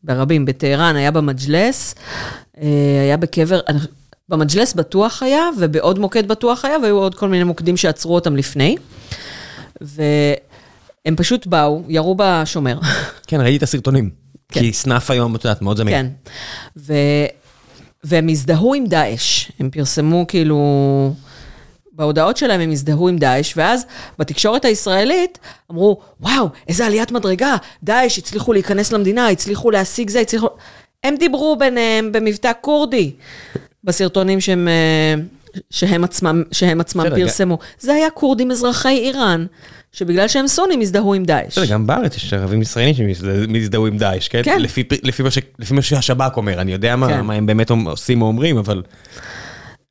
ברבים, 0.03 0.45
בטהרן, 0.45 0.95
היה 0.95 1.11
במג'לס, 1.11 1.95
אה, 2.61 2.67
היה 3.01 3.17
בקבר, 3.17 3.59
במג'לס 4.29 4.73
בטוח 4.73 5.23
היה, 5.23 5.49
ובעוד 5.59 5.99
מוקד 5.99 6.27
בטוח 6.27 6.65
היה, 6.65 6.77
והיו 6.83 6.97
עוד 6.97 7.15
כל 7.15 7.29
מיני 7.29 7.43
מוקדים 7.43 7.77
שעצרו 7.77 8.15
אותם 8.15 8.35
לפני. 8.35 8.77
והם 9.81 11.15
פשוט 11.15 11.47
באו, 11.47 11.83
ירו 11.87 12.15
בשומר. 12.17 12.79
כן, 13.27 13.41
ראיתי 13.41 13.57
את 13.57 13.63
הסרטונים. 13.63 14.20
כן. 14.51 14.59
כי 14.59 14.73
סנאפ 14.73 15.11
היום, 15.11 15.35
את 15.35 15.45
יודעת, 15.45 15.61
מאוד 15.61 15.77
זמין. 15.77 15.95
כן. 15.95 16.07
ו... 16.77 16.93
והם 18.03 18.29
הזדהו 18.29 18.73
עם 18.73 18.85
דאעש. 18.87 19.51
הם 19.59 19.69
פרסמו 19.69 20.25
כאילו... 20.27 21.13
בהודעות 21.93 22.37
שלהם 22.37 22.61
הם 22.61 22.71
הזדהו 22.71 23.07
עם 23.07 23.17
דאעש, 23.17 23.53
ואז 23.57 23.85
בתקשורת 24.19 24.65
הישראלית 24.65 25.39
אמרו, 25.71 26.01
וואו, 26.21 26.49
איזה 26.67 26.85
עליית 26.85 27.11
מדרגה, 27.11 27.55
דאעש 27.83 28.17
הצליחו 28.17 28.53
להיכנס 28.53 28.91
למדינה, 28.91 29.27
הצליחו 29.27 29.71
להשיג 29.71 30.09
זה, 30.09 30.19
הצליחו... 30.19 30.47
הם 31.03 31.15
דיברו 31.15 31.55
ביניהם 31.59 32.11
במבטא 32.11 32.51
כורדי, 32.61 33.11
בסרטונים 33.83 34.41
שהם, 34.41 34.67
אה, 34.67 35.23
שהם 35.69 36.03
עצמם, 36.03 36.43
שהם 36.51 36.81
עצמם 36.81 37.03
בסדר, 37.03 37.15
פרסמו. 37.15 37.57
זה 37.79 37.93
היה 37.93 38.09
כורדים 38.09 38.51
אזרחי 38.51 38.97
איראן, 38.97 39.45
שבגלל 39.91 40.27
שהם 40.27 40.47
סונים 40.47 40.81
הזדהו 40.81 41.13
עם 41.13 41.25
דאעש. 41.25 41.47
בסדר, 41.47 41.65
גם 41.65 41.87
בארץ 41.87 42.15
יש 42.15 42.33
ערבים 42.33 42.61
ישראלים 42.61 42.95
שמזדהו 42.95 43.87
עם 43.87 43.97
דאעש, 43.97 44.27
כן? 44.27 44.41
כן. 44.43 44.61
לפי, 44.61 44.83
לפי, 45.03 45.23
מה 45.23 45.31
ש, 45.31 45.37
לפי 45.59 45.73
מה 45.73 45.81
שהשב"כ 45.81 46.37
אומר, 46.37 46.61
אני 46.61 46.71
יודע 46.71 46.95
מה, 46.95 47.07
כן. 47.07 47.21
מה 47.21 47.33
הם 47.33 47.45
באמת 47.45 47.69
עושים 47.69 48.21
או 48.21 48.27
אומרים, 48.27 48.57
אבל 48.57 48.83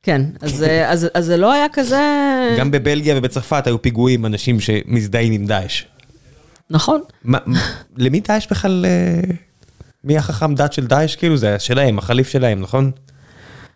כן, 0.02 0.22
אז, 0.40 0.62
אה, 0.62 0.90
אז, 0.90 1.08
אז 1.14 1.24
זה 1.24 1.36
לא 1.36 1.52
היה 1.52 1.66
כזה... 1.72 2.00
גם 2.58 2.70
בבלגיה 2.70 3.14
ובצרפת 3.18 3.66
היו 3.66 3.82
פיגועים, 3.82 4.26
אנשים 4.26 4.60
שמזדהים 4.60 5.32
עם 5.32 5.46
דאעש. 5.46 5.84
נכון. 6.70 7.00
מה, 7.24 7.38
למי 7.96 8.20
דאעש 8.20 8.46
בכלל, 8.50 8.86
אה, 8.88 9.34
מי 10.04 10.18
החכם 10.18 10.54
דת 10.54 10.72
של 10.72 10.86
דאעש? 10.86 11.16
כאילו 11.16 11.36
זה 11.36 11.58
שלהם, 11.58 11.98
החליף 11.98 12.28
שלהם, 12.28 12.60
נכון? 12.60 12.90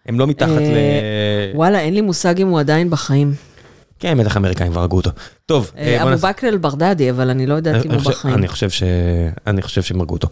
הם 0.06 0.18
לא 0.18 0.26
מתחת 0.26 0.48
ל... 0.50 0.74
אה, 0.76 1.50
וואלה, 1.54 1.80
אין 1.80 1.94
לי 1.94 2.00
מושג 2.00 2.40
אם 2.40 2.48
הוא 2.48 2.60
עדיין 2.60 2.90
בחיים. 2.90 3.34
כן, 3.98 4.18
בטח 4.18 4.36
האמריקאים 4.36 4.72
כבר 4.72 4.80
הרגו 4.80 4.96
אותו. 4.96 5.10
טוב, 5.46 5.70
אה, 5.78 5.82
אה, 5.82 5.92
בוא 5.96 6.02
אבו 6.02 6.10
נעשה- 6.10 6.28
בכר 6.28 6.48
אל-ברדדי, 6.48 7.10
אבל 7.10 7.30
אני 7.30 7.46
לא 7.46 7.54
יודעת 7.54 7.86
אם 7.86 7.90
הוא 7.90 8.00
בחיים. 8.00 8.34
אני 8.34 8.48
חושב 8.48 8.70
ש... 8.70 8.82
אני 9.46 9.62
חושב 9.62 9.82
שהם 9.82 10.00
הרגו 10.00 10.14
אותו. 10.14 10.28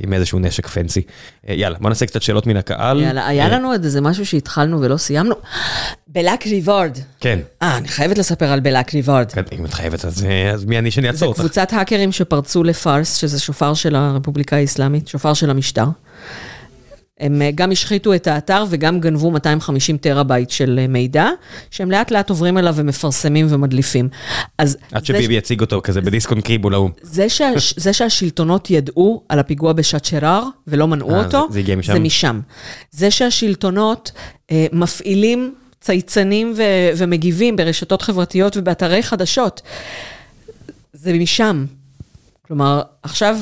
עם 0.00 0.12
איזשהו 0.12 0.38
נשק 0.38 0.66
פנסי. 0.66 1.02
יאללה, 1.48 1.78
בוא 1.80 1.88
נעשה 1.88 2.06
קצת 2.06 2.22
שאלות 2.22 2.46
מן 2.46 2.56
הקהל. 2.56 3.00
יאללה, 3.00 3.26
היה 3.26 3.48
לנו 3.48 3.70
עוד 3.70 3.84
איזה 3.84 4.00
משהו 4.00 4.26
שהתחלנו 4.26 4.80
ולא 4.80 4.96
סיימנו. 4.96 5.34
בלק 6.08 6.46
ריבורד. 6.46 6.98
כן. 7.20 7.38
אה, 7.62 7.76
אני 7.76 7.88
חייבת 7.88 8.18
לספר 8.18 8.46
על 8.46 8.60
בלק 8.60 8.94
ריבורד. 8.94 9.32
כן, 9.32 9.42
אם 9.58 9.64
את 9.64 9.74
חייבת, 9.74 10.04
אז 10.04 10.24
מי 10.66 10.78
אני 10.78 10.90
שאני 10.90 11.06
זה 11.06 11.12
אעצור 11.12 11.28
אותך? 11.28 11.40
קבוצת 11.40 11.72
האקרים 11.72 12.12
שפרצו 12.12 12.64
לפארס, 12.64 13.16
שזה 13.16 13.40
שופר 13.40 13.74
של 13.74 13.96
הרפובליקה 13.96 14.56
האסלאמית, 14.56 15.08
שופר 15.08 15.34
של 15.34 15.50
המשטר. 15.50 15.86
הם 17.20 17.42
אה, 17.42 17.50
גם 17.54 17.72
השחיתו 17.72 18.14
את 18.14 18.26
האתר 18.26 18.64
וגם 18.70 19.00
גנבו 19.00 19.30
250 19.30 19.96
טרהבייט 19.98 20.50
של 20.50 20.78
אה, 20.82 20.86
מידע, 20.86 21.26
שהם 21.70 21.90
לאט 21.90 22.10
לאט 22.10 22.30
עוברים 22.30 22.58
אליו 22.58 22.74
ומפרסמים 22.76 23.46
ומדליפים. 23.48 24.08
אז 24.58 24.76
עד 24.92 25.04
שביבי 25.04 25.34
יציג 25.34 25.60
אותו 25.60 25.80
כזה 25.84 26.00
בדיסק 26.00 26.25
און 26.25 26.40
קי 26.40 26.70
באו"ם. 26.70 26.90
זה, 27.02 27.28
שה, 27.28 27.50
זה 27.76 27.92
שהשלטונות 27.92 28.70
ידעו 28.70 29.22
על 29.28 29.38
הפיגוע 29.38 29.72
בשאה 29.72 30.05
צ'ראג 30.05 30.44
ולא 30.66 30.88
מנעו 30.88 31.10
אה, 31.14 31.24
אותו, 31.24 31.48
זה- 31.50 31.62
זה 31.66 31.76
משם? 31.76 31.92
זה 31.92 31.98
משם. 31.98 32.40
זה 32.90 33.10
שהשלטונות 33.10 34.12
אה, 34.50 34.66
מפעילים 34.72 35.54
צייצנים 35.80 36.54
ו, 36.56 36.62
ומגיבים 36.96 37.56
ברשתות 37.56 38.02
חברתיות 38.02 38.56
ובאתרי 38.56 39.02
חדשות, 39.02 39.62
זה 40.92 41.12
משם. 41.12 41.64
כלומר, 42.46 42.82
עכשיו, 43.02 43.38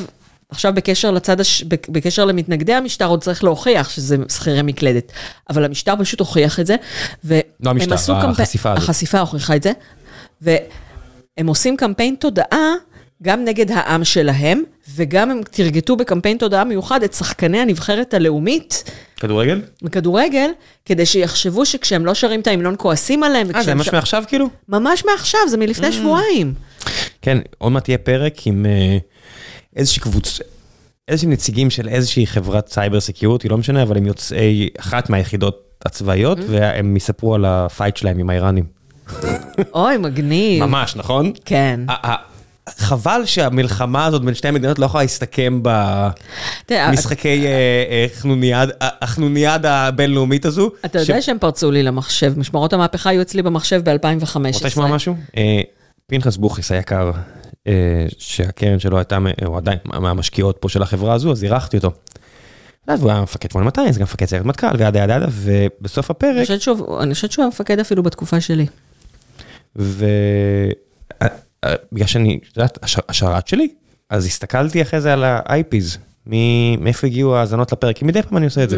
עכשיו 0.51 0.73
בקשר 0.75 1.11
לצד, 1.11 1.41
הש... 1.41 1.63
בק- 1.63 1.89
בקשר 1.89 2.25
למתנגדי 2.25 2.75
המשטר, 2.75 3.07
עוד 3.07 3.23
צריך 3.23 3.45
להוכיח 3.45 3.91
שזה 3.91 4.17
שכירי 4.29 4.63
מקלדת. 4.63 5.13
אבל 5.51 5.65
המשטר 5.65 5.95
פשוט 5.99 6.21
הוכיח 6.21 6.61
את 6.61 6.67
זה. 6.67 6.77
והם 7.25 7.41
לא 7.61 7.71
המשטר, 7.71 7.95
עשו 7.95 8.13
קמפ- 8.13 8.25
החשיפה 8.31 8.73
הזאת. 8.73 8.83
החשיפה 8.85 9.21
הוכיחה 9.21 9.57
את 9.57 9.63
זה. 9.63 9.73
והם 10.43 11.47
עושים 11.47 11.77
קמפיין 11.77 12.15
תודעה 12.19 12.75
גם 13.23 13.45
נגד 13.45 13.71
העם 13.73 14.05
שלהם, 14.05 14.63
וגם 14.97 15.31
הם 15.31 15.41
תרגטו 15.51 15.97
בקמפיין 15.97 16.39
תודעה 16.39 16.65
מיוחד 16.65 17.03
את 17.03 17.15
שחקני 17.15 17.59
הנבחרת 17.59 18.15
הלאומית 18.15 18.91
כדורגל? 19.17 19.61
בכדורגל, 19.83 20.51
כדי 20.85 21.07
שיחשבו 21.07 21.67
שכשהם 21.67 22.07
לא 22.07 22.15
שרים 22.15 22.41
את 22.41 22.47
ההמנון 22.47 22.75
כועסים 22.79 23.23
עליהם. 23.23 23.49
אה, 23.55 23.63
זה 23.63 23.75
ממש 23.75 23.87
ש- 23.87 23.93
מעכשיו 23.93 24.25
כאילו? 24.29 24.49
ממש 24.69 25.05
מעכשיו, 25.05 25.41
זה 25.49 25.57
מלפני 25.57 25.93
שבועיים. 25.93 26.55
כן, 27.23 27.39
עוד 27.59 27.73
מעט 27.73 27.89
יהיה 27.89 27.99
פרק 27.99 28.47
עם 28.47 28.67
אה, 28.67 28.99
איזושהי 29.79 30.03
קבוצה, 30.03 30.45
איזשהם 31.09 31.31
נציגים 31.31 31.71
של 31.71 31.89
איזושהי 31.89 32.27
חברת 32.27 32.69
cyber 32.69 33.01
security, 33.01 33.49
לא 33.49 33.59
משנה, 33.59 33.83
אבל 33.83 33.97
הם 33.97 34.07
יוצאי 34.07 34.69
אחת 34.79 35.11
מהיחידות 35.11 35.63
הצבאיות, 35.87 36.39
והם 36.49 36.97
יספרו 36.97 37.35
על 37.35 37.45
ה 37.45 37.54
fight 37.54 37.97
שלהם 37.97 38.19
עם 38.19 38.31
האיראנים. 38.31 38.65
אוי, 39.75 39.97
מגניב. 39.97 40.65
ממש, 40.65 40.97
נכון? 40.97 41.33
כן. 41.45 41.81
חבל 42.79 43.23
שהמלחמה 43.25 44.07
הזאת 44.07 44.23
בין 44.25 44.35
שתי 44.35 44.49
המדינות 44.49 44.79
לא 44.79 44.87
יכולה 44.87 45.03
להסתכם 45.05 45.61
במשחקי 45.63 47.47
אה, 47.47 47.51
אה, 47.91 48.07
חנוניאד- 48.15 48.71
החנוניאדה 48.81 49.75
הבינלאומית 49.87 50.45
הזו. 50.47 50.71
אתה 50.85 50.99
יודע 50.99 51.23
שהם 51.23 51.39
פרצו 51.39 51.71
לי 51.71 51.83
למחשב, 51.83 52.39
משמרות 52.39 52.73
המהפכה 52.73 53.11
היו 53.11 53.23
אצלי 53.23 53.43
במחשב 53.43 53.81
ב-2015. 53.85 54.39
רוצה 54.55 54.67
לשמוע 54.67 54.87
משהו? 54.89 55.15
אה, 55.37 55.61
פנחס 56.07 56.37
בוכריס 56.37 56.73
היקר, 56.73 57.11
אה, 57.15 57.21
שהקרן 58.19 58.79
שלו 58.79 58.99
הייתה, 58.99 59.19
הוא 59.47 59.57
עדיין 59.57 59.79
מהמשקיעות 59.85 60.57
פה 60.61 60.69
של 60.69 60.83
החברה 60.83 61.15
הזו, 61.15 61.33
אז 61.33 61.45
אירחתי 61.45 61.77
אותו. 61.77 61.91
ואז 62.89 63.03
הוא 63.03 63.11
היה 63.11 63.23
מפקד 63.23 63.51
8200, 63.51 63.93
זה 63.93 63.99
גם 63.99 64.05
מפקד 64.05 64.27
סיירת 64.27 64.47
מטכ"ל, 64.47 64.67
וידה 64.79 64.99
ידה 65.03 65.15
ידה, 65.17 65.27
ובסוף 65.33 66.11
הפרק, 66.11 66.47
אני 67.03 67.15
חושבת 67.15 67.33
שהוא 67.33 67.43
היה 67.43 67.49
מפקד 67.49 67.79
אפילו 67.81 68.03
בתקופה 68.03 68.41
שלי. 68.41 68.67
ובגלל 69.77 69.99
שאני, 72.07 72.39
את 72.51 72.57
יודעת, 72.57 72.79
הש- 72.83 72.97
השרת 73.09 73.49
שלי, 73.49 73.69
אז 74.11 74.27
הסתכלתי 74.27 74.83
אחרי 74.83 75.01
זה 75.01 75.13
על 75.13 75.25
ה-IPs, 75.25 75.99
מאיפה 76.81 77.07
הגיעו 77.07 77.37
ההאזנות 77.37 77.73
לפרק, 77.73 77.97
כי 77.97 78.05
מדי 78.05 78.23
פעם 78.23 78.37
אני 78.37 78.47
עושה 78.47 78.65
את 78.65 78.71
זה. 78.71 78.77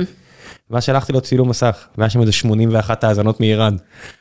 ואז 0.70 0.84
שלחתי 0.84 1.12
לו 1.12 1.20
צילום 1.20 1.48
מסך, 1.48 1.86
והיה 1.98 2.10
שם 2.10 2.20
איזה 2.20 2.32
81 2.32 3.04
האזנות 3.04 3.40
מאיראן. 3.40 3.76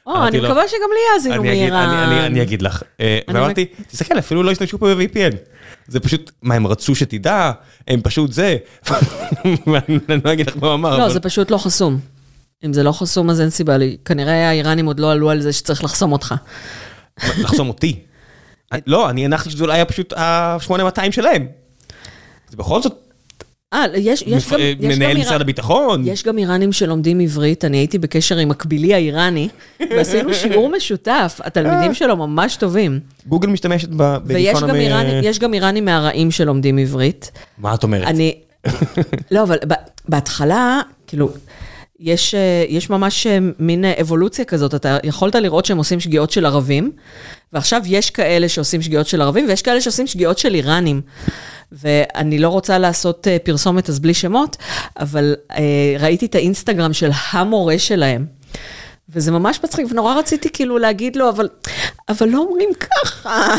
או, 0.08 0.28
אני 0.28 0.38
מקווה 0.40 0.68
שגם 0.68 0.90
לי 0.94 1.00
יאזינו 1.16 1.36
אני 1.36 1.44
מאיראן. 1.44 1.90
אני- 1.90 2.04
אני- 2.18 2.26
אני 2.26 2.42
אגיד 2.42 2.62
לך. 2.62 2.84
אה, 3.00 3.20
אני 3.28 3.40
ואמרתי, 3.40 3.66
תסתכל, 3.88 4.20
אפילו 4.20 4.44
לא 4.44 4.52
השתמשו 4.52 4.80
פה 4.80 4.96
ב-VPN. 4.96 5.36
זה 5.88 6.00
פשוט, 6.00 6.32
מה, 6.42 6.56
הם 6.56 6.68
רצו 6.68 6.96
שתדע, 6.96 7.52
הם 7.88 8.02
פשוט 8.02 8.32
זה. 8.32 8.58
ואני 9.68 10.00
לא 10.26 10.34
אגיד 10.34 10.48
לך 10.48 10.56
מה 10.62 10.68
הוא 10.68 10.74
אמר. 10.76 10.98
לא, 10.98 11.10
זה 11.10 11.20
פשוט 11.20 11.52
לא 11.52 11.58
חסום. 11.58 12.00
אם 12.66 12.74
זה 12.74 12.84
לא 12.84 12.92
חסום, 12.92 13.30
אז 13.30 13.42
אין 13.42 13.50
סיבה 13.50 13.78
לי. 13.78 13.98
כנראה 14.06 14.50
האיראנים 14.50 14.86
עוד 14.86 15.00
לא 15.00 15.12
עלו 15.12 15.30
על 15.30 15.42
זה 15.42 15.54
שצריך 15.54 15.84
לחסום 15.84 16.12
אותך. 16.12 16.36
לחסום 17.38 17.68
אותי. 17.68 18.00
לא, 18.88 19.10
אני 19.10 19.26
הנחתי 19.26 19.50
שזה 19.50 19.64
אולי 19.64 19.74
היה 19.76 19.86
פשוט 19.86 20.14
ה-8200 20.14 21.12
שלהם. 21.12 21.48
זה 22.50 22.58
בכל 22.58 22.82
זאת, 22.82 22.94
אה, 23.74 23.86
יש, 23.98 24.24
יש 24.28 24.48
מפ- 24.48 24.54
גם... 24.54 24.60
אה, 24.60 24.66
יש 24.66 24.76
גם 24.82 24.90
מנהל 24.90 25.18
משרד 25.18 25.42
הביטחון. 25.42 26.04
יש 26.08 26.24
גם 26.24 26.38
איראנים 26.38 26.72
שלומדים 26.72 27.20
עברית, 27.20 27.66
אני 27.66 27.78
הייתי 27.78 27.98
בקשר 27.98 28.38
עם 28.38 28.50
מקבילי 28.50 28.94
האיראני, 28.94 29.50
ועשינו 29.96 30.34
שיעור 30.34 30.70
משותף, 30.78 31.40
התלמידים 31.44 31.94
שלו 31.94 32.16
ממש 32.18 32.56
טובים. 32.56 33.00
גוגל 33.28 33.50
משתמשת 33.50 33.90
ב- 33.98 34.18
ויש 34.26 34.60
גם, 34.64 34.76
איראנים, 34.76 35.14
אה, 35.14 35.20
יש 35.24 35.40
גם 35.40 35.54
איראנים 35.54 35.86
מהרעים 35.86 36.32
שלומדים 36.32 36.78
עברית. 36.78 37.32
מה 37.58 37.74
את 37.74 37.84
אומרת? 37.84 38.08
אני... 38.08 38.36
לא, 39.32 39.44
אבל 39.44 39.58
בהתחלה, 40.10 40.82
כאילו, 41.08 41.30
יש, 42.00 42.36
אה, 42.36 42.66
יש 42.68 42.90
ממש 42.90 43.28
אה, 43.28 43.38
מין 43.60 43.86
אה, 43.86 43.94
אבולוציה 44.02 44.46
כזאת, 44.46 44.76
אתה 44.76 44.98
יכולת 45.04 45.36
לראות 45.36 45.66
שהם 45.66 45.78
עושים 45.78 46.00
שגיאות 46.00 46.32
של 46.32 46.46
ערבים, 46.46 46.92
ועכשיו 47.54 47.82
יש 47.86 48.10
כאלה 48.10 48.50
שעושים 48.50 48.82
שגיאות 48.82 49.08
של 49.08 49.22
ערבים, 49.22 49.46
ויש 49.48 49.62
כאלה 49.62 49.82
שעושים 49.82 50.08
שגיאות 50.08 50.38
של 50.38 50.54
איראנים. 50.54 51.02
ואני 51.72 52.40
לא 52.40 52.50
רוצה 52.50 52.78
לעשות 52.78 53.28
פרסומת, 53.44 53.90
אז 53.90 54.00
בלי 54.00 54.14
שמות, 54.14 54.58
אבל 55.00 55.36
ראיתי 56.00 56.26
את 56.26 56.36
האינסטגרם 56.36 56.94
של 56.94 57.10
המורה 57.32 57.80
שלהם. 57.80 58.26
וזה 59.14 59.32
ממש 59.32 59.60
מצחיק, 59.64 59.88
ונורא 59.92 60.14
רציתי 60.16 60.50
כאילו 60.54 60.78
להגיד 60.78 61.16
לו, 61.16 61.30
אבל, 61.30 61.48
אבל 62.10 62.28
לא 62.30 62.38
אומרים 62.38 62.70
ככה. 62.80 63.56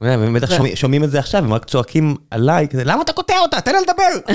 הם 0.00 0.34
בטח 0.34 0.50
שומעים- 0.56 0.76
שומעים 0.76 1.04
את 1.04 1.10
זה 1.10 1.18
עכשיו, 1.18 1.44
הם 1.44 1.52
רק 1.54 1.64
צועקים 1.64 2.16
עליי, 2.30 2.68
כזה, 2.68 2.84
למה 2.84 3.02
אתה 3.02 3.12
קוטע 3.12 3.38
אותה? 3.38 3.60
תן 3.60 3.72
לה 3.72 3.80
לדבר! 3.80 4.32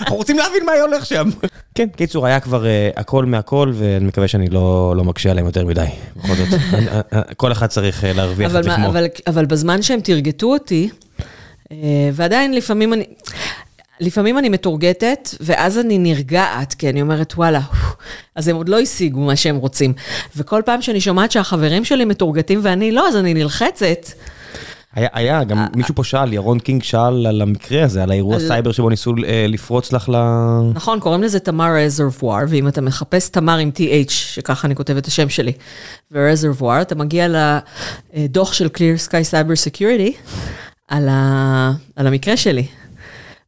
אנחנו 0.00 0.16
רוצים 0.16 0.38
להבין 0.38 0.66
מה 0.66 0.72
הולך 0.72 1.06
שם. 1.06 1.28
כן, 1.74 1.88
קיצור, 1.96 2.26
היה 2.26 2.40
כבר 2.40 2.66
אה, 2.66 2.90
הכל 2.96 3.24
מהכל, 3.24 3.72
ואני 3.74 4.04
מקווה 4.04 4.28
שאני 4.28 4.48
לא 4.50 4.64
לא 4.96 5.04
מקשה 5.04 5.30
עליהם 5.30 5.46
יותר 5.46 5.64
מדי. 5.66 5.84
בכל 6.16 6.34
זאת, 6.34 6.48
אני- 6.74 6.88
אה, 6.88 7.00
אה, 7.12 7.22
כל 7.36 7.52
אחד 7.52 7.66
צריך 7.66 8.04
להרוויח 8.14 8.50
אבל, 8.50 8.60
את 8.60 8.66
לחמו. 8.66 8.86
אבל, 8.88 9.06
אבל 9.26 9.44
בזמן 9.46 9.82
שהם 9.82 10.00
תרגטו 10.00 10.52
אותי, 10.52 10.88
ועדיין 12.12 12.54
לפעמים 12.54 12.92
אני, 12.92 13.04
לפעמים 14.00 14.38
אני 14.38 14.48
מטורגטת, 14.48 15.28
ואז 15.40 15.78
אני 15.78 15.98
נרגעת, 15.98 16.74
כי 16.74 16.88
אני 16.88 17.02
אומרת, 17.02 17.32
וואלה, 17.32 17.60
אז 18.36 18.48
הם 18.48 18.56
עוד 18.56 18.68
לא 18.68 18.80
השיגו 18.80 19.20
מה 19.20 19.36
שהם 19.36 19.56
רוצים. 19.56 19.92
וכל 20.36 20.62
פעם 20.64 20.82
שאני 20.82 21.00
שומעת 21.00 21.32
שהחברים 21.32 21.84
שלי 21.84 22.04
מטורגטים 22.04 22.60
ואני 22.62 22.92
לא, 22.92 23.08
אז 23.08 23.16
אני 23.16 23.34
נלחצת. 23.34 24.06
היה, 24.94 25.08
היה, 25.12 25.44
גם 25.44 25.66
מישהו 25.76 25.94
פה 25.94 26.04
שאל, 26.04 26.32
ירון 26.32 26.58
קינג 26.58 26.82
שאל 26.82 27.26
על 27.26 27.42
המקרה 27.42 27.84
הזה, 27.84 28.02
על 28.02 28.10
האירוע 28.10 28.38
סייבר 28.38 28.72
שבו 28.72 28.88
ניסו 28.88 29.14
אה, 29.26 29.46
לפרוץ 29.48 29.92
לך 29.92 30.08
ל... 30.08 30.14
נכון, 30.74 31.00
קוראים 31.00 31.22
לזה 31.22 31.40
Thamar 31.40 31.76
Reservoir, 31.76 32.44
ואם 32.48 32.68
אתה 32.68 32.80
מחפש 32.80 33.28
תמר 33.28 33.58
עם 33.58 33.70
TH, 33.76 34.10
שככה 34.10 34.66
אני 34.66 34.74
כותבת 34.74 35.02
את 35.02 35.06
השם 35.06 35.28
שלי, 35.28 35.52
ו 36.12 36.18
Reservoir, 36.18 36.82
אתה 36.82 36.94
מגיע 36.94 37.26
לדוח 38.14 38.52
של 38.52 38.68
Clear 38.76 39.08
Sky 39.08 39.30
Cyber 39.32 39.70
Security 39.70 40.32
על, 40.88 41.08
ה... 41.08 41.72
על 41.96 42.06
המקרה 42.06 42.36
שלי. 42.36 42.66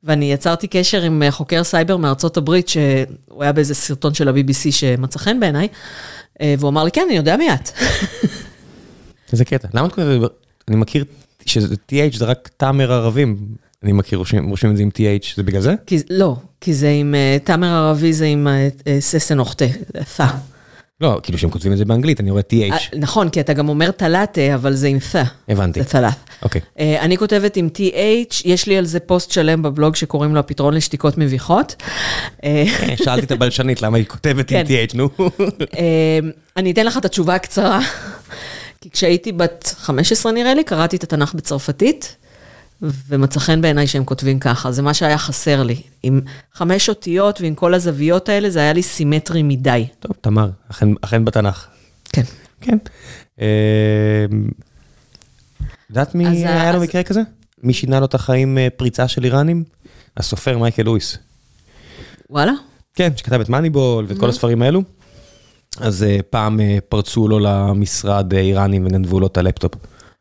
ואני 0.06 0.32
יצרתי 0.32 0.66
קשר 0.66 1.02
עם 1.02 1.22
אה, 1.22 1.30
חוקר 1.30 1.64
סייבר 1.64 1.96
מארצות 1.96 2.36
הברית, 2.36 2.68
שהוא 2.68 3.42
היה 3.42 3.52
באיזה 3.52 3.74
סרטון 3.74 4.14
של 4.14 4.28
ה-BBC 4.28 4.70
שמצא 4.70 5.18
חן 5.18 5.40
בעיניי, 5.40 5.68
אה, 6.40 6.54
והוא 6.58 6.68
אמר 6.68 6.84
לי, 6.84 6.90
כן, 6.90 7.02
אני 7.08 7.16
יודע 7.16 7.36
מי 7.36 7.54
את. 7.54 7.70
איזה 9.32 9.44
קטע. 9.44 9.68
למה 9.74 9.86
את 9.86 9.92
כותבת? 9.92 10.30
אני 10.68 10.76
מכיר 10.76 11.04
שזה 11.46 11.74
TH 11.92 12.16
זה 12.16 12.24
רק 12.24 12.50
תאמר 12.56 12.92
ערבים. 12.92 13.36
אני 13.82 13.92
מכיר, 13.92 14.18
רושמים 14.18 14.50
רושמים 14.50 14.72
את 14.72 14.76
זה 14.76 14.82
עם 14.82 14.88
TH, 14.88 15.26
זה 15.36 15.42
בגלל 15.42 15.60
זה? 15.60 15.74
כי, 15.86 15.98
לא, 16.10 16.36
כי 16.60 16.74
זה 16.74 16.88
עם, 16.88 17.14
אה, 17.14 17.36
תאמר 17.44 17.66
ערבי 17.66 18.12
זה 18.12 18.26
עם 18.26 18.48
ססן 19.00 19.38
אוכטה, 19.38 19.64
תה. 20.16 20.26
לא, 21.00 21.20
כאילו 21.22 21.38
שהם 21.38 21.50
כותבים 21.50 21.72
את 21.72 21.78
זה 21.78 21.84
באנגלית, 21.84 22.20
אני 22.20 22.30
רואה 22.30 22.42
אה, 22.52 22.76
TH. 22.78 22.96
נכון, 22.96 23.28
כי 23.28 23.40
אתה 23.40 23.52
גם 23.52 23.68
אומר 23.68 23.90
תלאטה, 23.90 24.54
אבל 24.54 24.74
זה 24.74 24.88
עם 24.88 24.98
תה. 25.12 25.22
הבנתי. 25.48 25.82
זה 25.82 25.88
תלאט. 25.88 26.18
אוקיי. 26.42 26.60
אה, 26.78 27.00
אני 27.00 27.16
כותבת 27.16 27.56
עם 27.56 27.68
TH, 27.78 28.42
יש 28.44 28.66
לי 28.66 28.76
על 28.76 28.84
זה 28.84 29.00
פוסט 29.00 29.30
שלם 29.30 29.62
בבלוג 29.62 29.96
שקוראים 29.96 30.34
לו 30.34 30.40
הפתרון 30.40 30.74
לשתיקות 30.74 31.18
מביכות. 31.18 31.82
אה, 32.44 32.64
שאלתי 33.04 33.26
את 33.26 33.30
הבלשנית 33.30 33.82
למה 33.82 33.96
היא 33.96 34.06
כותבת 34.06 34.50
עם 34.50 34.64
כן. 34.66 34.86
TH, 34.90 34.96
נו. 34.96 35.10
אה, 35.78 36.18
אני 36.56 36.70
אתן 36.70 36.86
לך 36.86 36.98
את 36.98 37.04
התשובה 37.04 37.34
הקצרה. 37.34 37.80
כי 38.80 38.90
כשהייתי 38.90 39.32
בת 39.32 39.74
15 39.78 40.32
נראה 40.32 40.54
לי, 40.54 40.64
קראתי 40.64 40.96
את 40.96 41.02
התנ"ך 41.02 41.34
בצרפתית, 41.34 42.16
ומצא 42.82 43.40
חן 43.40 43.60
בעיניי 43.60 43.86
שהם 43.86 44.04
כותבים 44.04 44.38
ככה, 44.38 44.72
זה 44.72 44.82
מה 44.82 44.94
שהיה 44.94 45.18
חסר 45.18 45.62
לי. 45.62 45.82
עם 46.02 46.20
חמש 46.54 46.88
אותיות 46.88 47.40
ועם 47.40 47.54
כל 47.54 47.74
הזוויות 47.74 48.28
האלה, 48.28 48.50
זה 48.50 48.58
היה 48.58 48.72
לי 48.72 48.82
סימטרי 48.82 49.42
מדי. 49.42 49.86
טוב, 50.00 50.12
תמר, 50.20 50.50
אכן- 50.70 50.88
אכן 51.00 51.24
בתנ"ך. 51.24 51.66
כן. 52.12 52.22
כן. 52.60 52.78
אה, 53.40 53.46
יודעת 55.90 56.14
מי 56.14 56.26
אז 56.26 56.32
היה 56.32 56.72
לו 56.72 56.76
אז- 56.78 56.82
מקרה 56.82 57.02
כזה? 57.02 57.20
מי 57.62 57.72
שינה 57.72 58.00
לו 58.00 58.06
את 58.06 58.14
החיים 58.14 58.58
אה, 58.58 58.68
פריצה 58.76 59.08
של 59.08 59.24
איראנים? 59.24 59.64
הסופר 60.16 60.58
מייקל 60.58 60.82
לואיס. 60.82 61.18
וואלה? 62.30 62.52
כן, 62.94 63.12
שכתב 63.16 63.40
את 63.40 63.48
Moneyball 63.48 64.04
ואת. 64.08 64.18
כל 64.18 64.28
הספרים 64.28 64.62
האלו. 64.62 64.82
אז 65.80 66.02
אה, 66.02 66.18
פעם 66.30 66.60
אה, 66.60 66.78
פרצו 66.88 67.28
לו 67.28 67.38
למשרד 67.38 68.34
איראנים 68.34 68.86
וגנבו 68.86 69.20
לו 69.20 69.26
את 69.26 69.36
הלפטופ. 69.38 69.72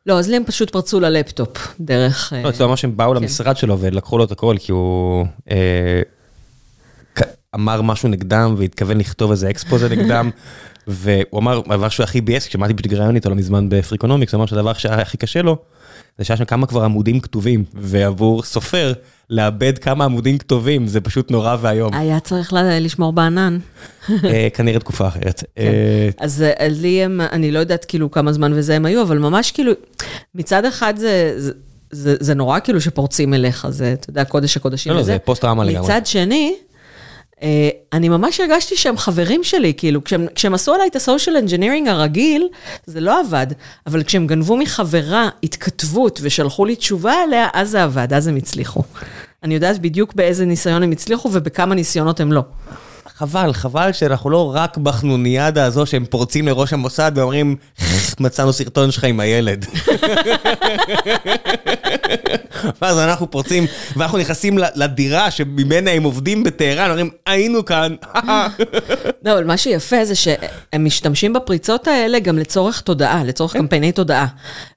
לא, 0.06 0.18
אז 0.18 0.28
לי 0.28 0.36
הם 0.36 0.44
פשוט 0.44 0.70
פרצו 0.70 1.00
ללפטופ, 1.00 1.74
דרך... 1.80 2.32
אה, 2.32 2.42
לא, 2.42 2.48
אצלו 2.48 2.68
ממש 2.68 2.84
הם 2.84 2.96
באו 2.96 3.14
כן. 3.14 3.22
למשרד 3.22 3.56
שלו 3.56 3.78
ולקחו 3.78 4.18
לו 4.18 4.24
את 4.24 4.32
הכל 4.32 4.56
כי 4.60 4.72
הוא 4.72 5.26
אה, 5.50 6.02
אמר 7.54 7.82
משהו 7.82 8.08
נגדם 8.08 8.54
והתכוון 8.58 8.98
לכתוב 8.98 9.30
איזה 9.30 9.50
exposé 9.50 9.88
נגדם. 9.88 10.30
והוא 10.86 11.40
אמר, 11.40 11.60
הדבר 11.66 11.88
שהוא 11.88 12.04
הכי 12.04 12.20
ביאס, 12.20 12.46
כשמעתי 12.46 12.74
בדיוק 12.74 12.94
ראיון 12.94 13.16
איתו 13.16 13.30
לא 13.30 13.36
מזמן 13.36 13.68
ב 13.68 13.73
Freakonomics, 13.73 14.32
הוא 14.32 14.38
אמר 14.38 14.46
שהדבר 14.46 14.72
שהיה 14.72 15.02
הכי 15.02 15.16
קשה 15.16 15.42
לו, 15.42 15.56
זה 16.18 16.24
שהיה 16.24 16.36
שם 16.36 16.44
כמה 16.44 16.66
כבר 16.66 16.84
עמודים 16.84 17.20
כתובים, 17.20 17.64
ועבור 17.74 18.42
סופר, 18.42 18.92
לאבד 19.30 19.78
כמה 19.78 20.04
עמודים 20.04 20.38
כתובים, 20.38 20.86
זה 20.86 21.00
פשוט 21.00 21.30
נורא 21.30 21.56
ואיום. 21.60 21.94
היה 21.94 22.20
צריך 22.20 22.52
לשמור 22.80 23.12
בענן. 23.12 23.58
אה, 24.24 24.48
כנראה 24.54 24.80
תקופה 24.80 25.08
אחרת. 25.08 25.44
כן. 25.56 25.62
אה, 25.62 26.08
אז 26.18 26.42
אה, 26.42 26.68
לי 26.68 27.02
הם, 27.02 27.20
אני 27.20 27.50
לא 27.50 27.58
יודעת 27.58 27.84
כאילו 27.84 28.10
כמה 28.10 28.32
זמן 28.32 28.52
וזה 28.54 28.76
הם 28.76 28.86
היו, 28.86 29.02
אבל 29.02 29.18
ממש 29.18 29.50
כאילו, 29.50 29.72
מצד 30.34 30.64
אחד 30.64 30.94
זה, 30.96 31.34
זה, 31.90 32.16
זה, 32.20 32.34
נורא 32.34 32.58
כאילו 32.60 32.80
שפורצים 32.80 33.34
אליך, 33.34 33.66
זה, 33.70 33.92
אתה 33.92 34.10
יודע, 34.10 34.24
קודש 34.24 34.56
הקודשים 34.56 34.92
לא, 34.92 34.96
לא, 34.96 35.02
וזה. 35.02 35.12
זה 35.12 35.18
פוסט-טראומה 35.18 35.64
לגמרי. 35.64 35.84
מצד 35.84 36.06
שני, 36.06 36.54
אני 37.92 38.08
ממש 38.08 38.40
הרגשתי 38.40 38.76
שהם 38.76 38.96
חברים 38.96 39.44
שלי, 39.44 39.72
כאילו, 39.76 40.04
כשהם, 40.04 40.26
כשהם 40.34 40.54
עשו 40.54 40.74
עליי 40.74 40.88
את 40.88 40.96
ה 40.96 41.02
social 41.02 41.36
engineering 41.36 41.88
הרגיל, 41.88 42.48
זה 42.86 43.00
לא 43.00 43.20
עבד, 43.20 43.46
אבל 43.86 44.02
כשהם 44.02 44.26
גנבו 44.26 44.56
מחברה 44.56 45.28
התכתבות 45.42 46.20
ושלחו 46.22 46.64
לי 46.64 46.76
תשובה 46.76 47.14
עליה, 47.26 47.48
אז 47.52 47.70
זה 47.70 47.82
עבד, 47.82 48.12
אז 48.12 48.26
הם 48.26 48.36
הצליחו. 48.36 48.82
אני 49.46 49.54
יודעת 49.54 49.78
בדיוק 49.78 50.14
באיזה 50.14 50.46
ניסיון 50.46 50.82
הם 50.82 50.90
הצליחו 50.90 51.30
ובכמה 51.32 51.74
ניסיונות 51.74 52.20
הם 52.20 52.32
לא. 52.32 52.42
חבל, 53.18 53.52
חבל 53.52 53.92
שאנחנו 53.92 54.30
לא 54.30 54.52
רק 54.54 54.76
בחנוניאדה 54.76 55.64
הזו 55.64 55.86
שהם 55.86 56.04
פורצים 56.10 56.46
לראש 56.46 56.72
המוסד 56.72 57.12
ואומרים, 57.14 57.56
מצאנו 58.20 58.52
סרטון 58.52 58.90
שלך 58.90 59.04
עם 59.04 59.20
הילד. 59.20 59.66
ואז 62.82 62.98
אנחנו 62.98 63.30
פורצים, 63.30 63.66
ואנחנו 63.96 64.18
נכנסים 64.18 64.58
לדירה 64.74 65.30
שממנה 65.30 65.90
הם 65.90 66.02
עובדים 66.02 66.44
בטהרן, 66.44 66.90
אומרים, 66.90 67.10
היינו 67.26 67.64
כאן. 67.64 67.94
לא, 69.24 69.32
אבל 69.32 69.44
מה 69.44 69.56
שיפה 69.56 70.04
זה 70.04 70.14
שהם 70.14 70.84
משתמשים 70.84 71.32
בפריצות 71.32 71.88
האלה 71.88 72.18
גם 72.18 72.38
לצורך 72.38 72.80
תודעה, 72.80 73.24
לצורך 73.24 73.52
כן. 73.52 73.58
קמפייני 73.58 73.92
תודעה. 73.92 74.26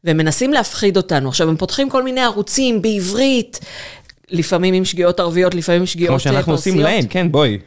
והם 0.03 0.17
מנסים 0.17 0.53
להפחיד 0.53 0.97
אותנו. 0.97 1.29
עכשיו, 1.29 1.49
הם 1.49 1.57
פותחים 1.57 1.89
כל 1.89 2.03
מיני 2.03 2.21
ערוצים 2.21 2.81
בעברית, 2.81 3.59
לפעמים 4.31 4.73
עם 4.73 4.85
שגיאות 4.85 5.19
ערביות, 5.19 5.55
לפעמים 5.55 5.81
עם 5.81 5.85
שגיאות 5.85 6.09
כמו 6.09 6.19
שאנחנו 6.19 6.51
אה, 6.51 6.57
עושים 6.57 6.73
פרסיות. 6.73 6.91
להם, 6.91 7.07
כן, 7.07 7.31
בואי. 7.31 7.57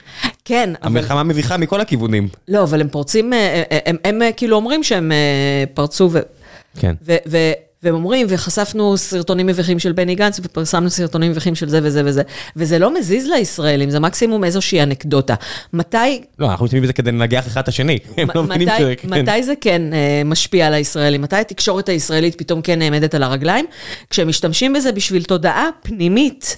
כן, 0.44 0.70
אבל... 0.82 0.86
המלחמה 0.86 1.22
מביכה 1.22 1.56
מכל 1.56 1.80
הכיוונים. 1.80 2.28
לא, 2.48 2.62
אבל 2.62 2.80
הם 2.80 2.89
פורצים, 2.89 3.32
אה, 3.32 3.62
אה, 3.72 3.78
הם, 3.86 3.97
הם, 4.05 4.20
כאילו 4.36 4.56
אומרים 4.56 4.82
שהם 4.82 5.12
פרצו 5.74 6.09
ו... 6.12 6.20
כן. 6.78 6.94
ו- 7.06 7.16
ו- 7.28 7.52
והם 7.82 7.94
אומרים, 7.94 8.26
וחשפנו 8.30 8.96
סרטונים 8.96 9.46
מביכים 9.46 9.78
של 9.78 9.92
בני 9.92 10.14
גנץ, 10.14 10.40
ופרסמנו 10.42 10.90
סרטונים 10.90 11.30
מביכים 11.30 11.54
של 11.54 11.68
זה 11.68 11.80
וזה 11.82 12.02
וזה, 12.04 12.22
וזה 12.56 12.78
לא 12.78 12.94
מזיז 12.94 13.26
לישראלים, 13.26 13.90
זה 13.90 14.00
מקסימום 14.00 14.44
איזושהי 14.44 14.82
אנקדוטה. 14.82 15.34
מתי, 15.72 16.22
לא, 16.38 16.50
אנחנו 16.50 16.64
משתמשים 16.64 16.82
בזה 16.82 16.92
כדי 16.92 17.12
לנגח 17.12 17.46
אחד 17.46 17.60
את 17.60 17.68
השני. 17.68 17.98
הם 18.16 18.28
לא 18.34 18.42
מבינים 18.42 18.68
שזה... 18.78 18.94
כן. 18.96 19.09
מתי 19.09 19.42
זה 19.42 19.54
כן 19.60 19.82
אה, 19.92 20.22
משפיע 20.24 20.66
על 20.66 20.74
הישראלים? 20.74 21.22
מתי 21.22 21.36
התקשורת 21.36 21.88
הישראלית 21.88 22.34
פתאום 22.34 22.62
כן 22.62 22.78
נעמדת 22.78 23.14
על 23.14 23.22
הרגליים? 23.22 23.66
כשהם 24.10 24.28
משתמשים 24.28 24.72
בזה 24.72 24.92
בשביל 24.92 25.22
תודעה 25.22 25.68
פנימית 25.82 26.56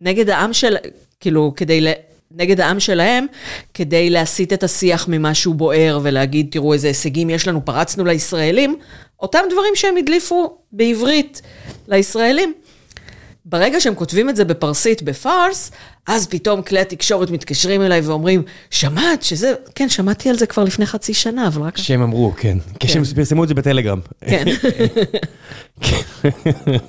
נגד 0.00 0.30
העם 0.30 0.52
של... 0.52 0.76
כאילו, 1.20 1.52
כדי. 1.56 1.92
נגד 2.30 2.60
העם 2.60 2.80
שלהם, 2.80 3.26
כדי 3.74 4.10
להסיט 4.10 4.52
את 4.52 4.62
השיח 4.64 5.08
ממשהו 5.08 5.54
בוער 5.54 6.00
ולהגיד, 6.02 6.46
תראו 6.50 6.72
איזה 6.72 6.88
הישגים 6.88 7.30
יש 7.30 7.48
לנו, 7.48 7.64
פרצנו 7.64 8.04
לישראלים, 8.04 8.76
אותם 9.20 9.38
דברים 9.50 9.72
שהם 9.74 9.96
הדליפו 9.96 10.58
בעברית 10.72 11.42
לישראלים. 11.88 12.52
ברגע 13.48 13.80
שהם 13.80 13.94
כותבים 13.94 14.28
את 14.30 14.36
זה 14.36 14.44
בפרסית, 14.44 15.02
בפארס, 15.02 15.70
אז 16.06 16.26
פתאום 16.26 16.62
כלי 16.62 16.80
התקשורת 16.80 17.30
מתקשרים 17.30 17.82
אליי 17.82 18.00
ואומרים, 18.00 18.42
שמעת 18.70 19.22
שזה, 19.22 19.54
כן, 19.74 19.88
שמעתי 19.88 20.30
על 20.30 20.36
זה 20.36 20.46
כבר 20.46 20.64
לפני 20.64 20.86
חצי 20.86 21.14
שנה, 21.14 21.46
אבל 21.46 21.62
רק... 21.62 21.76
שהם 21.76 22.02
אמרו, 22.02 22.32
כן. 22.36 22.58
כשהם 22.80 23.04
פרסמו 23.04 23.44
את 23.44 23.48
זה 23.48 23.54
בטלגרם. 23.54 24.00
כן. 24.30 24.44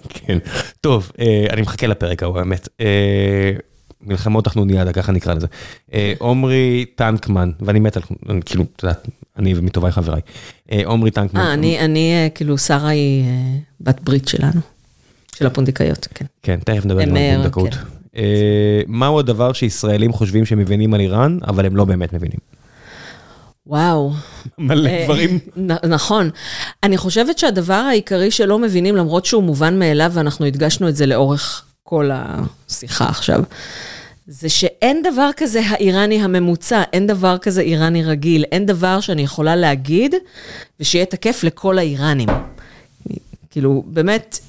כן. 0.09 0.37
טוב, 0.81 1.11
אה, 1.19 1.45
אני 1.49 1.61
מחכה 1.61 1.87
לפרק 1.87 2.23
ההוא, 2.23 2.39
האמת. 2.39 2.67
אה, 4.01 4.07
מלחמות 4.07 4.45
תחנוניאדה, 4.45 4.93
ככה 4.93 5.11
נקרא 5.11 5.33
לזה. 5.33 5.47
אה, 5.93 6.13
עומרי 6.17 6.85
טנקמן, 6.95 7.51
ואני 7.61 7.79
מת 7.79 7.97
על, 7.97 8.03
כאילו, 8.45 8.65
את 8.75 8.83
יודעת, 8.83 9.07
אני 9.37 9.53
ומטוביי 9.55 9.91
חבריי. 9.91 10.21
עומרי 10.85 11.11
טנקמן. 11.11 11.41
אה, 11.41 11.53
אני, 11.85 12.29
כאילו, 12.35 12.57
שרה 12.57 12.89
היא 12.89 13.23
בת 13.81 13.99
ברית 14.01 14.27
שלנו. 14.27 14.61
של 15.35 15.45
הפונדקאיות, 15.45 16.07
כן. 16.15 16.25
כן, 16.43 16.59
תכף 16.65 16.85
נדבר 16.85 17.01
על 17.01 17.09
פונדקאות. 17.09 17.73
כן. 18.11 18.21
מהו 18.87 19.19
הדבר 19.19 19.53
שישראלים 19.53 20.13
חושבים 20.13 20.45
שהם 20.45 20.59
מבינים 20.59 20.93
על 20.93 20.99
איראן, 20.99 21.37
אבל 21.47 21.65
הם 21.65 21.75
לא 21.75 21.85
באמת 21.85 22.13
מבינים? 22.13 22.39
וואו. 23.67 24.13
מלא 24.57 25.03
דברים. 25.03 25.39
נכון. 25.89 26.29
אני 26.83 26.97
חושבת 26.97 27.37
שהדבר 27.37 27.73
העיקרי 27.73 28.31
שלא 28.31 28.59
מבינים, 28.59 28.95
למרות 28.95 29.25
שהוא 29.25 29.43
מובן 29.43 29.79
מאליו, 29.79 30.11
ואנחנו 30.13 30.45
הדגשנו 30.45 30.89
את 30.89 30.95
זה 30.95 31.05
לאורך 31.05 31.66
כל 31.89 32.09
השיחה 32.13 33.09
עכשיו, 33.09 33.41
זה 34.27 34.49
שאין 34.49 35.03
דבר 35.03 35.29
כזה 35.37 35.61
האיראני 35.69 36.23
הממוצע, 36.23 36.83
אין 36.93 37.07
דבר 37.07 37.37
כזה 37.37 37.61
איראני 37.61 38.03
רגיל, 38.03 38.43
אין 38.51 38.65
דבר 38.65 38.99
שאני 38.99 39.21
יכולה 39.21 39.55
להגיד 39.55 40.15
ושיהיה 40.79 41.05
תקף 41.05 41.43
לכל 41.43 41.77
האיראנים. 41.77 42.29
כאילו, 43.51 43.83
באמת, 43.87 44.39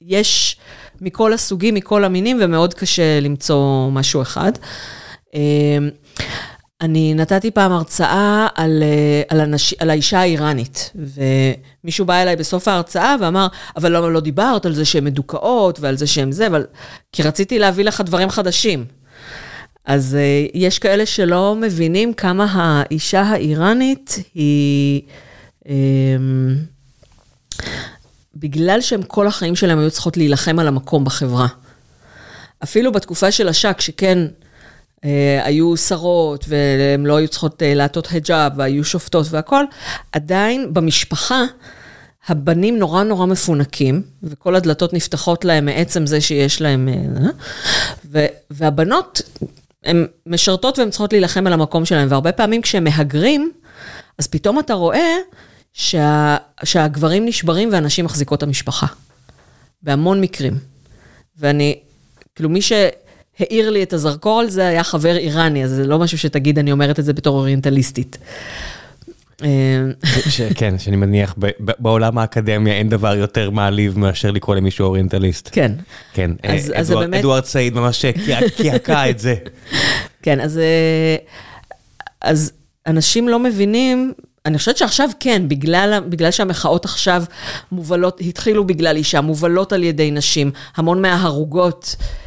יש 0.00 0.56
מכל 1.00 1.32
הסוגים, 1.32 1.74
מכל 1.74 2.04
המינים, 2.04 2.38
ומאוד 2.40 2.74
קשה 2.74 3.20
למצוא 3.20 3.90
משהו 3.90 4.22
אחד. 4.22 4.52
אני 6.80 7.14
נתתי 7.14 7.50
פעם 7.50 7.72
הרצאה 7.72 8.46
על, 8.54 8.82
אה, 8.82 9.22
על, 9.28 9.40
הנש... 9.40 9.74
על 9.78 9.90
האישה 9.90 10.20
האיראנית, 10.20 10.92
ומישהו 11.84 12.06
בא 12.06 12.22
אליי 12.22 12.36
בסוף 12.36 12.68
ההרצאה 12.68 13.16
ואמר, 13.20 13.46
אבל 13.76 13.96
למה 13.96 14.08
לא 14.08 14.20
דיברת 14.20 14.66
על 14.66 14.74
זה 14.74 14.84
שהן 14.84 15.04
מדוכאות 15.04 15.80
ועל 15.80 15.96
זה 15.96 16.06
שהן 16.06 16.32
זה, 16.32 16.46
אבל... 16.46 16.66
כי 17.12 17.22
רציתי 17.22 17.58
להביא 17.58 17.84
לך 17.84 18.00
דברים 18.00 18.30
חדשים. 18.30 18.84
אז 19.84 20.16
uh, 20.16 20.50
יש 20.54 20.78
כאלה 20.78 21.06
שלא 21.06 21.54
מבינים 21.54 22.14
כמה 22.14 22.46
האישה 22.52 23.22
האיראנית 23.22 24.18
היא... 24.34 25.02
Um, 25.64 25.68
בגלל 28.36 28.80
שהם 28.80 29.02
כל 29.02 29.26
החיים 29.26 29.56
שלהם 29.56 29.78
היו 29.78 29.90
צריכות 29.90 30.16
להילחם 30.16 30.58
על 30.58 30.68
המקום 30.68 31.04
בחברה. 31.04 31.46
אפילו 32.64 32.92
בתקופה 32.92 33.30
של 33.30 33.48
השק, 33.48 33.80
שכן, 33.80 34.18
היו 35.42 35.76
שרות, 35.76 36.44
והן 36.48 37.06
לא 37.06 37.16
היו 37.16 37.28
צריכות 37.28 37.62
אה, 37.62 37.74
לעטות 37.74 38.08
היג'אב, 38.10 38.52
והיו 38.56 38.84
שופטות 38.84 39.26
והכול, 39.30 39.66
עדיין 40.12 40.74
במשפחה, 40.74 41.44
הבנים 42.28 42.78
נורא 42.78 43.02
נורא 43.02 43.26
מפונקים, 43.26 44.02
וכל 44.22 44.54
הדלתות 44.54 44.92
נפתחות 44.92 45.44
להם 45.44 45.64
מעצם 45.64 46.06
זה 46.06 46.20
שיש 46.20 46.60
להם... 46.60 46.88
אה, 46.88 47.30
ו, 48.04 48.26
והבנות, 48.50 49.22
הן 49.84 50.06
משרתות 50.26 50.78
והן 50.78 50.90
צריכות 50.90 51.12
להילחם 51.12 51.46
על 51.46 51.52
המקום 51.52 51.84
שלהן, 51.84 52.08
והרבה 52.10 52.32
פעמים 52.32 52.62
כשהם 52.62 52.84
מהגרים, 52.84 53.52
אז 54.18 54.26
פתאום 54.26 54.58
אתה 54.58 54.74
רואה 54.74 55.16
שה, 55.72 56.36
שהגברים 56.64 57.26
נשברים 57.26 57.68
והנשים 57.72 58.04
מחזיקות 58.04 58.38
את 58.38 58.42
המשפחה. 58.42 58.86
בהמון 59.82 60.20
מקרים. 60.20 60.58
ואני, 61.38 61.78
כאילו 62.34 62.48
מי 62.48 62.60
שהאיר 63.38 63.70
לי 63.70 63.82
את 63.82 63.92
הזרקור 63.92 64.40
על 64.40 64.50
זה 64.50 64.68
היה 64.68 64.84
חבר 64.84 65.16
איראני, 65.16 65.64
אז 65.64 65.70
זה 65.70 65.86
לא 65.86 65.98
משהו 65.98 66.18
שתגיד, 66.18 66.58
אני 66.58 66.72
אומרת 66.72 66.98
את 66.98 67.04
זה 67.04 67.12
בתור 67.12 67.36
אוריינטליסטית. 67.36 68.18
כן, 70.54 70.78
שאני 70.78 70.96
מניח 70.96 71.34
בעולם 71.58 72.18
האקדמיה 72.18 72.74
אין 72.74 72.88
דבר 72.88 73.14
יותר 73.16 73.50
מעליב 73.50 73.98
מאשר 73.98 74.30
לקרוא 74.30 74.54
למישהו 74.54 74.86
אוריינטליסט. 74.86 75.48
כן. 75.52 75.72
כן, 76.12 76.30
אדוארד 77.18 77.44
סעיד 77.44 77.74
ממש 77.74 78.04
קעקע 78.56 79.10
את 79.10 79.18
זה. 79.18 79.34
כן, 80.22 80.40
אה, 80.40 81.16
אז 82.20 82.52
אנשים 82.86 83.28
לא 83.28 83.38
מבינים 83.38 84.12
אני 84.46 84.58
חושבת 84.58 84.76
שעכשיו 84.76 85.10
כן, 85.20 85.48
בגלל, 85.48 86.00
בגלל 86.08 86.30
שהמחאות 86.30 86.84
עכשיו 86.84 87.24
מובלות, 87.72 88.20
התחילו 88.20 88.64
בגלל 88.64 88.96
אישה, 88.96 89.20
מובלות 89.20 89.72
על 89.72 89.82
ידי 89.82 90.10
נשים, 90.10 90.50
המון 90.76 91.02
מההרוגות 91.02 91.96
אה, 92.00 92.25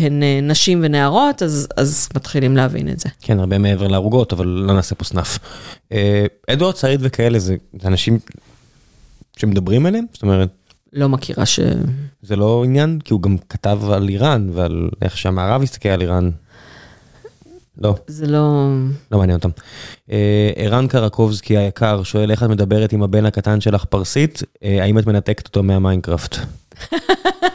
הן 0.00 0.22
אה, 0.22 0.40
נשים 0.42 0.80
ונערות, 0.82 1.42
אז, 1.42 1.68
אז 1.76 2.08
מתחילים 2.14 2.56
להבין 2.56 2.88
את 2.88 3.00
זה. 3.00 3.08
כן, 3.22 3.40
הרבה 3.40 3.58
מעבר 3.58 3.88
להרוגות, 3.88 4.32
אבל 4.32 4.46
לא 4.46 4.74
נעשה 4.74 4.94
פה 4.94 5.04
סנאף. 5.04 5.38
אה, 5.92 6.26
אדוארד 6.50 6.76
סעיד 6.76 7.00
וכאלה, 7.02 7.38
זה, 7.38 7.56
זה 7.82 7.88
אנשים 7.88 8.18
שמדברים 9.36 9.86
עליהם? 9.86 10.04
זאת 10.12 10.22
אומרת... 10.22 10.48
לא 10.92 11.08
מכירה 11.08 11.46
ש... 11.46 11.60
זה 12.22 12.36
לא 12.36 12.62
עניין? 12.64 12.98
כי 13.04 13.12
הוא 13.12 13.22
גם 13.22 13.36
כתב 13.48 13.80
על 13.92 14.08
איראן 14.08 14.50
ועל 14.52 14.88
איך 15.02 15.18
שהמערב 15.18 15.62
הסתכל 15.62 15.88
על 15.88 16.00
איראן. 16.00 16.30
לא. 17.78 17.94
זה 18.06 18.26
לא... 18.26 18.68
לא 19.12 19.18
מעניין 19.18 19.36
אותם. 19.36 19.48
אה, 20.10 20.50
ערן 20.56 20.88
קרקובסקי 20.88 21.56
היקר 21.56 22.02
שואל 22.02 22.30
איך 22.30 22.42
את 22.42 22.48
מדברת 22.48 22.92
עם 22.92 23.02
הבן 23.02 23.26
הקטן 23.26 23.60
שלך 23.60 23.84
פרסית, 23.84 24.42
אה, 24.64 24.82
האם 24.82 24.98
את 24.98 25.06
מנתקת 25.06 25.46
אותו 25.46 25.62
מהמיינקראפט? 25.62 26.36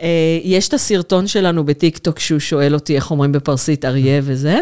אה, 0.00 0.38
יש 0.44 0.68
את 0.68 0.74
הסרטון 0.74 1.26
שלנו 1.26 1.64
בטיקטוק 1.64 2.18
שהוא 2.18 2.38
שואל 2.38 2.74
אותי 2.74 2.96
איך 2.96 3.10
אומרים 3.10 3.32
בפרסית 3.32 3.84
אריה 3.84 4.20
וזה. 4.24 4.60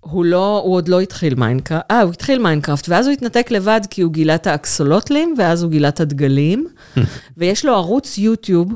הוא 0.00 0.24
לא, 0.24 0.62
הוא 0.64 0.74
עוד 0.74 0.88
לא 0.88 1.00
התחיל 1.00 1.34
מיינקראפט, 1.34 1.90
אה, 1.90 2.02
הוא 2.02 2.12
התחיל 2.12 2.38
מיינקראפט, 2.42 2.88
ואז 2.88 3.06
הוא 3.06 3.12
התנתק 3.12 3.50
לבד 3.50 3.80
כי 3.90 4.02
הוא 4.02 4.12
גילה 4.12 4.34
את 4.34 4.46
האקסולוטלים, 4.46 5.34
ואז 5.38 5.62
הוא 5.62 5.70
גילה 5.70 5.88
את 5.88 6.00
הדגלים, 6.00 6.68
ויש 7.36 7.64
לו 7.64 7.74
ערוץ 7.74 8.18
יוטיוב. 8.18 8.74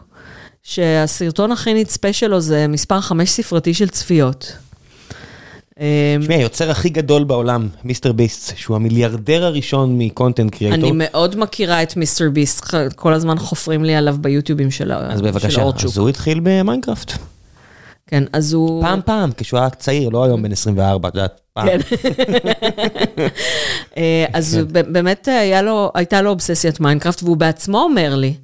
שהסרטון 0.66 1.52
הכי 1.52 1.74
נצפה 1.74 2.12
שלו 2.12 2.40
זה 2.40 2.68
מספר 2.68 3.00
חמש 3.00 3.30
ספרתי 3.30 3.74
של 3.74 3.88
צפיות. 3.88 4.52
תשמעי, 6.20 6.38
היוצר 6.38 6.70
הכי 6.70 6.88
גדול 6.88 7.24
בעולם, 7.24 7.68
מיסטר 7.84 8.12
ביסט, 8.12 8.56
שהוא 8.56 8.76
המיליארדר 8.76 9.44
הראשון 9.44 9.98
מ 9.98 10.05
content 10.05 10.54
creator. 10.54 10.90
אני 10.90 10.92
מאוד 10.94 11.38
מכירה 11.38 11.82
את 11.82 11.96
מיסטר 11.96 12.30
ביסט, 12.30 12.74
כל 12.96 13.12
הזמן 13.14 13.38
חופרים 13.38 13.84
לי 13.84 13.94
עליו 13.94 14.16
ביוטיובים 14.20 14.70
של 14.70 14.92
אורצ'וק. 14.92 15.12
אז 15.12 15.20
בבקשה, 15.20 15.62
אז 15.84 15.98
הוא 15.98 16.08
התחיל 16.08 16.40
במיינקראפט. 16.42 17.12
כן, 18.06 18.24
אז 18.32 18.52
הוא... 18.52 18.82
פעם 18.82 19.00
פעם, 19.04 19.30
כשהוא 19.36 19.60
היה 19.60 19.70
צעיר, 19.70 20.08
לא 20.08 20.24
היום 20.24 20.42
בן 20.42 20.52
24, 20.52 21.08
את 21.08 21.14
יודעת, 21.14 21.40
פעם. 21.52 21.66
כן. 21.66 21.78
אה, 23.96 24.24
אז 24.32 24.60
כן. 24.74 24.92
באמת 24.92 25.28
הייתה 25.94 26.22
לו 26.22 26.30
אובססיית 26.30 26.80
מיינקראפט, 26.80 27.22
והוא 27.22 27.36
בעצמו 27.36 27.78
אומר 27.78 28.14
לי, 28.14 28.34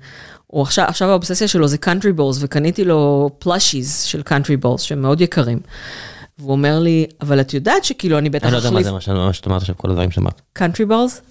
הוא 0.47 0.63
עכשיו, 0.63 0.85
עכשיו 0.89 1.11
האובססיה 1.11 1.49
שלו 1.49 1.69
זה 1.69 1.79
country 1.79 2.13
balls, 2.13 2.39
וקניתי 2.41 2.85
לו 2.85 3.31
plushies 3.39 4.03
של 4.03 4.23
country 4.23 4.57
balls, 4.57 4.83
שהם 4.83 5.03
מאוד 5.03 5.21
יקרים. 5.21 5.61
והוא 6.41 6.53
אומר 6.53 6.79
לי, 6.79 7.07
אבל 7.21 7.41
את 7.41 7.55
יודעת 7.55 7.85
שכאילו 7.85 8.19
אני 8.19 8.31
בטח 8.31 8.49
אחליף... 8.49 8.55
אני 8.55 8.75
לא 8.75 8.79
יודע 8.79 8.93
מה 8.93 9.01
זה 9.01 9.13
מה 9.13 9.33
שאת 9.33 9.47
אמרת 9.47 9.61
עכשיו, 9.61 9.75
כל 9.79 9.91
הדברים 9.91 10.11
שאמרת. 10.11 10.41
country 10.53 10.87
balls? 10.87 11.23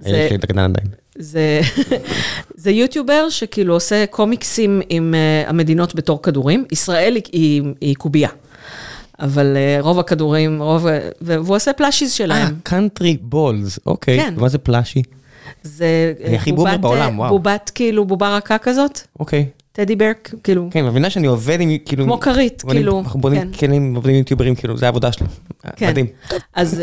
יש 0.00 0.12
לי 0.12 0.34
את 0.34 0.44
הקטן 0.44 0.58
עדיין. 0.58 0.86
זה, 1.18 2.70
יוטיובר 2.80 3.28
שכאילו 3.30 3.74
עושה 3.74 4.04
קומיקסים 4.10 4.80
עם 4.88 5.14
uh, 5.14 5.50
המדינות 5.50 5.94
בתור 5.94 6.22
כדורים. 6.22 6.64
ישראל 6.72 7.16
היא, 7.32 7.62
קובייה. 7.96 8.28
אבל 9.20 9.56
uh, 9.56 9.82
רוב 9.84 9.98
הכדורים, 9.98 10.62
רוב... 10.62 10.86
והוא 11.20 11.56
עושה 11.56 11.72
plushies 11.72 12.12
שלהם. 12.12 12.46
אה, 12.46 12.52
country 12.62 13.16
balls, 13.20 13.78
אוקיי. 13.86 14.18
כן. 14.18 14.34
מה 14.36 14.48
זה 14.48 14.58
plushie? 14.58 15.02
זה 15.62 16.12
בובר 16.54 16.76
בעולם. 16.76 17.16
בובת 17.28 17.70
כאילו 17.74 18.04
בובה 18.04 18.36
רכה 18.36 18.58
כזאת. 18.58 19.00
אוקיי. 19.20 19.46
teddy 19.80 19.96
bear, 19.96 20.34
כאילו. 20.44 20.68
כן, 20.70 20.86
מבינה 20.86 21.10
שאני 21.10 21.26
עובד 21.26 21.60
עם, 21.60 21.70
כאילו... 21.84 22.04
כמו 22.04 22.20
כרית, 22.20 22.62
כאילו. 22.68 23.00
אנחנו 23.00 23.20
בונים 23.20 23.52
כלים, 23.52 23.94
עובדים 23.94 24.14
עם 24.14 24.18
יוטיוברים, 24.18 24.54
כאילו, 24.54 24.76
זה 24.76 24.86
העבודה 24.86 25.12
שלי. 25.12 25.26
כן. 25.76 25.88
מדהים. 25.88 26.06
אז, 26.54 26.82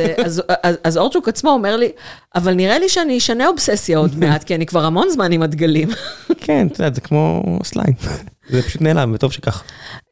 אז, 0.83 0.97
אורצ'וק 0.97 1.27
עצמו 1.27 1.49
אומר 1.49 1.75
לי, 1.75 1.89
אבל 2.35 2.53
נראה 2.53 2.79
לי 2.79 2.89
שאני 2.89 3.17
אשנה 3.17 3.47
אובססיה 3.47 3.97
עוד 3.97 4.19
מעט, 4.19 4.43
כי 4.43 4.55
אני 4.55 4.65
כבר 4.65 4.85
המון 4.85 5.09
זמן 5.09 5.31
עם 5.31 5.41
הדגלים. 5.41 5.89
כן, 6.45 6.67
אתה 6.67 6.83
יודע, 6.83 6.95
זה 6.95 7.01
כמו 7.01 7.43
סליין. 7.63 7.93
זה 8.49 8.61
פשוט 8.61 8.81
נעלם, 8.81 9.11
וטוב 9.15 9.31
שכך. 9.31 9.63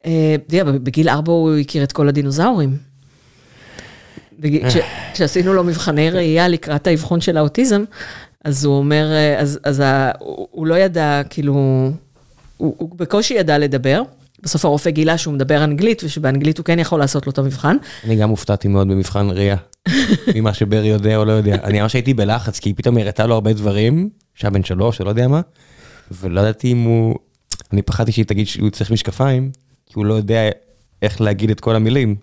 אה, 0.06 0.36
אתה 0.46 0.56
יודע, 0.56 0.72
בגיל 0.72 1.08
ארבע 1.08 1.32
הוא 1.32 1.56
הכיר 1.56 1.82
את 1.82 1.92
כל 1.92 2.08
הדינוזאורים. 2.08 2.76
כשעשינו 5.12 5.54
לו 5.54 5.64
מבחני 5.64 6.10
ראייה 6.10 6.48
לקראת 6.48 6.86
האבחון 6.86 7.20
של 7.20 7.36
האוטיזם, 7.36 7.84
אז 8.44 8.64
הוא 8.64 8.78
אומר, 8.78 9.06
אה, 9.12 9.40
אז, 9.40 9.82
הוא 10.50 10.66
לא 10.66 10.74
ידע, 10.74 11.22
כאילו, 11.30 11.90
הוא, 12.56 12.74
הוא 12.78 12.90
בקושי 12.96 13.34
ידע 13.34 13.58
לדבר, 13.58 14.02
בסוף 14.42 14.64
הרופא 14.64 14.90
גילה 14.90 15.18
שהוא 15.18 15.34
מדבר 15.34 15.64
אנגלית, 15.64 16.04
ושבאנגלית 16.04 16.58
הוא 16.58 16.64
כן 16.64 16.78
יכול 16.78 17.00
לעשות 17.00 17.26
לו 17.26 17.32
את 17.32 17.38
המבחן. 17.38 17.76
אני 18.04 18.16
גם 18.16 18.30
הופתעתי 18.30 18.68
מאוד 18.68 18.88
במבחן 18.88 19.30
ראייה, 19.30 19.56
ממה 20.34 20.54
שברי 20.54 20.88
יודע 20.88 21.16
או 21.16 21.24
לא 21.24 21.32
יודע. 21.32 21.54
אני 21.64 21.80
ממש 21.80 21.94
הייתי 21.94 22.14
בלחץ, 22.14 22.58
כי 22.58 22.68
היא 22.68 22.74
פתאום 22.76 22.98
הראתה 22.98 23.26
לו 23.26 23.34
הרבה 23.34 23.52
דברים, 23.52 24.08
שהיה 24.34 24.50
בן 24.50 24.64
שלוש 24.64 25.00
או 25.00 25.04
לא 25.04 25.10
יודע 25.10 25.28
מה, 25.28 25.40
ולא 26.10 26.40
ידעתי 26.40 26.72
אם 26.72 26.82
הוא... 26.82 27.14
אני 27.72 27.82
פחדתי 27.82 28.12
שהיא 28.12 28.24
תגיד 28.24 28.46
שהוא 28.46 28.70
צריך 28.70 28.90
משקפיים, 28.90 29.50
כי 29.86 29.92
הוא 29.94 30.06
לא 30.06 30.14
יודע 30.14 30.50
איך 31.02 31.20
להגיד 31.20 31.50
את 31.50 31.60
כל 31.60 31.76
המילים. 31.76 32.16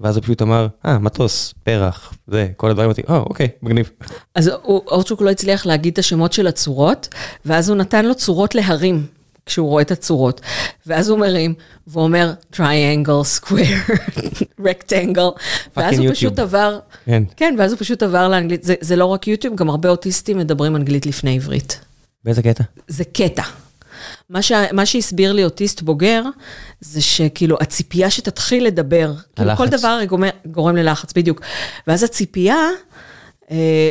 ואז 0.00 0.16
הוא 0.16 0.22
פשוט 0.22 0.42
אמר, 0.42 0.66
אה, 0.86 0.98
מטוס, 0.98 1.54
פרח, 1.64 2.14
זה, 2.26 2.48
כל 2.56 2.70
הדברים, 2.70 2.86
אמרתי, 2.86 3.02
אה, 3.08 3.18
אוקיי, 3.18 3.48
מגניב. 3.62 3.90
אז 4.34 4.48
אורצ'וק 4.64 5.20
לא 5.20 5.30
הצליח 5.30 5.66
להגיד 5.66 5.92
את 5.92 5.98
השמות 5.98 6.32
של 6.32 6.46
הצורות, 6.46 7.08
ואז 7.44 7.68
הוא 7.68 7.76
נתן 7.76 8.04
לו 8.04 8.14
צורות 8.14 8.54
להרים, 8.54 9.06
כשהוא 9.46 9.68
רואה 9.68 9.82
את 9.82 9.90
הצורות. 9.90 10.40
ואז 10.86 11.08
הוא 11.08 11.18
מרים, 11.18 11.54
והוא 11.86 12.04
אומר, 12.04 12.32
triangle, 12.52 13.40
square, 13.40 13.90
rectangle, 14.66 15.40
ואז 15.76 15.98
הוא. 15.98 16.10
פשוט 16.10 16.38
עבר, 16.38 16.78
כן. 17.04 17.22
כן, 17.36 17.54
ואז 17.58 17.72
הוא 17.72 17.80
פשוט 17.80 18.02
עבר 18.02 18.28
לאנגלית. 18.28 18.64
זה, 18.64 18.74
זה 18.80 18.96
לא 18.96 19.04
רק 19.04 19.28
יוטיוב, 19.28 19.56
גם 19.56 19.70
הרבה 19.70 19.88
אוטיסטים 19.88 20.38
מדברים 20.38 20.76
אנגלית 20.76 21.06
לפני 21.06 21.36
עברית. 21.36 21.80
באיזה 22.24 22.42
קטע? 22.42 22.64
זה 22.88 23.04
קטע. 23.04 23.42
מה, 24.30 24.42
ש... 24.42 24.52
מה 24.72 24.86
שהסביר 24.86 25.32
לי 25.32 25.44
אוטיסט 25.44 25.82
בוגר, 25.82 26.22
זה 26.80 27.02
שכאילו 27.02 27.56
הציפייה 27.60 28.10
שתתחיל 28.10 28.66
לדבר, 28.66 29.12
כאילו 29.36 29.50
הלחץ. 29.50 29.58
כל 29.58 29.68
דבר 29.68 30.00
גורם, 30.08 30.24
גורם 30.46 30.76
ללחץ, 30.76 31.12
בדיוק. 31.12 31.40
ואז 31.86 32.02
הציפייה 32.02 32.68
אה, 33.50 33.90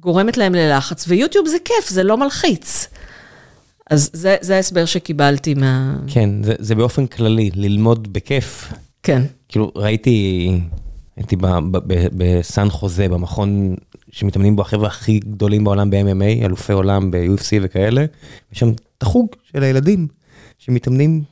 גורמת 0.00 0.36
להם 0.36 0.54
ללחץ, 0.54 1.04
ויוטיוב 1.08 1.48
זה 1.48 1.56
כיף, 1.64 1.88
זה 1.88 2.02
לא 2.02 2.16
מלחיץ. 2.16 2.86
אז 3.90 4.10
זה, 4.12 4.36
זה 4.40 4.56
ההסבר 4.56 4.84
שקיבלתי 4.84 5.54
מה... 5.54 5.96
כן, 6.06 6.30
זה, 6.42 6.54
זה 6.58 6.74
באופן 6.74 7.06
כללי, 7.06 7.50
ללמוד 7.54 8.12
בכיף. 8.12 8.72
כן. 9.02 9.22
כאילו, 9.48 9.72
ראיתי, 9.76 10.50
הייתי 11.16 11.36
ב- 11.36 11.46
ב- 11.46 11.78
ב- 11.86 12.06
בסן 12.16 12.70
חוזה, 12.70 13.08
במכון 13.08 13.74
שמתאמנים 14.10 14.56
בו 14.56 14.62
החבר'ה 14.62 14.86
הכי 14.86 15.18
גדולים 15.18 15.64
בעולם 15.64 15.90
ב-MMA, 15.90 16.44
אלופי 16.44 16.72
עולם 16.72 17.10
ב-UFC 17.10 17.50
וכאלה, 17.62 18.04
יש 18.52 18.58
שם 18.58 18.68
את 18.68 19.02
החוג 19.02 19.26
של 19.52 19.62
הילדים 19.62 20.06
שמתאמנים 20.58 21.22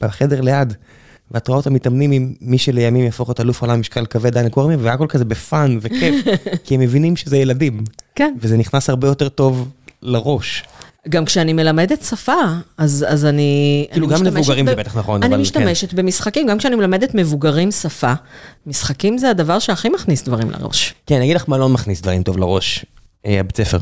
בחדר 0.00 0.40
ליד. 0.40 0.74
ואת 1.30 1.48
רואה 1.48 1.58
אותם 1.58 1.74
מתאמנים 1.74 2.12
עם 2.12 2.34
מי 2.40 2.58
שלימים 2.58 3.04
יהפוך 3.04 3.28
להיות 3.28 3.40
אלוף 3.40 3.62
עולם 3.62 3.80
משקל 3.80 4.06
כבד 4.06 4.32
דני 4.32 4.50
קורמי, 4.50 4.76
והכל 4.76 5.06
כזה 5.08 5.24
בפאן 5.24 5.78
וכיף, 5.80 6.24
כי 6.64 6.74
הם 6.74 6.80
מבינים 6.80 7.16
שזה 7.16 7.36
ילדים. 7.36 7.84
כן. 8.14 8.34
וזה 8.40 8.56
נכנס 8.56 8.90
הרבה 8.90 9.08
יותר 9.08 9.28
טוב 9.28 9.68
לראש. 10.02 10.64
גם 11.08 11.24
כשאני 11.24 11.52
מלמדת 11.52 12.02
שפה, 12.02 12.32
אז, 12.78 13.04
אז 13.08 13.24
אני... 13.24 13.86
כאילו, 13.92 14.06
אני 14.06 14.14
גם 14.14 14.20
משתמשת 14.20 14.36
למבוגרים 14.36 14.66
ב- 14.66 14.68
זה 14.68 14.74
בטח 14.76 14.96
נכון, 14.96 15.22
אני 15.22 15.34
אבל 15.34 15.42
משתמשת 15.42 15.94
במשחקים, 15.94 16.46
גם 16.46 16.58
כשאני 16.58 16.76
מלמדת 16.76 17.14
מבוגרים 17.14 17.70
שפה, 17.70 18.12
משחקים 18.66 19.18
זה 19.18 19.30
הדבר 19.30 19.58
שהכי 19.58 19.88
מכניס 19.88 20.22
דברים 20.22 20.50
לראש. 20.50 20.94
כן, 21.06 21.14
אני 21.14 21.24
אגיד 21.24 21.36
לך 21.36 21.44
מה 21.48 21.58
לא 21.58 21.68
מכניס 21.68 22.00
דברים 22.00 22.22
טוב 22.22 22.38
לראש. 22.38 22.84
אה, 23.26 23.40
הבית 23.40 23.56
ספר. 23.56 23.78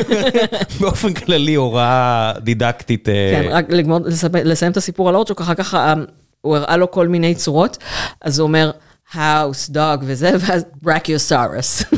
באופן 0.80 1.12
כללי 1.14 1.54
הוראה 1.54 2.32
דידקטית. 2.42 3.08
אה, 3.08 3.32
כן, 3.42 3.48
רק 3.52 3.64
לגמור, 3.68 3.98
לספ- 3.98 4.44
לסיים 4.44 4.72
את 4.72 4.76
הסיפור 4.76 5.08
על 5.08 5.14
אורצ'וק, 5.14 5.40
אחר 5.40 5.54
כך 5.54 5.74
אה, 5.74 5.94
הוא 6.40 6.56
הראה 6.56 6.76
לו 6.76 6.90
כל 6.90 7.08
מיני 7.08 7.34
צורות, 7.34 7.78
אז 8.22 8.38
הוא 8.38 8.46
אומר, 8.46 8.70
house, 9.12 9.70
dog 9.70 10.00
וזה, 10.06 10.32
ואז 10.40 10.64
brachiosaurus. 10.82 11.82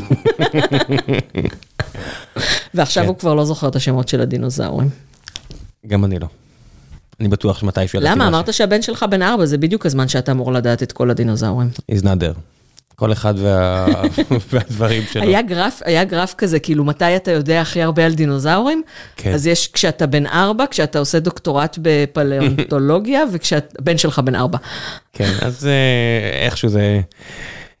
ועכשיו 2.73 3.03
כן. 3.03 3.09
הוא 3.09 3.17
כבר 3.17 3.33
לא 3.33 3.45
זוכר 3.45 3.67
את 3.67 3.75
השמות 3.75 4.07
של 4.07 4.21
הדינוזאורים. 4.21 4.89
גם 5.87 6.05
אני 6.05 6.19
לא. 6.19 6.27
אני 7.19 7.27
בטוח 7.27 7.59
שמתישהו 7.59 7.99
למה? 8.03 8.27
אמרת 8.27 8.53
שהבן 8.53 8.81
שלך 8.81 9.05
בן 9.09 9.21
ארבע, 9.21 9.45
זה 9.45 9.57
בדיוק 9.57 9.85
הזמן 9.85 10.07
שאתה 10.07 10.31
אמור 10.31 10.53
לדעת 10.53 10.83
את 10.83 10.91
כל 10.91 11.09
הדינוזאורים. 11.09 11.69
He's 11.91 12.03
not 12.03 12.05
there. 12.05 12.39
כל 12.95 13.11
אחד 13.11 13.33
וה... 13.37 13.85
והדברים 14.51 15.03
שלו. 15.11 15.23
היה 15.23 15.41
גרף, 15.41 15.81
היה 15.85 16.03
גרף 16.03 16.33
כזה, 16.33 16.59
כאילו, 16.59 16.83
מתי 16.83 17.15
אתה 17.15 17.31
יודע 17.31 17.61
הכי 17.61 17.81
הרבה 17.81 18.05
על 18.05 18.13
דינוזאורים? 18.13 18.81
כן. 19.15 19.33
אז 19.33 19.47
יש 19.47 19.67
כשאתה 19.67 20.07
בן 20.07 20.25
ארבע, 20.25 20.65
כשאתה 20.71 20.99
עושה 20.99 21.19
דוקטורט 21.19 21.77
בפלאונטולוגיה, 21.81 23.23
וכשהבן 23.31 23.97
שלך 23.97 24.19
בן 24.19 24.35
ארבע. 24.35 24.57
כן, 25.13 25.31
אז 25.41 25.67
אה, 25.67 26.45
איכשהו 26.45 26.69
זה... 26.69 27.01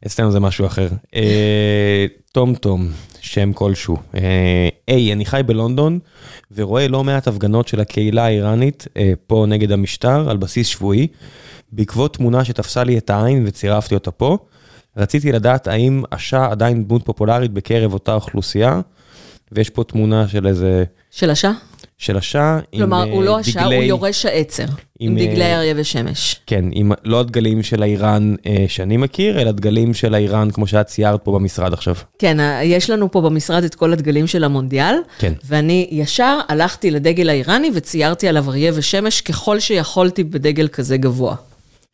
אצלנו 0.05 0.31
זה 0.31 0.39
משהו 0.39 0.65
אחר. 0.65 0.87
אה, 1.15 2.05
טום 2.31 2.55
טום, 2.55 2.91
שם 3.33 3.53
כלשהו. 3.53 3.97
אה, 4.15 4.69
היי, 4.87 5.13
אני 5.13 5.25
חי 5.25 5.41
בלונדון 5.45 5.99
ורואה 6.55 6.87
לא 6.87 7.03
מעט 7.03 7.27
הפגנות 7.27 7.67
של 7.67 7.79
הקהילה 7.79 8.25
האיראנית 8.25 8.87
אה, 8.97 9.13
פה 9.27 9.45
נגד 9.47 9.71
המשטר 9.71 10.29
על 10.29 10.37
בסיס 10.37 10.67
שבועי. 10.67 11.07
בעקבות 11.71 12.17
תמונה 12.17 12.45
שתפסה 12.45 12.83
לי 12.83 12.97
את 12.97 13.09
העין 13.09 13.43
וצירפתי 13.47 13.95
אותה 13.95 14.11
פה, 14.11 14.37
רציתי 14.97 15.31
לדעת 15.31 15.67
האם 15.67 16.03
השאה 16.11 16.51
עדיין 16.51 16.83
דמות 16.83 17.05
פופולרית 17.05 17.51
בקרב 17.51 17.93
אותה 17.93 18.13
אוכלוסייה, 18.13 18.81
ויש 19.51 19.69
פה 19.69 19.83
תמונה 19.83 20.27
של 20.27 20.47
איזה... 20.47 20.83
של 21.11 21.29
השעה? 21.29 21.53
של 22.03 22.17
השאה 22.17 22.59
עם 22.71 22.79
כלומר, 22.79 23.07
אה, 23.07 23.11
הוא 23.11 23.23
לא 23.23 23.39
השעה, 23.39 23.65
הוא 23.65 23.73
יורש 23.73 24.25
העצר. 24.25 24.65
עם 24.99 25.15
דגלי 25.15 25.43
אה, 25.43 25.57
אריה 25.57 25.73
ושמש. 25.77 26.35
כן, 26.47 26.65
עם, 26.71 26.91
לא 27.03 27.19
הדגלים 27.19 27.63
של 27.63 27.83
האיראן 27.83 28.35
אה, 28.45 28.65
שאני 28.67 28.97
מכיר, 28.97 29.41
אלא 29.41 29.51
דגלים 29.51 29.93
של 29.93 30.13
האיראן 30.13 30.51
כמו 30.51 30.67
שאת 30.67 30.85
ציירת 30.85 31.19
פה 31.23 31.31
במשרד 31.31 31.73
עכשיו. 31.73 31.95
כן, 32.19 32.37
יש 32.63 32.89
לנו 32.89 33.11
פה 33.11 33.21
במשרד 33.21 33.63
את 33.63 33.75
כל 33.75 33.93
הדגלים 33.93 34.27
של 34.27 34.43
המונדיאל, 34.43 34.95
כן. 35.19 35.33
ואני 35.45 35.87
ישר 35.91 36.39
הלכתי 36.47 36.91
לדגל 36.91 37.29
האיראני 37.29 37.71
וציירתי 37.73 38.27
עליו 38.27 38.49
אריה 38.49 38.71
ושמש 38.75 39.21
ככל 39.21 39.59
שיכולתי 39.59 40.23
בדגל 40.23 40.67
כזה 40.67 40.97
גבוה. 40.97 41.35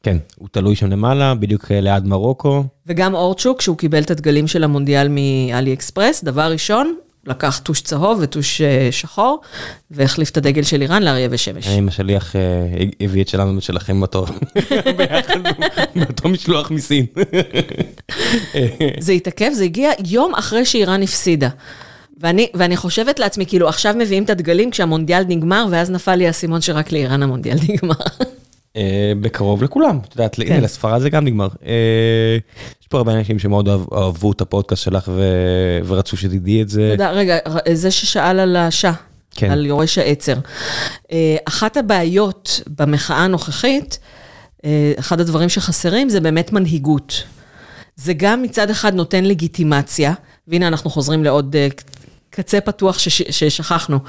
כן, 0.04 0.18
הוא 0.38 0.48
תלוי 0.52 0.76
שם 0.76 0.90
למעלה, 0.90 1.36
בדיוק 1.36 1.72
ליד 1.72 2.06
מרוקו. 2.06 2.64
וגם 2.88 3.14
אורצ'וק, 3.14 3.60
כשהוא 3.60 3.78
קיבל 3.78 4.02
את 4.02 4.12
הדגלים 4.12 4.48
של 4.48 4.64
המונדיאל 4.64 5.08
מאלי 5.08 5.74
אקספרס, 5.74 6.24
דבר 6.24 6.52
ראשון, 6.52 6.96
לקח 7.30 7.60
טוש 7.64 7.82
צהוב 7.82 8.20
וטוש 8.22 8.62
אה, 8.62 8.88
שחור, 8.92 9.42
והחליף 9.92 10.30
את 10.30 10.38
הדגל 10.38 10.64
של 10.64 10.82
איראן 10.82 11.04
לאריה 11.04 11.28
ושמש. 11.32 11.68
עם 11.68 11.88
השליח 11.88 12.36
אה, 12.36 12.42
הביא 13.02 13.22
את 13.22 13.28
שלנו 13.28 13.56
ואת 13.56 13.64
שלכם 13.64 14.02
בתור. 14.02 14.26
ביחד, 14.98 15.40
באותו 15.96 16.30
משלוח 16.30 16.72
מסין. 16.72 17.06
זה 19.00 19.12
התעכב, 19.12 19.52
זה 19.54 19.64
הגיע 19.64 19.92
יום 20.06 20.36
אחרי 20.36 20.66
שאיראן 20.66 21.04
הפסידה. 21.04 21.50
ואני, 22.20 22.48
ואני 22.54 22.78
חושבת 22.78 23.20
לעצמי, 23.20 23.46
כאילו, 23.46 23.70
עכשיו 23.70 23.96
מביאים 23.98 24.24
את 24.24 24.30
הדגלים 24.30 24.72
כשהמונדיאל 24.72 25.24
נגמר, 25.28 25.66
ואז 25.72 25.92
נפל 25.92 26.16
לי 26.16 26.28
האסימון 26.28 26.62
שרק 26.62 26.92
לאיראן 26.92 27.24
המונדיאל 27.24 27.58
נגמר. 27.70 27.96
אה, 28.76 29.14
בקרוב 29.22 29.64
לכולם, 29.64 30.00
את 30.08 30.16
יודעת, 30.16 30.40
הנה 30.40 30.48
כן. 30.48 30.62
לספרד 30.62 31.02
זה 31.02 31.10
גם 31.10 31.26
נגמר. 31.26 31.48
אה, 31.66 32.38
יש 32.82 32.88
פה 32.88 32.98
הרבה 32.98 33.14
אנשים 33.14 33.40
שמאוד 33.40 33.70
אהבו 33.70 34.32
את 34.32 34.42
הפודקאסט 34.42 34.84
שלך 34.84 35.12
ו- 35.16 35.80
ורצו 35.86 36.18
שתדעי 36.18 36.62
את 36.62 36.70
זה. 36.70 36.90
תודה, 36.92 37.12
רגע, 37.12 37.38
זה 37.74 37.92
ששאל 37.92 38.40
על 38.40 38.56
השעה, 38.56 38.94
כן. 39.32 39.52
על 39.52 39.66
יורש 39.66 39.98
העצר. 39.98 40.36
אה, 41.12 41.36
אחת 41.46 41.78
הבעיות 41.78 42.62
במחאה 42.80 43.18
הנוכחית, 43.18 44.00
אחד 45.00 45.20
הדברים 45.20 45.50
שחסרים 45.50 46.10
זה 46.10 46.20
באמת 46.20 46.54
מנהיגות. 46.54 47.24
זה 47.96 48.14
גם 48.14 48.42
מצד 48.42 48.70
אחד 48.70 48.94
נותן 48.94 49.26
לגיטימציה, 49.26 50.14
והנה 50.48 50.68
אנחנו 50.68 50.90
חוזרים 50.90 51.24
לעוד 51.24 51.56
קצה 52.30 52.62
פתוח 52.62 53.00
שש, 53.00 53.22
ששכחנו, 53.22 54.00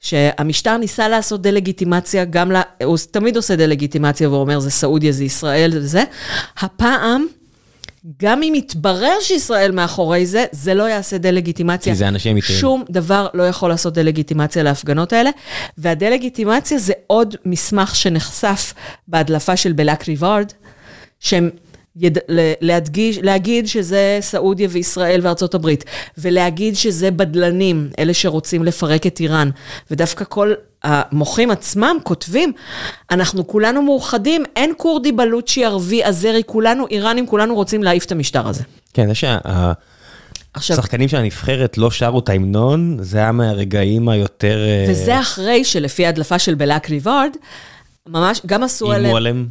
שהמשטר 0.00 0.76
ניסה 0.76 1.08
לעשות 1.08 1.42
דה-לגיטימציה, 1.42 2.24
גם, 2.24 2.50
לה, 2.52 2.62
הוא 2.84 2.98
תמיד 3.10 3.36
עושה 3.36 3.56
דה-לגיטימציה 3.56 4.30
ואומר 4.30 4.60
זה 4.60 4.70
סעודיה, 4.70 5.12
זה 5.12 5.24
ישראל, 5.24 5.80
זה. 5.80 6.04
הפעם, 6.58 7.26
גם 8.22 8.42
אם 8.42 8.54
יתברר 8.54 9.16
שישראל 9.20 9.72
מאחורי 9.72 10.26
זה, 10.26 10.44
זה 10.52 10.74
לא 10.74 10.82
יעשה 10.82 11.18
דה-לגיטימציה. 11.18 11.92
כי 11.92 11.98
זה 11.98 12.08
אנשים 12.08 12.32
אמיתיים. 12.32 12.58
שום 12.58 12.84
דבר 12.90 13.26
לא 13.34 13.42
יכול 13.42 13.68
לעשות 13.68 13.94
דה-לגיטימציה 13.94 14.62
להפגנות 14.62 15.12
האלה, 15.12 15.30
והדה-לגיטימציה 15.78 16.78
זה 16.78 16.92
עוד 17.06 17.34
מסמך 17.44 17.96
שנחשף 17.96 18.74
בהדלפה 19.08 19.56
של 19.56 19.72
בלק 19.72 20.08
ריברד, 20.08 20.52
שהם... 21.20 21.50
יד... 21.96 22.18
להדגיש, 22.60 23.18
להגיד 23.18 23.68
שזה 23.68 24.18
סעודיה 24.20 24.68
וישראל 24.70 25.20
וארצות 25.22 25.54
הברית, 25.54 25.84
ולהגיד 26.18 26.76
שזה 26.76 27.10
בדלנים, 27.10 27.90
אלה 27.98 28.14
שרוצים 28.14 28.64
לפרק 28.64 29.06
את 29.06 29.20
איראן, 29.20 29.50
ודווקא 29.90 30.24
כל 30.28 30.52
המוחים 30.82 31.50
עצמם 31.50 31.96
כותבים, 32.02 32.52
אנחנו 33.10 33.46
כולנו 33.46 33.82
מאוחדים, 33.82 34.42
אין 34.56 34.72
כורדי, 34.76 35.12
בלוצ'י, 35.12 35.64
ערבי, 35.64 36.04
אזרי, 36.04 36.42
כולנו 36.46 36.86
איראנים, 36.90 37.26
כולנו 37.26 37.54
רוצים 37.54 37.82
להעיף 37.82 38.04
את 38.04 38.12
המשטר 38.12 38.48
הזה. 38.48 38.62
כן, 38.94 39.06
זה 39.06 39.38
עכשיו, 40.54 40.76
שהשחקנים 40.76 41.08
של 41.08 41.16
הנבחרת 41.16 41.78
לא 41.78 41.90
שרו 41.90 42.18
את 42.18 42.28
ההמנון, 42.28 42.96
זה 43.00 43.18
היה 43.18 43.32
מהרגעים 43.32 44.08
היותר... 44.08 44.58
אה, 44.58 44.86
וזה 44.90 45.20
אחרי 45.20 45.64
שלפי 45.64 46.06
ההדלפה 46.06 46.38
של 46.38 46.54
בלק 46.54 46.90
ריברד, 46.90 47.30
ממש, 48.08 48.40
גם 48.46 48.62
עשו 48.62 48.92
עליהם... 48.92 49.04
איימו 49.04 49.16
עליהם. 49.16 49.46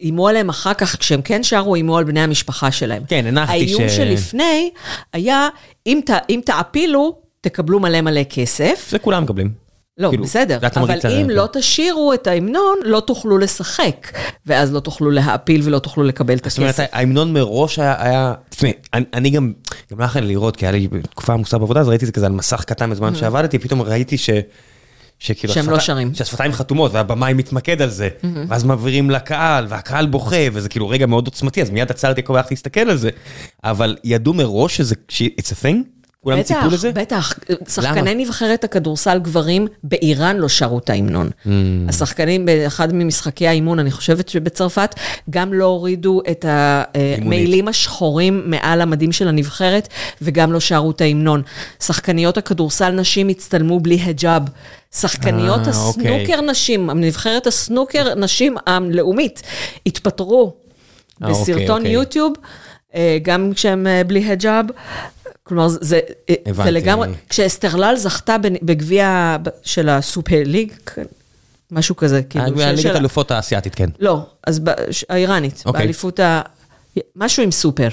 איימו 0.00 0.28
עליהם 0.28 0.48
אחר 0.48 0.74
כך, 0.74 0.96
כשהם 0.96 1.22
כן 1.22 1.42
שרו, 1.42 1.74
איימו 1.74 1.98
על 1.98 2.04
בני 2.04 2.20
המשפחה 2.20 2.70
שלהם. 2.70 3.02
כן, 3.08 3.26
הנחתי 3.26 3.52
האיום 3.52 3.88
ש- 3.88 3.96
שלפני 3.96 4.70
היה, 5.12 5.48
אם, 5.86 6.00
ת, 6.06 6.10
אם 6.30 6.40
תעפילו, 6.44 7.18
תקבלו 7.40 7.80
מלא 7.80 8.00
מלא 8.00 8.22
כסף. 8.30 8.86
זה 8.90 8.98
כולם 8.98 9.22
מקבלים. 9.22 9.68
לא, 9.98 10.08
כאילו, 10.08 10.24
בסדר, 10.24 10.58
התמריץ 10.62 11.04
אבל 11.04 11.14
אם 11.14 11.26
כן. 11.26 11.30
לא 11.30 11.48
תשאירו 11.52 12.14
את 12.14 12.26
ההמנון, 12.26 12.78
לא 12.84 13.00
תוכלו 13.00 13.38
לשחק, 13.38 14.12
ואז 14.46 14.72
לא 14.72 14.80
תוכלו 14.80 15.10
להעפיל 15.10 15.60
ולא 15.64 15.78
תוכלו 15.78 16.04
לקבל 16.04 16.36
את 16.36 16.44
זאת 16.48 16.58
אומרת, 16.58 16.70
הכסף. 16.78 16.88
ההמנון 16.92 17.32
מראש 17.32 17.78
היה, 17.78 17.94
היה, 17.98 18.34
תשמעי, 18.48 18.72
אני, 18.94 19.04
אני 19.14 19.30
גם, 19.30 19.52
גם 19.92 20.00
לא 20.00 20.04
יכול 20.04 20.22
לראות, 20.22 20.56
כי 20.56 20.66
היה 20.66 20.72
לי 20.72 20.88
תקופה 21.10 21.32
עמוסה 21.32 21.58
בעבודה, 21.58 21.80
אז 21.80 21.88
ראיתי 21.88 22.04
את 22.04 22.06
זה 22.06 22.12
כזה 22.12 22.26
על 22.26 22.32
מסך 22.32 22.64
קטן 22.64 22.90
בזמן 22.90 23.14
שעבדתי, 23.14 23.58
פתאום 23.58 23.82
ראיתי 23.82 24.18
ש... 24.18 24.30
שכאילו... 25.18 25.54
שהם 25.54 25.70
לא 25.70 25.76
השפתי- 25.76 25.86
שרים. 25.86 26.14
שהשפתיים 26.14 26.52
חתומות, 26.52 26.94
והבמאי 26.94 27.32
מתמקד 27.34 27.82
על 27.82 27.90
זה, 27.90 28.08
ואז 28.48 28.64
מעבירים 28.64 29.10
לקהל, 29.10 29.66
והקהל 29.68 30.06
בוכה, 30.06 30.36
וזה 30.52 30.68
כאילו 30.68 30.88
רגע 30.88 31.06
מאוד 31.06 31.26
עוצמתי, 31.26 31.62
אז 31.62 31.70
מיד 31.70 31.90
עצרתי 31.90 32.22
כל 32.24 32.34
כך 32.42 32.46
להסתכל 32.50 32.80
על 32.80 32.96
זה, 32.96 33.10
אבל 33.64 33.96
ידעו 34.04 34.34
מראש 34.34 34.76
שזה, 34.76 34.94
it's 35.12 35.52
a 35.52 35.64
thing? 35.64 35.76
כולם 36.32 36.42
ציפו 36.42 36.68
לזה? 36.70 36.92
בטח, 36.92 37.34
בטח. 37.50 37.72
שחקני 37.74 38.14
נבחרת 38.14 38.64
הכדורסל 38.64 39.18
גברים 39.18 39.66
באיראן 39.82 40.36
לא 40.36 40.48
שרו 40.48 40.78
את 40.78 40.90
ההמנון. 40.90 41.30
Mm. 41.46 41.48
השחקנים 41.88 42.46
באחד 42.46 42.94
ממשחקי 42.94 43.48
האימון, 43.48 43.78
אני 43.78 43.90
חושבת 43.90 44.28
שבצרפת, 44.28 44.94
גם 45.30 45.52
לא 45.52 45.64
הורידו 45.64 46.20
את 46.30 46.44
המעילים 46.48 47.68
השחורים 47.68 48.42
מעל 48.46 48.80
המדים 48.80 49.12
של 49.12 49.28
הנבחרת, 49.28 49.88
וגם 50.22 50.52
לא 50.52 50.60
שרו 50.60 50.90
את 50.90 51.00
ההמנון. 51.00 51.42
שחקניות 51.80 52.38
הכדורסל 52.38 52.90
נשים 52.90 53.28
הצטלמו 53.28 53.80
בלי 53.80 53.94
היג'אב. 53.94 54.42
שחקניות 54.94 55.60
אה, 55.68 55.72
אוקיי. 55.82 56.16
הסנוקר 56.16 56.40
נשים, 56.40 56.90
נבחרת 56.90 57.46
הסנוקר 57.46 58.14
נשים 58.14 58.56
הלאומית, 58.66 59.42
התפטרו 59.86 60.52
אה, 61.22 61.28
אוקיי, 61.28 61.42
בסרטון 61.42 61.78
אוקיי. 61.78 61.92
יוטיוב, 61.92 62.32
אה, 62.94 63.18
גם 63.22 63.52
כשהם 63.54 63.86
בלי 64.06 64.20
היג'אב. 64.20 64.66
כלומר, 65.48 65.68
זה, 65.68 65.78
זה 65.80 66.00
הבנתי. 66.46 66.70
לגמרי, 66.70 67.08
כשאסתרלל 67.28 67.94
זכתה 67.96 68.36
בגביע 68.62 69.36
של 69.62 69.88
הסופר 69.88 70.42
ליג, 70.44 70.72
כן, 70.94 71.04
משהו 71.70 71.96
כזה, 71.96 72.22
כאילו, 72.22 72.44
הליגת 72.62 72.82
של- 72.82 72.94
האלופות 72.94 73.30
האסייתית, 73.30 73.74
כן. 73.74 73.90
לא, 74.00 74.20
אז 74.46 74.60
האיראנית, 75.08 75.62
אוקיי. 75.66 75.80
באליפות 75.80 76.20
ה... 76.20 76.42
משהו 77.16 77.42
עם 77.42 77.50
סופר. 77.50 77.88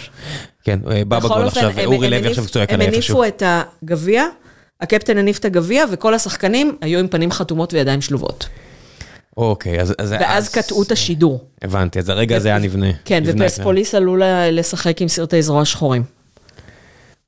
כן, 0.64 0.80
אה, 0.92 1.06
בא 1.06 1.20
בגול 1.20 1.48
עכשיו, 1.48 1.70
הם- 1.78 1.86
אורי 1.86 2.08
הם 2.08 2.14
לוי 2.14 2.28
עכשיו 2.30 2.48
צועק 2.48 2.74
עליי 2.74 2.88
הם 2.88 2.94
איפשהו. 2.94 3.24
הניפו 3.24 3.44
את 3.46 3.62
הגביע, 3.84 4.24
הקפטן 4.82 5.18
הניף 5.18 5.40
את 5.40 5.46
הגביע, 5.46 5.86
וכל 5.92 6.14
השחקנים 6.14 6.78
היו 6.82 7.00
עם 7.00 7.08
פנים 7.08 7.32
חתומות 7.32 7.74
וידיים 7.74 8.02
שלובות. 8.02 8.48
אוקיי, 9.38 9.82
אז... 9.82 9.94
אז- 9.98 10.12
ואז 10.20 10.50
קטעו 10.50 10.84
את 10.84 10.92
השידור. 10.92 11.44
הבנתי, 11.62 12.00
אז 12.00 12.10
הרגע 12.10 12.36
הזה 12.38 12.48
היה 12.50 12.58
נבנה. 12.60 12.88
כן, 13.06 13.24
נבנה. 13.24 13.36
ופרספוליס 13.46 13.96
עלו 13.96 14.16
לשחק 14.52 15.02
עם 15.02 15.08
סרטי 15.08 15.42
זרוע 15.42 15.66
שחורים. 15.66 16.04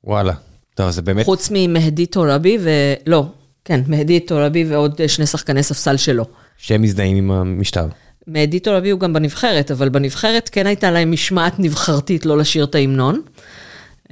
וואלה. 0.04 0.32
טוב, 0.74 0.90
זה 0.90 1.02
באמת... 1.02 1.24
חוץ 1.24 1.48
ממהדי 1.52 2.06
טורבי 2.06 2.58
ולא, 2.60 3.26
כן, 3.64 3.80
מהדי 3.86 4.20
טורבי 4.20 4.64
ועוד 4.64 5.00
שני 5.06 5.26
שחקני 5.26 5.62
ספסל 5.62 5.96
שלו. 5.96 6.24
שהם 6.58 6.82
מזדהים 6.82 7.16
עם 7.16 7.30
המשטר. 7.30 7.86
מהדי 8.26 8.60
טורבי 8.60 8.90
הוא 8.90 9.00
גם 9.00 9.12
בנבחרת, 9.12 9.70
אבל 9.70 9.88
בנבחרת 9.88 10.48
כן 10.52 10.66
הייתה 10.66 10.90
להם 10.90 11.12
משמעת 11.12 11.58
נבחרתית 11.58 12.26
לא 12.26 12.38
לשיר 12.38 12.64
את 12.64 12.74
ההמנון. 12.74 13.20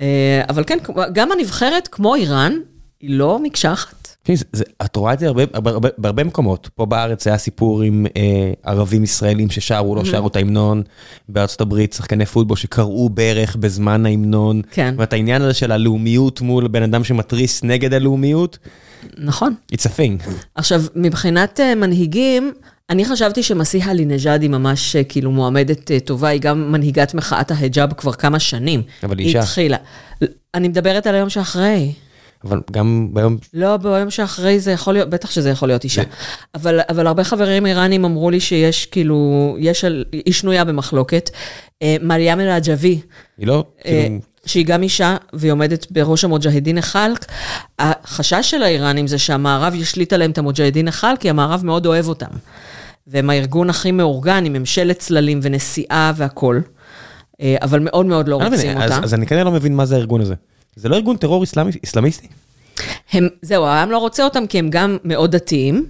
אה, 0.00 0.42
אבל 0.48 0.64
כן, 0.66 0.78
גם 1.12 1.32
הנבחרת, 1.32 1.88
כמו 1.88 2.14
איראן, 2.14 2.52
היא 3.00 3.18
לא 3.18 3.38
זה- 4.52 4.64
את 4.84 4.96
רואה 4.96 5.12
את 5.12 5.18
זה 5.18 5.26
הרבה- 5.26 5.42
הרבה- 5.52 5.70
הרבה- 5.70 5.88
בהרבה 5.98 6.24
מקומות. 6.24 6.68
פה 6.74 6.86
בארץ 6.86 7.26
היה 7.26 7.38
סיפור 7.38 7.82
עם 7.82 8.06
אה, 8.16 8.52
ערבים 8.62 9.04
ישראלים 9.04 9.50
ששרו, 9.50 9.94
לא 9.96 10.04
שרו 10.04 10.28
את 10.28 10.36
ההמנון. 10.36 10.82
בארצות 11.28 11.60
הברית, 11.60 11.92
שחקני 11.92 12.26
פוטבול 12.26 12.56
שקראו 12.56 13.08
ברך 13.08 13.56
בזמן 13.56 14.06
ההמנון. 14.06 14.62
כן. 14.70 14.94
ואת 14.98 15.12
העניין 15.12 15.42
הזה 15.42 15.54
של 15.54 15.72
הלאומיות 15.72 16.40
מול 16.40 16.68
בן 16.68 16.82
אדם 16.82 17.04
שמתריס 17.04 17.62
נגד 17.64 17.94
הלאומיות, 17.94 18.58
נכון. 19.18 19.54
it's 19.74 19.76
a 19.86 19.88
thing. 19.98 20.30
עכשיו, 20.54 20.82
מבחינת 20.94 21.60
אה, 21.60 21.74
מנהיגים, 21.74 22.52
אני 22.90 23.04
חשבתי 23.04 23.42
שמסיחה 23.42 23.92
לינג'אד 23.92 24.42
היא 24.42 24.50
ממש 24.50 24.96
אה, 24.96 25.04
כאילו 25.04 25.30
מועמדת 25.30 25.90
טובה, 26.04 26.28
היא 26.28 26.40
גם 26.40 26.72
מנהיגת 26.72 27.14
מחאת 27.14 27.50
ההיג'אב 27.50 27.92
כבר 27.92 28.12
כמה 28.12 28.38
שנים. 28.38 28.82
אבל 29.02 29.18
היא 29.18 29.26
אישה. 29.26 29.38
היא 29.38 29.44
התחילה. 29.44 29.76
אני 30.54 30.68
מדברת 30.68 31.06
על 31.06 31.14
היום 31.14 31.28
שאחרי. 31.28 31.92
אבל 32.48 32.60
גם 32.72 33.08
ביום... 33.12 33.36
לא, 33.54 33.76
ביום 33.76 34.10
שאחרי 34.10 34.60
זה 34.60 34.72
יכול 34.72 34.94
להיות, 34.94 35.10
בטח 35.10 35.30
שזה 35.30 35.50
יכול 35.50 35.68
להיות 35.68 35.84
אישה. 35.84 36.02
אבל, 36.54 36.80
אבל 36.88 37.06
הרבה 37.06 37.24
חברים 37.24 37.66
איראנים 37.66 38.04
אמרו 38.04 38.30
לי 38.30 38.40
שיש 38.40 38.86
כאילו, 38.86 39.56
יש, 39.60 39.84
על- 39.84 40.04
היא 40.12 40.34
שנויה 40.34 40.64
במחלוקת. 40.64 41.30
אה, 41.82 41.96
מריאם 42.02 42.40
אל-עג'בי, 42.40 43.00
היא 43.38 43.46
לא... 43.46 43.64
אה, 43.86 43.90
כאילו, 43.90 44.18
שהיא 44.46 44.66
גם 44.66 44.82
אישה 44.82 45.16
והיא 45.32 45.52
עומדת 45.52 45.86
בראש 45.90 46.24
המוג'הדין 46.24 46.78
החלק, 46.78 47.24
החשש 47.78 48.50
של 48.50 48.62
האיראנים 48.62 49.06
זה 49.06 49.18
שהמערב 49.18 49.74
ישליט 49.74 50.12
עליהם 50.12 50.30
את 50.30 50.38
המוג'הדין 50.38 50.88
החלק, 50.88 51.20
כי 51.20 51.30
המערב 51.30 51.64
מאוד 51.64 51.86
אוהב 51.86 52.08
אותם. 52.08 52.26
והם 53.06 53.30
הארגון 53.30 53.70
הכי 53.70 53.92
מאורגן, 53.92 54.44
עם 54.44 54.52
ממשלת 54.52 54.98
צללים 54.98 55.40
ונשיאה 55.42 56.12
והכול, 56.16 56.62
אה, 57.40 57.56
אבל 57.62 57.78
מאוד 57.80 58.06
מאוד 58.06 58.28
לא 58.28 58.40
לא 58.40 58.44
רוצים 58.48 58.82
אותה. 58.82 58.98
אז 59.02 59.14
אני 59.14 59.26
כנראה 59.26 59.44
לא 59.44 59.50
מבין 59.52 59.76
מה 59.76 59.84
זה 59.86 59.94
הארגון 59.96 60.20
הזה. 60.20 60.34
זה 60.76 60.88
לא 60.88 60.96
ארגון 60.96 61.16
טרור 61.16 61.44
אסלאמי- 61.44 61.78
אסלאמיסטי? 61.84 62.26
הם, 63.12 63.28
זהו, 63.42 63.64
העם 63.64 63.90
לא 63.90 63.98
רוצה 63.98 64.24
אותם 64.24 64.46
כי 64.46 64.58
הם 64.58 64.70
גם 64.70 64.96
מאוד 65.04 65.36
דתיים, 65.36 65.86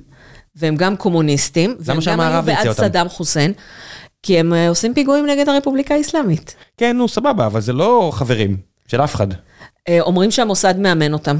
והם 0.56 0.76
גם 0.76 0.96
קומוניסטים, 0.96 1.76
והם 1.80 1.98
גם 2.06 2.20
היו 2.20 2.42
בעד? 2.42 2.72
סדאם 2.72 3.08
חוסיין, 3.08 3.52
כי 4.22 4.38
הם 4.38 4.54
אה, 4.54 4.68
עושים 4.68 4.94
פיגועים 4.94 5.26
נגד 5.26 5.48
הרפובליקה 5.48 5.94
האסלאמית. 5.94 6.54
כן, 6.76 6.96
נו, 6.96 7.08
סבבה, 7.08 7.46
אבל 7.46 7.60
זה 7.60 7.72
לא 7.72 8.10
חברים 8.14 8.56
של 8.88 9.00
אף 9.04 9.14
אחד. 9.14 9.26
אה, 9.88 10.00
אומרים 10.00 10.30
שהמוסד 10.30 10.78
מאמן 10.78 11.12
אותם. 11.12 11.36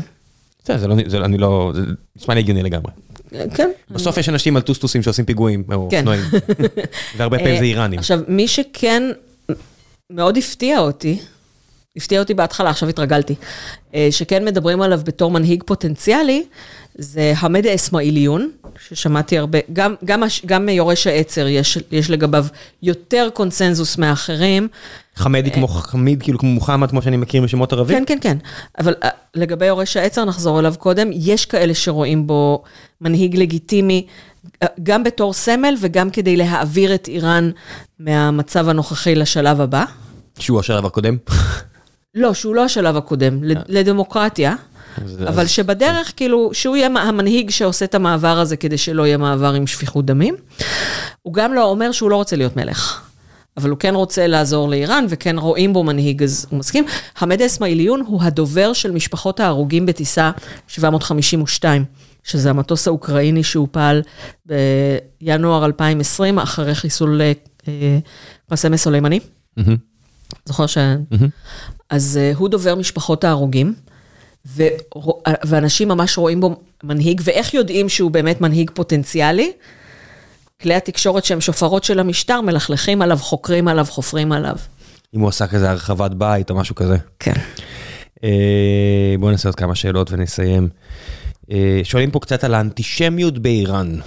זה, 0.64 0.78
זה 0.78 0.88
לא, 0.88 0.96
זה, 1.06 1.18
אני 1.18 1.38
לא, 1.38 1.72
זה 1.74 1.80
נשמע 2.16 2.34
לי 2.34 2.40
הגיוני 2.40 2.62
לגמרי. 2.62 2.92
אה, 3.34 3.44
כן. 3.54 3.70
בסוף 3.90 4.16
יש 4.18 4.28
אנשים 4.28 4.56
על 4.56 4.62
טוסטוסים 4.62 5.02
שעושים 5.02 5.24
פיגועים, 5.24 5.64
או 5.72 5.88
כן. 5.90 5.96
אופנועים. 5.96 6.22
והרבה 7.16 7.38
פעמים 7.38 7.58
זה 7.58 7.64
איראנים. 7.64 7.98
עכשיו, 7.98 8.20
מי 8.28 8.48
שכן 8.48 9.02
מאוד 10.10 10.36
הפתיע 10.36 10.78
אותי, 10.78 11.18
הפתיע 11.96 12.20
אותי 12.20 12.34
בהתחלה, 12.34 12.70
עכשיו 12.70 12.88
התרגלתי, 12.88 13.34
אה, 13.94 14.08
שכן 14.10 14.44
מדברים 14.44 14.82
עליו 14.82 15.00
בתור 15.04 15.30
מנהיג 15.30 15.62
פוטנציאלי, 15.66 16.44
זה 16.98 17.32
חמד 17.34 17.66
אסמאעיליון, 17.66 18.50
ששמעתי 18.88 19.38
הרבה, 19.38 19.58
גם, 19.72 19.94
גם, 20.04 20.22
גם 20.46 20.68
יורש 20.68 21.06
העצר, 21.06 21.46
יש, 21.46 21.78
יש 21.90 22.10
לגביו 22.10 22.46
יותר 22.82 23.28
קונסנזוס 23.34 23.98
מאחרים. 23.98 24.68
חמדי 25.16 25.50
כמו 25.50 25.68
חמיד, 25.68 26.22
כאילו 26.22 26.38
כמו 26.38 26.50
מוחמד, 26.50 26.90
כמו 26.90 27.02
שאני 27.02 27.16
מכיר 27.16 27.42
משמות 27.42 27.72
ערבים? 27.72 28.04
כן, 28.04 28.04
כן, 28.04 28.18
כן. 28.20 28.36
אבל 28.78 28.94
אה, 29.02 29.08
לגבי 29.34 29.66
יורש 29.66 29.96
העצר, 29.96 30.24
נחזור 30.24 30.60
אליו 30.60 30.74
קודם, 30.78 31.10
יש 31.12 31.46
כאלה 31.46 31.74
שרואים 31.74 32.26
בו 32.26 32.62
מנהיג 33.00 33.36
לגיטימי, 33.36 34.06
אה, 34.62 34.66
גם 34.82 35.04
בתור 35.04 35.32
סמל 35.32 35.74
וגם 35.80 36.10
כדי 36.10 36.36
להעביר 36.36 36.94
את 36.94 37.08
איראן 37.08 37.50
מהמצב 37.98 38.68
הנוכחי 38.68 39.14
לשלב 39.14 39.60
הבא. 39.60 39.84
שהוא 40.38 40.60
השלב 40.60 40.86
הקודם. 40.86 41.16
לא, 42.16 42.34
שהוא 42.34 42.54
לא 42.54 42.64
השלב 42.64 42.96
הקודם, 42.96 43.44
לד- 43.44 43.62
לדמוקרטיה, 43.68 44.54
אבל 45.28 45.46
שבדרך, 45.46 46.12
כאילו, 46.16 46.50
שהוא 46.52 46.76
יהיה 46.76 46.86
המנהיג 46.86 47.50
שעושה 47.50 47.84
את 47.84 47.94
המעבר 47.94 48.38
הזה 48.38 48.56
כדי 48.56 48.78
שלא 48.78 49.06
יהיה 49.06 49.16
מעבר 49.16 49.52
עם 49.54 49.66
שפיכות 49.66 50.04
דמים. 50.06 50.34
הוא 51.22 51.34
גם 51.34 51.54
לא 51.54 51.64
אומר 51.64 51.92
שהוא 51.92 52.10
לא 52.10 52.16
רוצה 52.16 52.36
להיות 52.36 52.56
מלך. 52.56 53.02
אבל 53.56 53.70
הוא 53.70 53.78
כן 53.78 53.94
רוצה 53.94 54.26
לעזור 54.26 54.68
לאיראן, 54.68 55.06
וכן 55.08 55.38
רואים 55.38 55.72
בו 55.72 55.84
מנהיג, 55.84 56.22
אז 56.22 56.46
הוא 56.50 56.58
מסכים. 56.58 56.84
חמד 57.16 57.42
אסמאעיליון 57.42 58.00
הוא 58.06 58.22
הדובר 58.22 58.72
של 58.72 58.90
משפחות 58.90 59.40
ההרוגים 59.40 59.86
בטיסה 59.86 60.30
752, 60.68 61.84
שזה 62.24 62.50
המטוס 62.50 62.88
האוקראיני 62.88 63.42
שהופל 63.44 64.02
בינואר 65.20 65.64
2020, 65.64 66.38
אחרי 66.38 66.74
חיסול 66.74 67.20
אה, 67.22 67.32
אה, 67.68 67.98
קאסם 68.50 68.76
סולימני. 68.76 69.20
זוכר 70.44 70.66
ש... 70.66 70.78
אז 71.90 72.18
uh, 72.32 72.36
הוא 72.38 72.48
דובר 72.48 72.74
משפחות 72.74 73.24
ההרוגים, 73.24 73.74
ורוא- 74.56 75.20
ואנשים 75.44 75.88
ממש 75.88 76.18
רואים 76.18 76.40
בו 76.40 76.56
מנהיג, 76.84 77.20
ואיך 77.24 77.54
יודעים 77.54 77.88
שהוא 77.88 78.10
באמת 78.10 78.40
מנהיג 78.40 78.70
פוטנציאלי? 78.74 79.52
כלי 80.62 80.74
התקשורת 80.74 81.24
שהם 81.24 81.40
שופרות 81.40 81.84
של 81.84 82.00
המשטר, 82.00 82.40
מלכלכים 82.40 83.02
עליו, 83.02 83.18
חוקרים 83.18 83.68
עליו, 83.68 83.86
חופרים 83.90 84.32
עליו. 84.32 84.56
אם 85.14 85.20
הוא 85.20 85.28
עשה 85.28 85.46
כזה 85.46 85.70
הרחבת 85.70 86.10
בית 86.10 86.50
או 86.50 86.54
משהו 86.56 86.74
כזה. 86.74 86.96
כן. 87.18 87.32
אה, 88.24 89.14
בואו 89.18 89.30
נעשה 89.30 89.48
עוד 89.48 89.54
כמה 89.54 89.74
שאלות 89.74 90.12
ונסיים. 90.12 90.68
אה, 91.50 91.80
שואלים 91.84 92.10
פה 92.10 92.20
קצת 92.20 92.44
על 92.44 92.54
האנטישמיות 92.54 93.38
באיראן. 93.38 93.98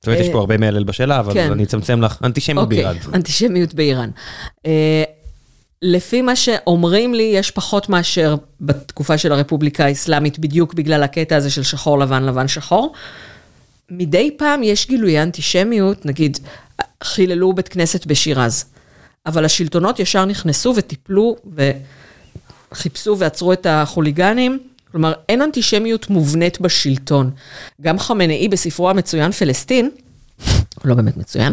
זאת 0.00 0.06
אומרת, 0.06 0.20
יש 0.20 0.28
פה 0.32 0.38
הרבה 0.38 0.58
מהלל 0.58 0.84
בשאלה, 0.84 1.20
אבל 1.20 1.34
כן. 1.34 1.52
אני 1.52 1.64
אצמצם 1.64 2.02
לך. 2.02 2.18
אנטישמיות 2.24 2.64
אוקיי, 2.64 2.84
באיראן. 2.84 2.96
אנטישמיות 3.14 3.74
באיראן. 3.74 4.10
לפי 5.86 6.22
מה 6.22 6.36
שאומרים 6.36 7.14
לי, 7.14 7.32
יש 7.34 7.50
פחות 7.50 7.88
מאשר 7.88 8.36
בתקופה 8.60 9.18
של 9.18 9.32
הרפובליקה 9.32 9.84
האסלאמית, 9.84 10.38
בדיוק 10.38 10.74
בגלל 10.74 11.02
הקטע 11.02 11.36
הזה 11.36 11.50
של 11.50 11.62
שחור 11.62 11.98
לבן, 11.98 12.22
לבן 12.22 12.48
שחור. 12.48 12.92
מדי 13.90 14.30
פעם 14.36 14.62
יש 14.62 14.86
גילויי 14.86 15.22
אנטישמיות, 15.22 16.06
נגיד, 16.06 16.38
חיללו 17.04 17.52
בית 17.52 17.68
כנסת 17.68 18.06
בשירז, 18.06 18.64
אבל 19.26 19.44
השלטונות 19.44 20.00
ישר 20.00 20.24
נכנסו 20.24 20.74
וטיפלו 20.76 21.36
וחיפשו 22.72 23.18
ועצרו 23.18 23.52
את 23.52 23.66
החוליגנים. 23.70 24.58
כלומר, 24.92 25.12
אין 25.28 25.42
אנטישמיות 25.42 26.10
מובנית 26.10 26.60
בשלטון. 26.60 27.30
גם 27.80 27.98
חמנאי 27.98 28.48
בספרו 28.48 28.90
המצוין 28.90 29.32
פלסטין, 29.32 29.90
לא 30.84 30.94
באמת 30.94 31.16
מצוין, 31.16 31.52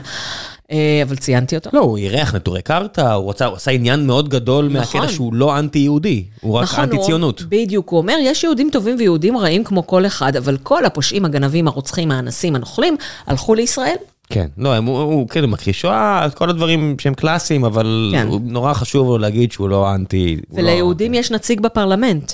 אבל 1.04 1.16
ציינתי 1.16 1.56
אותו. 1.56 1.70
לא, 1.74 1.80
הוא 1.80 1.98
אירח 1.98 2.36
נטורי 2.36 2.62
קרתא, 2.62 3.14
הוא 3.14 3.34
עשה 3.56 3.72
עניין 3.72 4.08
מאוד 4.08 4.30
גדול 4.30 4.66
נכון. 4.74 5.02
מהקטע 5.02 5.14
שהוא 5.14 5.34
לא 5.34 5.60
אנטי-יהודי, 5.60 6.24
הוא 6.42 6.54
רק 6.54 6.64
נכון, 6.64 6.84
אנטי-ציונות. 6.84 7.42
בדיוק, 7.50 7.90
הוא 7.90 7.98
אומר, 8.00 8.16
יש 8.22 8.44
יהודים 8.44 8.70
טובים 8.72 8.96
ויהודים 9.00 9.38
רעים 9.38 9.64
כמו 9.64 9.88
כל 9.88 10.06
אחד, 10.06 10.36
אבל 10.36 10.58
כל 10.64 10.86
הפושעים, 10.86 11.26
הגנבים, 11.26 11.68
הרוצחים, 11.68 12.12
האנסים, 12.12 12.56
הנוכלים, 12.56 12.96
הלכו 13.28 13.56
לישראל. 13.56 13.96
כן, 14.30 14.48
לא, 14.58 14.74
הם- 14.74 14.86
הוא, 14.86 15.00
הוא 15.00 15.28
כאילו 15.28 15.48
מכחיש 15.48 15.82
שואה, 15.82 16.28
כל 16.36 16.50
הדברים 16.50 16.96
שהם 17.00 17.14
קלאסיים, 17.14 17.66
אבל 17.66 18.10
כן. 18.16 18.28
הוא 18.28 18.40
נורא 18.44 18.74
חשוב 18.74 19.08
לו 19.08 19.18
להגיד 19.18 19.52
שהוא 19.52 19.70
לא 19.70 19.96
אנטי... 19.96 20.36
לא- 20.36 20.58
וליהודים 20.62 21.14
יש 21.14 21.32
נציג 21.32 21.62
בפרלמנט. 21.62 22.32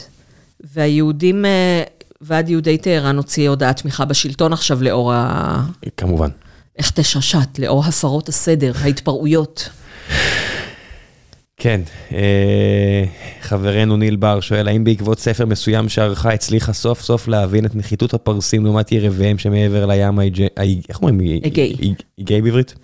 והיהודים, 0.73 1.45
אה, 1.45 1.83
ועד 2.21 2.49
יהודי 2.49 2.77
טהרן 2.77 3.17
הוציא 3.17 3.49
הודעת 3.49 3.77
תמיכה 3.81 4.05
בשלטון 4.05 4.53
עכשיו 4.53 4.83
לאור 4.83 5.13
ה... 5.13 5.61
כמובן. 5.97 6.29
איך 6.79 6.91
תששת, 6.91 7.59
לאור 7.59 7.85
הפרות 7.85 8.29
הסדר, 8.29 8.71
ההתפרעויות. 8.81 9.69
כן, 11.57 11.81
אה, 12.13 13.03
חברנו 13.41 13.97
ניל 13.97 14.15
בר 14.15 14.39
שואל, 14.39 14.67
האם 14.67 14.83
בעקבות 14.83 15.19
ספר 15.19 15.45
מסוים 15.45 15.89
שערכה 15.89 16.33
הצליחה 16.33 16.73
סוף 16.73 17.01
סוף 17.01 17.27
להבין 17.27 17.65
את 17.65 17.75
נחיתות 17.75 18.13
הפרסים 18.13 18.65
לעומת 18.65 18.91
יריביהם 18.91 19.37
שמעבר 19.37 19.85
לים 19.85 20.19
האיג'י... 20.19 20.47
האי- 20.57 20.81
איך 20.89 21.01
אומרים? 21.01 21.19
אגאי. 21.45 21.75
אגאי 22.21 22.41
בעברית? 22.41 22.75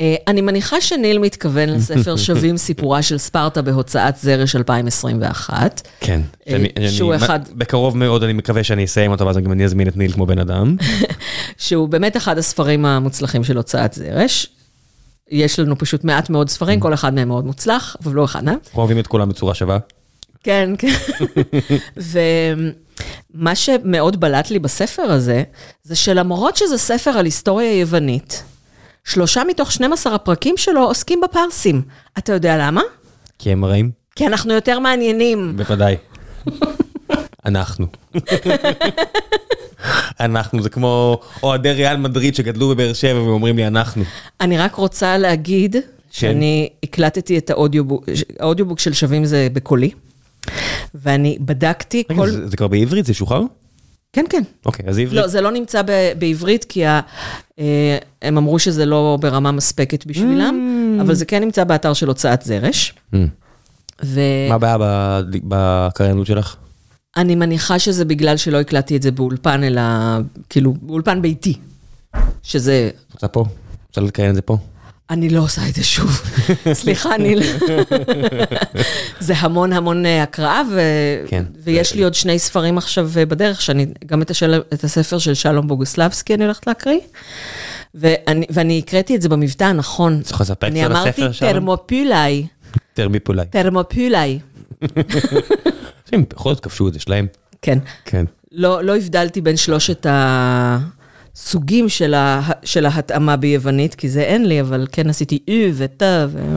אה, 0.00 0.14
אני 0.26 0.40
מניחה 0.40 0.80
שניל 0.80 1.18
מתכוון 1.18 1.68
לספר 1.68 2.16
שווים 2.26 2.56
סיפורה 2.56 3.02
של 3.02 3.18
ספרטה 3.18 3.62
בהוצאת 3.62 4.16
זרש 4.16 4.56
2021. 4.56 5.88
כן. 6.00 6.20
אה, 6.48 6.56
שהוא 6.90 7.14
אחד- 7.14 7.40
בקרוב 7.52 7.96
מאוד 7.96 8.22
אני 8.22 8.32
מקווה 8.32 8.64
שאני 8.64 8.84
אסיים 8.84 9.10
אותו, 9.10 9.26
ואז 9.26 9.36
גם 9.38 9.52
אני 9.52 9.64
אזמין 9.64 9.88
את 9.88 9.96
ניל 9.96 10.12
כמו 10.12 10.26
בן 10.26 10.38
אדם. 10.38 10.76
שהוא 11.58 11.88
באמת 11.88 12.16
אחד 12.16 12.38
הספרים 12.38 12.84
המוצלחים 12.86 13.44
של 13.44 13.56
הוצאת 13.56 13.92
זרש. 13.92 14.46
יש 15.30 15.58
לנו 15.58 15.78
פשוט 15.78 16.04
מעט 16.04 16.30
מאוד 16.30 16.48
ספרים, 16.50 16.80
כל 16.80 16.94
אחד 16.94 17.14
מהם 17.14 17.28
מאוד 17.28 17.44
מוצלח, 17.46 17.96
אבל 18.04 18.12
לא 18.12 18.24
אחד 18.24 18.44
מהם. 18.44 18.58
אנחנו 18.66 18.80
אוהבים 18.80 18.98
את 18.98 19.06
כולם 19.06 19.28
בצורה 19.28 19.54
שווה. 19.54 19.78
כן, 20.44 20.70
כן. 20.78 20.92
ומה 23.34 23.54
שמאוד 23.54 24.20
בלט 24.20 24.50
לי 24.50 24.58
בספר 24.58 25.02
הזה, 25.02 25.42
זה 25.82 25.94
שלמרות 25.96 26.56
שזה 26.56 26.78
ספר 26.78 27.10
על 27.10 27.24
היסטוריה 27.24 27.80
יוונית, 27.80 28.42
שלושה 29.06 29.42
מתוך 29.48 29.72
12 29.72 30.14
הפרקים 30.14 30.56
שלו 30.56 30.80
עוסקים 30.80 31.20
בפרסים. 31.20 31.82
אתה 32.18 32.32
יודע 32.32 32.56
למה? 32.58 32.80
כי 33.38 33.52
הם 33.52 33.64
רעים? 33.64 33.90
כי 34.16 34.26
אנחנו 34.26 34.54
יותר 34.54 34.78
מעניינים. 34.78 35.56
בוודאי. 35.56 35.96
אנחנו. 37.46 37.86
אנחנו, 40.20 40.62
זה 40.62 40.68
כמו 40.68 41.20
אוהדי 41.42 41.72
ריאל 41.72 41.96
מדריד 41.96 42.34
שגדלו 42.34 42.68
בבאר 42.68 42.92
שבע 42.92 43.22
ואומרים 43.22 43.56
לי 43.56 43.66
אנחנו. 43.66 44.04
אני 44.40 44.58
רק 44.58 44.74
רוצה 44.74 45.18
להגיד 45.18 45.76
שאני 46.10 46.68
הקלטתי 46.82 47.38
את 47.38 47.50
האודיובוק, 47.50 48.04
האודיובוק 48.38 48.78
של 48.78 48.92
שווים 48.92 49.24
זה 49.24 49.48
בקולי, 49.52 49.90
ואני 50.94 51.38
בדקתי 51.40 52.04
רגע, 52.10 52.20
כל... 52.20 52.30
זה 52.30 52.48
זה 52.48 52.56
כבר 52.56 52.68
בעברית? 52.68 53.06
זה 53.06 53.14
שוחרר? 53.14 53.42
כן, 54.16 54.24
כן. 54.30 54.42
אוקיי, 54.66 54.86
אז 54.88 54.98
עברית. 54.98 55.20
לא, 55.20 55.26
זה 55.26 55.40
לא 55.40 55.50
נמצא 55.50 55.82
ב- 55.82 56.12
בעברית, 56.18 56.64
כי 56.64 56.86
ה- 56.86 57.00
אה, 57.58 57.98
הם 58.22 58.36
אמרו 58.38 58.58
שזה 58.58 58.86
לא 58.86 59.18
ברמה 59.20 59.52
מספקת 59.52 60.06
בשבילם, 60.06 60.54
אבל 61.00 61.14
זה 61.14 61.24
כן 61.24 61.40
נמצא 61.42 61.64
באתר 61.64 61.92
של 61.92 62.08
הוצאת 62.08 62.42
זרש. 62.42 62.94
Mm. 63.14 63.16
ואני 64.02 64.48
מה 64.48 64.54
הבעיה 64.54 64.78
ב- 64.78 65.20
בקריינות 65.48 66.26
שלך? 66.26 66.56
מניחה 67.34 67.78
שזה 67.78 68.04
בגלל 68.04 68.36
שלא 68.36 68.60
הקלטתי 68.60 68.96
את 68.96 69.02
זה 69.02 69.10
באולפן, 69.10 69.64
אלא 69.64 69.82
כאילו, 70.50 70.74
באולפן 70.82 71.22
ביתי. 71.22 71.54
שזה, 72.42 72.90
את 73.08 73.12
רוצה 73.12 73.28
פה? 73.28 73.44
רוצה 73.88 74.00
לקריין 74.00 74.30
את 74.30 74.34
זה 74.34 74.42
פה? 74.42 74.56
אני 75.10 75.28
לא 75.28 75.40
עושה 75.40 75.68
את 75.68 75.74
זה 75.74 75.84
שוב. 75.84 76.22
סליחה, 76.72 77.14
אני... 77.14 77.36
לא- 77.36 77.42
זה 79.20 79.34
המון 79.36 79.72
המון 79.72 80.06
אה, 80.06 80.22
הקראה, 80.22 80.62
ו... 80.72 80.80
כן. 81.26 81.44
ויש 81.64 81.94
לי 81.94 82.04
עוד 82.04 82.14
שני 82.14 82.38
ספרים 82.38 82.78
עכשיו 82.78 83.10
אה, 83.16 83.26
בדרך, 83.26 83.62
שאני, 83.62 83.86
גם 84.06 84.22
את, 84.22 84.30
השל... 84.30 84.62
את 84.74 84.84
הספר 84.84 85.18
של 85.18 85.34
שלום 85.34 85.68
בוגוסלבסקי 85.68 86.34
אני 86.34 86.44
הולכת 86.44 86.66
להקריא, 86.66 87.00
ואני, 87.94 88.46
ואני 88.50 88.78
הקראתי 88.78 89.16
את 89.16 89.22
זה 89.22 89.28
במבטא 89.28 89.64
הנכון. 89.64 90.22
צריך 90.22 90.50
אני 90.62 90.84
על 90.84 90.92
אמרתי 90.92 91.08
הספר 91.08 91.32
שלום? 91.32 91.52
תרמופולאי, 91.52 92.46
טרמיפולי. 92.94 93.42
תרמופולאי, 93.50 94.38
הם 96.12 96.24
בכל 96.30 96.54
זאת 96.54 96.62
כבשו 96.62 96.88
את 96.88 96.92
זה 96.92 97.00
שלהם. 97.00 97.26
כן. 97.62 97.78
כן. 98.04 98.24
לא, 98.52 98.84
לא 98.84 98.96
הבדלתי 98.96 99.40
בין 99.40 99.56
שלושת 99.56 100.06
הסוגים 101.36 101.88
של, 101.88 102.14
ה... 102.14 102.42
של 102.64 102.86
ההתאמה 102.86 103.36
ביוונית, 103.36 103.94
כי 103.94 104.08
זה 104.08 104.22
אין 104.22 104.46
לי, 104.48 104.60
אבל 104.60 104.86
כן 104.92 105.08
עשיתי 105.10 105.38
אי 105.48 105.72
ותא, 105.74 106.26
ו... 106.28 106.56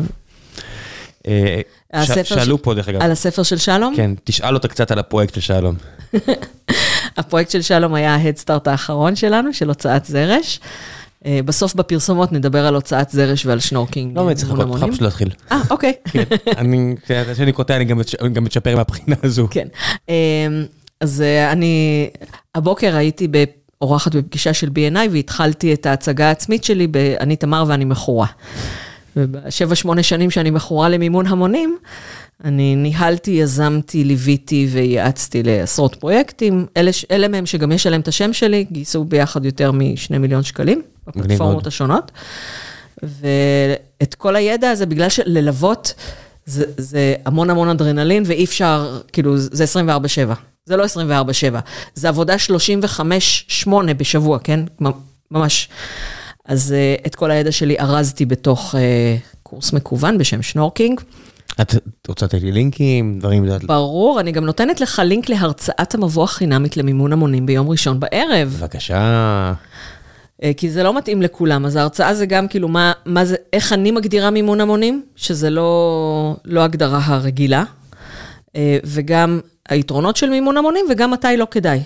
אה, 1.27 1.61
ש- 2.05 2.29
שאלו 2.29 2.57
ש- 2.57 2.61
פה 2.61 2.73
דרך 2.73 2.89
אגב. 2.89 3.01
על 3.01 3.11
הספר 3.11 3.43
של 3.43 3.57
שלום? 3.57 3.93
כן, 3.95 4.11
תשאל 4.23 4.53
אותה 4.53 4.67
קצת 4.67 4.91
על 4.91 4.99
הפרויקט 4.99 5.33
של 5.35 5.41
שלום. 5.41 5.75
הפרויקט 7.17 7.51
של 7.51 7.61
שלום 7.61 7.93
היה 7.93 8.15
ההדסטארט 8.15 8.67
האחרון 8.67 9.15
שלנו, 9.15 9.53
של 9.53 9.67
הוצאת 9.67 10.05
זרש. 10.05 10.59
אה, 11.25 11.39
בסוף 11.45 11.73
בפרסומות 11.75 12.31
נדבר 12.31 12.65
על 12.65 12.75
הוצאת 12.75 13.09
זרש 13.09 13.45
ועל 13.45 13.59
שנורקינג. 13.59 14.17
לא 14.17 14.23
באמת 14.23 14.37
צריך 14.37 14.53
לחכות. 14.53 14.75
לך 14.81 14.85
פשוט 14.89 15.01
להתחיל. 15.01 15.29
אה, 15.51 15.61
אוקיי. 15.69 15.93
כן, 16.11 16.23
אני, 16.57 16.95
כשאני 17.33 17.51
קוטע 17.51 17.75
אני 17.75 17.85
גם 18.33 18.43
מתשפר 18.43 18.75
מהבחינה 18.75 19.15
הזו. 19.23 19.47
כן. 19.51 19.67
אה, 20.09 20.15
אז 21.01 21.23
אני, 21.51 22.09
הבוקר 22.55 22.95
הייתי 22.95 23.27
אורחת 23.81 24.15
בפגישה 24.15 24.53
של 24.53 24.67
B&I 24.67 25.09
והתחלתי 25.11 25.73
את 25.73 25.85
ההצגה 25.85 26.27
העצמית 26.27 26.63
שלי 26.63 26.87
ב"אני 26.91 27.35
תמר 27.35 27.63
ואני 27.67 27.85
מכורה". 27.85 28.27
ובשבע, 29.15 29.75
שמונה 29.75 30.03
שנים 30.03 30.31
שאני 30.31 30.49
מכורה 30.49 30.89
למימון 30.89 31.27
המונים, 31.27 31.77
אני 32.43 32.75
ניהלתי, 32.75 33.31
יזמתי, 33.31 34.03
ליוויתי 34.03 34.67
וייעצתי 34.71 35.43
לעשרות 35.43 35.95
פרויקטים. 35.95 36.65
אלה, 36.77 36.91
אלה 37.11 37.27
מהם 37.27 37.45
שגם 37.45 37.71
יש 37.71 37.87
עליהם 37.87 38.01
את 38.01 38.07
השם 38.07 38.33
שלי, 38.33 38.65
גייסו 38.71 39.03
ביחד 39.03 39.45
יותר 39.45 39.71
משני 39.71 40.17
מיליון 40.17 40.43
שקלים. 40.43 40.81
בפלטפורמות 41.07 41.67
השונות. 41.67 42.11
ואת 43.03 44.15
כל 44.15 44.35
הידע 44.35 44.69
הזה, 44.69 44.85
בגלל 44.85 45.09
שללוות, 45.09 45.93
זה, 46.45 46.65
זה 46.77 47.15
המון 47.25 47.49
המון 47.49 47.69
אדרנלין, 47.69 48.23
ואי 48.25 48.43
אפשר, 48.43 48.99
כאילו, 49.13 49.37
זה 49.37 49.63
24-7. 50.27 50.33
זה 50.69 50.77
לא 50.77 50.85
24-7, 50.85 50.87
זה 51.95 52.09
עבודה 52.09 52.35
35-8 53.65 53.69
בשבוע, 53.97 54.39
כן? 54.39 54.59
ממ- 54.81 54.91
ממש. 55.31 55.69
אז 56.45 56.75
uh, 57.01 57.05
את 57.07 57.15
כל 57.15 57.31
הידע 57.31 57.51
שלי 57.51 57.79
ארזתי 57.79 58.25
בתוך 58.25 58.75
uh, 58.75 58.77
קורס 59.43 59.73
מקוון 59.73 60.17
בשם 60.17 60.41
שנורקינג. 60.41 61.01
את 61.61 61.75
רוצה 62.07 62.25
לתת 62.25 62.41
לי 62.41 62.51
לינקים, 62.51 63.19
דברים, 63.19 63.45
ברור, 63.67 64.19
אני 64.19 64.31
גם 64.31 64.45
נותנת 64.45 64.81
לך 64.81 65.01
לינק 65.05 65.29
להרצאת 65.29 65.95
המבוא 65.95 66.23
החינמית 66.23 66.77
למימון 66.77 67.13
המונים 67.13 67.45
ביום 67.45 67.69
ראשון 67.69 67.99
בערב. 67.99 68.55
בבקשה. 68.59 69.53
אה, 70.43 70.51
כי 70.57 70.69
זה 70.69 70.83
לא 70.83 70.97
מתאים 70.97 71.21
לכולם, 71.21 71.65
אז 71.65 71.75
ההרצאה 71.75 72.13
זה 72.13 72.25
גם 72.25 72.47
כאילו 72.47 72.67
מה, 72.67 72.91
מה 73.05 73.25
זה, 73.25 73.35
איך 73.53 73.73
אני 73.73 73.91
מגדירה 73.91 74.29
מימון 74.29 74.61
המונים, 74.61 75.03
שזה 75.15 75.49
לא, 75.49 76.35
לא 76.45 76.61
הגדרה 76.63 76.99
הרגילה, 77.03 77.57
אה, 77.59 77.63
וגם 78.83 79.39
היתרונות 79.69 80.15
של 80.15 80.29
מימון 80.29 80.57
המונים, 80.57 80.85
וגם 80.91 81.11
מתי 81.11 81.37
לא 81.37 81.47
כדאי. 81.51 81.79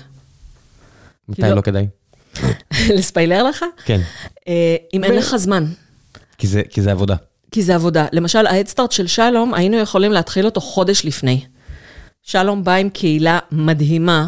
מתי 1.30 1.41
כאילו- 1.41 1.56
לא 1.56 1.61
כדאי? 1.61 1.88
לספיילר 2.98 3.44
לך? 3.44 3.65
כן, 3.85 3.99
אה, 4.48 4.76
אם 4.94 5.03
אין 5.03 5.15
לך 5.15 5.35
זמן, 5.35 5.65
כי 6.38 6.48
זה- 6.48 6.61
כי 6.69 6.81
זה 6.81 6.91
עבודה. 6.91 7.15
כי 7.52 7.64
זה 7.64 7.76
עבודה. 7.76 8.06
למשל, 8.11 8.45
ההדסטארט 8.48 8.91
של 8.91 9.07
שלום, 9.07 9.53
היינו 9.53 9.77
יכולים 9.77 10.11
להתחיל 10.11 10.45
אותו 10.45 10.61
חודש 10.61 11.06
לפני. 11.06 11.45
שלום 12.23 12.64
בא 12.64 12.73
עם 12.73 12.90
קהילה 12.90 13.40
מדהימה 13.52 14.27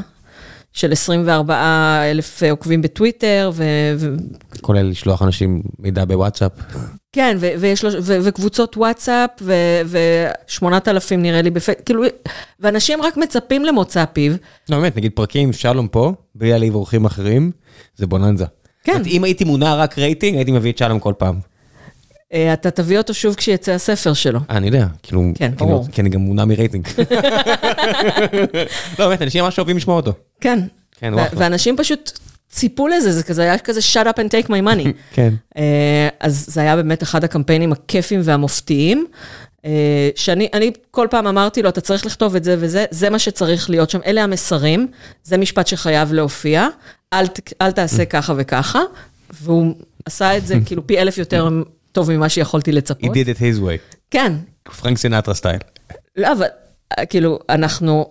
של 0.73 0.91
24 0.91 1.55
אלף 2.11 2.43
עוקבים 2.51 2.81
בטוויטר. 2.81 3.51
ו... 3.53 3.63
כולל 4.61 4.89
לשלוח 4.89 5.21
אנשים 5.21 5.61
מידע 5.79 6.05
בוואטסאפ. 6.05 6.51
כן, 7.15 7.37
ו- 7.39 7.51
ויש 7.59 7.83
לו, 7.83 7.89
ו- 8.03 8.17
וקבוצות 8.23 8.77
וואטסאפ, 8.77 9.29
ו-8,000 9.41 10.65
נראה 11.17 11.41
לי 11.41 11.49
בפייס, 11.49 11.77
כאילו, 11.85 12.03
ואנשים 12.59 13.01
רק 13.01 13.17
מצפים 13.17 13.65
למוצא 13.65 14.05
פיו. 14.13 14.33
לא, 14.69 14.77
באמת, 14.77 14.97
נגיד 14.97 15.11
פרקים, 15.15 15.53
שלום 15.53 15.87
פה, 15.87 16.13
בלי 16.35 16.49
להעליב 16.49 16.75
אורחים 16.75 17.05
אחרים, 17.05 17.51
זה 17.95 18.07
בוננזה. 18.07 18.45
כן. 18.83 19.01
אם 19.05 19.23
הייתי 19.23 19.43
מונע 19.43 19.75
רק 19.75 19.99
רייטינג, 19.99 20.35
הייתי 20.37 20.51
מביא 20.51 20.71
את 20.71 20.77
שלום 20.77 20.99
כל 20.99 21.13
פעם. 21.17 21.35
אה, 22.33 22.53
אתה 22.53 22.71
תביא 22.71 22.97
אותו 22.97 23.13
שוב 23.13 23.35
כשיצא 23.35 23.71
הספר 23.71 24.13
שלו. 24.13 24.39
אה, 24.49 24.57
אני 24.57 24.67
יודע, 24.67 24.85
כאילו, 25.03 25.21
כן, 25.21 25.33
כי 25.35 25.45
אני- 25.45 25.55
ברור. 25.71 25.85
כי 25.91 26.01
אני 26.01 26.09
גם 26.09 26.21
מונע 26.21 26.45
מרייטינג. 26.45 26.87
לא, 28.99 29.07
באמת, 29.07 29.21
אנשים 29.21 29.43
ממש 29.43 29.59
אוהבים 29.59 29.77
לשמוע 29.77 29.95
אותו. 29.95 30.13
כן. 30.41 30.59
כן, 30.99 31.13
הוא 31.13 31.21
אחלה. 31.21 31.39
ואנשים 31.41 31.77
פשוט 31.77 32.19
ציפו 32.49 32.87
לזה, 32.87 33.11
זה 33.11 33.23
כזה 33.23 33.41
היה 33.41 33.57
כזה 33.57 33.79
shut 33.93 34.05
up 34.05 34.19
and 34.19 34.29
take 34.29 34.47
my 34.47 34.65
money. 34.67 34.87
כן. 35.15 35.33
אה, 35.57 36.07
אז 36.19 36.45
זה 36.49 36.61
היה 36.61 36.75
באמת 36.75 37.03
אחד 37.03 37.23
הקמפיינים 37.23 37.71
הכיפים 37.71 38.19
והמופתיים. 38.23 39.05
אה, 39.65 40.09
שאני 40.15 40.49
אני 40.53 40.71
כל 40.91 41.07
פעם 41.11 41.27
אמרתי 41.27 41.61
לו, 41.61 41.69
אתה 41.69 41.81
צריך 41.81 42.05
לכתוב 42.05 42.35
את 42.35 42.43
זה 42.43 42.55
וזה, 42.59 42.85
זה 42.91 43.09
מה 43.09 43.19
שצריך 43.19 43.69
להיות 43.69 43.89
שם, 43.89 43.99
אלה 44.05 44.23
המסרים, 44.23 44.87
זה 45.23 45.37
משפט 45.37 45.67
שחייב 45.67 46.13
להופיע, 46.13 46.67
אל, 47.13 47.25
אל 47.61 47.71
תעשה 47.71 48.05
ככה 48.05 48.33
וככה, 48.37 48.79
והוא 49.41 49.75
עשה 50.05 50.37
את 50.37 50.47
זה 50.47 50.55
כאילו 50.65 50.87
פי 50.87 50.99
אלף 50.99 51.17
יותר 51.17 51.49
טוב 51.91 52.11
ממה 52.11 52.29
שיכולתי 52.29 52.71
He 52.71 52.73
לצפות. 52.73 53.11
did 53.11 53.37
it 53.37 53.39
his 53.39 53.59
way. 53.61 53.97
כן, 54.11 54.33
פרנק 54.81 54.97
סינטרה 54.97 55.33
סטייל. 55.33 55.59
לא, 56.17 56.31
אבל 56.31 56.45
אה, 56.99 57.05
כאילו, 57.05 57.39
אנחנו, 57.49 58.09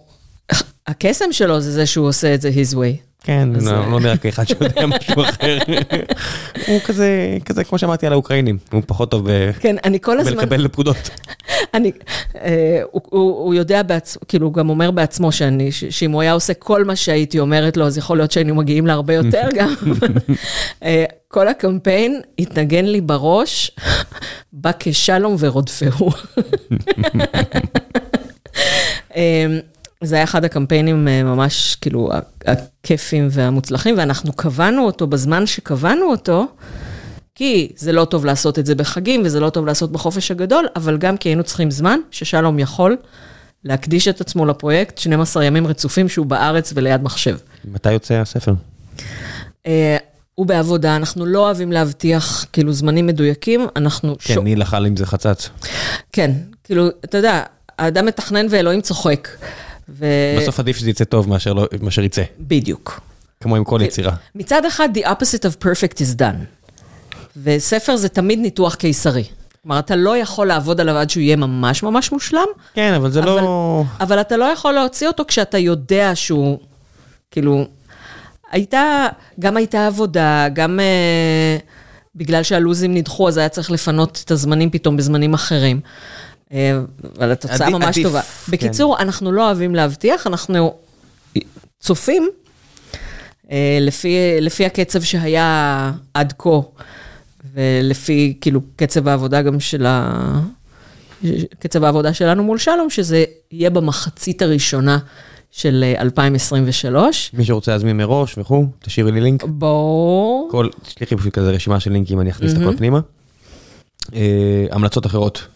הקסם 0.87 1.33
שלו 1.33 1.61
זה 1.61 1.73
זה 1.73 1.87
שהוא 1.87 2.09
עושה 2.09 2.35
את 2.35 2.41
זה 2.41 2.51
his 2.51 2.75
way. 2.75 3.14
כן, 3.25 3.49
אז, 3.57 3.67
לא 3.69 3.73
אה, 3.73 3.87
לא 3.91 4.01
נראה 4.01 4.17
כאחד 4.17 4.45
שיודע 4.49 4.87
משהו 4.87 5.23
אחר. 5.23 5.59
הוא 6.67 6.81
כזה, 6.85 7.39
כזה 7.45 7.65
כמו 7.65 7.79
שאמרתי 7.79 8.07
על 8.07 8.13
האוקראינים, 8.13 8.59
הוא 8.73 8.83
פחות 8.87 9.11
טוב 9.11 9.31
ב- 9.31 9.53
כן, 9.61 9.77
אני 9.85 10.01
כל 10.01 10.19
הזמן... 10.21 10.37
בלקבל 10.37 10.69
פקודות. 10.69 11.11
אני, 11.75 11.93
אה, 12.37 12.81
הוא, 12.91 13.01
הוא, 13.05 13.21
הוא 13.45 13.55
יודע 13.55 13.83
בעצמו, 13.83 14.23
כאילו, 14.29 14.47
הוא 14.47 14.55
גם 14.55 14.71
אומר 14.71 14.91
בעצמו 14.91 15.33
שאני, 15.33 15.73
ש, 15.73 15.85
שאם 15.85 16.11
הוא 16.13 16.23
היה 16.23 16.33
עושה 16.33 16.55
כל 16.55 16.85
מה 16.85 16.97
שהייתי 16.97 17.39
אומרת 17.39 17.77
לו, 17.77 17.87
אז 17.87 17.99
יכול 17.99 18.17
להיות 18.19 18.31
שהיינו 18.33 18.55
מגיעים 18.55 18.87
להרבה 18.87 19.15
יותר 19.15 19.49
גם. 19.59 19.75
אה, 20.83 21.05
כל 21.29 21.49
הקמפיין 21.49 22.21
התנגן 22.39 22.85
לי 22.85 23.01
בראש, 23.01 23.71
בא 24.53 24.71
כשלום 24.79 25.37
ורודפהו. 25.39 26.11
זה 30.07 30.15
היה 30.15 30.25
אחד 30.25 30.45
הקמפיינים 30.45 31.09
אה, 31.09 31.23
ממש, 31.23 31.77
כאילו, 31.81 32.11
הכיפים 32.47 33.29
והמוצלחים, 33.31 33.95
ואנחנו 33.99 34.33
קבענו 34.33 34.87
אותו 34.87 35.07
בזמן 35.07 35.47
שקבענו 35.47 36.11
אותו, 36.11 36.47
כי 37.35 37.73
זה 37.77 37.93
לא 37.93 38.05
טוב 38.05 38.25
לעשות 38.25 38.59
את 38.59 38.67
זה 38.67 38.75
בחגים, 38.75 39.23
וזה 39.25 39.41
לא 39.41 39.51
טוב 39.51 39.67
לעשות 39.67 39.93
בחופש 39.93 40.31
הגדול, 40.31 40.67
אבל 40.77 40.99
גם 40.99 41.17
כי 41.17 41.29
היינו 41.29 41.43
צריכים 41.43 41.71
זמן 41.71 41.99
ששלום 42.11 42.59
יכול 42.59 42.97
להקדיש 43.65 44.09
את 44.09 44.21
עצמו 44.21 44.47
לפרויקט 44.47 44.99
12 44.99 45.45
ימים 45.45 45.67
רצופים 45.67 46.09
שהוא 46.09 46.27
בארץ 46.27 46.73
וליד 46.77 47.03
מחשב. 47.03 47.37
מתי 47.65 47.93
יוצא 47.93 48.15
הספר? 48.15 48.55
אה, 49.67 49.97
הוא 50.35 50.47
בעבודה, 50.47 50.97
אנחנו 50.97 51.27
לא 51.27 51.39
אוהבים 51.39 51.73
להבטיח 51.73 52.47
כאילו 52.53 52.73
זמנים 52.73 53.07
מדויקים, 53.07 53.67
אנחנו... 53.77 54.17
כן, 54.19 54.39
ניל 54.39 54.63
אכל 54.63 54.87
עם 54.87 54.97
זה 54.97 55.07
חצץ. 55.07 55.49
כן, 56.13 56.31
כאילו, 56.65 56.89
אתה 57.05 57.19
יודע, 57.19 57.43
האדם 57.79 58.07
מתכנן 58.07 58.47
ואלוהים 58.51 58.81
צוחק. 58.81 59.29
ו... 59.89 60.07
בסוף 60.41 60.61
עדיף 60.61 60.77
שזה 60.77 60.91
יצא 60.91 61.05
טוב 61.05 61.29
מאשר 61.29 61.53
לא- 61.53 61.67
מאשר 61.83 62.03
יצא, 62.03 62.23
בדיוק. 62.41 63.01
כמו 63.41 63.57
עם 63.57 63.65
כל 63.65 63.81
יצירה. 63.85 64.13
מצד 64.35 64.65
אחד, 64.65 64.89
the 64.95 65.01
opposite 65.01 65.45
of 65.45 65.65
perfect 65.65 65.97
is 65.99 66.19
done. 66.19 66.65
וספר 67.43 67.97
זה 67.97 68.09
תמיד 68.09 68.39
ניתוח 68.39 68.75
קיסרי. 68.75 69.25
כלומר, 69.63 69.79
אתה 69.79 69.97
לא 69.97 70.17
יכול 70.17 70.47
לעבוד 70.47 70.81
עליו 70.81 70.97
עד 70.97 71.11
שהוא 71.11 71.21
יהיה 71.21 71.37
ממש 71.37 71.83
ממש 71.83 72.13
מושלם, 72.13 72.47
כן, 72.75 72.95
אבל 72.95 73.11
זה 73.11 73.21
לא... 73.21 73.85
אבל 74.01 74.21
אתה 74.21 74.37
לא 74.37 74.45
יכול 74.45 74.73
להוציא 74.73 75.07
אותו 75.09 75.25
כשאתה 75.29 75.59
יודע 75.59 76.11
שהוא, 76.15 76.59
כאילו, 77.31 77.67
הייתה, 78.53 79.07
גם 79.41 79.57
הייתה 79.57 79.87
עבודה, 79.87 80.49
גם 80.53 80.81
אה, 80.81 81.57
בגלל 82.15 82.43
שהלו"זים 82.43 82.95
נדחו, 82.95 83.29
אז 83.29 83.37
היה 83.37 83.49
צריך 83.49 83.71
לפנות 83.71 84.23
את 84.25 84.31
הזמנים 84.31 84.71
פתאום 84.71 84.97
בזמנים 84.97 85.35
אחרים. 85.35 85.81
אה, 86.53 86.79
אבל 87.19 87.33
התוצאה 87.33 87.55
עדיף- 87.67 87.69
ממש 87.79 87.85
עדיף, 87.99 88.07
טובה. 88.07 88.23
כן. 88.23 88.53
בקיצור, 88.53 88.99
אנחנו 88.99 89.33
לא 89.33 89.47
אוהבים 89.47 89.75
להבטיח, 89.75 90.27
אנחנו 90.27 90.75
צופים 91.81 92.29
אה, 93.51 93.79
לפי, 93.81 94.17
לפי 94.41 94.67
הקצב 94.67 95.03
שהיה 95.03 95.93
עד 96.15 96.33
כה, 96.39 96.51
ולפי 97.55 98.37
כאילו 98.41 98.61
קצב 98.77 99.09
העבודה 99.09 99.43
גם 99.43 99.61
של 99.61 99.87
ה... 99.87 100.41
קצב 101.59 101.85
העבודה 101.85 102.15
שלנו 102.15 102.43
מול 102.45 102.59
שלום, 102.59 102.91
שזה 102.91 103.25
יהיה 103.53 103.71
במחצית 103.71 104.43
הראשונה 104.43 104.99
של 105.51 105.85
אה, 105.97 106.01
2023. 106.03 107.31
מי 107.35 107.45
שרוצה 107.45 107.73
להזמין 107.73 107.97
מראש 107.97 108.39
וכו', 108.39 108.67
תשאירי 108.79 109.13
לי 109.13 109.21
לינק. 109.21 109.45
בואו... 109.45 110.49
כל, 110.51 110.69
תשלחי 110.83 111.17
פשוט 111.17 111.35
כזה 111.35 111.51
רשימה 111.51 111.81
של 111.81 111.93
לינקים, 111.93 112.21
אני 112.21 112.31
אכניס 112.31 112.53
את 112.53 112.59
הכל 112.59 112.77
פנימה. 112.77 113.01
אה, 114.15 114.21
המלצות 114.71 115.07
אחרות, 115.07 115.39
אה, 115.43 115.54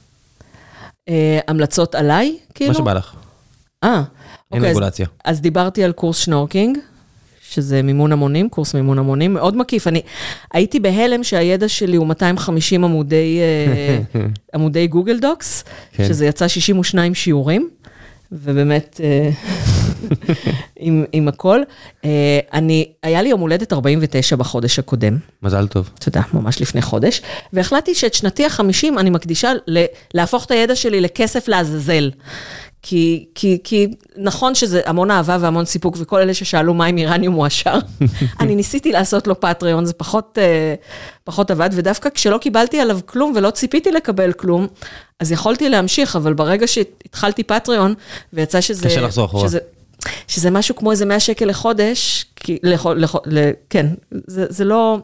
המלצות 1.48 1.94
עליי, 1.94 2.36
כאילו? 2.54 2.72
מה 2.72 2.78
שבא 2.78 2.92
לך. 2.92 3.12
אה, 3.84 3.94
אין 3.94 4.02
אוקיי, 4.52 4.70
אז- 4.70 4.76
רגולציה. 4.76 5.06
אז 5.24 5.40
דיברתי 5.40 5.84
על 5.84 5.92
קורס 5.92 6.16
שנורקינג, 6.16 6.78
שזה 7.50 7.82
מימון 7.82 8.12
המונים, 8.12 8.48
קורס 8.48 8.74
מימון 8.74 8.98
המונים, 8.98 9.34
מאוד 9.34 9.56
מקיף. 9.56 9.86
אני 9.86 10.02
הייתי 10.52 10.80
בהלם 10.80 11.24
שהידע 11.24 11.68
שלי 11.68 11.96
הוא 11.96 12.06
250 12.06 12.84
עמודי, 12.84 13.38
אה, 13.40 13.98
עמודי 14.54 14.86
גוגל 14.86 15.18
דוקס, 15.20 15.64
כן. 15.92 16.08
שזה 16.08 16.26
יצא 16.26 16.48
62 16.48 17.14
שיעורים, 17.14 17.68
ובאמת, 18.32 19.00
אה, 19.04 19.30
עם, 20.76 21.04
עם 21.12 21.28
הכל. 21.28 21.60
אה, 22.04 22.38
אני, 22.52 22.88
היה 23.02 23.22
לי 23.22 23.28
יום 23.28 23.40
הולדת 23.40 23.72
49 23.72 24.36
בחודש 24.36 24.78
הקודם. 24.78 25.16
מזל 25.42 25.66
טוב. 25.66 25.90
יודע, 26.08 26.20
ממש 26.34 26.60
לפני 26.60 26.82
חודש, 26.82 27.22
והחלטתי 27.52 27.94
שאת 27.94 28.14
שנתי 28.14 28.44
החמישים 28.46 28.98
אני 28.98 29.10
מקדישה 29.10 29.52
ל- 29.66 29.84
להפוך 30.14 30.44
את 30.44 30.50
הידע 30.50 30.76
שלי 30.76 31.00
לכסף 31.00 31.48
לעזאזל. 31.48 32.10
כי, 32.82 33.26
כי, 33.34 33.58
כי 33.64 33.88
נכון 34.16 34.54
שזה 34.54 34.80
המון 34.86 35.10
אהבה 35.10 35.36
והמון 35.40 35.64
סיפוק, 35.64 35.96
וכל 35.98 36.20
אלה 36.20 36.34
ששאלו 36.34 36.74
מה 36.74 36.86
עם 36.86 36.98
איראניום 36.98 37.34
מועשר, 37.34 37.78
אני 38.40 38.54
ניסיתי 38.54 38.92
לעשות 38.92 39.26
לו 39.26 39.40
פטריון, 39.40 39.84
זה 39.84 39.92
פחות, 39.92 40.38
אה, 40.40 40.74
פחות 41.24 41.50
עבד, 41.50 41.70
ודווקא 41.72 42.10
כשלא 42.10 42.38
קיבלתי 42.38 42.80
עליו 42.80 42.98
כלום 43.06 43.32
ולא 43.36 43.50
ציפיתי 43.50 43.92
לקבל 43.92 44.32
כלום, 44.32 44.66
אז 45.20 45.32
יכולתי 45.32 45.68
להמשיך, 45.68 46.16
אבל 46.16 46.32
ברגע 46.32 46.66
שהתחלתי 46.66 47.42
פטריון, 47.42 47.94
ויצא 48.32 48.60
שזה... 48.60 48.88
קשה 48.88 49.00
לחזור 49.00 49.24
אחורה. 49.24 49.48
שזה, 49.48 49.58
שזה 50.28 50.50
משהו 50.50 50.76
כמו 50.76 50.90
איזה 50.90 51.06
100 51.06 51.20
שקל 51.20 51.44
לחודש, 51.44 52.26
כי, 52.36 52.58
לח, 52.62 52.86
לח, 52.86 53.14
ל, 53.26 53.50
כן, 53.70 53.86
זה, 54.26 54.46
זה, 54.48 54.64
לא, 54.64 54.98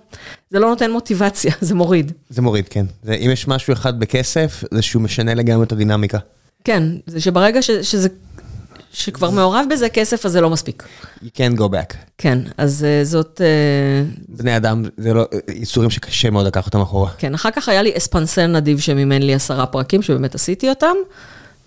זה 0.51 0.59
לא 0.59 0.69
נותן 0.69 0.91
מוטיבציה, 0.91 1.53
זה 1.61 1.75
מוריד. 1.75 2.13
זה 2.29 2.43
מוריד, 2.43 2.69
כן. 2.69 2.87
זה, 3.03 3.15
אם 3.15 3.31
יש 3.33 3.49
משהו 3.49 3.73
אחד 3.73 4.01
בכסף, 4.01 4.65
זה 4.71 4.83
שהוא 4.83 5.03
משנה 5.03 5.35
לגמרי 5.35 5.67
את 5.67 5.73
הדינמיקה. 5.73 6.19
כן, 6.65 6.83
זה 7.07 7.21
שברגע 7.21 7.63
ש, 7.63 7.71
שזה, 7.71 8.09
שכבר 8.93 9.31
מעורב 9.31 9.65
בזה 9.71 9.89
כסף, 9.89 10.27
אז 10.27 10.33
זה 10.33 10.41
לא 10.41 10.51
מספיק. 10.51 10.83
You 11.23 11.27
can't 11.27 11.59
go 11.59 11.63
back. 11.63 11.97
כן, 12.19 12.39
אז 12.59 12.85
אה, 12.85 13.05
זאת, 13.05 13.41
אה, 13.45 14.05
בני 14.29 14.57
אדם, 14.57 14.85
זה 14.97 15.15
לא, 15.15 15.25
איסורים 15.49 15.91
שקשה 15.91 16.31
מאוד 16.31 16.47
לקחת 16.47 16.67
אותם 16.67 16.81
אחורה. 16.81 17.11
כן, 17.19 17.35
אחר 17.35 17.51
כך 17.51 17.69
היה 17.69 17.83
לי 17.83 17.93
אספנסר 17.97 18.47
נדיב 18.47 18.81
שמימן 18.81 19.23
לי 19.23 19.35
עשרה 19.35 19.67
פרקים, 19.67 20.03
שבאמת 20.03 20.35
עשיתי 20.35 20.69
אותם, 20.69 20.95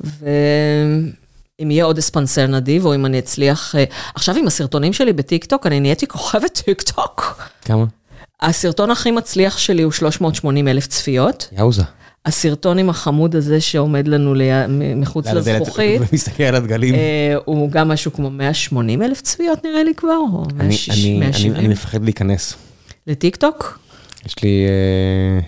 ואם 0.02 1.72
יהיה 1.72 1.86
עוד 1.86 1.98
אספנסר 1.98 2.48
נדיב, 2.48 2.86
או 2.86 2.96
אם 2.96 3.06
אני 3.06 3.20
אצליח... 3.20 3.76
אה, 3.76 3.84
עכשיו 4.16 4.36
עם 4.36 4.48
הסרטונים 4.48 4.94
שלי 4.94 5.14
בטיקטוק, 5.14 5.68
אני 5.68 5.80
נהייתי 5.80 6.08
כוכבת 6.08 6.62
טיקטוק. 6.66 7.42
כמה? 7.66 7.86
הסרטון 8.42 8.92
הכי 8.92 9.12
מצליח 9.12 9.58
שלי 9.58 9.82
הוא 9.82 9.92
380 9.92 10.68
אלף 10.68 10.88
צפיות. 10.88 11.50
יאוזה. 11.58 11.84
הסרטון 12.28 12.78
עם 12.80 12.90
החמוד 12.90 13.36
הזה 13.36 13.62
שעומד 13.62 14.08
לנו 14.08 14.34
ליד, 14.34 14.66
מחוץ 14.96 15.28
לזכוכית, 15.28 16.02
ומסתכל 16.12 16.44
על 16.44 16.56
הדגלים. 16.56 16.96
אה, 16.96 17.36
הוא 17.46 17.70
גם 17.72 17.88
משהו 17.88 18.14
כמו 18.14 18.30
180 18.30 19.02
אלף 19.02 19.22
צפיות 19.22 19.66
נראה 19.66 19.84
לי 19.84 19.94
כבר, 19.96 20.10
או 20.34 20.44
אני- 20.50 20.58
160, 20.58 20.94
אני- 21.04 21.12
אני- 21.16 21.20
170. 21.20 21.56
אני 21.56 21.68
מפחד 21.68 22.04
להיכנס. 22.04 22.56
לטיקטוק? 23.08 23.80
יש 24.26 24.44
לי... 24.44 24.66
אה, 24.68 25.40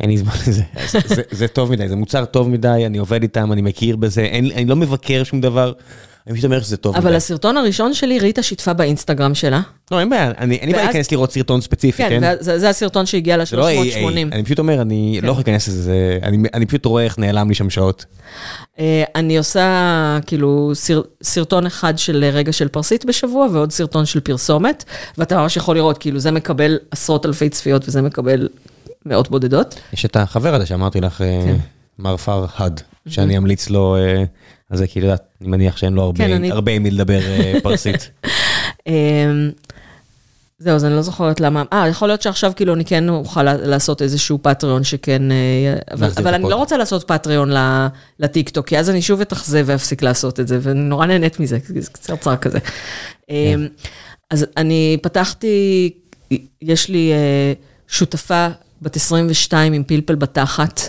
אין 0.00 0.10
לי 0.10 0.18
זמן 0.18 0.32
לזה. 0.48 0.62
זה- 0.86 0.98
זה- 1.14 1.22
זה 1.30 1.48
טוב 1.48 1.70
מדי, 1.72 1.88
זה 1.88 1.96
מוצר 1.96 2.24
טוב 2.24 2.48
מדי, 2.48 2.82
אני 2.86 2.98
עובד 2.98 3.22
איתם, 3.22 3.52
אני 3.52 3.62
מכיר 3.62 3.96
בזה, 3.96 4.20
אין- 4.20 4.50
אני 4.54 4.64
לא 4.64 4.76
מבקר 4.76 5.24
שום 5.24 5.40
דבר, 5.40 5.72
אני 6.26 6.34
פשוט 6.34 6.44
אומר 6.44 6.60
שזה 6.60 6.76
טוב 6.76 6.96
אבל. 6.96 7.14
הסרטון 7.16 7.56
הראשון 7.56 7.94
שלי, 7.94 8.18
ריטה 8.18 8.42
שיתפה 8.42 8.72
באינסטגרם 8.72 9.34
שלה. 9.34 9.60
לא, 9.90 10.00
אין 10.00 10.10
בעיה, 10.10 10.30
אין 10.38 10.50
לי 10.50 10.72
בעיה 10.72 10.84
להיכנס 10.84 11.10
לראות 11.12 11.32
סרטון 11.32 11.60
ספציפי, 11.60 12.02
כן, 12.02 12.20
כן? 12.20 12.34
זה 12.40 12.68
הסרטון 12.68 13.06
שהגיע 13.06 13.36
לא 13.36 13.42
AA, 13.42 13.56
ל-380. 13.56 14.32
אני 14.34 14.44
פשוט 14.44 14.58
אומר, 14.58 14.82
אני 14.82 15.20
לא 15.22 15.30
יכול 15.30 15.38
להיכנס 15.46 15.68
לזה, 15.68 15.82
זה- 15.82 16.18
אני- 16.54 16.66
פשוט 16.66 16.84
רואה 16.86 17.04
איך 17.04 17.18
נעלם 17.18 17.48
לי 17.48 17.54
שם 17.54 17.70
שעות. 17.70 18.04
אה, 18.78 19.04
אני 19.16 19.38
עושה 19.38 19.66
כאילו 20.26 20.70
סר, 20.74 21.00
סרטון 21.22 21.66
אחד 21.66 21.98
של 21.98 22.24
רגע 22.32 22.52
של 22.52 22.68
פרסית 22.68 23.04
בשבוע, 23.04 23.46
ועוד 23.52 23.72
סרטון 23.72 24.06
של 24.06 24.20
פרסומת, 24.20 24.84
ואתה 25.18 25.36
ממש 25.36 25.56
יכול 25.56 25.76
לראות, 25.76 25.98
כאילו 25.98 26.18
זה 26.20 26.30
מקבל 26.30 26.78
עשרות 26.90 27.26
אלפי 27.26 27.48
צפיות 27.48 27.88
וזה 27.88 28.02
מקבל 28.02 28.48
מאות 29.06 29.30
בודדות. 29.30 29.80
יש 29.92 30.04
את 30.04 30.16
החבר 30.16 30.54
הזה 30.54 30.66
שאמרתי 30.66 31.00
לך, 31.00 31.20
אה, 31.20 31.40
כן. 31.44 31.56
מר 31.98 32.16
פרהד, 32.16 32.80
שאני 33.08 33.36
אמליץ 33.36 33.70
לו, 33.70 33.96
אה, 33.96 34.24
אז 34.72 34.78
זה 34.78 34.86
כאילו, 34.86 35.08
אני 35.10 35.48
מניח 35.48 35.76
שאין 35.76 35.92
לו 35.92 36.02
הרבה- 36.02 36.18
כן, 36.18 36.44
הרבה 36.44 36.72
עם 36.72 36.82
מי 36.82 36.90
לדבר 36.90 37.20
אה, 37.20 37.54
פרסית. 37.62 38.10
אמ, 38.86 39.50
זהו, 40.58 40.74
אז 40.74 40.84
אני 40.84 40.94
לא 40.94 41.02
זוכרת 41.02 41.40
למה. 41.40 41.62
אה, 41.72 41.88
יכול 41.88 42.08
להיות 42.08 42.22
שעכשיו 42.22 42.52
כאילו 42.56 42.74
אני 42.74 42.84
כן 42.84 43.08
אוכל 43.08 43.42
לעשות 43.42 44.02
איזשהו 44.02 44.38
פטריון 44.42 44.84
שכן... 44.84 45.32
אה, 45.32 45.36
אבל, 46.16 46.34
אני. 46.34 46.50
לא 46.50 46.56
רוצה 46.56 46.76
לעשות 46.76 47.04
פטריון 47.08 47.50
לטיקטוק, 48.18 48.66
כי 48.68 48.78
אז 48.78 48.90
אני 48.90 49.02
שוב 49.02 49.20
אתאכזב 49.20 49.64
ואפסיק 49.66 50.02
לעשות 50.02 50.40
את 50.40 50.48
זה, 50.48 50.58
ואני 50.62 50.80
נורא 50.80 51.06
נהנית 51.06 51.40
מזה, 51.40 51.58
זה 51.78 51.90
קצרצר 51.90 52.36
כזה. 52.36 52.58
אמ, 53.30 53.66
אז 54.30 54.46
אני 54.56 54.98
פתחתי, 55.02 55.90
יש 56.62 56.88
לי 56.88 57.12
אה, 57.12 57.52
שותפה 57.88 58.48
בת 58.82 58.96
22 58.96 59.72
עם 59.72 59.82
פלפל 59.84 60.14
בתחת, 60.14 60.80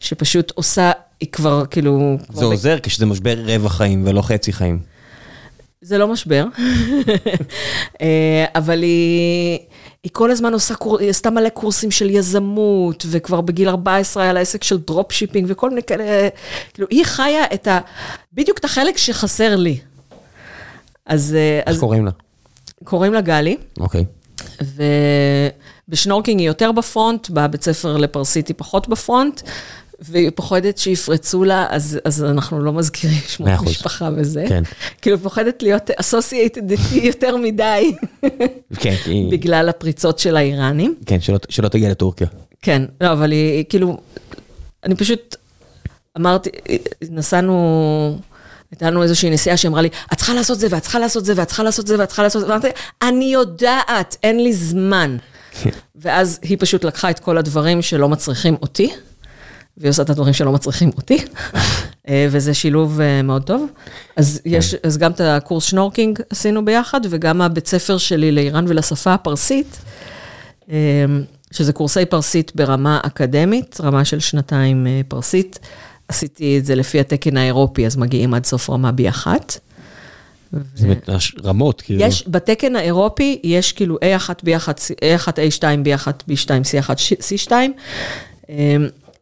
שפשוט 0.00 0.52
עושה 0.54 0.90
היא 1.22 1.28
כבר 1.32 1.66
כאילו... 1.66 2.16
זה 2.28 2.32
כבר 2.32 2.46
עוזר 2.46 2.78
כשזה 2.82 3.06
משבר 3.06 3.38
רבע 3.46 3.68
חיים 3.68 4.04
ולא 4.06 4.22
חצי 4.22 4.52
חיים. 4.52 4.78
זה 5.80 5.98
לא 5.98 6.08
משבר, 6.08 6.44
אה, 8.02 8.44
אבל 8.54 8.82
היא, 8.82 9.58
היא 10.02 10.10
כל 10.12 10.30
הזמן 10.30 10.52
עושה, 10.52 10.74
קור... 10.74 10.98
היא 10.98 11.10
עשתה 11.10 11.30
מלא 11.30 11.48
קורסים 11.48 11.90
של 11.90 12.10
יזמות, 12.10 13.06
וכבר 13.10 13.40
בגיל 13.40 13.68
14 13.68 14.22
היה 14.22 14.32
לה 14.32 14.40
עסק 14.40 14.64
של 14.64 14.78
dropshipping 14.78 15.46
וכל 15.50 15.68
מיני 15.68 15.82
כאלה, 15.82 16.28
כאילו, 16.74 16.88
היא 16.90 17.04
חיה 17.04 17.44
את 17.54 17.66
ה... 17.66 17.78
בדיוק 18.32 18.58
את 18.58 18.64
החלק 18.64 18.98
שחסר 18.98 19.56
לי. 19.56 19.78
אז, 21.06 21.34
אה, 21.34 21.58
איך 21.58 21.68
אז 21.68 21.80
קוראים 21.80 22.04
לה? 22.04 22.10
קוראים 22.84 23.12
לה 23.12 23.20
גלי, 23.20 23.56
אוקיי. 23.80 24.04
ובשנורקינג 25.88 26.40
היא 26.40 26.48
יותר 26.48 26.72
בפרונט, 26.72 27.30
בבית 27.30 27.62
ספר 27.62 27.96
לפרסית 27.96 28.48
היא 28.48 28.54
פחות 28.58 28.88
בפרונט, 28.88 29.42
והיא 30.08 30.30
פוחדת 30.34 30.78
שיפרצו 30.78 31.44
לה, 31.44 31.66
אז, 31.70 31.98
אז 32.04 32.24
אנחנו 32.24 32.60
לא 32.60 32.72
מזכירים 32.72 33.18
שמות. 33.28 33.50
משפחה 33.62 34.08
וזה. 34.16 34.44
כן. 34.48 34.62
כאילו, 35.02 35.18
פוחדת 35.18 35.62
להיות 35.62 35.90
איתי 36.32 36.64
יותר 37.02 37.36
מדי, 37.36 37.94
כן, 38.80 38.94
כי- 39.04 39.28
בגלל 39.30 39.68
הפריצות 39.68 40.18
של 40.18 40.36
האיראנים. 40.36 40.94
כן, 41.06 41.20
שלא- 41.20 41.38
שלא 41.48 41.68
תגיע 41.68 41.90
לטורקיה. 41.90 42.26
כן, 42.62 42.82
לא, 43.00 43.12
אבל 43.12 43.30
היא, 43.32 43.52
היא 43.52 43.64
כאילו, 43.68 43.96
אני 44.84 44.94
פשוט 44.94 45.36
אמרתי, 46.18 46.50
נסענו, 47.10 48.18
הייתה 48.70 48.90
לנו 48.90 49.02
איזושהי 49.02 49.30
נסיעה 49.30 49.56
שאמרה 49.56 49.82
לי, 49.82 49.88
את 50.12 50.18
צריכה 50.18 50.34
לעשות 50.34 50.58
זה, 50.60 50.66
ואת 50.70 50.82
צריכה 50.82 50.98
לעשות 50.98 51.24
זה, 51.24 51.32
ואת 51.36 51.46
צריכה 51.48 51.62
לעשות 51.62 51.86
זה, 51.86 51.98
ואת 51.98 52.08
צריכה 52.08 52.22
לעשות 52.22 52.42
זה, 52.42 52.48
ואמרתי, 52.48 52.68
אני 53.02 53.24
יודעת, 53.24 54.16
אין 54.22 54.42
לי 54.42 54.52
זמן. 54.52 55.16
ואז 55.96 56.38
היא 56.42 56.56
פשוט 56.60 56.84
לקחה 56.84 57.10
את 57.10 57.18
כל 57.18 57.38
הדברים 57.38 57.82
שלא 57.82 58.08
מצריכים 58.08 58.56
אותי, 58.62 58.90
והיא 59.76 59.90
עושה 59.90 60.02
את 60.02 60.10
הדברים 60.10 60.32
שלא 60.32 60.52
מצריכים 60.52 60.90
אותי, 60.96 61.18
אה, 62.08 62.26
וזה 62.30 62.54
שילוב 62.54 63.00
אה, 63.00 63.22
מאוד 63.22 63.42
טוב. 63.42 63.66
אז, 64.16 64.40
יש, 64.44 64.74
אז 64.74 64.98
גם 64.98 65.10
את 65.10 65.20
הקורס 65.20 65.64
שנורקינג 65.64 66.20
עשינו 66.30 66.64
ביחד, 66.64 67.00
וגם 67.10 67.42
הבית 67.42 67.66
ספר 67.66 67.98
שלי 67.98 68.32
לאיראן 68.32 68.64
ולשפה 68.68 69.14
הפרסית, 69.14 69.78
אה, 70.70 70.76
שזה 71.50 71.72
קורסי 71.72 72.04
פרסית 72.04 72.52
ברמה 72.54 73.00
אקדמית, 73.02 73.78
רמה 73.80 74.04
של 74.04 74.20
שנתיים 74.20 74.86
פרסית. 75.08 75.58
עשיתי 76.08 76.58
את 76.58 76.64
זה 76.64 76.74
לפי 76.74 77.00
התקן 77.00 77.36
האירופי, 77.36 77.86
אז 77.86 77.96
מגיעים 77.96 78.34
עד 78.34 78.44
סוף 78.44 78.70
רמה 78.70 78.90
B1. 78.90 79.26
זאת 80.74 80.84
אומרת, 80.84 81.08
רמות, 81.44 81.80
כאילו. 81.80 82.00
יש, 82.00 82.24
בתקן 82.28 82.76
האירופי 82.76 83.40
יש 83.42 83.72
כאילו 83.72 83.96
A1, 83.96 84.28
B1, 84.28 84.68
A1, 85.04 85.28
A2, 85.28 85.62
B1, 85.62 86.06
B2, 86.30 86.48
C1, 86.48 86.90
C2. 87.20 87.52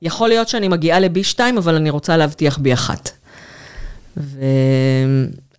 יכול 0.03 0.29
להיות 0.29 0.49
שאני 0.49 0.69
מגיעה 0.69 1.01
ל-B2, 1.01 1.41
אבל 1.59 1.75
אני 1.75 1.91
רוצה 1.91 2.17
להבטיח 2.17 2.59
B1. 2.59 2.91
ו... 4.17 4.41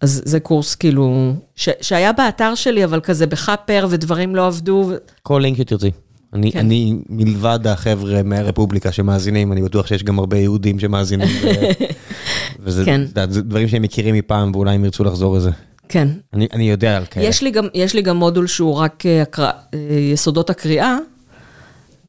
אז 0.02 0.22
זה 0.26 0.40
קורס 0.40 0.76
כאילו, 0.76 1.34
ש... 1.56 1.70
שהיה 1.82 2.12
באתר 2.12 2.56
שלי, 2.56 2.84
אבל 2.84 3.00
כזה 3.00 3.28
בחאפר 3.28 3.88
ודברים 3.90 4.36
לא 4.36 4.48
עבדו. 4.48 4.86
ו... 4.90 4.96
כל 5.24 5.40
לינק 5.44 5.58
שתרצי. 5.58 5.92
אני, 6.34 6.52
כן. 6.52 6.60
אני, 6.60 6.96
מלבד 7.10 7.60
החבר'ה 7.68 8.24
מהרפובליקה 8.24 8.92
שמאזינים, 8.92 9.52
אני 9.52 9.62
בטוח 9.62 9.88
שיש 9.88 10.04
גם 10.04 10.20
הרבה 10.20 10.38
יהודים 10.38 10.80
שמאזינים. 10.80 11.28
ו- 11.44 11.86
וזה 12.64 12.86
כן. 12.86 13.02
זה 13.30 13.42
דברים 13.42 13.68
שהם 13.68 13.82
מכירים 13.82 14.16
מפעם, 14.16 14.52
ואולי 14.54 14.76
הם 14.76 14.86
ירצו 14.86 15.04
לחזור 15.04 15.36
לזה. 15.36 15.50
כן. 15.90 16.08
אני, 16.34 16.48
אני 16.54 16.70
יודע 16.70 16.98
על 16.98 17.06
כאלה. 17.06 17.26
יש 17.26 17.44
לי, 17.44 17.52
גם, 17.52 17.68
יש 17.74 17.94
לי 17.94 18.02
גם 18.02 18.18
מודול 18.18 18.48
שהוא 18.48 18.76
רק 18.76 19.06
אה, 19.06 19.22
הקרא, 19.22 19.52
אה, 19.74 19.80
יסודות 20.14 20.50
הקריאה, 20.50 20.98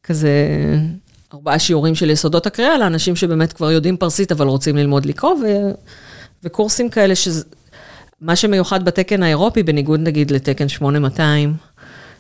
כזה 0.03 0.31
ארבעה 1.35 1.59
שיעורים 1.59 1.95
של 1.95 2.11
יסודות 2.11 2.47
הקריאה 2.47 2.79
לאנשים 2.79 3.17
שבאמת 3.17 3.53
כבר 3.53 3.71
יודעים 3.71 3.97
פרסית 3.97 4.33
אבל 4.33 4.47
רוצים 4.47 4.77
ללמוד 4.77 5.07
לקרוא, 5.07 5.33
ו, 5.33 5.47
וקורסים 6.45 6.91
כאלה 6.91 7.15
שזה, 7.15 7.45
מה 8.21 8.37
שמיוחד 8.37 8.85
בתקן 8.85 9.23
האירופי, 9.23 9.63
בניגוד 9.63 10.01
נגיד 10.01 10.31
לתקן 10.31 10.69
8200, 10.69 11.55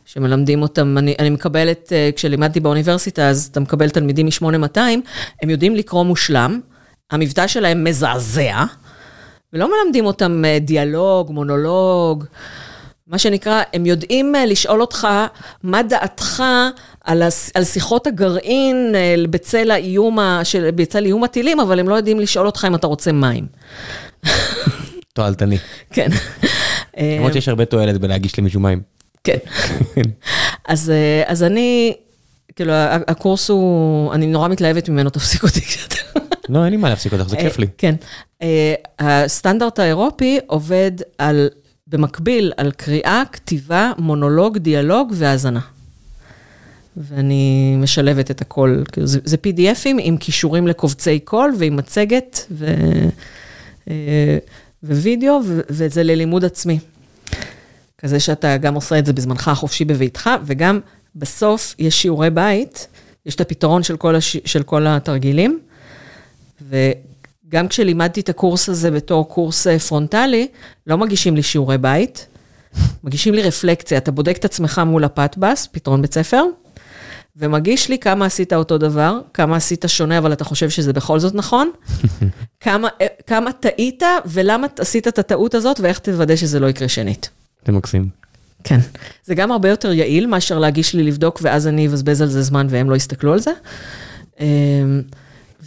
שמלמדים 0.04 0.62
אותם, 0.62 0.98
אני, 0.98 1.14
אני 1.18 1.30
מקבלת, 1.30 1.92
אה, 1.92 2.10
כשלימדתי 2.16 2.60
באוניברסיטה, 2.60 3.28
אז 3.28 3.48
אתה 3.52 3.60
מקבל 3.60 3.90
תלמידים 3.90 4.26
מ-8200, 4.26 4.78
הם 5.42 5.50
יודעים 5.50 5.76
לקרוא 5.76 6.02
מושלם, 6.02 6.60
המבטא 7.10 7.46
שלהם 7.46 7.84
מזעזע, 7.84 8.64
ולא 9.52 9.70
מלמדים 9.70 10.06
אותם 10.06 10.44
אה, 10.44 10.58
דיאלוג, 10.60 11.30
מונולוג, 11.30 12.24
מה 13.06 13.18
שנקרא, 13.18 13.62
הם 13.72 13.86
יודעים 13.86 14.34
אה, 14.36 14.46
לשאול 14.46 14.80
אותך 14.80 15.08
מה 15.62 15.82
דעתך 15.82 16.42
על, 17.04 17.22
הס, 17.22 17.50
על 17.54 17.64
שיחות 17.64 18.06
הגרעין 18.06 18.92
אה, 18.94 19.14
בצל 19.30 19.70
האיום, 19.70 20.18
ה- 20.18 20.40
של, 20.44 20.70
בצל 20.74 21.04
איום 21.04 21.24
הטילים, 21.24 21.60
אבל 21.60 21.80
הם 21.80 21.88
לא 21.88 21.94
יודעים 21.94 22.20
לשאול 22.20 22.46
אותך 22.46 22.64
אם 22.68 22.74
אתה 22.74 22.86
רוצה 22.86 23.12
מים. 23.12 23.46
תועלתני. 25.12 25.58
כן. 25.90 26.08
אה, 26.98 27.14
למרות 27.18 27.32
שיש 27.32 27.48
הרבה 27.48 27.64
תועלת 27.64 27.98
בלהגיש 28.00 28.38
למישהו 28.38 28.60
מים. 28.60 28.80
כן. 29.24 29.38
אז, 30.68 30.90
אה, 30.90 31.22
אז 31.26 31.42
אני, 31.42 31.94
כאילו, 32.56 32.72
הקורס 33.06 33.48
הוא, 33.50 34.12
אני 34.14 34.26
נורא 34.26 34.48
מתלהבת 34.48 34.88
ממנו, 34.88 35.10
תפסיק 35.10 35.42
אותי 35.42 35.60
כשאתה... 35.60 35.96
לא, 36.48 36.64
אין 36.64 36.70
לי 36.70 36.76
מה 36.76 36.88
להפסיק 36.88 37.12
אותך, 37.12 37.28
זה 37.28 37.36
כיף 37.36 37.58
לי. 37.58 37.66
אה, 37.66 37.70
כן. 37.78 37.94
אה, 38.42 38.74
הסטנדרט 38.98 39.78
האירופי 39.78 40.38
עובד 40.46 40.92
על, 41.18 41.48
במקביל 41.92 42.52
על 42.56 42.70
קריאה, 42.70 43.22
כתיבה, 43.32 43.92
מונולוג, 43.98 44.58
דיאלוג 44.58 45.12
והאזנה. 45.16 45.60
ואני 46.96 47.76
משלבת 47.78 48.30
את 48.30 48.40
הכל, 48.40 48.82
כאילו 48.92 49.06
זה, 49.06 49.18
זה 49.24 49.36
PDFים 49.46 49.96
עם 49.98 50.16
כישורים 50.16 50.66
לקובצי 50.66 51.20
קול 51.20 51.54
ועם 51.58 51.76
מצגת 51.76 52.46
ו, 52.50 52.66
אה, 53.90 54.38
ווידאו, 54.82 55.40
ו, 55.46 55.60
וזה 55.70 56.02
ללימוד 56.02 56.44
עצמי. 56.44 56.78
כזה 57.98 58.20
שאתה 58.20 58.56
גם 58.56 58.74
עושה 58.74 58.98
את 58.98 59.06
זה 59.06 59.12
בזמנך 59.12 59.48
החופשי 59.48 59.84
בביתך, 59.84 60.30
וגם 60.44 60.80
בסוף 61.16 61.74
יש 61.78 62.02
שיעורי 62.02 62.30
בית, 62.30 62.86
יש 63.26 63.34
את 63.34 63.40
הפתרון 63.40 63.82
של 63.82 63.96
כל, 63.96 64.16
הש, 64.16 64.36
של 64.44 64.62
כל 64.62 64.86
התרגילים, 64.86 65.60
וגם 67.52 67.68
כשלימדתי 67.68 68.20
את 68.20 68.28
הקורס 68.28 68.68
הזה 68.68 68.90
בתור 68.90 69.28
קורס 69.28 69.66
אה, 69.66 69.78
פרונטלי, 69.78 70.48
לא 70.86 70.98
מגישים 70.98 71.36
לי 71.36 71.42
שיעורי 71.42 71.78
בית, 71.78 72.26
מגישים 73.04 73.34
לי 73.34 73.42
רפלקציה, 73.42 73.98
אתה 73.98 74.10
בודק 74.10 74.36
את 74.36 74.44
עצמך 74.44 74.82
מול 74.86 75.04
הפתבס, 75.04 75.68
פתרון 75.72 76.02
בית 76.02 76.14
ספר, 76.14 76.42
ומגיש 77.36 77.88
לי 77.88 77.98
כמה 77.98 78.26
עשית 78.26 78.52
אותו 78.52 78.78
דבר, 78.78 79.20
כמה 79.34 79.56
עשית 79.56 79.84
שונה, 79.86 80.18
אבל 80.18 80.32
אתה 80.32 80.44
חושב 80.44 80.70
שזה 80.70 80.92
בכל 80.92 81.18
זאת 81.18 81.34
נכון, 81.34 81.70
כמה, 82.60 82.88
אה, 83.00 83.06
כמה 83.26 83.52
טעית, 83.52 84.02
ולמה 84.26 84.66
עשית 84.78 85.08
את 85.08 85.18
הטעות 85.18 85.54
הזאת, 85.54 85.80
ואיך 85.80 85.98
תוודא 85.98 86.36
שזה 86.36 86.60
לא 86.60 86.66
יקרה 86.66 86.88
שנית. 86.88 87.30
זה 87.66 87.72
מקסים. 87.72 88.08
כן. 88.64 88.78
זה 89.24 89.34
גם 89.34 89.52
הרבה 89.52 89.68
יותר 89.68 89.92
יעיל 89.92 90.26
מאשר 90.26 90.58
להגיש 90.58 90.94
לי 90.94 91.02
לבדוק, 91.02 91.40
ואז 91.42 91.66
אני 91.66 91.86
אבזבז 91.86 92.22
על 92.22 92.28
זה 92.28 92.42
זמן 92.42 92.66
והם 92.70 92.90
לא 92.90 92.96
יסתכלו 92.96 93.32
על 93.32 93.40
זה. 93.40 93.52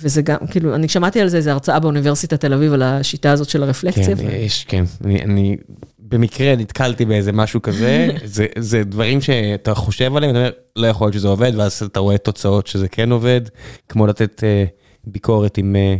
וזה 0.02 0.22
גם, 0.22 0.38
כאילו, 0.52 0.76
אני 0.76 0.88
שמעתי 0.88 1.22
על 1.22 1.28
זה 1.28 1.38
איזו 1.38 1.52
הרצאה 1.52 1.80
באוניברסיטת 1.80 2.42
תל 2.42 2.54
אביב, 2.54 2.74
על 2.74 2.82
השיטה 2.82 3.32
הזאת 3.32 3.50
של 3.50 3.64
הרפלקציה. 3.64 4.16
כן, 4.16 4.28
ו- 4.28 4.32
יש, 4.32 4.66
כן. 4.68 4.84
אני, 5.06 5.22
אני 5.22 5.58
במקרה 6.00 6.56
נתקלתי 6.56 7.06
באיזה 7.06 7.32
משהו 7.32 7.62
כזה, 7.62 8.10
זה, 8.24 8.46
זה 8.58 8.84
דברים 8.84 9.22
שאתה 9.22 9.76
חושב 9.76 10.16
עליהם, 10.16 10.32
אתה 10.32 10.40
אומר, 10.40 10.52
לא 10.76 10.88
יכול 10.88 11.06
להיות 11.06 11.14
שזה 11.14 11.28
עובד, 11.28 11.52
ואז 11.56 11.84
אתה 11.84 12.00
רואה 12.00 12.18
תוצאות 12.18 12.68
שזה 12.68 12.88
כן 12.88 13.12
עובד, 13.12 13.42
כמו 13.90 14.08
לתת 14.08 14.44
אה, 14.44 14.66
ביקורת 15.04 15.58
עם 15.58 15.76
אה, 15.76 15.96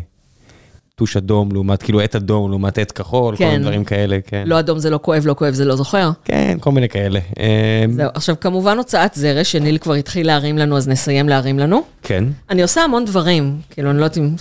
טוש 0.96 1.18
אדום 1.18 1.52
לעומת, 1.52 1.84
כאילו 1.84 2.02
עט 2.02 2.16
אדום 2.16 2.50
לעומת 2.50 2.78
עט 2.78 2.92
כחול, 2.96 3.36
כל 3.36 3.44
כן. 3.44 3.50
מיני 3.50 3.64
דברים 3.64 3.84
כאלה, 3.84 4.18
כן. 4.28 4.44
לא 4.46 4.60
אדום 4.60 4.80
זה 4.80 4.90
לא 4.90 5.00
כואב, 5.02 5.26
לא 5.26 5.34
כואב 5.34 5.54
זה 5.54 5.66
לא 5.66 5.76
זוכר. 5.76 6.12
כן, 6.26 6.58
כל 6.60 6.72
מיני 6.72 6.90
כאלה. 6.90 7.20
אה, 7.40 7.86
זהו, 7.92 8.10
עכשיו, 8.14 8.36
כמובן 8.42 8.78
הוצאת 8.78 9.14
זרש, 9.14 9.52
שניל 9.52 9.78
כבר 9.78 9.94
התחיל 9.94 10.28
להרים 10.28 10.58
לנו, 10.58 10.78
אז 10.78 10.88
נסיים 10.88 11.30
להרים 11.30 11.60
לנו. 11.60 11.84
כן, 12.04 12.24
אני 12.50 12.62
עושה 12.62 12.82
המון 12.82 13.06
דברים, 13.06 13.58
כאילו, 13.70 13.90
אני 13.90 14.00
לא 14.00 14.04
יודעת 14.04 14.18
אם... 14.18 14.36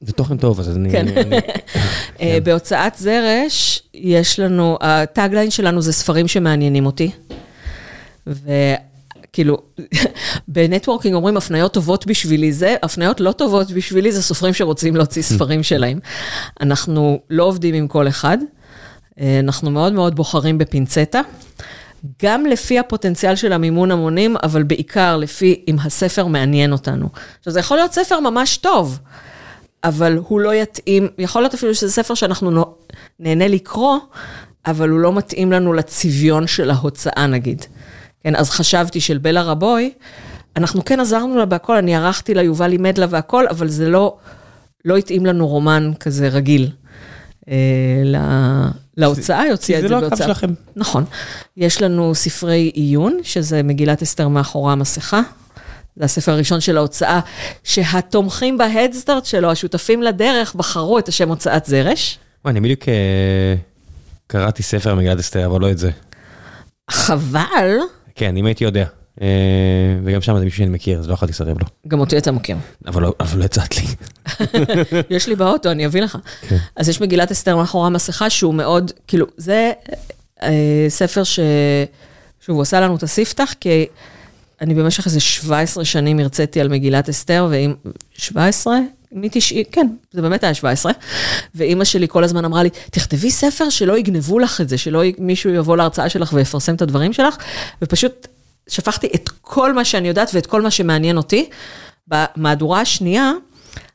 זה 0.00 0.12
תוכן 0.12 0.36
טוב, 0.36 0.60
אז 0.60 0.76
אני... 0.76 0.90
כן. 0.90 1.06
אה, 2.20 2.38
בהוצאת 2.44 2.92
זרש, 2.96 3.82
יש 3.94 4.40
לנו, 4.40 4.78
הטאגליין 4.80 5.50
שלנו 5.50 5.82
זה 5.82 5.92
ספרים 5.92 6.28
שמעניינים 6.28 6.86
אותי. 6.86 7.10
וכאילו, 9.30 9.58
בנטוורקינג 10.48 11.14
אומרים 11.14 11.36
הפניות 11.36 11.74
טובות 11.74 12.06
בשבילי 12.06 12.52
זה, 12.52 12.76
הפניות 12.82 13.20
לא 13.20 13.32
טובות 13.32 13.70
בשבילי 13.70 14.12
זה 14.12 14.22
סופרים 14.22 14.54
שרוצים 14.54 14.96
להוציא 14.96 15.22
ספרים 15.22 15.62
שלהם. 15.62 15.98
אנחנו 16.60 17.20
לא 17.30 17.44
עובדים 17.44 17.74
עם 17.74 17.88
כל 17.88 18.08
אחד, 18.08 18.38
אה, 19.20 19.38
אנחנו 19.38 19.70
מאוד 19.70 19.92
מאוד 19.92 20.16
בוחרים 20.16 20.58
בפינצטה. 20.58 21.20
גם 22.22 22.46
לפי 22.46 22.78
הפוטנציאל 22.78 23.36
של 23.36 23.52
המימון 23.52 23.90
המונים, 23.90 24.36
אבל 24.42 24.62
בעיקר 24.62 25.16
לפי 25.16 25.64
אם 25.68 25.76
הספר 25.82 26.26
מעניין 26.26 26.72
אותנו. 26.72 27.08
עכשיו, 27.38 27.52
זה 27.52 27.60
יכול 27.60 27.76
להיות 27.76 27.92
ספר 27.92 28.20
ממש 28.20 28.56
טוב, 28.56 28.98
אבל 29.84 30.18
הוא 30.28 30.40
לא 30.40 30.54
יתאים, 30.54 31.08
יכול 31.18 31.42
להיות 31.42 31.54
אפילו 31.54 31.74
שזה 31.74 31.92
ספר 31.92 32.14
שאנחנו 32.14 32.50
נו- 32.50 32.74
נהנה 33.18 33.48
לקרוא, 33.48 33.98
אבל 34.66 34.88
הוא 34.88 34.98
לא 34.98 35.12
מתאים 35.12 35.52
לנו 35.52 35.72
לצביון 35.72 36.46
של 36.46 36.70
ההוצאה 36.70 37.26
נגיד. 37.26 37.64
כן, 38.24 38.36
אז 38.36 38.50
חשבתי 38.50 39.00
של 39.00 39.18
בלה 39.18 39.42
רבוי, 39.42 39.92
אנחנו 40.56 40.84
כן 40.84 41.00
עזרנו 41.00 41.36
לה 41.36 41.44
בהכל, 41.46 41.76
אני 41.76 41.96
ערכתי 41.96 42.34
לה, 42.34 42.42
יובל 42.42 42.66
לימד 42.66 42.98
לה 42.98 43.06
והכל, 43.10 43.48
אבל 43.48 43.68
זה 43.68 43.88
לא, 43.88 44.16
לא 44.84 44.96
התאים 44.96 45.26
לנו 45.26 45.48
רומן 45.48 45.92
כזה 46.00 46.28
רגיל. 46.28 46.70
אה, 47.48 47.54
לה- 48.04 48.68
להוצאה, 48.96 49.40
היא 49.40 49.50
הוציאה 49.50 49.78
את 49.78 49.82
זה 49.82 49.88
זה 49.88 49.94
לא 49.94 49.98
הקו 49.98 50.08
בהוצאה. 50.08 50.26
שלכם. 50.26 50.50
נכון. 50.76 51.04
יש 51.56 51.82
לנו 51.82 52.14
ספרי 52.14 52.70
עיון, 52.74 53.18
שזה 53.22 53.62
מגילת 53.62 54.02
אסתר 54.02 54.28
מאחורי 54.28 54.72
המסכה. 54.72 55.20
זה 55.96 56.04
הספר 56.04 56.32
הראשון 56.32 56.60
של 56.60 56.76
ההוצאה, 56.76 57.20
שהתומכים 57.64 58.58
בהדסטארט 58.58 59.24
שלו, 59.24 59.50
השותפים 59.50 60.02
לדרך, 60.02 60.54
בחרו 60.54 60.98
את 60.98 61.08
השם 61.08 61.28
הוצאת 61.28 61.66
זרש. 61.66 62.18
וואי, 62.44 62.52
אני 62.52 62.60
בדיוק 62.60 62.88
אה, 62.88 63.54
קראתי 64.26 64.62
ספר 64.62 64.94
מגילת 64.94 65.18
אסתר, 65.18 65.46
אבל 65.46 65.60
לא 65.60 65.70
את 65.70 65.78
זה. 65.78 65.90
חבל, 66.90 67.76
כן, 68.14 68.36
אם 68.36 68.46
הייתי 68.46 68.64
יודע. 68.64 68.86
אה, 69.20 69.26
וגם 70.04 70.20
שם 70.20 70.38
זה 70.38 70.44
מישהו 70.44 70.58
שאני 70.58 70.70
מכיר, 70.70 70.98
אז 70.98 71.08
לא 71.08 71.14
יכולתי 71.14 71.32
לסרב 71.32 71.58
לו. 71.58 71.66
גם 71.88 72.00
אותי 72.00 72.18
אתה 72.18 72.32
מכיר. 72.32 72.56
אבל 72.86 73.02
לא- 73.02 73.14
אבל 73.20 73.38
לא 73.38 73.44
לי. 73.76 73.84
יש 75.16 75.28
לי 75.28 75.36
באוטו, 75.36 75.70
אני 75.70 75.86
אביא 75.86 76.02
לך. 76.02 76.18
כן. 76.48 76.56
אז 76.76 76.88
יש 76.88 77.00
מגילת 77.00 77.30
אסתר 77.30 77.56
מאחורי 77.56 77.86
המסכה, 77.86 78.30
שהוא 78.30 78.54
מאוד, 78.54 78.92
כאילו, 79.06 79.26
זה 79.36 79.72
אה, 80.42 80.86
ספר 80.88 81.24
ש... 81.24 81.40
שוב, 82.40 82.54
הוא 82.54 82.62
עשה 82.62 82.80
לנו 82.80 82.96
את 82.96 83.02
הספתח, 83.02 83.54
כי 83.60 83.86
אני 84.60 84.74
במשך 84.74 85.06
איזה 85.06 85.20
17 85.20 85.84
שנים 85.84 86.18
הרציתי 86.18 86.60
על 86.60 86.68
מגילת 86.68 87.08
אסתר, 87.08 87.46
ואם... 87.50 87.74
17? 88.12 88.78
מ-90, 89.12 89.54
כן, 89.72 89.86
זה 90.12 90.22
באמת 90.22 90.44
היה 90.44 90.54
17. 90.54 90.92
ואימא 91.54 91.84
שלי 91.84 92.08
כל 92.08 92.24
הזמן 92.24 92.44
אמרה 92.44 92.62
לי, 92.62 92.70
תכתבי 92.90 93.30
ספר 93.30 93.70
שלא 93.70 93.98
יגנבו 93.98 94.38
לך 94.38 94.60
את 94.60 94.68
זה, 94.68 94.78
שלא 94.78 95.04
י- 95.04 95.12
מישהו 95.18 95.50
יבוא 95.50 95.76
להרצאה 95.76 96.08
שלך 96.08 96.32
ויפרסם 96.32 96.74
את 96.74 96.82
הדברים 96.82 97.12
שלך, 97.12 97.36
ופשוט 97.82 98.26
שפכתי 98.68 99.08
את 99.14 99.28
כל 99.40 99.72
מה 99.72 99.84
שאני 99.84 100.08
יודעת 100.08 100.30
ואת 100.34 100.46
כל 100.46 100.62
מה 100.62 100.70
שמעניין 100.70 101.16
אותי. 101.16 101.48
במהדורה 102.08 102.80
השנייה, 102.80 103.32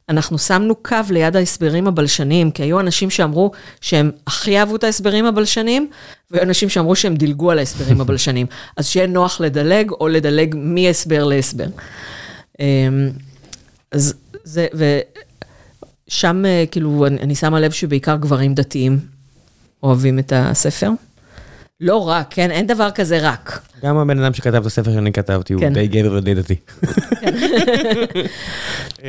אנחנו 0.10 0.38
שמנו 0.38 0.76
קו 0.76 0.98
ליד 1.10 1.36
ההסברים 1.36 1.88
הבלשניים, 1.88 2.52
כי 2.52 2.64
היו 2.64 2.80
אנשים 2.80 3.10
שאמרו 3.10 3.52
שהם 3.82 4.12
הכי 4.28 4.60
אהבו 4.60 4.76
את 4.76 4.84
ההסברים 4.84 5.26
הבלשניים, 5.26 5.90
והיו 6.32 6.44
אנשים 6.44 6.70
שאמרו 6.70 6.96
שהם 6.96 7.16
דילגו 7.16 7.52
על 7.52 7.60
ההסברים 7.60 8.02
הבלשניים. 8.02 8.48
אז 8.78 8.88
שיהיה 8.88 9.08
נוח 9.08 9.42
לדלג, 9.42 9.92
או 9.92 10.08
לדלג 10.08 10.56
מהסבר 10.58 11.24
להסבר. 11.24 11.66
אמ, 12.60 13.10
אז 13.92 14.14
זה, 14.46 14.68
ושם 16.08 16.44
אה, 16.46 16.64
כאילו, 16.72 17.06
אני, 17.08 17.18
אני 17.22 17.36
שמה 17.36 17.60
לב 17.60 17.72
שבעיקר 17.72 18.16
גברים 18.16 18.54
דתיים 18.54 19.00
אוהבים 19.84 20.20
את 20.20 20.34
הספר. 20.36 20.90
לא 21.82 22.08
רק, 22.08 22.28
כן? 22.30 22.52
אין 22.52 22.68
דבר 22.68 22.92
כזה 22.92 23.20
רק. 23.22 23.62
גם 23.84 23.98
הבן 23.98 24.20
אדם 24.24 24.34
שכתב 24.34 24.56
את 24.56 24.66
הספר 24.66 24.94
שאני 24.94 25.12
כתבתי, 25.14 25.54
הוא 25.54 25.62
כן. 25.62 25.74
די 25.74 25.88
גבר 25.88 26.14
ודי 26.18 26.34
דתי. 26.34 26.56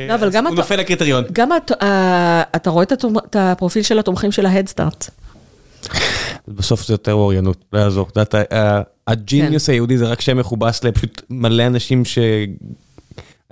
לא, 0.07 0.15
אבל 0.15 0.29
גם 0.31 0.47
הוא 0.47 0.55
נופל 0.55 0.75
לקריטריון. 0.75 1.23
גם 1.31 1.51
הת- 1.51 1.83
ה- 1.83 2.41
אתה 2.55 2.69
רואה 2.69 2.83
את 2.83 3.35
הפרופיל 3.35 3.83
של 3.83 3.99
התומכים 3.99 4.31
של 4.31 4.45
ההדסטארט. 4.45 5.09
בסוף 6.47 6.87
זה 6.87 6.93
יותר 6.93 7.13
אוריינות, 7.13 7.57
לא 7.73 7.79
יעזור. 7.79 8.07
הג'יניוס 9.07 9.65
כן. 9.65 9.71
היהודי 9.71 9.97
זה 9.97 10.05
רק 10.05 10.21
שם 10.21 10.37
מכובס 10.37 10.83
לפשוט 10.83 11.21
מלא 11.29 11.67
אנשים 11.67 12.03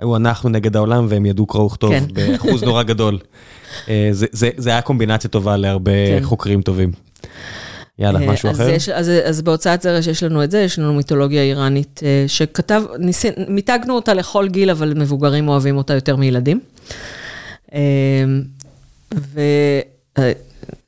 שהיו 0.00 0.16
אנחנו 0.16 0.48
נגד 0.48 0.76
העולם 0.76 1.06
והם 1.08 1.26
ידעו 1.26 1.46
קרוא 1.46 1.64
וכתוב 1.64 1.90
כן. 1.90 2.04
באחוז 2.12 2.62
נורא 2.62 2.82
גדול. 2.82 3.18
אה, 3.88 4.08
זה- 4.12 4.26
זה 4.32 4.50
זה 4.56 4.70
היה 4.70 4.80
קומבינציה 4.82 5.30
טובה 5.30 5.56
להרבה 5.56 5.92
כן. 5.92 6.24
חוקרים 6.24 6.62
טובים. 6.62 6.92
יאללה, 7.98 8.20
אה, 8.20 8.26
משהו 8.26 8.48
אז 8.50 8.56
אחר? 8.60 8.68
יש- 8.70 8.88
אז, 8.88 9.10
אז 9.24 9.42
בהוצאת 9.42 9.82
זרש 9.82 10.06
יש 10.06 10.22
לנו 10.22 10.44
את 10.44 10.50
זה, 10.50 10.58
יש 10.60 10.78
לנו 10.78 10.94
מיתולוגיה 10.94 11.42
איראנית 11.42 12.00
אה, 12.04 12.24
שכתב, 12.26 12.82
ניסי, 12.98 13.28
מיתגנו 13.48 13.94
אותה 13.94 14.14
לכל 14.14 14.48
גיל, 14.48 14.70
אבל 14.70 14.92
מבוגרים 14.96 15.48
אוהבים 15.48 15.76
אותה 15.76 15.94
יותר 15.94 16.16
מילדים. 16.16 16.60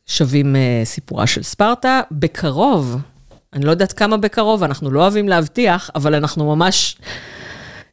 ושווים 0.08 0.56
סיפורה 0.84 1.26
של 1.26 1.42
ספרטה. 1.42 2.00
בקרוב, 2.10 2.96
אני 3.52 3.64
לא 3.64 3.70
יודעת 3.70 3.92
כמה 3.92 4.16
בקרוב, 4.16 4.62
אנחנו 4.62 4.90
לא 4.90 5.00
אוהבים 5.02 5.28
להבטיח, 5.28 5.90
אבל 5.94 6.14
אנחנו 6.14 6.56
ממש... 6.56 6.96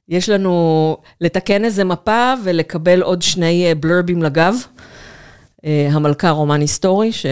יש 0.10 0.30
לנו 0.30 0.98
לתקן 1.22 1.65
איזה 1.65 1.84
מפה 1.84 2.34
ולקבל 2.44 3.02
עוד 3.02 3.22
שני 3.22 3.65
אה, 3.68 3.76
בלרבים 3.76 4.23
לגב. 4.23 4.56
אה, 5.65 5.88
המלכה 5.91 6.30
רומן 6.30 6.61
היסטורי, 6.61 7.11
ש... 7.11 7.26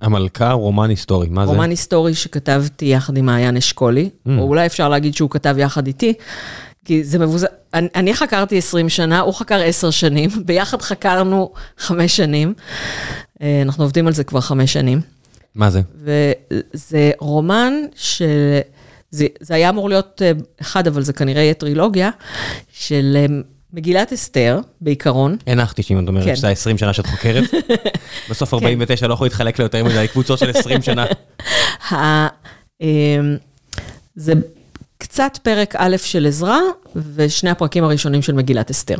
המלכה 0.00 0.52
רומן 0.52 0.90
היסטורי, 0.90 1.28
מה 1.30 1.46
זה? 1.46 1.52
רומן 1.52 1.70
היסטורי 1.70 2.14
שכתבתי 2.14 2.84
יחד 2.86 3.16
עם 3.16 3.26
מעיין 3.26 3.56
אשכולי, 3.56 4.10
Mm. 4.28 4.30
או 4.38 4.42
אולי 4.42 4.66
אפשר 4.66 4.88
להגיד 4.88 5.14
שהוא 5.14 5.30
כתב 5.30 5.54
יחד 5.58 5.86
איתי, 5.86 6.12
כי 6.84 7.04
זה 7.04 7.18
מבוזר, 7.18 7.46
אני, 7.74 7.88
אני 7.94 8.14
חקרתי 8.14 8.58
20 8.58 8.88
שנה, 8.88 9.20
הוא 9.20 9.34
חקר 9.34 9.60
10 9.64 9.90
שנים, 9.90 10.30
ביחד 10.46 10.82
חקרנו 10.82 11.52
5 11.78 12.16
שנים, 12.16 12.54
אה, 13.42 13.62
אנחנו 13.62 13.84
עובדים 13.84 14.06
על 14.06 14.12
זה 14.12 14.24
כבר 14.24 14.40
5 14.40 14.72
שנים, 14.72 15.00
מה 15.54 15.70
זה? 15.70 15.80
וזה 16.04 17.10
רומן 17.18 17.72
של, 17.94 18.26
זה, 19.10 19.26
זה 19.40 19.54
היה 19.54 19.68
אמור 19.68 19.88
להיות 19.88 20.22
אה, 20.24 20.32
אחד, 20.60 20.86
אבל 20.86 21.02
זה 21.02 21.12
כנראה 21.12 21.42
יהיה 21.42 21.54
טרילוגיה, 21.54 22.10
של 22.72 23.16
אה, 23.20 23.26
מגילת 23.72 24.12
אסתר, 24.12 24.58
בעיקרון, 24.80 25.36
הנחתי 25.46 25.82
שאם 25.82 26.04
את 26.04 26.08
אומרת 26.08 26.24
כן. 26.24 26.36
שזה 26.36 26.48
20 26.48 26.78
שנה 26.78 26.92
שאת 26.92 27.06
חוקרת. 27.06 27.44
בסוף 28.30 28.54
49 28.54 29.06
לא 29.06 29.14
יכול 29.14 29.24
להתחלק 29.24 29.58
ליותר 29.58 29.84
מדי 29.84 30.06
קבוצות 30.12 30.38
של 30.38 30.50
20 30.50 30.82
שנה. 30.82 31.06
ה- 31.90 32.28
אמ, 32.80 33.36
זה 34.16 34.32
קצת 34.98 35.38
פרק 35.42 35.74
א' 35.78 35.96
של 35.96 36.26
עזרא, 36.26 36.58
ושני 37.14 37.50
הפרקים 37.50 37.84
הראשונים 37.84 38.22
של 38.22 38.32
מגילת 38.32 38.70
אסתר. 38.70 38.96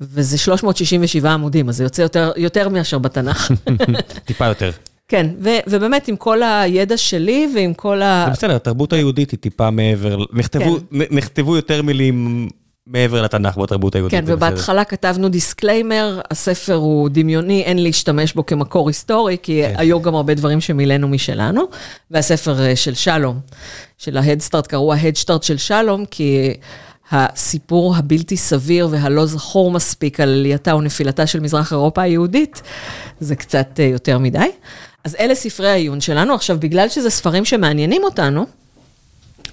וזה 0.00 0.38
367 0.38 1.30
עמודים, 1.32 1.68
אז 1.68 1.76
זה 1.76 1.84
יוצא 1.84 2.02
יותר, 2.02 2.32
יותר 2.36 2.68
מאשר 2.68 2.98
בתנ"ך. 2.98 3.50
טיפה 4.24 4.46
יותר. 4.46 4.70
כן, 5.08 5.26
ובאמת 5.66 6.08
עם 6.08 6.16
כל 6.16 6.42
הידע 6.42 6.96
שלי 6.96 7.48
ועם 7.54 7.74
כל 7.74 8.02
ה... 8.02 8.24
זה 8.26 8.32
בסדר, 8.32 8.56
התרבות 8.56 8.92
היהודית 8.92 9.30
היא 9.30 9.38
טיפה 9.38 9.70
מעבר, 9.70 10.18
נכתבו- 10.32 10.78
נכתבו 11.10 11.56
יותר 11.56 11.82
מילים 11.82 12.48
מעבר 12.86 13.22
לתנ"ך 13.22 13.58
בתרבות 13.58 13.94
היהודית. 13.94 14.20
כן. 14.20 14.24
ובהתחלה 14.26 14.84
כתבנו 14.84 15.28
disclaimer, 15.28 16.20
הספר 16.30 16.74
הוא 16.74 17.08
דמיוני, 17.08 17.62
אין 17.62 17.82
להשתמש 17.82 18.34
בו 18.34 18.46
כמקור 18.46 18.88
היסטורי, 18.88 19.36
כי 19.42 19.62
כן. 19.62 19.74
היו 19.76 20.02
גם 20.02 20.14
הרבה 20.14 20.34
דברים 20.34 20.60
שמילאנו 20.60 21.08
משלנו. 21.08 21.62
והספר 22.10 22.60
אה, 22.60 22.76
של 22.76 22.94
שלום, 22.94 23.38
של 23.98 24.16
ההדסטארט, 24.16 24.66
קראו 24.66 24.94
ההדסטארט 24.94 25.42
של 25.42 25.56
שלום, 25.56 26.04
כי 26.10 26.54
הסיפור 27.10 27.96
הבלתי 27.96 28.36
סביר 28.36 28.88
והלא 28.90 29.26
זכור 29.26 29.70
מספיק 29.70 30.20
על 30.20 30.28
עלייתה 30.28 30.76
ונפילתה 30.76 31.26
של 31.26 31.40
מזרח 31.40 31.72
אירופה 31.72 32.02
היהודית, 32.02 32.62
זה 33.20 33.36
קצת 33.36 33.80
אה, 33.80 33.84
יותר 33.84 34.18
מדי. 34.18 34.50
אז 35.06 35.16
אלה 35.20 35.34
ספרי 35.34 35.68
העיון 35.68 36.00
שלנו. 36.00 36.34
עכשיו, 36.34 36.60
בגלל 36.60 36.88
שזה 36.88 37.10
ספרים 37.10 37.44
שמעניינים 37.44 38.04
אותנו, 38.04 38.46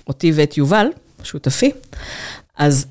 אותי 0.07 0.31
ואת 0.35 0.57
יובל, 0.57 0.87
שותפי, 1.23 1.71
אז 2.57 2.85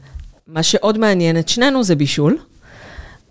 מה 0.47 0.63
שעוד 0.63 0.99
מעניין 0.99 1.39
את 1.39 1.49
שנינו 1.49 1.85
זה 1.85 1.95
בישול. 1.95 2.39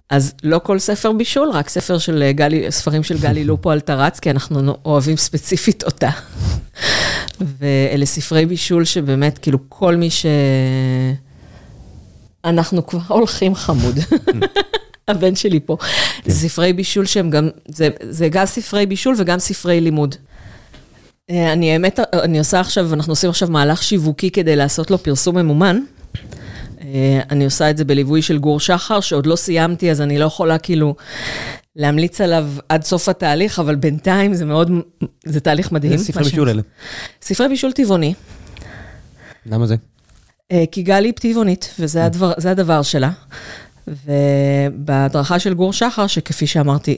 אז 0.09 0.33
לא 0.43 0.59
כל 0.59 0.79
ספר 0.79 1.11
בישול, 1.11 1.49
רק 1.49 1.69
ספר 1.69 1.97
של 1.97 2.23
אה, 2.23 2.31
גלי, 2.31 2.71
ספרים 2.71 3.03
של 3.03 3.17
גלי 3.17 3.43
לופו 3.43 3.71
על 3.71 3.79
תרץ, 3.79 4.19
כי 4.19 4.31
אנחנו 4.31 4.75
אוהבים 4.85 5.17
ספציפית 5.17 5.83
אותה. 5.83 6.09
ואלה 7.59 8.05
ספרי 8.05 8.45
בישול 8.45 8.85
שבאמת, 8.85 9.37
כאילו, 9.37 9.59
כל 9.69 9.95
מי 9.95 10.09
ש... 10.09 10.25
אנחנו 12.45 12.87
כבר 12.87 12.99
הולכים 13.07 13.55
חמוד. 13.55 13.95
הבן 15.07 15.35
שלי 15.35 15.59
פה. 15.59 15.77
זה 16.25 16.33
ספרי 16.33 16.73
בישול 16.73 17.05
שהם 17.05 17.29
גם, 17.29 17.49
זה, 17.67 17.89
זה 18.01 18.29
גם 18.29 18.45
ספרי 18.45 18.85
בישול 18.85 19.15
וגם 19.17 19.39
ספרי 19.39 19.81
לימוד. 19.81 20.15
אה, 21.29 21.53
אני 21.53 21.71
האמת, 21.71 21.99
אני 22.13 22.39
עושה 22.39 22.59
עכשיו, 22.59 22.93
אנחנו 22.93 23.11
עושים 23.11 23.29
עכשיו 23.29 23.49
מהלך 23.49 23.83
שיווקי 23.83 24.31
כדי 24.31 24.55
לעשות 24.55 24.91
לו 24.91 24.97
פרסום 24.97 25.37
ממומן. 25.37 25.79
אה, 26.81 27.19
אני 27.29 27.45
עושה 27.45 27.69
את 27.69 27.77
זה 27.77 27.85
בליווי 27.85 28.21
של 28.21 28.37
גור 28.37 28.59
שחר, 28.59 28.99
שעוד 28.99 29.25
לא 29.25 29.35
סיימתי, 29.35 29.91
אז 29.91 30.01
אני 30.01 30.17
לא 30.17 30.25
יכולה 30.25 30.57
כאילו 30.57 30.95
להמליץ 31.75 32.21
עליו 32.21 32.47
עד 32.69 32.83
סוף 32.83 33.09
התהליך, 33.09 33.59
אבל 33.59 33.75
בינתיים 33.75 34.33
זה 34.33 34.45
מאוד, 34.45 34.71
זה 35.25 35.39
תהליך 35.39 35.71
מדהים. 35.71 35.93
איזה 35.93 36.05
ספרי 36.05 36.23
בישול 36.23 36.49
אלה? 36.49 36.61
ספרי 37.21 37.47
בישול 37.47 37.71
טבעוני, 37.71 38.13
למה 39.45 39.67
זה? 39.67 39.75
אה, 40.51 40.63
כי 40.71 40.83
גלי 40.83 41.11
טבעונית, 41.11 41.75
וזה 41.79 42.05
הדבר, 42.05 42.33
הדבר 42.49 42.81
שלה. 42.81 43.11
ובהדרכה 43.87 45.39
של 45.39 45.53
גור 45.53 45.73
שחר, 45.73 46.07
שכפי 46.07 46.47
שאמרתי, 46.47 46.97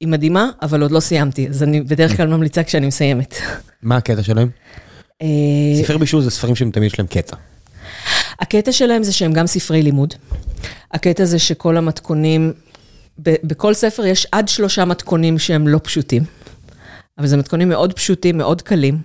היא 0.00 0.08
מדהימה, 0.08 0.50
אבל 0.62 0.82
עוד 0.82 0.90
לא 0.90 1.00
סיימתי, 1.00 1.48
אז 1.48 1.62
אני 1.62 1.80
בדרך 1.80 2.16
כלל 2.16 2.28
ממליצה 2.28 2.62
כשאני 2.62 2.86
מסיימת. 2.86 3.34
מה 3.82 3.96
הקטע 3.96 4.22
שלהם? 4.22 4.48
אה, 5.22 5.26
ספרי 5.82 5.98
בישול 5.98 6.22
זה 6.22 6.30
ספרים 6.30 6.56
שתמיד 6.56 6.86
יש 6.92 6.98
להם 6.98 7.06
קטע. 7.06 7.36
הקטע 8.40 8.72
שלהם 8.72 9.02
זה 9.02 9.12
שהם 9.12 9.32
גם 9.32 9.46
ספרי 9.46 9.82
לימוד. 9.82 10.14
הקטע 10.92 11.24
זה 11.24 11.38
שכל 11.38 11.76
המתכונים, 11.76 12.52
ב- 13.22 13.34
בכל 13.44 13.74
ספר 13.74 14.06
יש 14.06 14.26
עד 14.32 14.48
שלושה 14.48 14.84
מתכונים 14.84 15.38
שהם 15.38 15.68
לא 15.68 15.80
פשוטים. 15.82 16.24
אבל 17.18 17.26
זה 17.26 17.36
מתכונים 17.36 17.68
מאוד 17.68 17.92
פשוטים, 17.92 18.38
מאוד 18.38 18.62
קלים. 18.62 18.98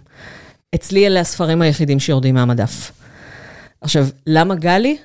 אצלי 0.75 1.07
אלה 1.07 1.19
הספרים 1.19 1.61
היחידים 1.61 1.99
שיורדים 1.99 2.35
מהמדף. 2.35 2.91
עכשיו, 3.81 4.07
למה 4.27 4.55
גלי? 4.55 4.97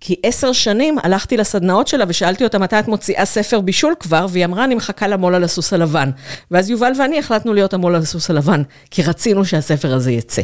כי 0.00 0.16
עשר 0.22 0.52
שנים 0.52 0.96
הלכתי 1.02 1.36
לסדנאות 1.36 1.88
שלה 1.88 2.04
ושאלתי 2.08 2.44
אותה 2.44 2.58
מתי 2.58 2.78
את 2.78 2.88
מוציאה 2.88 3.24
ספר 3.24 3.60
בישול 3.60 3.94
כבר, 4.00 4.26
והיא 4.30 4.44
אמרה, 4.44 4.64
אני 4.64 4.74
מחכה 4.74 5.08
למו"ל 5.08 5.34
על 5.34 5.44
הסוס 5.44 5.72
הלבן. 5.72 6.10
ואז 6.50 6.70
יובל 6.70 6.92
ואני 6.98 7.18
החלטנו 7.18 7.54
להיות 7.54 7.74
המו"ל 7.74 7.94
על 7.94 8.02
הסוס 8.02 8.30
הלבן, 8.30 8.62
כי 8.90 9.02
רצינו 9.02 9.44
שהספר 9.44 9.94
הזה 9.94 10.12
יצא. 10.12 10.42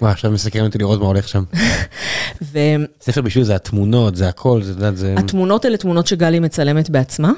וואי, 0.00 0.12
עכשיו 0.12 0.30
מסקרן 0.30 0.66
אותי 0.66 0.78
לראות 0.78 1.00
מה 1.00 1.06
הולך 1.06 1.28
שם. 1.28 1.44
ו... 2.52 2.58
ספר 3.00 3.20
בישול 3.22 3.42
זה 3.42 3.54
התמונות, 3.54 4.16
זה 4.16 4.28
הכל, 4.28 4.62
זה. 4.62 5.14
התמונות 5.18 5.64
האלה 5.64 5.76
תמונות 5.76 6.06
שגלי 6.06 6.40
מצלמת 6.40 6.90
בעצמה. 6.90 7.32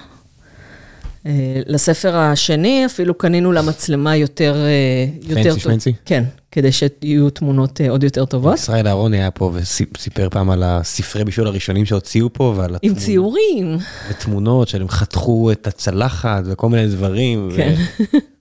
אה, 1.26 1.60
לספר 1.66 2.16
השני 2.16 2.86
אפילו 2.86 3.14
קנינו 3.14 3.52
לה 3.52 3.62
מצלמה 3.62 4.16
יותר... 4.16 4.56
אה, 4.56 5.06
יותר 5.22 5.50
פנסי 5.50 5.60
שמנצי? 5.60 5.92
כן, 6.04 6.24
כדי 6.50 6.72
שיהיו 6.72 7.30
תמונות 7.30 7.80
אה, 7.80 7.90
עוד 7.90 8.04
יותר 8.04 8.24
טובות. 8.24 8.54
ישראל 8.54 8.86
אהרוני 8.86 9.16
היה 9.16 9.30
פה 9.30 9.52
וסיפר 9.54 10.28
פעם 10.30 10.50
על 10.50 10.62
הספרי 10.62 11.24
בישול 11.24 11.46
הראשונים 11.46 11.86
שהוציאו 11.86 12.32
פה 12.32 12.54
ועל 12.56 12.76
עם 12.82 12.94
ציורים. 12.94 13.78
ותמונות 14.10 14.68
שהם 14.68 14.88
חתכו 14.88 15.52
את 15.52 15.66
הצלחת 15.66 16.42
וכל 16.46 16.68
מיני 16.68 16.86
דברים. 16.86 17.50
כן. 17.56 17.74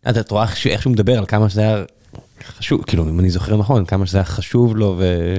את 0.09 0.31
רואה 0.31 0.45
איך 0.65 0.81
שהוא 0.81 0.93
מדבר 0.93 1.17
על 1.17 1.25
כמה 1.25 1.49
שזה 1.49 1.61
היה 1.61 1.83
חשוב, 2.57 2.83
כאילו 2.87 3.03
אם 3.03 3.19
אני 3.19 3.29
זוכר 3.29 3.57
נכון, 3.57 3.85
כמה 3.85 4.05
שזה 4.05 4.17
היה 4.17 4.25
חשוב 4.25 4.75
לו 4.75 4.95
ו... 4.99 5.35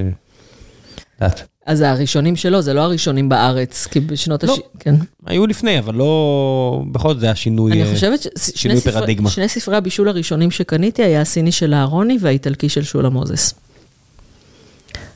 אז 1.65 1.81
הראשונים 1.81 2.35
שלו, 2.35 2.61
זה 2.61 2.73
לא 2.73 2.81
הראשונים 2.81 3.29
בארץ, 3.29 3.87
כי 3.91 3.99
בשנות 3.99 4.43
לא, 4.43 4.53
הש... 4.53 4.59
כן. 4.79 4.95
היו 5.25 5.47
לפני, 5.47 5.79
אבל 5.79 5.95
לא... 5.95 6.83
בכל 6.91 7.09
זאת 7.09 7.19
זה 7.19 7.25
היה 7.25 7.35
שינוי, 7.35 7.71
אני 7.71 7.93
חושבת 7.93 8.27
שינוי 8.55 8.79
ספר... 8.79 8.91
פרדיגמה. 8.91 9.29
שני 9.29 9.49
ספרי 9.49 9.77
הבישול 9.77 10.09
הראשונים 10.09 10.51
שקניתי 10.51 11.03
היה 11.03 11.21
הסיני 11.21 11.51
של 11.51 11.73
אהרוני 11.73 12.17
והאיטלקי 12.21 12.69
של 12.69 12.83
שולה 12.83 13.09
מוזס. 13.09 13.53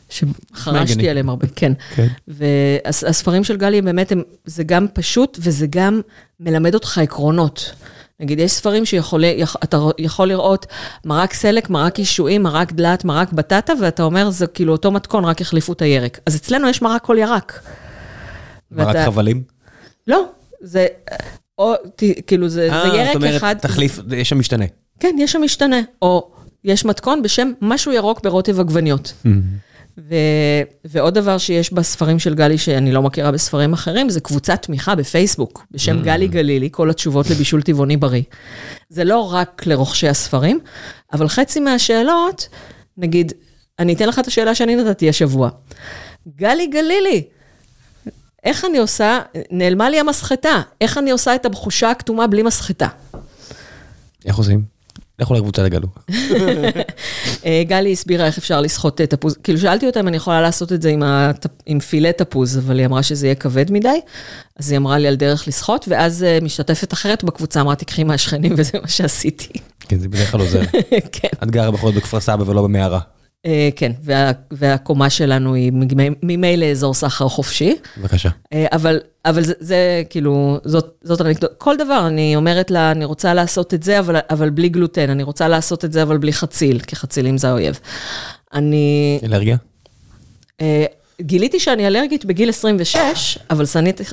שחרשתי 0.10 1.10
עליהם 1.10 1.30
הרבה, 1.30 1.48
כן. 1.56 1.74
כן. 1.96 2.08
והספרים 2.28 3.44
של 3.44 3.58
גלי 3.58 3.82
באמת, 3.82 4.12
הם, 4.12 4.22
זה 4.46 4.64
גם 4.64 4.86
פשוט 4.94 5.38
וזה 5.42 5.68
גם 5.70 6.02
מלמד 6.40 6.74
אותך 6.74 6.98
עקרונות. 6.98 7.72
נגיד, 8.20 8.40
יש 8.40 8.52
ספרים 8.52 8.86
שאתה 8.86 9.78
יכול 9.98 10.28
לראות 10.28 10.66
מרק 11.06 11.34
סלק, 11.34 11.70
מרק 11.70 12.00
ישועים, 12.00 12.44
מרק 12.44 12.72
דלת, 12.72 13.06
מרק 13.06 13.34
בטטה, 13.34 13.74
ואתה 13.82 14.04
אומר, 14.04 14.30
זה 14.30 14.48
כאילו 14.48 14.72
אותו 14.72 14.92
מתכון, 14.92 15.26
רק 15.26 15.42
החליפו 15.42 15.74
את 15.74 15.82
הירק. 15.82 16.20
אז 16.26 16.36
אצלנו 16.36 16.70
יש 16.70 16.82
מרק 16.82 17.04
כל 17.04 17.18
ירק. 17.20 17.60
מרק 18.72 18.88
ואתה... 18.88 19.06
חבלים? 19.06 19.44
לא, 20.08 20.26
זה, 20.62 20.88
או, 21.58 21.74
ת, 21.96 22.04
כאילו, 22.28 22.50
זה, 22.50 22.70
아, 22.72 22.88
זה 22.88 22.98
ירק 22.98 23.08
אחד. 23.08 23.24
אה, 23.26 23.30
זאת 23.30 23.42
אומרת, 23.44 23.62
תחליף, 23.62 24.00
יש 24.12 24.30
שם 24.30 24.40
משתנה. 24.40 24.66
כן, 25.00 25.16
יש 25.20 25.32
שם 25.32 25.42
משתנה. 25.42 25.82
או 26.02 26.32
יש 26.64 26.86
מתכון 26.86 27.22
בשם 27.22 27.52
משהו 27.62 27.92
ירוק 27.92 28.22
ברוטב 28.24 28.60
עגבניות. 28.60 29.14
Mm-hmm. 29.26 29.28
ו... 29.98 30.16
ועוד 30.86 31.14
דבר 31.14 31.38
שיש 31.38 31.74
בספרים 31.74 32.20
של 32.20 32.36
גלי, 32.36 32.58
שאני 32.58 32.92
לא 32.92 33.02
מכירה 33.02 33.32
בספרים 33.32 33.74
אחרים, 33.74 34.10
זה 34.10 34.20
קבוצת 34.20 34.62
תמיכה 34.62 34.96
בפייסבוק, 34.96 35.66
בשם 35.72 36.00
mm. 36.00 36.04
גלי 36.04 36.28
גלילי, 36.28 36.70
כל 36.72 36.90
התשובות 36.90 37.30
לבישול 37.30 37.62
טבעוני 37.62 37.98
בריא. 37.98 38.24
זה 38.90 39.04
לא 39.04 39.34
רק 39.34 39.64
לרוכשי 39.66 40.10
הספרים, 40.10 40.60
אבל 41.14 41.28
חצי 41.28 41.60
מהשאלות, 41.60 42.48
נגיד, 42.98 43.34
אני 43.80 43.94
אתן 43.94 44.10
לך 44.10 44.20
את 44.20 44.28
השאלה 44.28 44.56
שאני 44.56 44.76
נתתי 44.76 45.10
השבוע. 45.10 45.50
גלי 46.36 46.68
גלילי, 46.68 47.24
איך 48.44 48.66
אני 48.66 48.78
עושה, 48.78 49.20
נעלמה 49.52 49.90
לי 49.90 50.00
המסחטה, 50.00 50.62
איך 50.82 50.98
אני 50.98 51.12
עושה 51.12 51.36
את 51.36 51.46
הבחושה 51.46 51.92
הכתומה 51.92 52.28
בלי 52.28 52.44
מסחטה? 52.44 52.88
איך 54.26 54.36
עושים? 54.36 54.77
לכו 55.20 55.34
לקבוצה 55.34 55.64
לגלו. 55.64 55.88
אה, 57.46 57.64
גלי 57.68 57.94
הסבירה 57.94 58.26
איך 58.26 58.38
אפשר 58.38 58.62
לסחוט 58.62 59.02
תפוז, 59.02 59.38
כאילו 59.44 59.60
שאלתי 59.60 59.86
אותה 59.88 60.00
אם 60.00 60.08
אני 60.08 60.18
יכולה 60.18 60.42
לעשות 60.42 60.74
את 60.74 60.82
זה 60.82 60.90
עם, 60.90 61.04
הת... 61.04 61.46
עם 61.66 61.80
פילה 61.80 62.12
תפוז, 62.12 62.58
אבל 62.58 62.80
היא 62.80 62.86
אמרה 62.86 63.04
שזה 63.04 63.28
יהיה 63.28 63.36
כבד 63.36 63.72
מדי, 63.72 64.00
אז 64.60 64.72
היא 64.72 64.78
אמרה 64.78 64.98
לי 64.98 65.08
על 65.08 65.16
דרך 65.16 65.48
לסחוט, 65.48 65.86
ואז 65.88 66.24
אה, 66.24 66.40
משתתפת 66.42 66.94
אחרת 66.94 67.24
בקבוצה 67.24 67.62
אמרה, 67.62 67.76
תקחי 67.76 68.04
מהשכנים, 68.04 68.54
וזה 68.58 68.80
מה 68.82 68.88
שעשיתי. 68.88 69.60
כן, 69.80 70.00
זה 70.00 70.08
בדרך 70.08 70.32
כלל 70.32 70.40
עוזר. 70.40 70.62
כן. 71.12 71.28
את 71.44 71.52
גרה 71.52 71.72
בכל 71.72 71.88
זאת 71.88 71.96
בכפר 71.96 72.20
סבא 72.20 72.44
ולא 72.48 72.64
במערה. 72.64 73.00
אה, 73.46 73.70
כן, 73.76 73.92
וה, 74.04 74.32
והקומה 74.52 75.10
שלנו 75.10 75.54
היא 75.54 75.72
ממילא 76.24 76.66
אזור 76.66 76.94
סחר 76.94 77.28
חופשי. 77.28 77.76
בבקשה. 77.98 78.30
אה, 78.54 78.66
אבל, 78.72 79.00
אבל 79.26 79.44
זה, 79.44 79.54
זה 79.60 80.04
כאילו, 80.10 80.60
זאת, 80.64 80.98
זאת 81.04 81.22
אנקדוטה. 81.22 81.54
כל 81.58 81.78
דבר, 81.78 82.08
אני 82.08 82.36
אומרת 82.36 82.72
לה, 82.72 82.92
אני 82.92 83.06
רוצה 83.06 83.34
לעשות 83.34 83.74
את 83.74 83.84
זה, 83.84 84.00
אבל, 84.00 84.16
אבל 84.30 84.50
בלי 84.50 84.70
גלוטן, 84.70 85.10
אני 85.10 85.24
רוצה 85.24 85.48
לעשות 85.48 85.86
את 85.86 85.94
זה, 85.94 86.04
אבל 86.04 86.18
בלי 86.18 86.34
חציל, 86.34 86.80
כי 86.80 86.96
חצילים 86.96 87.38
זה 87.38 87.50
האויב. 87.50 87.80
אני... 88.54 89.20
אלרגיה? 89.24 89.58
אה, 91.20 91.26
גיליתי 91.26 91.60
שאני 91.60 91.88
אלרגית 91.88 92.26
בגיל 92.26 92.50
26, 92.50 93.38
אבל 93.50 93.66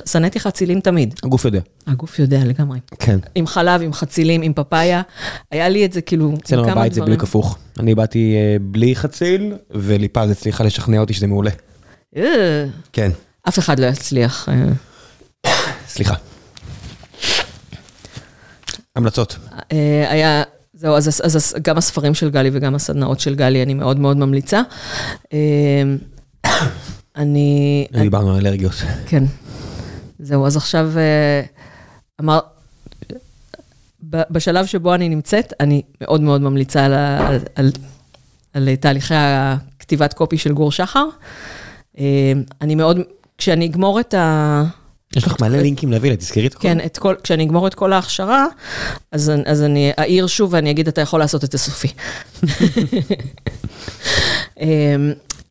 שנאתי 0.05 0.39
חצילים 0.39 0.79
תמיד. 0.79 1.13
הגוף 1.23 1.45
יודע. 1.45 1.59
הגוף 1.87 2.19
יודע 2.19 2.39
לגמרי. 2.45 2.79
כן. 2.99 3.19
עם 3.35 3.47
חלב, 3.47 3.81
עם 3.81 3.93
חצילים, 3.93 4.41
עם 4.41 4.53
פפאיה. 4.53 5.01
היה 5.51 5.69
לי 5.69 5.85
את 5.85 5.93
זה 5.93 6.01
כאילו, 6.01 6.33
אצלנו 6.43 6.63
בבית 6.67 6.93
זה 6.93 7.01
בדיוק 7.01 7.23
הפוך. 7.23 7.57
אני 7.79 7.95
באתי 7.95 8.35
uh, 8.35 8.61
בלי 8.61 8.95
חציל, 8.95 9.53
וליפז 9.71 10.29
הצליחה 10.29 10.63
לשכנע 10.63 10.99
אותי 10.99 11.13
שזה 11.13 11.27
מעולה. 11.27 11.51
אה. 12.17 12.65
כן. 12.93 13.11
אף 13.47 13.59
אחד 13.59 13.79
לא 13.79 13.85
יצליח. 13.85 14.49
אה. 14.49 15.51
סליחה. 15.87 16.15
המלצות. 18.95 19.37
היה, 20.09 20.43
זהו, 20.73 20.95
אז, 20.95 21.07
אז, 21.07 21.35
אז 21.35 21.55
גם 21.61 21.77
הספרים 21.77 22.13
של 22.13 22.29
גלי 22.29 22.49
וגם 22.53 22.75
הסדנאות 22.75 23.19
של 23.19 23.35
גלי, 23.35 23.63
אני 23.63 23.73
מאוד 23.73 23.99
מאוד 23.99 24.17
ממליצה. 24.17 24.61
אני... 27.15 27.87
דיברנו 27.91 28.31
על 28.31 28.47
אלרגיות. 28.47 28.73
כן. 29.05 29.23
זהו, 30.19 30.45
אז 30.45 30.57
עכשיו 30.57 30.91
אה, 30.97 31.41
אמר... 32.21 32.39
בשלב 34.09 34.65
שבו 34.65 34.93
אני 34.93 35.09
נמצאת, 35.09 35.53
אני 35.59 35.81
מאוד 36.01 36.21
מאוד 36.21 36.41
ממליצה 36.41 36.85
על, 36.85 36.93
על, 36.93 37.39
על, 37.55 37.71
על 38.53 38.75
תהליכי 38.75 39.13
הכתיבת 39.17 40.13
קופי 40.13 40.37
של 40.37 40.53
גור 40.53 40.71
שחר. 40.71 41.07
אה, 41.99 42.31
אני 42.61 42.75
מאוד, 42.75 42.97
כשאני 43.37 43.65
אגמור 43.65 43.99
את 43.99 44.13
ה... 44.13 44.63
יש 45.15 45.27
לך 45.27 45.41
מלא 45.41 45.57
לינקים 45.57 45.91
להביא 45.91 46.09
לה, 46.09 46.17
תזכרי 46.17 46.47
את 46.47 46.53
הכל. 46.53 46.61
כן, 46.61 46.85
את 46.85 46.97
כל, 46.97 47.15
כשאני 47.23 47.43
אגמור 47.43 47.67
את 47.67 47.73
כל 47.73 47.93
ההכשרה, 47.93 48.45
אז, 49.11 49.31
אז 49.45 49.63
אני 49.63 49.91
אעיר 49.99 50.27
שוב 50.27 50.53
ואני 50.53 50.71
אגיד, 50.71 50.87
אתה 50.87 51.01
יכול 51.01 51.19
לעשות 51.19 51.43
את 51.43 51.51
זה 51.51 51.57
סופי. 51.57 51.87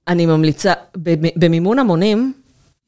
אה, 0.08 0.12
אני 0.12 0.26
ממליצה, 0.26 0.72
במימון 1.36 1.78
המונים, 1.78 2.32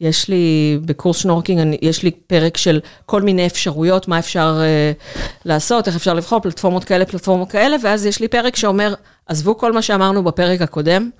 יש 0.00 0.28
לי, 0.28 0.78
בקורס 0.84 1.16
שנורקינג, 1.16 1.76
יש 1.82 2.02
לי 2.02 2.10
פרק 2.10 2.56
של 2.56 2.80
כל 3.06 3.22
מיני 3.22 3.46
אפשרויות, 3.46 4.08
מה 4.08 4.18
אפשר 4.18 4.60
uh, 4.60 5.44
לעשות, 5.44 5.86
איך 5.86 5.96
אפשר 5.96 6.14
לבחור, 6.14 6.40
פלטפורמות 6.40 6.84
כאלה, 6.84 7.04
פלטפורמות 7.04 7.50
כאלה, 7.50 7.76
ואז 7.82 8.06
יש 8.06 8.20
לי 8.20 8.28
פרק 8.28 8.56
שאומר, 8.56 8.94
עזבו 9.26 9.58
כל 9.58 9.72
מה 9.72 9.82
שאמרנו 9.82 10.24
בפרק 10.24 10.60
הקודם, 10.60 11.10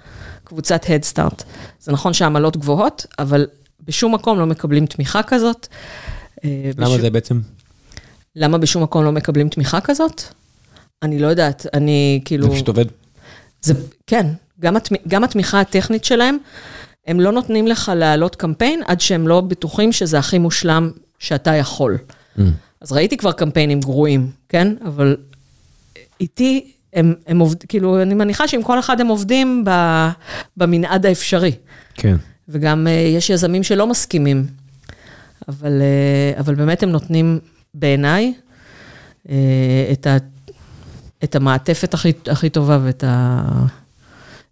קבוצת 0.45 0.85
Head 0.85 1.15
Start. 1.15 1.43
זה 1.81 1.93
נכון 1.93 2.13
שהעמלות 2.13 2.57
גבוהות, 2.57 3.07
אבל 3.19 3.47
בשום 3.81 4.15
מקום 4.15 4.39
לא 4.39 4.47
מקבלים 4.47 4.87
תמיכה 4.87 5.23
כזאת. 5.23 5.67
אה, 6.45 6.71
למה 6.79 6.87
בשום... 6.87 7.01
זה 7.01 7.11
בעצם? 7.11 7.41
למה 8.37 8.59
בשום 8.59 8.83
מקום 8.83 9.05
לא 9.05 9.13
מקבלים 9.13 9.49
תמיכה 9.49 9.81
כזאת? 9.81 10.23
אני 11.03 11.19
לא 11.19 11.27
יודעת, 11.27 11.67
אני 11.75 12.21
כאילו... 12.25 12.47
זה 12.47 12.53
פשוט 12.53 12.69
עובד. 12.69 12.85
זה, 13.63 13.75
כן, 14.07 14.27
גם, 14.61 14.77
התמ... 14.77 14.95
גם 15.09 15.25
התמיכה 15.25 15.61
הטכנית 15.61 16.05
שלהם, 16.05 16.37
הם 17.07 17.21
לא 17.21 17.33
נותנים 17.33 17.67
לך 17.67 17.93
להעלות 17.97 18.37
קמפיין 18.37 18.83
עד 18.87 19.01
שהם 19.01 19.29
לא 19.29 19.41
בטוחים 19.41 19.93
שזה 19.93 20.19
הכי 20.19 20.39
מושלם 20.39 20.91
שאתה 21.19 21.55
יכול. 21.55 21.99
Mm. 22.39 22.41
אז 22.81 22.93
ראיתי 22.93 23.17
כבר 23.17 23.33
קמפיינים 23.33 23.81
גרועים, 23.81 24.31
כן? 24.49 24.75
אבל 24.85 25.17
איתי, 26.21 26.73
הם, 26.93 27.15
הם 27.27 27.39
עובדים, 27.39 27.67
כאילו, 27.69 28.03
אני 28.03 28.15
מניחה 28.15 28.49
שעם 28.49 28.63
כל 28.63 28.79
אחד 28.79 29.01
הם 29.01 29.07
עובדים 29.07 29.65
ב, 29.67 29.71
במנעד 30.57 31.07
האפשרי. 31.07 31.53
כן. 31.95 32.17
וגם 32.49 32.87
uh, 32.87 32.91
יש 32.91 33.31
יזמים 33.31 33.63
שלא 33.63 33.87
מסכימים, 33.87 34.47
אבל, 35.49 35.83
uh, 36.37 36.41
אבל 36.41 36.55
באמת 36.55 36.83
הם 36.83 36.91
נותנים, 36.91 37.39
בעיניי, 37.75 38.35
uh, 39.27 39.31
את, 39.93 40.07
ה, 40.07 40.17
את 41.25 41.37
המעטפת 41.37 41.95
הכי, 41.95 42.13
הכי 42.27 42.51
טובה 42.51 42.79
ואת 42.83 43.05
ה... 43.07 43.43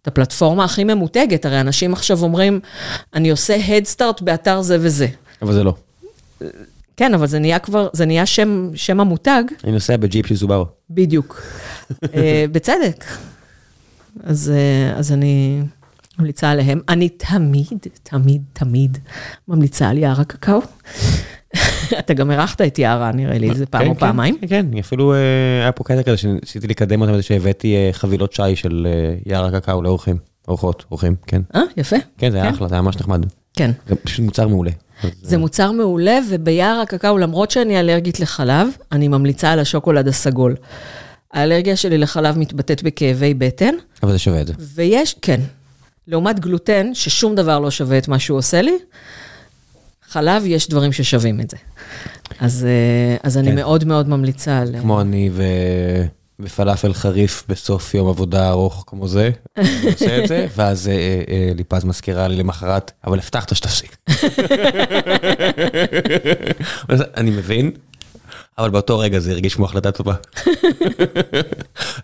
את 0.05 0.09
הפלטפורמה 0.09 0.65
הכי 0.65 0.85
ממותגת, 0.85 1.47
הרי 1.47 1.61
אנשים 1.61 1.93
עכשיו 1.93 2.23
אומרים, 2.23 2.61
אני 3.15 3.31
עושה 3.31 3.57
Head 3.57 3.97
Start 3.97 4.25
באתר 4.25 4.63
זה 4.63 4.77
וזה. 4.81 5.07
אבל 5.43 5.53
זה 5.53 5.65
לא. 5.65 5.75
כן, 6.97 7.15
אבל 7.15 7.27
זה 7.27 7.39
נהיה 7.39 7.59
כבר, 7.59 7.89
זה 7.93 8.07
נהיה 8.07 8.27
שם, 8.27 8.71
שם 8.75 9.01
המותג. 9.01 9.43
אני 9.65 9.73
נוסע 9.73 9.97
בג'יפ 9.97 10.27
של 10.27 10.37
סובארו. 10.37 10.67
בדיוק. 10.91 11.43
אה, 12.15 12.45
בצדק. 12.53 13.05
אז, 14.23 14.53
אה, 14.55 14.99
אז 14.99 15.13
אני 15.13 15.63
ממליצה 16.19 16.51
עליהם. 16.51 16.81
אני 16.89 17.09
תמיד, 17.09 17.79
תמיד, 18.03 18.43
תמיד 18.53 18.99
ממליצה 19.49 19.89
על 19.89 19.99
יער 19.99 20.21
הקקאו. 20.21 20.61
אתה 21.99 22.15
גם 22.15 22.31
אירחת 22.31 22.61
את 22.61 22.79
יערה, 22.79 23.13
נראה 23.13 23.39
לי, 23.39 23.51
איזה 23.51 23.67
פעם 23.67 23.83
כן, 23.83 23.89
או 23.89 23.95
כן, 23.95 24.01
פעמיים. 24.01 24.39
כן, 24.41 24.47
כן, 24.47 24.67
אפילו 24.79 25.15
אה, 25.15 25.19
היה 25.63 25.73
פה 25.73 25.85
קטע 25.85 26.03
כזה 26.03 26.17
שניסיתי 26.17 26.67
לקדם 26.67 27.03
אותם, 27.03 27.23
שהבאתי 27.23 27.77
אה, 27.77 27.89
חבילות 27.93 28.33
שי 28.33 28.57
של 28.57 28.87
אה, 28.91 29.15
יער 29.27 29.45
הקקאו 29.45 29.83
לאורחים, 29.83 30.17
אורחות, 30.49 30.85
אורחים, 30.91 31.15
כן. 31.27 31.43
אה, 31.55 31.63
יפה. 31.77 31.97
כן, 32.19 32.31
זה 32.31 32.43
היה 32.43 32.51
אחלה, 32.51 32.69
זה 32.69 32.75
היה 32.75 32.83
ממש 32.83 32.97
נחמד. 32.97 33.27
כן. 33.57 33.71
זה 33.89 33.95
פשוט 33.95 34.25
מוצר 34.25 34.49
מעולה. 34.49 34.71
זה 35.23 35.39
מוצר 35.39 35.73
מעולה, 35.73 36.19
וביער 36.31 36.81
הקקאו, 36.81 37.19
למרות 37.19 37.51
שאני 37.51 37.81
אלרגית 37.81 38.21
לחלב, 38.21 38.69
אני 38.93 39.09
ממליצה 39.09 39.53
על 39.53 39.59
השוקולד 39.59 40.09
הסגול. 40.09 40.55
האלרגיה 41.33 41.77
שלי 41.77 41.99
לחלב 41.99 42.39
מתבטאת 42.39 42.83
בכאבי 42.83 43.35
בטן, 43.35 43.75
אבל 44.03 44.13
זה 44.13 44.19
שווה 44.19 44.41
את 44.41 44.47
זה. 44.47 44.53
ויש, 44.59 45.17
כן, 45.23 45.41
לעומת 46.09 46.41
גלוטן, 46.41 46.95
ששום 46.95 47.35
דבר 47.35 47.59
לא 47.59 47.71
שווה 47.71 47.99
את 47.99 48.09
מה 48.09 48.19
שהוא 48.19 48.39
עושה 48.39 48.63
לי, 48.63 48.77
חלב, 50.15 50.43
יש 50.47 50.69
דברים 50.69 50.93
ששווים 50.93 51.41
את 51.41 51.51
זה. 51.51 51.57
אז, 52.41 52.65
אה, 52.65 53.17
אז 53.23 53.39
אני 53.39 53.49
כן. 53.49 53.55
מאוד 53.55 53.85
מאוד 53.85 54.09
ממליצה 54.09 54.59
על... 54.59 54.75
כמו 54.81 55.01
אני 55.01 55.31
ו... 55.33 55.43
ופלאפל 56.41 56.95
חריף 56.95 57.45
בסוף 57.49 57.95
יום 57.95 58.09
עבודה 58.09 58.51
ארוך 58.51 58.85
כמו 58.87 59.09
זה, 59.09 59.31
אני 59.57 59.93
עושה 59.93 60.23
את 60.25 60.29
זה, 60.29 60.47
ואז 60.57 60.89
אה, 60.89 61.23
אה, 61.29 61.53
ליפז 61.55 61.85
מזכירה 61.85 62.29
לי 62.29 62.37
למחרת, 62.37 62.93
אבל 63.07 63.19
הבטחת 63.19 63.55
שתפסיק. 63.55 63.97
אני 67.17 67.31
מבין, 67.31 67.71
אבל 68.59 68.71
באותו 68.71 68.99
רגע 68.99 69.19
זה 69.19 69.31
הרגיש 69.31 69.55
כמו 69.55 69.65
החלטה 69.65 69.93
טובה. 69.93 70.15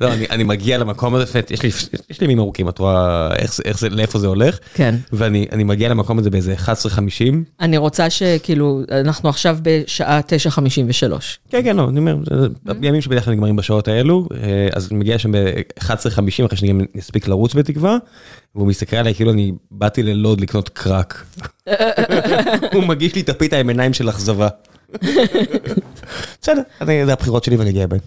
לא, 0.01 0.13
אני, 0.13 0.27
אני 0.31 0.45
מגיע 0.45 0.79
למקום 0.79 1.15
הזה, 1.15 1.41
יש 1.51 1.63
לי, 1.63 1.69
יש 2.11 2.21
לי 2.21 2.25
ימים 2.25 2.39
ארוכים, 2.39 2.69
את 2.69 2.79
רואה 2.79 3.35
איך 3.37 3.61
איך 3.65 3.79
זה, 3.79 3.89
לאיפה 3.89 4.19
זה 4.19 4.27
הולך, 4.27 4.59
כן. 4.75 4.95
ואני 5.13 5.47
אני 5.53 5.65
מגיע 5.65 5.89
למקום 5.89 6.19
הזה 6.19 6.31
באיזה 6.31 6.55
11:50. 6.55 6.69
אני 7.61 7.77
רוצה 7.77 8.11
שכאילו, 8.11 8.83
אנחנו 8.91 9.29
עכשיו 9.29 9.59
בשעה 9.63 10.21
9:53. 10.21 11.13
כן, 11.51 11.61
כן, 11.65 11.77
לא, 11.77 11.89
אני 11.89 11.99
אומר, 11.99 12.17
זה 12.31 12.47
ימים 12.83 13.01
שבדרך 13.01 13.25
כלל 13.25 13.35
נגמרים 13.35 13.57
בשעות 13.57 13.89
האלו, 13.89 14.29
אה, 14.35 14.69
אז 14.73 14.89
אני 14.91 14.99
מגיע 14.99 15.19
שם 15.19 15.33
ב-11:50, 15.33 16.47
אחרי 16.47 16.57
שאני 16.57 16.69
גם 16.69 16.81
אספיק 16.99 17.29
לרוץ 17.29 17.55
בתקווה, 17.55 17.97
והוא 18.55 18.67
מסתכל 18.67 18.97
עליי 18.97 19.15
כאילו 19.15 19.31
אני 19.33 19.53
באתי 19.71 20.03
ללוד 20.03 20.41
לקנות 20.41 20.69
קרק. 20.69 21.25
הוא 22.75 22.83
מגיש 22.85 23.15
לי 23.15 23.21
את 23.21 23.29
הפיתה 23.29 23.57
עם 23.57 23.69
עיניים 23.69 23.93
של 23.93 24.11
אכזבה. 24.11 24.49
בסדר, 26.43 26.63
אני- 26.81 27.07
זה 27.07 27.13
הבחירות 27.13 27.45
שלי 27.45 27.57
ואני 27.57 27.73
גאה 27.73 27.87
בהן. 27.87 28.01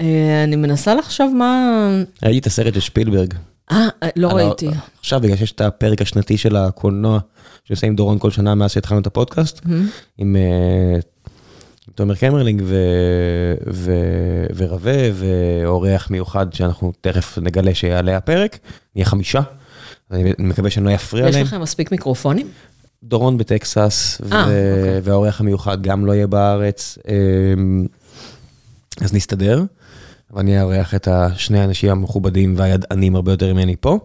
אה, 0.00 0.44
אני 0.44 0.56
מנסה 0.56 0.94
לחשוב 0.94 1.34
מה... 1.34 1.88
ראיתי 2.22 2.38
את 2.38 2.46
הסרט 2.46 2.74
של 2.74 2.80
שפילברג. 2.80 3.34
אה, 3.70 3.88
אה, 4.02 4.08
לא 4.16 4.30
ה- 4.30 4.34
ראיתי. 4.34 4.68
עכשיו, 5.00 5.20
בגלל 5.20 5.36
שיש 5.36 5.52
את 5.52 5.60
הפרק 5.60 6.02
השנתי 6.02 6.36
של 6.36 6.56
הקולנוע, 6.56 7.18
שעושה 7.64 7.86
עם 7.86 7.96
דורון 7.96 8.18
כל 8.18 8.30
שנה 8.30 8.54
מאז 8.54 8.70
שהתחלנו 8.70 9.00
את 9.00 9.06
הפודקאסט, 9.06 9.60
עם 10.18 10.36
אה, 10.36 10.94
עם 11.88 11.92
תומר 11.94 12.14
קמרלינג 12.14 12.62
ו- 12.64 13.54
ו- 13.72 14.46
ורווה 14.56 15.10
ואורח 15.14 16.10
מיוחד 16.10 16.52
שאנחנו 16.52 16.92
תכף 17.00 17.38
נגלה 17.38 17.74
שיעלה 17.74 18.16
הפרק, 18.16 18.58
נהיה 18.96 19.06
חמישה, 19.06 19.40
אני 20.10 20.32
מקווה 20.38 20.70
שאני 20.70 20.86
לא 20.86 20.94
אפריע 20.94 21.28
יש 21.28 21.34
להם. 21.34 21.44
לכם 21.44 21.60
מספיק 21.60 21.92
מיקרופונים? 21.92 22.48
דורון 23.04 23.38
בטקסס, 23.38 24.20
ו- 24.20 24.32
אה, 24.32 24.40
אוקיי. 24.40 25.00
והאורח 25.02 25.40
המיוחד 25.40 25.82
גם 25.82 26.06
לא 26.06 26.12
יהיה 26.12 26.26
בארץ, 26.26 26.98
אמ, 27.08 27.86
אז 29.00 29.14
נסתדר. 29.14 29.64
אבל 30.32 30.40
אני 30.40 30.60
אארח 30.60 30.94
את 30.94 31.08
השני 31.08 31.60
האנשים 31.60 31.90
המכובדים 31.90 32.54
והידענים 32.56 33.16
הרבה 33.16 33.32
יותר 33.32 33.52
ממני 33.54 33.76
פה. 33.80 33.98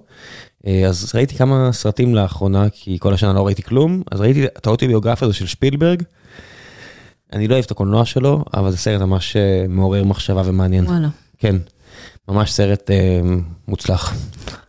אה, 0.67 0.87
אז 0.87 1.11
ראיתי 1.15 1.35
כמה 1.35 1.69
סרטים 1.73 2.15
לאחרונה, 2.15 2.67
כי 2.71 2.97
כל 2.99 3.13
השנה 3.13 3.33
לא 3.33 3.45
ראיתי 3.45 3.63
כלום, 3.63 4.03
אז 4.11 4.21
ראיתי 4.21 4.45
את 4.45 4.67
האוטוביוגרפיה 4.67 5.27
הזו 5.27 5.37
של 5.37 5.47
שפילברג. 5.47 6.03
אני 7.33 7.47
לא 7.47 7.53
אוהב 7.53 7.65
את 7.65 7.71
הקולנוע 7.71 8.05
שלו, 8.05 8.43
אבל 8.53 8.71
זה 8.71 8.77
סרט 8.77 9.01
ממש 9.01 9.35
אה, 9.35 9.65
מעורר 9.69 10.03
מחשבה 10.03 10.41
ומעניין. 10.45 10.85
וואלה. 10.85 11.07
כן, 11.37 11.55
ממש 12.29 12.51
סרט 12.51 12.91
אה, 12.91 13.19
מוצלח. 13.67 14.13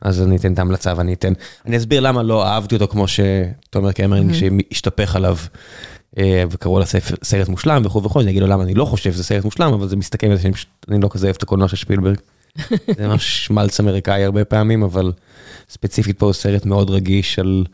אז 0.00 0.22
אני 0.22 0.36
אתן 0.36 0.52
את 0.52 0.58
ההמלצה 0.58 0.92
ואני 0.96 1.12
אתן, 1.14 1.32
אני 1.66 1.76
אסביר 1.76 2.00
למה 2.00 2.22
לא 2.22 2.46
אהבתי 2.46 2.74
אותו 2.74 2.88
כמו 2.88 3.04
שתומר 3.08 3.92
קמרינג 3.92 4.32
שהשתפך 4.32 5.16
עליו. 5.16 5.36
אה, 6.18 6.44
וקראו 6.50 6.78
לה 6.78 6.84
ספר- 6.86 7.14
סרט 7.22 7.48
מושלם 7.48 7.82
וכו' 7.84 8.02
וכו', 8.02 8.20
אני 8.20 8.30
אגיד 8.30 8.42
לו 8.42 8.48
למה 8.48 8.62
אני 8.62 8.74
לא 8.74 8.84
חושב 8.84 9.12
שזה 9.12 9.24
סרט 9.24 9.44
מושלם, 9.44 9.72
אבל 9.72 9.88
זה 9.88 9.96
מסתכם 9.96 10.30
בזה 10.32 10.42
שאני 10.42 11.00
לא 11.00 11.08
כזה 11.12 11.26
אוהב 11.26 11.36
את 11.36 11.42
הקולנוע 11.42 11.68
של 11.68 11.76
שפילברג. 11.76 12.16
זה 12.96 13.08
ממש 13.08 13.46
שמלץ 13.46 13.80
אמריקאי 13.80 14.24
הרבה 14.24 14.44
פעמים, 14.44 14.82
אבל 14.82 15.12
ספציפית 15.70 16.18
פה 16.18 16.26
הוא 16.26 16.32
סרט 16.32 16.66
מאוד 16.66 16.90
רגיש 16.90 17.38
על 17.38 17.64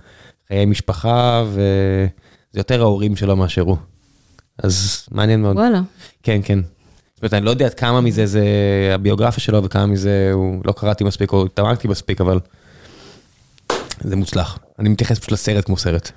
חיי 0.49 0.65
משפחה, 0.67 1.45
וזה 1.49 2.09
יותר 2.55 2.81
ההורים 2.83 3.17
שלו 3.17 3.37
מאשר 3.37 3.63
הוא. 3.63 3.77
אז 4.59 5.07
מעניין 5.11 5.43
מאוד. 5.43 5.57
וואלה. 5.57 5.81
כן, 6.23 6.41
כן. 6.45 6.59
זאת 7.17 7.23
אומרת, 7.23 7.35
אני 7.35 7.45
לא 7.45 7.51
יודע 7.51 7.71
כמה 7.71 8.01
מזה 8.01 8.27
זה 8.27 8.45
הביוגרפיה 8.95 9.41
שלו 9.41 9.65
וכמה 9.65 9.87
מזה 9.87 10.31
הוא 10.33 10.61
לא 10.65 10.73
קראתי 10.73 11.05
מספיק 11.05 11.33
או 11.33 11.47
התעמקתי 11.47 11.89
מספיק, 11.89 12.21
אבל 12.21 12.39
זה 14.01 14.17
מוצלח. 14.17 14.59
אני 14.79 14.89
מתייחס 14.89 15.19
פשוט 15.19 15.33
לסרט 15.33 15.65
כמו 15.67 15.77
סרט. 15.77 16.11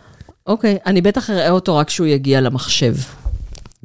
אוקיי, 0.47 0.77
אני 0.85 1.01
בטח 1.01 1.29
אראה 1.29 1.49
אותו 1.49 1.77
רק 1.77 1.87
כשהוא 1.87 2.07
יגיע 2.07 2.41
למחשב. 2.41 2.95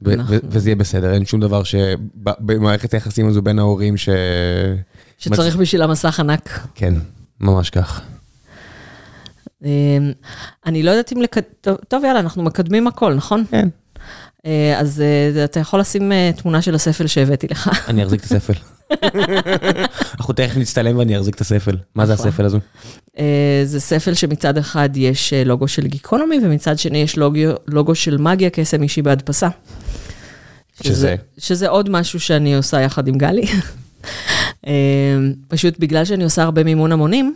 אנחנו- 0.07 0.36
וזה 0.45 0.69
יהיה 0.69 0.77
בסדר, 0.77 1.12
אין 1.15 1.24
שום 1.27 1.41
דבר 1.41 1.62
שבמערכת 1.62 2.95
היחסים 2.95 3.28
הזו 3.28 3.43
בין 3.43 3.59
ההורים 3.59 3.97
ש... 3.97 4.09
שצריך 5.19 5.57
בשביל 5.57 5.82
המסך 5.82 6.20
ענק. 6.20 6.61
כן, 6.74 6.95
ממש 7.41 7.70
כך. 7.70 8.01
אה, 9.65 9.70
אני 10.66 10.82
לא 10.82 10.91
יודעת 10.91 11.12
אם 11.12 11.23
לקד... 11.23 11.41
טוב, 11.89 12.05
יאללה, 12.05 12.20
אנחנו 12.20 12.43
מקדמים 12.43 12.86
הכל, 12.86 13.15
נכון? 13.15 13.45
כן. 13.51 13.69
אה, 14.47 14.81
אז 14.81 15.01
אה, 15.01 15.45
אתה 15.45 15.61
יכול 15.61 15.81
לשים 15.81 16.12
אה, 16.12 16.31
תמונה 16.37 16.62
של 16.62 16.75
הספל 16.75 17.07
שהבאתי 17.07 17.47
לך. 17.51 17.71
אני 17.91 18.03
אחזיק 18.03 18.21
את 18.21 18.25
הספל. 18.25 18.53
אנחנו 20.19 20.35
תכף 20.35 20.57
נצטלם 20.57 20.97
ואני 20.97 21.19
אחזיק 21.19 21.35
את 21.35 21.41
הספל. 21.41 21.77
מה 21.95 22.07
זה 22.07 22.12
נכון. 22.12 22.29
הספל 22.29 22.45
הזו? 22.45 22.59
זה 23.65 23.81
ספל 23.81 24.15
שמצד 24.15 24.59
אחד 24.59 24.89
יש 24.95 25.33
לוגו 25.47 25.69
של 25.69 25.87
גיקונומי, 25.87 26.39
ומצד 26.43 26.79
שני 26.79 26.99
יש 26.99 27.19
לוגו, 27.69 27.95
של 27.95 28.16
מגיה, 28.19 28.51
קסם 28.51 28.83
אישי 28.83 29.03
בהדפסה. 29.03 29.49
שזה? 30.83 31.16
שזה 31.39 31.69
עוד 31.69 31.91
משהו 31.91 32.21
שאני 32.21 32.57
עושה 32.57 32.81
יחד 32.81 33.09
עם 33.09 33.19
גלי. 33.19 33.47
פשוט 35.49 35.79
בגלל 35.79 36.05
שאני 36.05 36.25
עושה 36.25 36.43
הרבה 36.43 36.65
מימון 36.65 36.93
המונים, 36.93 37.35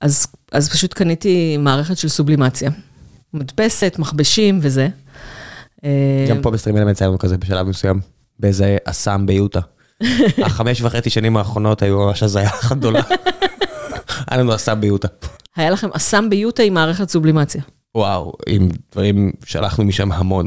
אז, 0.00 0.26
אז 0.52 0.68
פשוט 0.68 0.94
קניתי 0.94 1.56
מערכת 1.56 1.98
של 1.98 2.08
סובלימציה. 2.08 2.70
מדפסת, 3.34 3.96
מכבשים 3.98 4.58
וזה. 4.62 4.88
אה, 5.84 6.26
גם 6.28 6.42
פה 6.42 6.50
בסטרים 6.50 6.76
אלמנט 6.76 7.02
היה 7.02 7.08
לנו 7.08 7.18
כזה 7.18 7.38
בשלב 7.38 7.66
מסוים, 7.66 8.00
באיזה 8.38 8.76
אסם 8.84 9.26
ביוטה. 9.26 9.60
החמש 10.46 10.82
וחצי 10.82 11.10
שנים 11.10 11.36
האחרונות 11.36 11.82
היו 11.82 11.98
ממש 11.98 12.22
הזיה 12.22 12.48
אחת 12.48 12.76
גדולה. 12.78 13.02
היה 14.30 14.40
לנו 14.40 14.54
אסם 14.54 14.80
ביוטה. 14.80 15.08
היה 15.56 15.70
לכם 15.70 15.88
אסם 15.92 16.30
ביוטה 16.30 16.62
עם 16.62 16.74
מערכת 16.74 17.10
סובלימציה. 17.10 17.62
וואו, 17.94 18.32
עם 18.46 18.68
דברים, 18.92 19.32
שלחנו 19.44 19.84
משם 19.84 20.12
המון. 20.12 20.46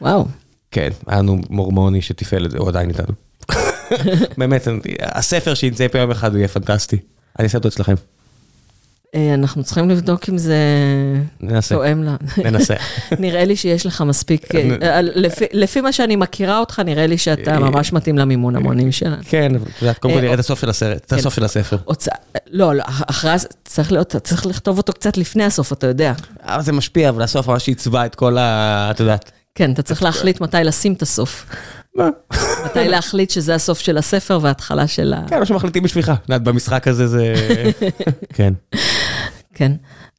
וואו. 0.00 0.26
כן, 0.70 0.88
היה 1.06 1.18
לנו 1.18 1.38
מורמוני 1.50 2.02
שתפעל 2.02 2.46
את 2.46 2.50
זה, 2.50 2.58
הוא 2.58 2.68
עדיין 2.68 2.88
איתנו. 2.88 3.14
באמת, 4.38 4.68
הספר 5.00 5.54
שימצא 5.54 5.88
פה 5.88 5.98
יום 5.98 6.10
אחד 6.10 6.30
הוא 6.30 6.38
יהיה 6.38 6.48
פנטסטי. 6.48 6.96
אני 7.38 7.44
אעשה 7.44 7.58
אותו 7.58 7.68
אצלכם, 7.68 7.94
אנחנו 9.34 9.64
צריכים 9.64 9.90
לבדוק 9.90 10.28
אם 10.28 10.38
זה 10.38 10.56
תואם 11.68 12.02
לה. 12.02 12.16
ננסה. 12.44 12.74
נראה 13.18 13.44
לי 13.44 13.56
שיש 13.56 13.86
לך 13.86 14.00
מספיק, 14.00 14.54
אה, 14.54 14.76
אה, 14.82 15.00
לפי- 15.52 15.80
מה 15.80 15.92
שאני 15.92 16.16
מכירה 16.16 16.58
אותך, 16.58 16.78
נראה 16.84 17.06
לי 17.06 17.18
שאתה 17.18 17.58
ממש 17.58 17.92
מתאים 17.92 18.18
למימון 18.18 18.56
המונים 18.56 18.92
שלנו. 18.92 19.16
כן, 19.28 19.52
קודם 19.78 19.94
כל 20.00 20.08
אה, 20.10 20.20
נראה 20.20 20.34
את 20.34 20.38
הסוף 20.38 20.60
של 20.60 20.70
הסרט, 20.70 20.96
את 21.04 21.10
כן. 21.10 21.16
הסוף 21.16 21.34
של 21.34 21.44
הספר. 21.44 21.76
לא, 22.50 22.74
לא, 22.74 22.84
אחרי, 23.06 23.32
צריך 23.64 24.46
לכתוב 24.46 24.78
אותו 24.78 24.92
קצת 24.92 25.16
לפני 25.16 25.44
הסוף, 25.44 25.72
אתה 25.72 25.86
יודע. 25.86 26.12
אבל 26.42 26.62
זה 26.62 26.72
משפיע, 26.72 27.08
אבל 27.08 27.22
הסוף 27.22 27.48
ממש 27.48 27.68
עיצבה 27.68 28.06
את 28.06 28.14
כל 28.14 28.38
ה... 28.38 28.88
את 28.90 29.00
יודעת. 29.00 29.30
כן, 29.54 29.72
אתה 29.72 29.82
צריך 29.82 30.02
להחליט 30.02 30.40
מתי 30.40 30.56
לשים 30.64 30.92
את 30.92 31.02
הסוף. 31.02 31.46
מתי 32.64 32.88
להחליט 32.88 33.30
שזה 33.30 33.54
הסוף 33.54 33.78
של 33.78 33.98
הספר 33.98 34.38
וההתחלה 34.42 34.86
של 34.86 35.12
ה... 35.16 35.22
כן, 35.28 35.38
מה 35.38 35.46
שמחליטים 35.46 35.82
בשבילך. 35.82 36.08
את 36.08 36.28
יודעת, 36.28 36.42
במשחק 36.42 36.88
הזה 36.88 37.06
זה... 37.06 37.34
כן. 38.36 38.52
כן. 39.54 39.72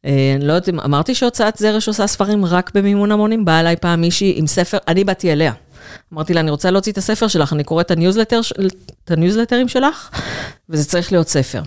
אה, 0.05 0.33
אני 0.35 0.47
לא 0.47 0.53
יודעת 0.53 0.69
אם, 0.69 0.79
אמרתי 0.79 1.15
שהוצאת 1.15 1.57
זרש 1.57 1.87
עושה 1.87 2.07
ספרים 2.07 2.45
רק 2.45 2.71
במימון 2.73 3.11
המונים, 3.11 3.45
באה 3.45 3.59
אליי 3.59 3.75
פעם 3.75 4.01
מישהי 4.01 4.33
עם 4.35 4.47
ספר, 4.47 4.77
אני 4.87 5.03
באתי 5.03 5.31
אליה. 5.31 5.53
אמרתי 6.13 6.33
לה, 6.33 6.39
אני 6.39 6.51
רוצה 6.51 6.71
להוציא 6.71 6.91
את 6.91 6.97
הספר 6.97 7.27
שלך, 7.27 7.53
אני 7.53 7.63
קוראת 7.63 7.85
את 7.85 7.91
הניוזלטר, 7.91 8.39
את 9.05 9.11
הניוזלטרים 9.11 9.67
שלך, 9.67 10.09
וזה 10.69 10.85
צריך 10.85 11.11
להיות 11.11 11.27
ספר. 11.29 11.61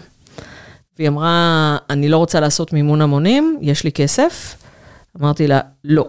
והיא 0.98 1.08
אמרה, 1.08 1.76
אני 1.90 2.08
לא 2.08 2.16
רוצה 2.16 2.40
לעשות 2.40 2.72
מימון 2.72 3.00
המונים, 3.02 3.58
יש 3.62 3.84
לי 3.84 3.92
כסף. 3.92 4.56
אמרתי 5.20 5.46
לה, 5.46 5.60
לא. 5.84 6.08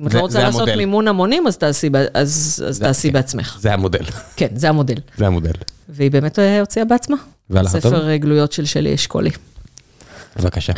אם 0.00 0.06
את 0.06 0.10
זה- 0.12 0.18
לא 0.18 0.22
רוצה 0.22 0.32
זה 0.32 0.42
לעשות 0.44 0.60
המודל. 0.60 0.76
מימון 0.76 1.08
המונים, 1.08 1.46
אז 1.46 1.56
תעשי, 1.56 1.88
אז, 2.14 2.64
אז 2.68 2.78
תעשי 2.80 3.08
כן. 3.08 3.12
בעצמך. 3.14 3.56
זה 3.60 3.72
המודל. 3.74 4.04
כן, 4.36 4.48
זה 4.54 4.68
המודל. 4.68 4.94
זה 5.16 5.26
המודל. 5.26 5.52
והיא 5.88 6.10
באמת 6.10 6.38
אה, 6.38 6.60
הוציאה 6.60 6.84
בעצמה. 6.84 7.16
והלך 7.50 7.72
טוב? 7.72 7.80
ספר 7.80 8.08
אה, 8.08 8.16
גלויות 8.18 8.52
של 8.52 8.64
שלי 8.64 8.94
אשכולי. 8.94 9.30
בבקשה. 10.36 10.72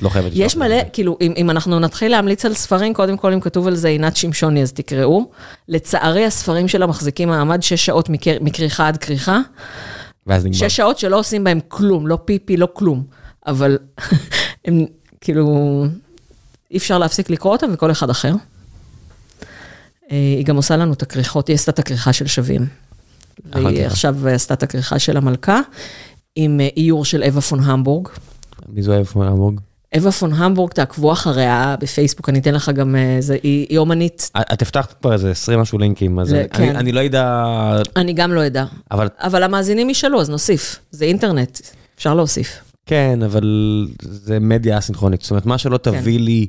לא 0.00 0.08
חייבת 0.08 0.32
לשלוח 0.32 0.46
יש. 0.46 0.56
מלא, 0.56 0.76
כאילו, 0.92 1.18
אם, 1.20 1.32
אם 1.36 1.50
אנחנו 1.50 1.80
נתחיל 1.80 2.10
להמליץ 2.10 2.44
על 2.44 2.54
ספרים, 2.54 2.94
קודם 2.94 3.16
כל, 3.16 3.32
אם 3.32 3.40
כתוב 3.40 3.66
על 3.66 3.74
זה 3.74 3.88
עינת 3.88 4.16
שמשוני, 4.16 4.62
אז 4.62 4.72
תקראו. 4.72 5.30
לצערי, 5.68 6.26
הספרים 6.26 6.68
שלה 6.68 6.86
מחזיקים 6.86 7.28
מעמד 7.28 7.62
שש 7.62 7.86
שעות 7.86 8.08
מקר, 8.08 8.36
מכריכה 8.40 8.88
עד 8.88 8.96
כריכה. 8.96 9.40
ואז 10.26 10.44
נגמר. 10.44 10.58
שש 10.58 10.76
שעות 10.76 10.98
שלא 10.98 11.18
עושים 11.18 11.44
בהם 11.44 11.60
כלום, 11.68 12.06
לא 12.06 12.18
פיפי, 12.24 12.56
לא 12.56 12.68
כלום. 12.72 13.02
אבל 13.46 13.78
הם 14.64 14.86
כאילו, 15.20 15.84
אי 16.70 16.76
אפשר 16.76 16.98
להפסיק 16.98 17.30
לקרוא 17.30 17.52
אותם 17.52 17.70
וכל 17.72 17.90
אחד 17.90 18.10
אחר. 18.10 18.32
אה, 20.10 20.16
היא 20.36 20.44
גם 20.44 20.56
עושה 20.56 20.76
לנו 20.76 20.92
את 20.92 21.02
הכריכות, 21.02 21.48
היא 21.48 21.54
עשתה 21.54 21.70
את 21.70 21.78
הכריכה 21.78 22.12
של 22.12 22.26
שווים. 22.26 22.66
והיא. 23.44 23.86
עכשיו 23.86 24.28
עשתה 24.28 24.54
את 24.54 24.62
הכריכה 24.62 24.98
של 24.98 25.16
המלכה, 25.16 25.60
עם 26.36 26.60
אה, 26.60 26.68
איור 26.76 27.04
של 27.04 27.22
אווה 27.22 27.40
פון 27.40 27.60
המבורג. 27.60 28.08
מי 28.68 28.82
זו 28.82 28.92
אוהב 28.92 29.06
מהמבורג? 29.16 29.60
אווה 29.96 30.12
פון 30.12 30.32
המבורג, 30.32 30.72
תעקבו 30.72 31.12
אחריה 31.12 31.76
בפייסבוק, 31.80 32.28
אני 32.28 32.38
אתן 32.38 32.54
לך 32.54 32.68
גם, 32.74 32.96
אה, 32.96 33.16
זה, 33.20 33.36
היא, 33.42 33.78
אומנית, 33.78 34.30
את 34.52 34.62
הבטחת 34.62 34.92
כבר 35.00 35.12
איזה 35.12 35.30
20 35.30 35.60
משהו 35.60 35.78
לינקים, 35.78 36.18
אז 36.18 36.34
אני- 36.34 36.48
כן. 36.48 36.76
אני 36.76 36.92
לא 36.92 37.00
יודע, 37.00 37.44
אני 37.96 38.12
גם 38.12 38.32
לא 38.32 38.46
אדע. 38.46 38.64
אבל 39.20 39.42
המאזינים 39.42 39.90
ישאלו, 39.90 40.20
אז 40.20 40.30
נוסיף. 40.30 40.78
זה 40.90 41.04
אינטרנט, 41.04 41.58
אפשר 41.98 42.14
להוסיף. 42.14 42.60
כן, 42.86 43.18
אבל 43.24 43.42
זה 44.02 44.38
מדיה 44.40 44.78
אסינכרונית. 44.78 45.22
זאת 45.22 45.30
אומרת, 45.30 45.46
מה 45.46 45.58
שלא 45.58 45.78
כן. 45.82 45.90
תביא 46.00 46.20
לי 46.20 46.46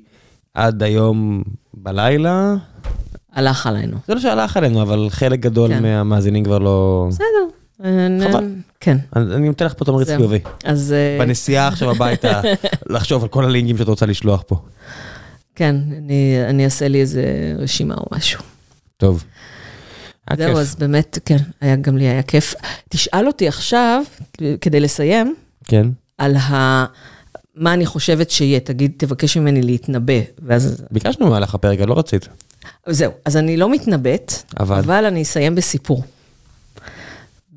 עד 0.54 0.84
היום 0.84 1.44
בלילה, 1.74 2.56
הלך 3.34 3.68
עלינו. 3.68 3.98
זה 4.08 4.14
לא 4.14 4.20
שהלך 4.20 4.58
עלינו, 4.58 4.82
אבל 4.82 5.08
חלק 5.10 5.40
גדול 5.40 5.70
כן. 5.70 5.82
מהמאזינים 5.82 6.44
כבר 6.44 6.58
לא... 6.58 7.06
בסדר. 7.10 7.26
אה, 7.84 8.08
חבל. 8.32 8.46
כן. 8.86 8.98
אני 9.16 9.48
נותן 9.48 9.66
לך 9.66 9.74
פה 9.78 9.86
תמריץ. 9.86 10.08
חיובי. 10.08 10.40
אז 10.64 10.94
אה, 10.94 11.26
בנסיעה 11.26 11.68
עכשיו 11.68 11.92
הביתה, 11.92 12.42
לחשוב 12.94 13.24
על 13.24 13.30
כל 13.30 13.46
הלינקים 13.46 13.78
שאת 13.78 13.88
רוצה 13.88 14.06
לשלוח 14.06 14.44
פה. 14.48 14.56
כן, 15.56 15.76
אני, 15.98 16.38
אני 16.50 16.66
אעשה 16.66 16.88
לי 16.88 17.02
איזה 17.02 17.54
רשימה 17.58 17.96
או 17.96 18.06
משהו. 18.12 18.42
טוב. 18.98 19.24
זהו. 20.38 20.58
אז 20.58 20.76
באמת, 20.76 21.20
כן, 21.26 21.38
היה, 21.62 21.76
גם 21.76 21.98
לי 21.98 22.04
היה 22.04 22.24
כיף. 22.24 22.56
תשאל 22.90 23.28
אותי 23.28 23.48
עכשיו, 23.48 24.04
כדי 24.62 24.80
לסיים, 24.80 25.36
כן. 25.64 25.88
על 26.18 26.36
ה... 26.36 26.86
מה 27.56 27.74
אני 27.74 27.86
חושבת 27.86 28.32
שיהיה, 28.32 28.60
תגיד, 28.60 28.92
תבקש 28.98 29.38
ממני 29.38 29.62
להתנבא, 29.62 30.20
ואז... 30.40 30.84
ביקשנו 30.92 31.26
במהלך 31.26 31.56
הפרק, 31.56 31.80
לא 31.80 32.00
רצית. 32.00 32.28
זהו, 32.90 33.12
אז 33.26 33.38
אני 33.38 33.58
לא 33.58 33.72
מתנבאת, 33.72 34.34
אבל? 34.60 34.78
אבל 34.78 35.06
אני 35.06 35.22
אסיים 35.22 35.56
בסיפור. 35.56 36.04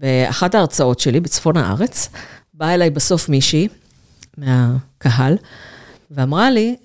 באחת 0.01 0.55
ההרצאות 0.55 1.01
שלי 1.01 1.21
בצפון 1.21 1.57
הארץ, 1.57 2.09
באה 2.55 2.75
אליי 2.75 2.91
בסוף 2.91 3.29
מישהי 3.29 3.69
מהקהל, 4.37 5.37
ואמרה 6.11 6.51
לי, 6.51 6.77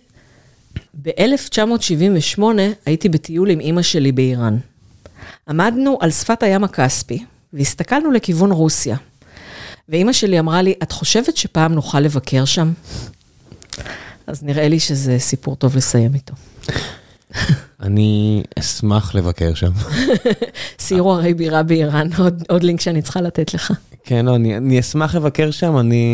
ב-1978 1.01 2.41
הייתי 2.85 3.09
בטיול 3.09 3.49
עם 3.49 3.59
אימא 3.59 3.81
שלי 3.81 4.11
באיראן. 4.11 4.57
עמדנו 5.49 5.97
על 6.01 6.11
שפת 6.11 6.43
הים 6.43 6.63
הכספי, 6.63 7.25
והסתכלנו 7.53 8.11
לכיוון 8.11 8.51
רוסיה. 8.51 8.97
ואימא 9.89 10.13
שלי 10.13 10.39
אמרה 10.39 10.61
לי, 10.61 10.73
את 10.83 10.91
חושבת 10.91 11.37
שפעם 11.37 11.73
נוכל 11.73 11.99
לבקר 11.99 12.45
שם? 12.45 12.73
אז 14.27 14.43
נראה 14.43 14.67
לי 14.67 14.79
שזה 14.79 15.19
סיפור 15.19 15.55
טוב 15.55 15.75
לסיים 15.75 16.13
איתו. 16.13 16.33
אני 17.81 18.43
אשמח 18.59 19.15
לבקר 19.15 19.53
שם. 19.53 19.71
סיור 20.79 21.13
הרי 21.13 21.33
בירה 21.33 21.63
באיראן, 21.63 22.07
עוד, 22.17 22.43
עוד 22.49 22.63
לינק 22.63 22.81
שאני 22.81 23.01
צריכה 23.01 23.21
לתת 23.21 23.53
לך. 23.53 23.73
כן, 24.03 24.25
לא, 24.25 24.35
אני, 24.35 24.57
אני 24.57 24.79
אשמח 24.79 25.15
לבקר 25.15 25.51
שם, 25.51 25.77
אני... 25.77 26.05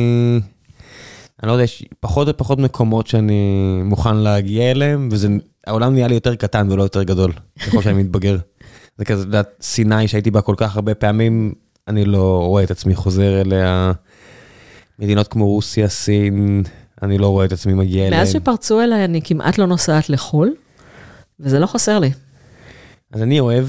אני 1.43 1.47
לא 1.47 1.53
יודע, 1.53 1.63
יש 1.63 1.85
פחות 1.99 2.27
ופחות 2.31 2.59
מקומות 2.59 3.07
שאני 3.07 3.81
מוכן 3.83 4.15
להגיע 4.15 4.71
אליהם, 4.71 5.09
וזה... 5.11 5.27
העולם 5.67 5.93
נהיה 5.93 6.07
לי 6.07 6.13
יותר 6.13 6.35
קטן 6.35 6.71
ולא 6.71 6.83
יותר 6.83 7.03
גדול, 7.03 7.31
ככל 7.67 7.81
שאני 7.81 8.03
מתבגר. 8.03 8.37
זה 8.97 9.05
כזה, 9.05 9.21
את 9.21 9.25
יודעת, 9.25 9.49
סיני 9.61 10.07
שהייתי 10.07 10.31
בה 10.31 10.41
כל 10.41 10.55
כך 10.57 10.75
הרבה 10.75 10.95
פעמים, 10.95 11.53
אני 11.87 12.05
לא 12.05 12.43
רואה 12.45 12.63
את 12.63 12.71
עצמי 12.71 12.95
חוזר 12.95 13.41
אליה. 13.41 13.91
מדינות 14.99 15.27
כמו 15.27 15.47
רוסיה, 15.47 15.87
סין, 15.87 16.63
אני 17.01 17.17
לא 17.17 17.27
רואה 17.27 17.45
את 17.45 17.51
עצמי 17.51 17.73
מגיע 17.73 18.07
אליהן. 18.07 18.19
מאז 18.19 18.31
שפרצו 18.31 18.81
אליי, 18.81 19.05
אני 19.05 19.21
כמעט 19.23 19.57
לא 19.57 19.65
נוסעת 19.65 20.09
לחו"ל, 20.09 20.53
וזה 21.39 21.59
לא 21.59 21.65
חסר 21.65 21.99
לי. 21.99 22.11
אז 23.11 23.21
אני 23.21 23.39
אוהב 23.39 23.65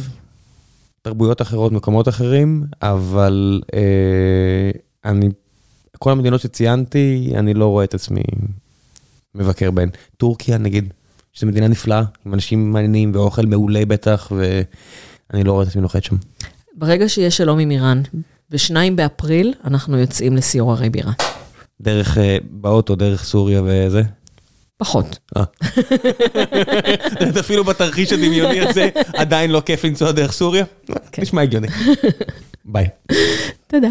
תרבויות 1.02 1.42
אחרות, 1.42 1.72
מקומות 1.72 2.08
אחרים, 2.08 2.64
אבל 2.82 3.60
אה, 3.74 4.70
אני, 5.04 5.28
כל 5.98 6.12
המדינות 6.12 6.40
שציינתי, 6.40 7.32
אני 7.34 7.54
לא 7.54 7.66
רואה 7.66 7.84
את 7.84 7.94
עצמי 7.94 8.22
מבקר 9.34 9.70
בהן. 9.70 9.88
טורקיה 10.16 10.58
נגיד, 10.58 10.92
שזו 11.32 11.46
מדינה 11.46 11.68
נפלאה, 11.68 12.02
עם 12.26 12.34
אנשים 12.34 12.72
מעניינים 12.72 13.12
ואוכל 13.14 13.46
מעולה 13.46 13.86
בטח, 13.86 14.32
ואני 14.36 15.44
לא 15.44 15.52
רואה 15.52 15.62
את 15.62 15.68
עצמי 15.68 15.82
נוחת 15.82 16.04
שם. 16.04 16.16
ברגע 16.76 17.08
שיהיה 17.08 17.30
שלום 17.30 17.58
עם 17.58 17.70
איראן, 17.70 18.02
ב-2 18.50 18.74
באפריל 18.94 19.54
אנחנו 19.64 19.98
יוצאים 19.98 20.36
לסיור 20.36 20.72
הרי 20.72 20.90
בירה. 20.90 21.12
דרך, 21.80 22.18
אה, 22.18 22.38
באוטו, 22.50 22.96
דרך 22.96 23.24
סוריה 23.24 23.62
וזה. 23.64 24.02
פחות. 24.80 25.18
אה. 25.36 25.44
אפילו 27.40 27.64
בתרחיש 27.64 28.12
הדמיוני 28.12 28.60
הזה, 28.60 28.88
עדיין 29.14 29.50
לא 29.50 29.62
כיף 29.66 29.84
לנסוע 29.84 30.12
דרך 30.12 30.32
סוריה? 30.32 30.64
כן. 31.12 31.22
נשמע 31.22 31.42
הגיוני. 31.42 31.68
ביי. 32.64 32.88
תודה. 33.66 33.88